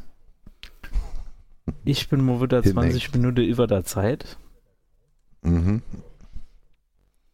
Ich 1.84 2.08
bin 2.08 2.24
mal 2.24 2.40
wieder 2.40 2.62
Hinein. 2.62 2.91
20 2.91 3.14
Minuten 3.14 3.41
über 3.41 3.68
der 3.68 3.84
Zeit. 3.84 4.38
Mhm. 5.41 5.82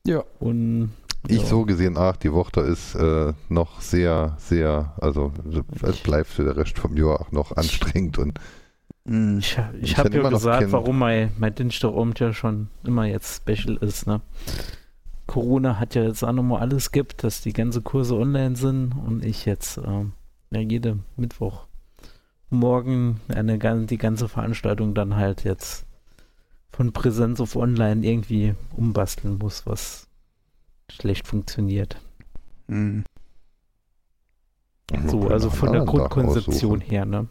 Ja. 0.08 0.24
Und 0.40 0.90
Ich 1.28 1.42
ja. 1.42 1.46
so 1.46 1.66
gesehen, 1.66 1.98
ach, 1.98 2.18
die 2.18 2.32
Woche 2.32 2.62
ist 2.62 2.96
äh, 2.96 3.34
noch 3.50 3.82
sehr, 3.82 4.36
sehr, 4.40 4.94
also 5.00 5.32
es 5.82 5.98
bleibt 5.98 6.28
für 6.28 6.44
den 6.44 6.54
Rest 6.54 6.78
vom 6.78 6.96
Jahr 6.98 7.22
auch 7.22 7.32
noch 7.32 7.52
anstrengend 7.56 8.18
und 8.18 8.40
Hm. 9.08 9.38
Ich, 9.38 9.58
ich 9.82 9.98
habe 9.98 10.18
ja 10.18 10.30
gesagt, 10.30 10.72
warum 10.72 11.00
mein, 11.00 11.32
mein 11.38 11.54
Dienstagabend 11.54 12.20
ja 12.20 12.34
schon 12.34 12.70
immer 12.84 13.06
jetzt 13.06 13.36
special 13.36 13.78
ist. 13.78 14.08
Ne? 14.08 14.22
Corona 15.28 15.80
hat 15.80 15.96
ja 15.96 16.04
jetzt 16.04 16.24
auch 16.24 16.32
nochmal 16.32 16.62
alles 16.62 16.92
gibt, 16.92 17.24
dass 17.24 17.42
die 17.42 17.54
ganzen 17.54 17.84
Kurse 17.84 18.16
online 18.16 18.56
sind 18.56 18.94
und 18.94 19.24
ich 19.24 19.46
jetzt 19.46 19.78
ähm, 19.78 20.14
ja, 20.52 20.60
jede 20.60 21.00
Mittwoch 21.18 21.68
morgen 22.50 23.22
eine, 23.28 23.58
die 23.86 23.98
ganze 23.98 24.28
Veranstaltung 24.28 24.94
dann 24.94 25.16
halt 25.16 25.44
jetzt 25.44 25.86
von 26.72 26.92
Präsenz 26.94 27.40
auf 27.40 27.56
online 27.56 28.06
irgendwie 28.06 28.56
umbasteln 28.76 29.38
muss, 29.38 29.66
was 29.66 30.05
schlecht 30.92 31.28
funktioniert. 31.28 31.98
Hm. 32.68 33.04
Man 34.92 35.10
So, 35.10 35.28
also 35.30 35.50
von 35.50 35.72
der 35.74 35.84
Grundkonzeption 35.86 36.80
her, 36.82 37.06
ne? 37.06 37.28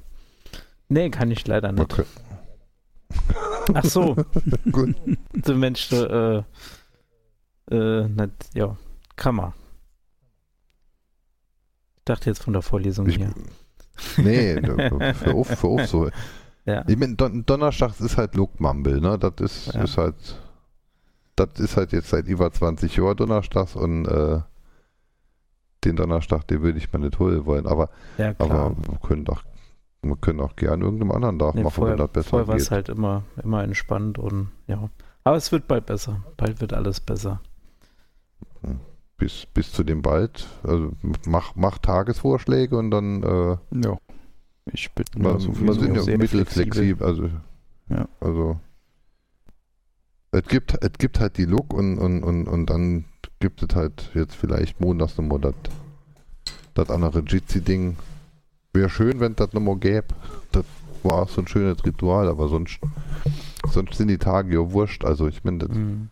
Nee, 0.88 1.10
kann 1.10 1.30
ich 1.30 1.46
leider 1.46 1.72
nicht. 1.72 1.88
kann- 1.88 2.04
Ach 3.74 3.84
so. 3.84 4.16
Gut. 4.72 4.94
Der 5.32 5.54
Mensch, 5.54 5.90
äh, 5.92 6.42
äh, 7.70 8.08
nicht, 8.08 8.32
ja, 8.54 8.76
kann 9.16 9.36
man. 9.36 9.52
Ich 11.96 12.04
dachte 12.04 12.28
jetzt 12.28 12.42
von 12.42 12.52
der 12.52 12.62
Vorlesung 12.62 13.06
Ich- 13.08 13.16
hier. 13.16 13.32
Nee, 14.18 14.60
für 15.14 15.34
auf, 15.34 15.46
für 15.46 15.68
auf 15.68 15.86
so. 15.86 16.10
Ja. 16.66 16.84
Ich 16.88 16.96
meine, 16.96 17.14
Don 17.14 17.46
Donnerstags 17.46 18.00
ist 18.00 18.16
halt 18.16 18.34
Look 18.34 18.58
Mumble, 18.60 19.00
ne? 19.00 19.18
Das 19.18 19.32
ist, 19.40 19.72
Ja. 19.74 19.82
ist 19.84 19.96
halt, 19.96 20.14
das 21.36 21.58
ist 21.58 21.76
halt 21.76 21.92
jetzt 21.92 22.08
seit 22.10 22.26
über 22.26 22.50
20 22.52 22.96
Jahren 22.96 23.16
Donnerstags 23.16 23.74
und 23.76 24.06
äh, 24.06 24.40
den 25.84 25.96
Donnerstag, 25.96 26.46
den 26.48 26.62
würde 26.62 26.78
ich 26.78 26.92
mal 26.92 26.98
nicht 27.00 27.18
holen 27.18 27.44
wollen. 27.46 27.66
Aber, 27.66 27.90
Ja, 28.18 28.34
aber 28.38 28.74
wir 28.76 28.98
können 29.06 29.24
doch, 29.24 29.42
wir 30.02 30.16
können 30.16 30.40
auch 30.40 30.56
gerne 30.56 30.84
irgendeinem 30.84 31.12
anderen 31.12 31.38
Tag 31.38 31.54
nee, 31.54 31.62
machen, 31.62 31.74
vorher 31.74 31.94
wenn 31.94 31.98
das 32.04 32.12
besser 32.12 32.30
vorher 32.30 32.48
war 32.48 32.56
es 32.56 32.64
geht. 32.64 32.70
halt 32.70 32.88
immer, 32.88 33.22
immer 33.42 33.62
entspannt 33.62 34.18
und 34.18 34.48
ja. 34.66 34.88
Aber 35.24 35.36
es 35.36 35.50
wird 35.52 35.66
bald 35.68 35.86
besser. 35.86 36.22
Bald 36.36 36.60
wird 36.60 36.72
alles 36.72 37.00
besser. 37.00 37.40
Bis, 39.16 39.46
bis 39.54 39.72
zu 39.72 39.84
dem 39.84 40.02
bald. 40.02 40.46
Also 40.64 40.92
mach, 41.26 41.54
mach 41.54 41.78
Tagesvorschläge 41.78 42.76
und 42.76 42.90
dann 42.90 43.22
äh, 43.22 43.56
Ja. 43.86 43.98
Ich 44.72 44.90
bin 44.92 45.04
Man, 45.18 45.32
man 45.60 45.78
sind 45.78 45.94
ja 45.96 46.16
mittelflexibel, 46.16 47.06
also, 47.06 47.28
Ja. 47.90 48.08
also 48.20 48.58
es 50.34 50.48
gibt, 50.48 50.76
es 50.82 50.92
gibt 50.98 51.20
halt 51.20 51.38
die 51.38 51.44
Look 51.44 51.72
und, 51.72 51.98
und, 51.98 52.22
und, 52.22 52.48
und 52.48 52.66
dann 52.66 53.04
gibt 53.40 53.62
es 53.62 53.74
halt 53.74 54.10
jetzt 54.14 54.34
vielleicht 54.34 54.80
montags 54.80 55.16
nochmal 55.16 55.40
das 55.40 55.54
das 56.74 56.90
andere 56.90 57.20
Jitsi-Ding. 57.20 57.96
Wäre 58.72 58.90
schön, 58.90 59.20
wenn 59.20 59.36
das 59.36 59.52
nochmal 59.52 59.76
gäbe. 59.76 60.08
Das 60.52 60.64
war 61.04 61.22
auch 61.22 61.28
so 61.28 61.40
ein 61.40 61.46
schönes 61.46 61.84
Ritual, 61.84 62.28
aber 62.28 62.48
sonst, 62.48 62.80
sonst 63.70 63.96
sind 63.96 64.08
die 64.08 64.18
Tage 64.18 64.54
ja 64.54 64.72
wurscht. 64.72 65.04
Also 65.04 65.28
ich 65.28 65.44
meine, 65.44 65.66
Mhm. 65.68 66.08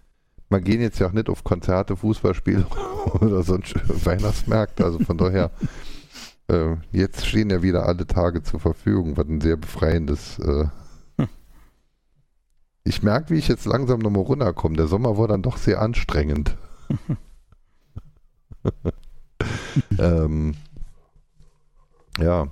man 0.49 0.63
gehen 0.63 0.81
jetzt 0.81 1.01
ja 1.01 1.09
auch 1.09 1.13
nicht 1.13 1.29
auf 1.29 1.43
Konzerte, 1.43 1.97
Fußballspiele 1.97 2.67
oder 3.21 3.43
sonst 3.43 3.75
Weihnachtsmärkte. 4.07 4.85
Also 4.85 5.01
von 5.01 5.19
daher, 5.19 5.51
äh, 6.49 6.77
jetzt 6.93 7.27
stehen 7.27 7.51
ja 7.51 7.63
wieder 7.63 7.87
alle 7.87 8.07
Tage 8.07 8.43
zur 8.45 8.61
Verfügung, 8.61 9.17
was 9.17 9.27
ein 9.27 9.41
sehr 9.41 9.57
befreiendes. 9.57 10.39
Äh. 10.39 10.67
Ich 12.85 13.03
merke, 13.03 13.31
wie 13.31 13.39
ich 13.39 13.49
jetzt 13.49 13.67
langsam 13.67 14.01
nochmal 14.01 14.25
runterkomme. 14.25 14.77
Der 14.77 14.87
Sommer 14.87 15.19
war 15.19 15.29
dann 15.29 15.43
doch 15.43 15.57
sehr 15.57 15.81
anstrengend. 15.81 16.57
ähm, 19.99 20.55
ja, 22.19 22.49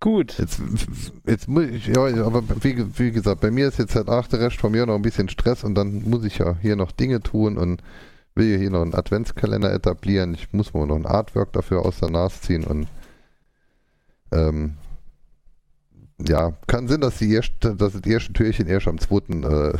Gut. 0.00 0.38
Jetzt, 0.38 0.62
jetzt 1.26 1.48
muss 1.48 1.64
ich, 1.64 1.88
ja, 1.88 2.04
aber 2.24 2.42
wie, 2.62 2.98
wie 2.98 3.10
gesagt, 3.10 3.40
bei 3.40 3.50
mir 3.50 3.66
ist 3.66 3.78
jetzt 3.78 3.96
halt 3.96 4.06
nach 4.06 4.28
der 4.28 4.40
Rest 4.40 4.56
von 4.56 4.70
mir 4.70 4.86
noch 4.86 4.94
ein 4.94 5.02
bisschen 5.02 5.28
Stress 5.28 5.64
und 5.64 5.74
dann 5.74 6.08
muss 6.08 6.24
ich 6.24 6.38
ja 6.38 6.56
hier 6.60 6.76
noch 6.76 6.92
Dinge 6.92 7.20
tun 7.20 7.58
und 7.58 7.82
will 8.36 8.46
ja 8.46 8.58
hier 8.58 8.70
noch 8.70 8.82
einen 8.82 8.94
Adventskalender 8.94 9.72
etablieren. 9.72 10.34
Ich 10.34 10.52
muss 10.52 10.72
mir 10.72 10.86
noch 10.86 10.94
ein 10.94 11.06
Artwork 11.06 11.52
dafür 11.52 11.84
aus 11.84 11.98
der 11.98 12.10
Nase 12.10 12.40
ziehen 12.40 12.64
und 12.64 12.86
ähm, 14.30 14.74
ja, 16.26 16.52
kann 16.66 16.88
Sinn, 16.88 17.00
dass 17.00 17.18
die 17.18 17.32
erste, 17.32 17.74
dass 17.76 17.92
das 17.92 18.02
erste 18.06 18.32
Türchen 18.32 18.66
erst 18.66 18.88
am 18.88 18.98
zweiten 18.98 19.44
äh, 19.44 19.72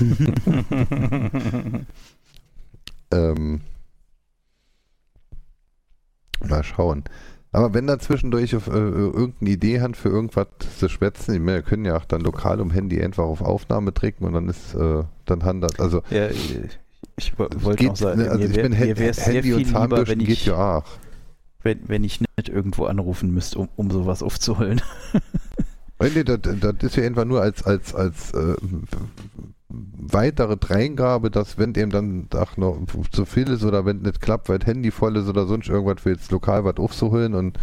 ähm, 3.12 3.60
mal 6.46 6.62
schauen. 6.64 7.04
Aber 7.52 7.74
wenn 7.74 7.86
da 7.88 7.98
zwischendurch 7.98 8.54
auf, 8.54 8.68
äh, 8.68 8.70
irgendeine 8.70 9.50
Idee 9.50 9.80
hat 9.80 9.96
für 9.96 10.08
irgendwas 10.08 10.46
zu 10.78 10.88
schwätzen, 10.88 11.34
ich 11.34 11.40
meine, 11.40 11.56
wir 11.58 11.62
können 11.62 11.84
ja 11.84 11.96
auch 11.96 12.04
dann 12.04 12.20
lokal 12.20 12.60
um 12.60 12.70
Handy 12.70 13.02
einfach 13.02 13.24
auf 13.24 13.40
Aufnahme 13.42 13.90
drücken 13.90 14.24
und 14.24 14.34
dann 14.34 14.48
ist, 14.48 14.74
äh, 14.74 15.02
dann 15.24 15.42
handelt, 15.44 15.80
also 15.80 16.02
Ja, 16.10 16.28
ich 16.30 17.36
wo- 17.36 17.46
es 17.46 17.62
wollte 17.64 17.78
geht, 17.78 17.88
noch 17.88 17.96
sagen, 17.96 18.20
also 18.22 18.38
mir 18.38 18.44
ich 18.50 18.54
wär- 18.56 18.62
bin 18.62 18.72
sehr 18.74 18.86
Handy 19.24 19.42
viel 19.42 19.54
und 19.54 19.58
lieber, 19.58 19.70
Zahnbürsten 19.72 20.20
wenn 20.20 20.26
geht 20.26 20.28
ich, 20.36 20.46
ja 20.46 20.78
auch. 20.78 20.84
wenn, 21.64 21.88
wenn 21.88 22.04
ich 22.04 22.20
nicht 22.20 22.48
irgendwo 22.48 22.84
anrufen 22.84 23.32
müsste, 23.34 23.58
um, 23.58 23.68
um 23.74 23.90
sowas 23.90 24.22
aufzuholen. 24.22 24.80
Nee, 26.00 26.24
das, 26.24 26.38
das 26.42 26.74
ist 26.80 26.96
ja 26.96 27.04
einfach 27.04 27.24
nur 27.24 27.42
als, 27.42 27.62
als, 27.64 27.94
als 27.94 28.32
äh, 28.32 28.54
weitere 29.68 30.56
Dreingabe, 30.56 31.30
dass 31.30 31.58
wenn 31.58 31.72
dem 31.72 31.90
dann 31.90 32.28
ach, 32.34 32.56
noch 32.56 32.78
zu 33.12 33.24
viel 33.24 33.48
ist 33.48 33.64
oder 33.64 33.84
wenn 33.84 34.00
nicht 34.02 34.20
klappt, 34.20 34.48
weil 34.48 34.58
das 34.58 34.66
Handy 34.66 34.90
voll 34.90 35.16
ist 35.16 35.28
oder 35.28 35.46
sonst 35.46 35.68
irgendwas 35.68 36.02
für 36.02 36.10
jetzt 36.10 36.30
lokal 36.32 36.64
was 36.64 36.78
aufzuholen 36.78 37.34
und 37.34 37.58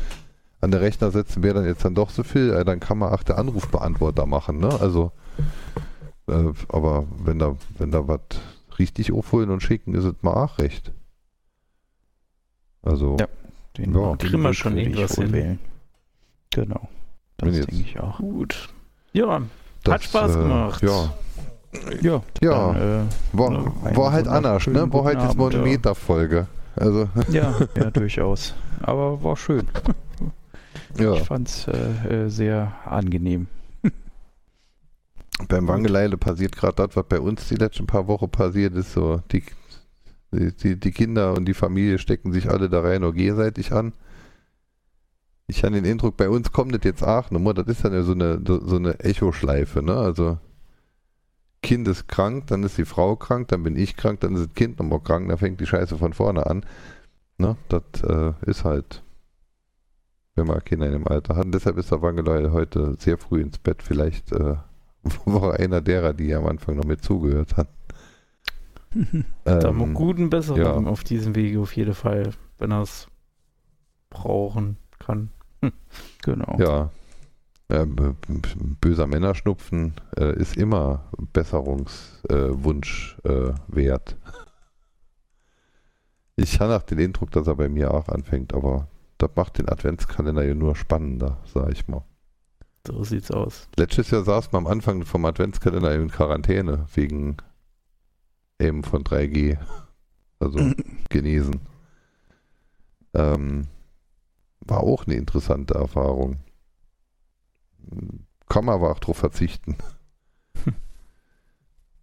an 0.62 0.72
der 0.72 0.82
Rechner 0.82 1.12
setzen 1.12 1.44
wäre 1.44 1.56
dann 1.56 1.66
jetzt 1.66 1.84
dann 1.86 1.96
doch 1.96 2.10
so 2.10 2.24
viel, 2.24 2.52
äh, 2.52 2.64
dann 2.66 2.80
kann 2.80 2.98
man 2.98 3.12
auch 3.12 3.24
der 3.24 3.38
Anrufbeantworter 3.38 4.26
machen, 4.26 4.58
ne? 4.60 4.70
Also, 4.80 5.12
äh, 6.28 6.52
aber 6.70 7.06
wenn 7.24 7.40
da, 7.40 7.56
wenn 7.78 7.92
da 7.92 8.08
was 8.08 8.22
richtig 8.80 9.12
aufholen 9.12 9.50
und 9.50 9.62
schicken 9.62 9.94
ist 9.96 10.04
es 10.04 10.14
mal 10.22 10.34
auch 10.34 10.60
recht. 10.60 10.92
Also, 12.84 13.18
Ja. 13.20 13.28
Den, 13.78 13.94
Ja. 13.94 14.16
den 14.16 14.18
Kriegen 14.18 14.42
wir 14.42 14.54
schon 14.54 14.78
irgendwas 14.78 15.16
hin. 15.16 15.60
Genau. 16.52 16.90
Das 17.38 17.52
denke 17.54 17.76
ich 17.76 18.00
auch. 18.00 18.18
Gut. 18.18 18.70
Ja, 19.14 19.42
das, 19.84 19.94
hat 19.94 20.04
Spaß 20.04 20.36
äh, 20.36 20.40
gemacht. 20.40 20.84
Ja, 20.84 21.14
Ja, 22.02 22.22
ja. 22.42 22.74
Dann, 22.74 23.08
äh, 23.08 23.38
war, 23.38 23.50
einen 23.50 23.98
war 23.98 24.12
halt 24.12 24.28
anders, 24.28 24.68
ne? 24.68 24.92
War 24.92 25.04
halt 25.04 25.22
jetzt 25.22 25.38
mal 25.38 25.50
eine 25.50 25.58
ja. 25.58 25.64
Meta-Folge. 25.64 26.48
Also, 26.76 27.10
ja, 27.30 27.56
ja, 27.76 27.92
durchaus. 27.92 28.54
Aber 28.82 29.24
war 29.24 29.36
schön. 29.36 29.68
ja. 31.00 31.14
Ich 31.14 31.24
fand 31.24 31.48
es 31.48 31.68
äh, 31.68 32.26
äh, 32.26 32.30
sehr 32.30 32.74
angenehm. 32.86 33.48
Beim 35.48 35.68
Wangeleile 35.68 36.18
passiert 36.18 36.56
gerade 36.56 36.76
das, 36.76 36.96
was 36.96 37.06
bei 37.08 37.20
uns 37.20 37.48
die 37.48 37.56
letzten 37.56 37.86
paar 37.86 38.08
Wochen 38.08 38.30
passiert 38.30 38.76
ist. 38.76 38.94
So, 38.94 39.22
die, 39.32 39.44
die, 40.32 40.80
die 40.80 40.92
Kinder 40.92 41.34
und 41.34 41.46
die 41.46 41.54
Familie 41.54 42.00
stecken 42.00 42.32
sich 42.32 42.50
alle 42.50 42.70
da 42.70 42.82
rein 42.82 43.02
nur 43.02 43.14
gegenseitig 43.14 43.72
an. 43.72 43.94
Ich 45.48 45.64
habe 45.64 45.76
den 45.76 45.86
Eindruck, 45.86 46.18
bei 46.18 46.30
uns 46.30 46.52
kommt 46.52 46.76
das 46.76 46.84
jetzt 46.84 47.04
auch 47.04 47.32
nochmal. 47.32 47.54
Das 47.54 47.68
ist 47.68 47.86
dann 47.86 47.94
ja 47.94 48.04
so 48.04 48.12
eine, 48.12 48.42
so 48.46 48.76
eine 48.76 49.00
Echoschleife, 49.00 49.82
ne? 49.82 49.96
Also, 49.96 50.38
Kind 51.62 51.88
ist 51.88 52.08
krank, 52.08 52.48
dann 52.48 52.64
ist 52.64 52.78
die 52.78 52.86
Frau 52.86 53.16
krank, 53.16 53.48
dann 53.48 53.64
bin 53.64 53.76
ich 53.76 53.98
krank, 53.98 54.20
dann 54.20 54.36
ist 54.36 54.48
das 54.48 54.54
Kind 54.54 54.80
nochmal 54.80 55.00
krank, 55.00 55.28
dann 55.28 55.38
fängt 55.38 55.60
die 55.60 55.66
Scheiße 55.66 55.98
von 55.98 56.14
vorne 56.14 56.46
an. 56.46 56.66
Ne? 57.38 57.58
Das 57.70 57.82
äh, 58.04 58.34
ist 58.46 58.64
halt, 58.64 59.04
wenn 60.36 60.48
man 60.48 60.64
Kinder 60.64 60.88
in 60.88 60.94
dem 60.94 61.08
Alter 61.08 61.36
hat. 61.36 61.46
Und 61.46 61.54
deshalb 61.54 61.78
ist 61.78 61.92
der 61.92 62.02
Wangeleile 62.02 62.52
heute 62.52 62.96
sehr 63.00 63.18
früh 63.18 63.42
ins 63.42 63.58
Bett. 63.58 63.82
Vielleicht 63.82 64.32
äh, 64.32 64.56
war 65.26 65.60
einer 65.60 65.82
derer, 65.82 66.14
die 66.14 66.34
am 66.34 66.46
Anfang 66.46 66.76
noch 66.76 66.86
mit 66.86 67.04
zugehört 67.04 67.58
hat. 67.58 67.70
Da 69.44 69.70
Ähm, 69.70 69.94
guten 69.94 70.30
Besserung 70.30 70.86
ja. 70.86 70.92
auf 70.92 71.04
diesem 71.04 71.36
Wege 71.36 71.60
auf 71.60 71.76
jeden 71.76 71.94
Fall, 71.94 72.32
wenn 72.58 72.72
er 72.72 72.82
es 72.82 73.08
brauchen 74.10 74.78
kann. 74.98 75.30
Genau. 76.24 76.58
ja. 76.60 76.92
Ähm, 77.70 78.16
böser 78.80 79.08
Männerschnupfen 79.08 79.94
äh, 80.18 80.34
ist 80.38 80.56
immer 80.56 81.04
Besserungswunsch 81.34 83.18
äh, 83.24 83.54
wert. 83.68 84.16
Ich 86.38 86.60
habe 86.62 86.78
auch 86.78 86.84
den 86.84 87.00
Eindruck, 87.00 87.32
dass 87.32 87.48
er 87.48 87.56
bei 87.56 87.68
mir 87.68 87.94
auch 87.94 88.08
anfängt, 88.08 88.54
aber 88.54 88.88
das 89.18 89.32
macht 89.36 89.58
den 89.58 89.68
Adventskalender 89.68 90.46
ja 90.46 90.54
nur 90.54 90.76
spannender, 90.76 91.38
sag 91.46 91.72
ich 91.72 91.88
mal. 91.88 92.04
So 92.86 93.04
sieht's 93.04 93.32
aus. 93.32 93.68
Letztes 93.76 94.12
Jahr 94.12 94.24
saß 94.24 94.52
man 94.54 94.66
am 94.66 94.72
Anfang 94.72 95.04
vom 95.04 95.26
Adventskalender 95.26 95.94
in 95.94 96.10
Quarantäne 96.10 96.86
wegen 96.94 97.38
eben 98.60 98.84
von 98.84 99.04
3G. 99.04 99.58
Also 100.40 100.60
genesen. 101.10 101.62
Ähm, 103.14 103.68
war 104.62 104.82
auch 104.82 105.06
eine 105.06 105.16
interessante 105.16 105.76
Erfahrung. 105.76 106.38
Kann 108.50 108.66
man 108.66 108.76
aber 108.76 108.92
auch 108.92 109.00
drauf 109.00 109.18
verzichten. 109.18 109.78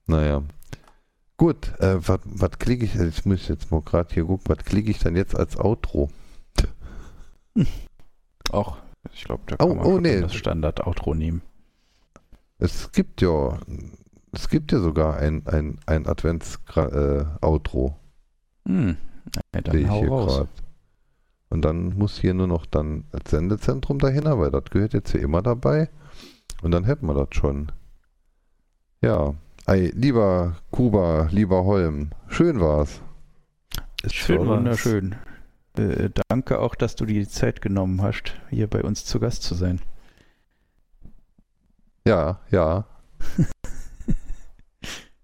naja. 0.06 0.42
Gut, 1.36 1.78
äh, 1.80 1.96
was 2.00 2.58
klicke 2.58 2.84
ich, 2.84 2.94
ich 2.94 3.24
muss 3.24 3.48
jetzt 3.48 3.70
mal 3.70 3.82
gerade 3.82 4.14
hier 4.14 4.24
gucken, 4.24 4.44
was 4.46 4.64
klicke 4.64 4.90
ich 4.90 4.98
dann 5.00 5.16
jetzt 5.16 5.34
als 5.36 5.58
Outro? 5.58 6.10
Auch, 8.50 8.78
ich 9.12 9.24
glaube, 9.24 9.42
da 9.46 9.56
Oh, 9.58 9.68
kann 9.68 9.76
man 9.78 9.86
oh, 9.86 9.98
nee. 9.98 10.20
das 10.20 10.34
Standard-Outro 10.34 11.14
nehmen. 11.14 11.42
Es 12.58 12.92
gibt 12.92 13.20
ja, 13.20 13.58
es 14.32 14.48
gibt 14.48 14.70
ja 14.72 14.78
sogar 14.78 15.16
ein, 15.16 15.46
ein, 15.46 15.78
ein 15.86 16.06
Advents-Outro. 16.06 17.96
Hm. 18.66 18.96
Ja, 19.34 19.42
sehe 19.52 19.62
dann 19.62 19.78
ich 19.78 19.88
hau 19.88 20.00
hier 20.00 20.08
gerade. 20.08 20.48
Und 21.54 21.62
dann 21.62 21.96
muss 21.96 22.18
hier 22.18 22.34
nur 22.34 22.48
noch 22.48 22.66
dann 22.66 23.04
als 23.12 23.30
Sendezentrum 23.30 24.00
dahin, 24.00 24.24
weil 24.24 24.50
das 24.50 24.64
gehört 24.72 24.92
jetzt 24.92 25.12
hier 25.12 25.22
immer 25.22 25.40
dabei. 25.40 25.88
Und 26.62 26.72
dann 26.72 26.82
hätten 26.82 27.06
wir 27.06 27.14
das 27.14 27.28
schon. 27.30 27.70
Ja. 29.00 29.34
Ei, 29.64 29.92
lieber 29.94 30.56
Kuba, 30.72 31.28
lieber 31.30 31.64
Holm, 31.64 32.10
schön 32.26 32.58
war's. 32.58 33.00
Ist 34.02 34.16
Schön 34.16 34.38
schön 34.38 34.48
war's. 34.48 34.58
wunderschön. 34.58 35.14
Äh, 35.78 36.10
danke 36.28 36.58
auch, 36.58 36.74
dass 36.74 36.96
du 36.96 37.06
dir 37.06 37.20
die 37.20 37.28
Zeit 37.28 37.62
genommen 37.62 38.02
hast, 38.02 38.34
hier 38.50 38.66
bei 38.66 38.82
uns 38.82 39.04
zu 39.04 39.20
Gast 39.20 39.44
zu 39.44 39.54
sein. 39.54 39.80
Ja, 42.04 42.40
ja. 42.50 42.84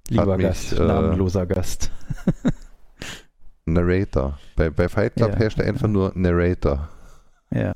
Lieber 0.09 0.37
mich, 0.37 0.47
Gast, 0.47 0.75
äh, 0.75 0.87
namenloser 0.87 1.47
Gast. 1.47 1.91
Narrator. 3.73 4.39
Bei, 4.57 4.71
bei 4.71 4.89
Fight 4.89 5.15
Club 5.17 5.31
Ja. 5.33 5.37
herrscht 5.37 5.59
er 5.59 5.67
einfach 5.67 5.89
nur 5.89 6.13
Narrator. 6.15 6.89
Ja. 7.53 7.73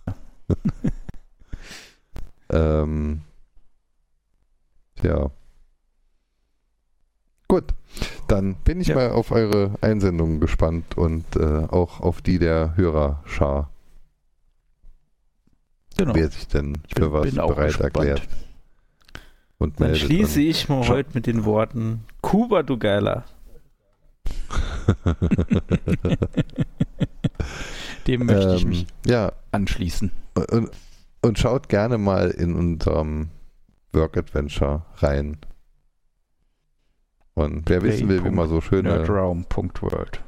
Ähm, 2.50 3.22
ja. 5.02 5.30
Gut, 7.48 7.64
dann 8.28 8.54
bin 8.56 8.80
ich 8.80 8.88
Ja. 8.88 8.94
mal 8.96 9.10
auf 9.12 9.30
eure 9.30 9.74
Einsendungen 9.80 10.40
gespannt 10.40 10.96
und 10.96 11.24
äh, 11.36 11.64
auch 11.70 12.00
auf 12.00 12.20
die 12.22 12.38
der 12.38 12.76
Hörerschar, 12.76 13.70
Genau. 15.96 16.14
wer 16.14 16.28
sich 16.30 16.48
denn 16.48 16.78
Ich 16.88 16.94
für 16.94 17.10
bin, 17.10 17.12
was 17.12 17.22
bin 17.30 17.38
auch 17.40 17.48
bereit 17.54 17.68
gespannt. 17.68 17.94
erklärt 17.96 18.22
und 19.58 19.80
Dann 19.80 19.94
schließe 19.94 20.40
an. 20.40 20.46
ich 20.46 20.68
mal 20.68 20.86
heute 20.88 21.10
mit 21.14 21.26
den 21.26 21.44
Worten 21.44 22.04
Kuba, 22.20 22.62
du 22.62 22.78
Geiler. 22.78 23.24
Dem 28.06 28.26
möchte 28.26 28.54
ich 28.56 28.62
Ähm, 28.62 28.68
mich 28.68 28.86
ja, 29.06 29.32
anschließen. 29.50 30.10
und, 30.50 30.70
und 31.22 31.38
schaut 31.38 31.68
gerne 31.68 31.98
mal 31.98 32.30
in 32.30 32.54
unserem 32.54 33.30
Work 33.92 34.16
Adventure 34.18 34.84
rein. 34.96 35.38
Und 37.34 37.68
wer 37.68 37.82
wissen 37.82 38.08
will, 38.08 38.24
wie 38.24 38.30
man 38.30 38.48
so 38.48 38.60
schöne 38.60 38.90
Nerdraum.world. 38.90 40.22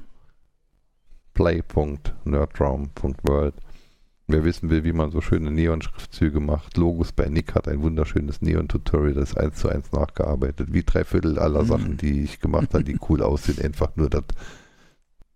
play.nerdraum.world. 1.34 3.54
Wer 4.28 4.42
wissen 4.44 4.70
will, 4.70 4.82
wie 4.82 4.92
man 4.92 5.12
so 5.12 5.20
schöne 5.20 5.52
Neon-Schriftzüge 5.52 6.40
macht, 6.40 6.76
Logos 6.76 7.12
bei 7.12 7.26
Nick 7.28 7.54
hat 7.54 7.68
ein 7.68 7.80
wunderschönes 7.82 8.42
Neon-Tutorial, 8.42 9.14
das 9.14 9.30
ist 9.30 9.38
eins 9.38 9.56
zu 9.56 9.68
eins 9.68 9.92
nachgearbeitet. 9.92 10.72
Wie 10.72 10.82
drei 10.82 11.04
Viertel 11.04 11.38
aller 11.38 11.62
Mhm. 11.62 11.66
Sachen, 11.68 11.96
die 11.96 12.22
ich 12.24 12.40
gemacht 12.40 12.74
habe, 12.74 12.82
die 12.82 12.98
cool 13.08 13.22
aussehen, 13.22 13.60
einfach 13.64 13.94
nur 13.94 14.10
das 14.10 14.24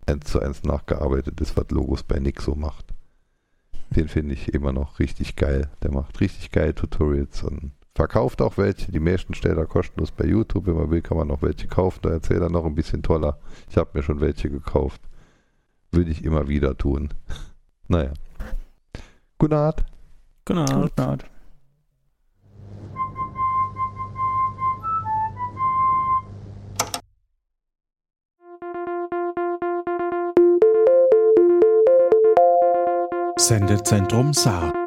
eins 0.06 0.24
zu 0.26 0.40
eins 0.40 0.64
nachgearbeitet 0.64 1.40
ist, 1.40 1.56
was 1.56 1.70
Logos 1.70 2.02
bei 2.02 2.18
Nick 2.18 2.40
so 2.42 2.56
macht. 2.56 2.86
Den 3.90 4.08
finde 4.08 4.34
ich 4.34 4.52
immer 4.54 4.72
noch 4.72 4.98
richtig 4.98 5.36
geil. 5.36 5.68
Der 5.82 5.92
macht 5.92 6.20
richtig 6.20 6.50
geile 6.50 6.74
Tutorials 6.74 7.44
und 7.44 7.72
verkauft 7.94 8.42
auch 8.42 8.56
welche. 8.58 8.90
Die 8.90 9.00
meisten 9.00 9.34
stellt 9.34 9.56
er 9.58 9.66
kostenlos 9.66 10.10
bei 10.10 10.26
YouTube. 10.26 10.66
Wenn 10.66 10.76
man 10.76 10.90
will, 10.90 11.02
kann 11.02 11.16
man 11.16 11.28
noch 11.28 11.42
welche 11.42 11.68
kaufen. 11.68 12.00
Da 12.02 12.10
erzählt 12.10 12.40
er 12.40 12.50
noch 12.50 12.64
ein 12.64 12.74
bisschen 12.74 13.02
toller. 13.02 13.38
Ich 13.68 13.76
habe 13.76 13.90
mir 13.94 14.02
schon 14.02 14.20
welche 14.20 14.48
gekauft. 14.50 15.00
Würde 15.92 16.10
ich 16.10 16.24
immer 16.24 16.48
wieder 16.48 16.76
tun. 16.76 17.10
Naja. 17.88 18.12
Gute 19.40 19.54
Nacht. 19.54 19.84
Genau. 20.44 20.66
Gute 20.66 21.00
Nacht. 21.00 21.24
Sendezentrum 33.38 34.34
Saar. 34.34 34.79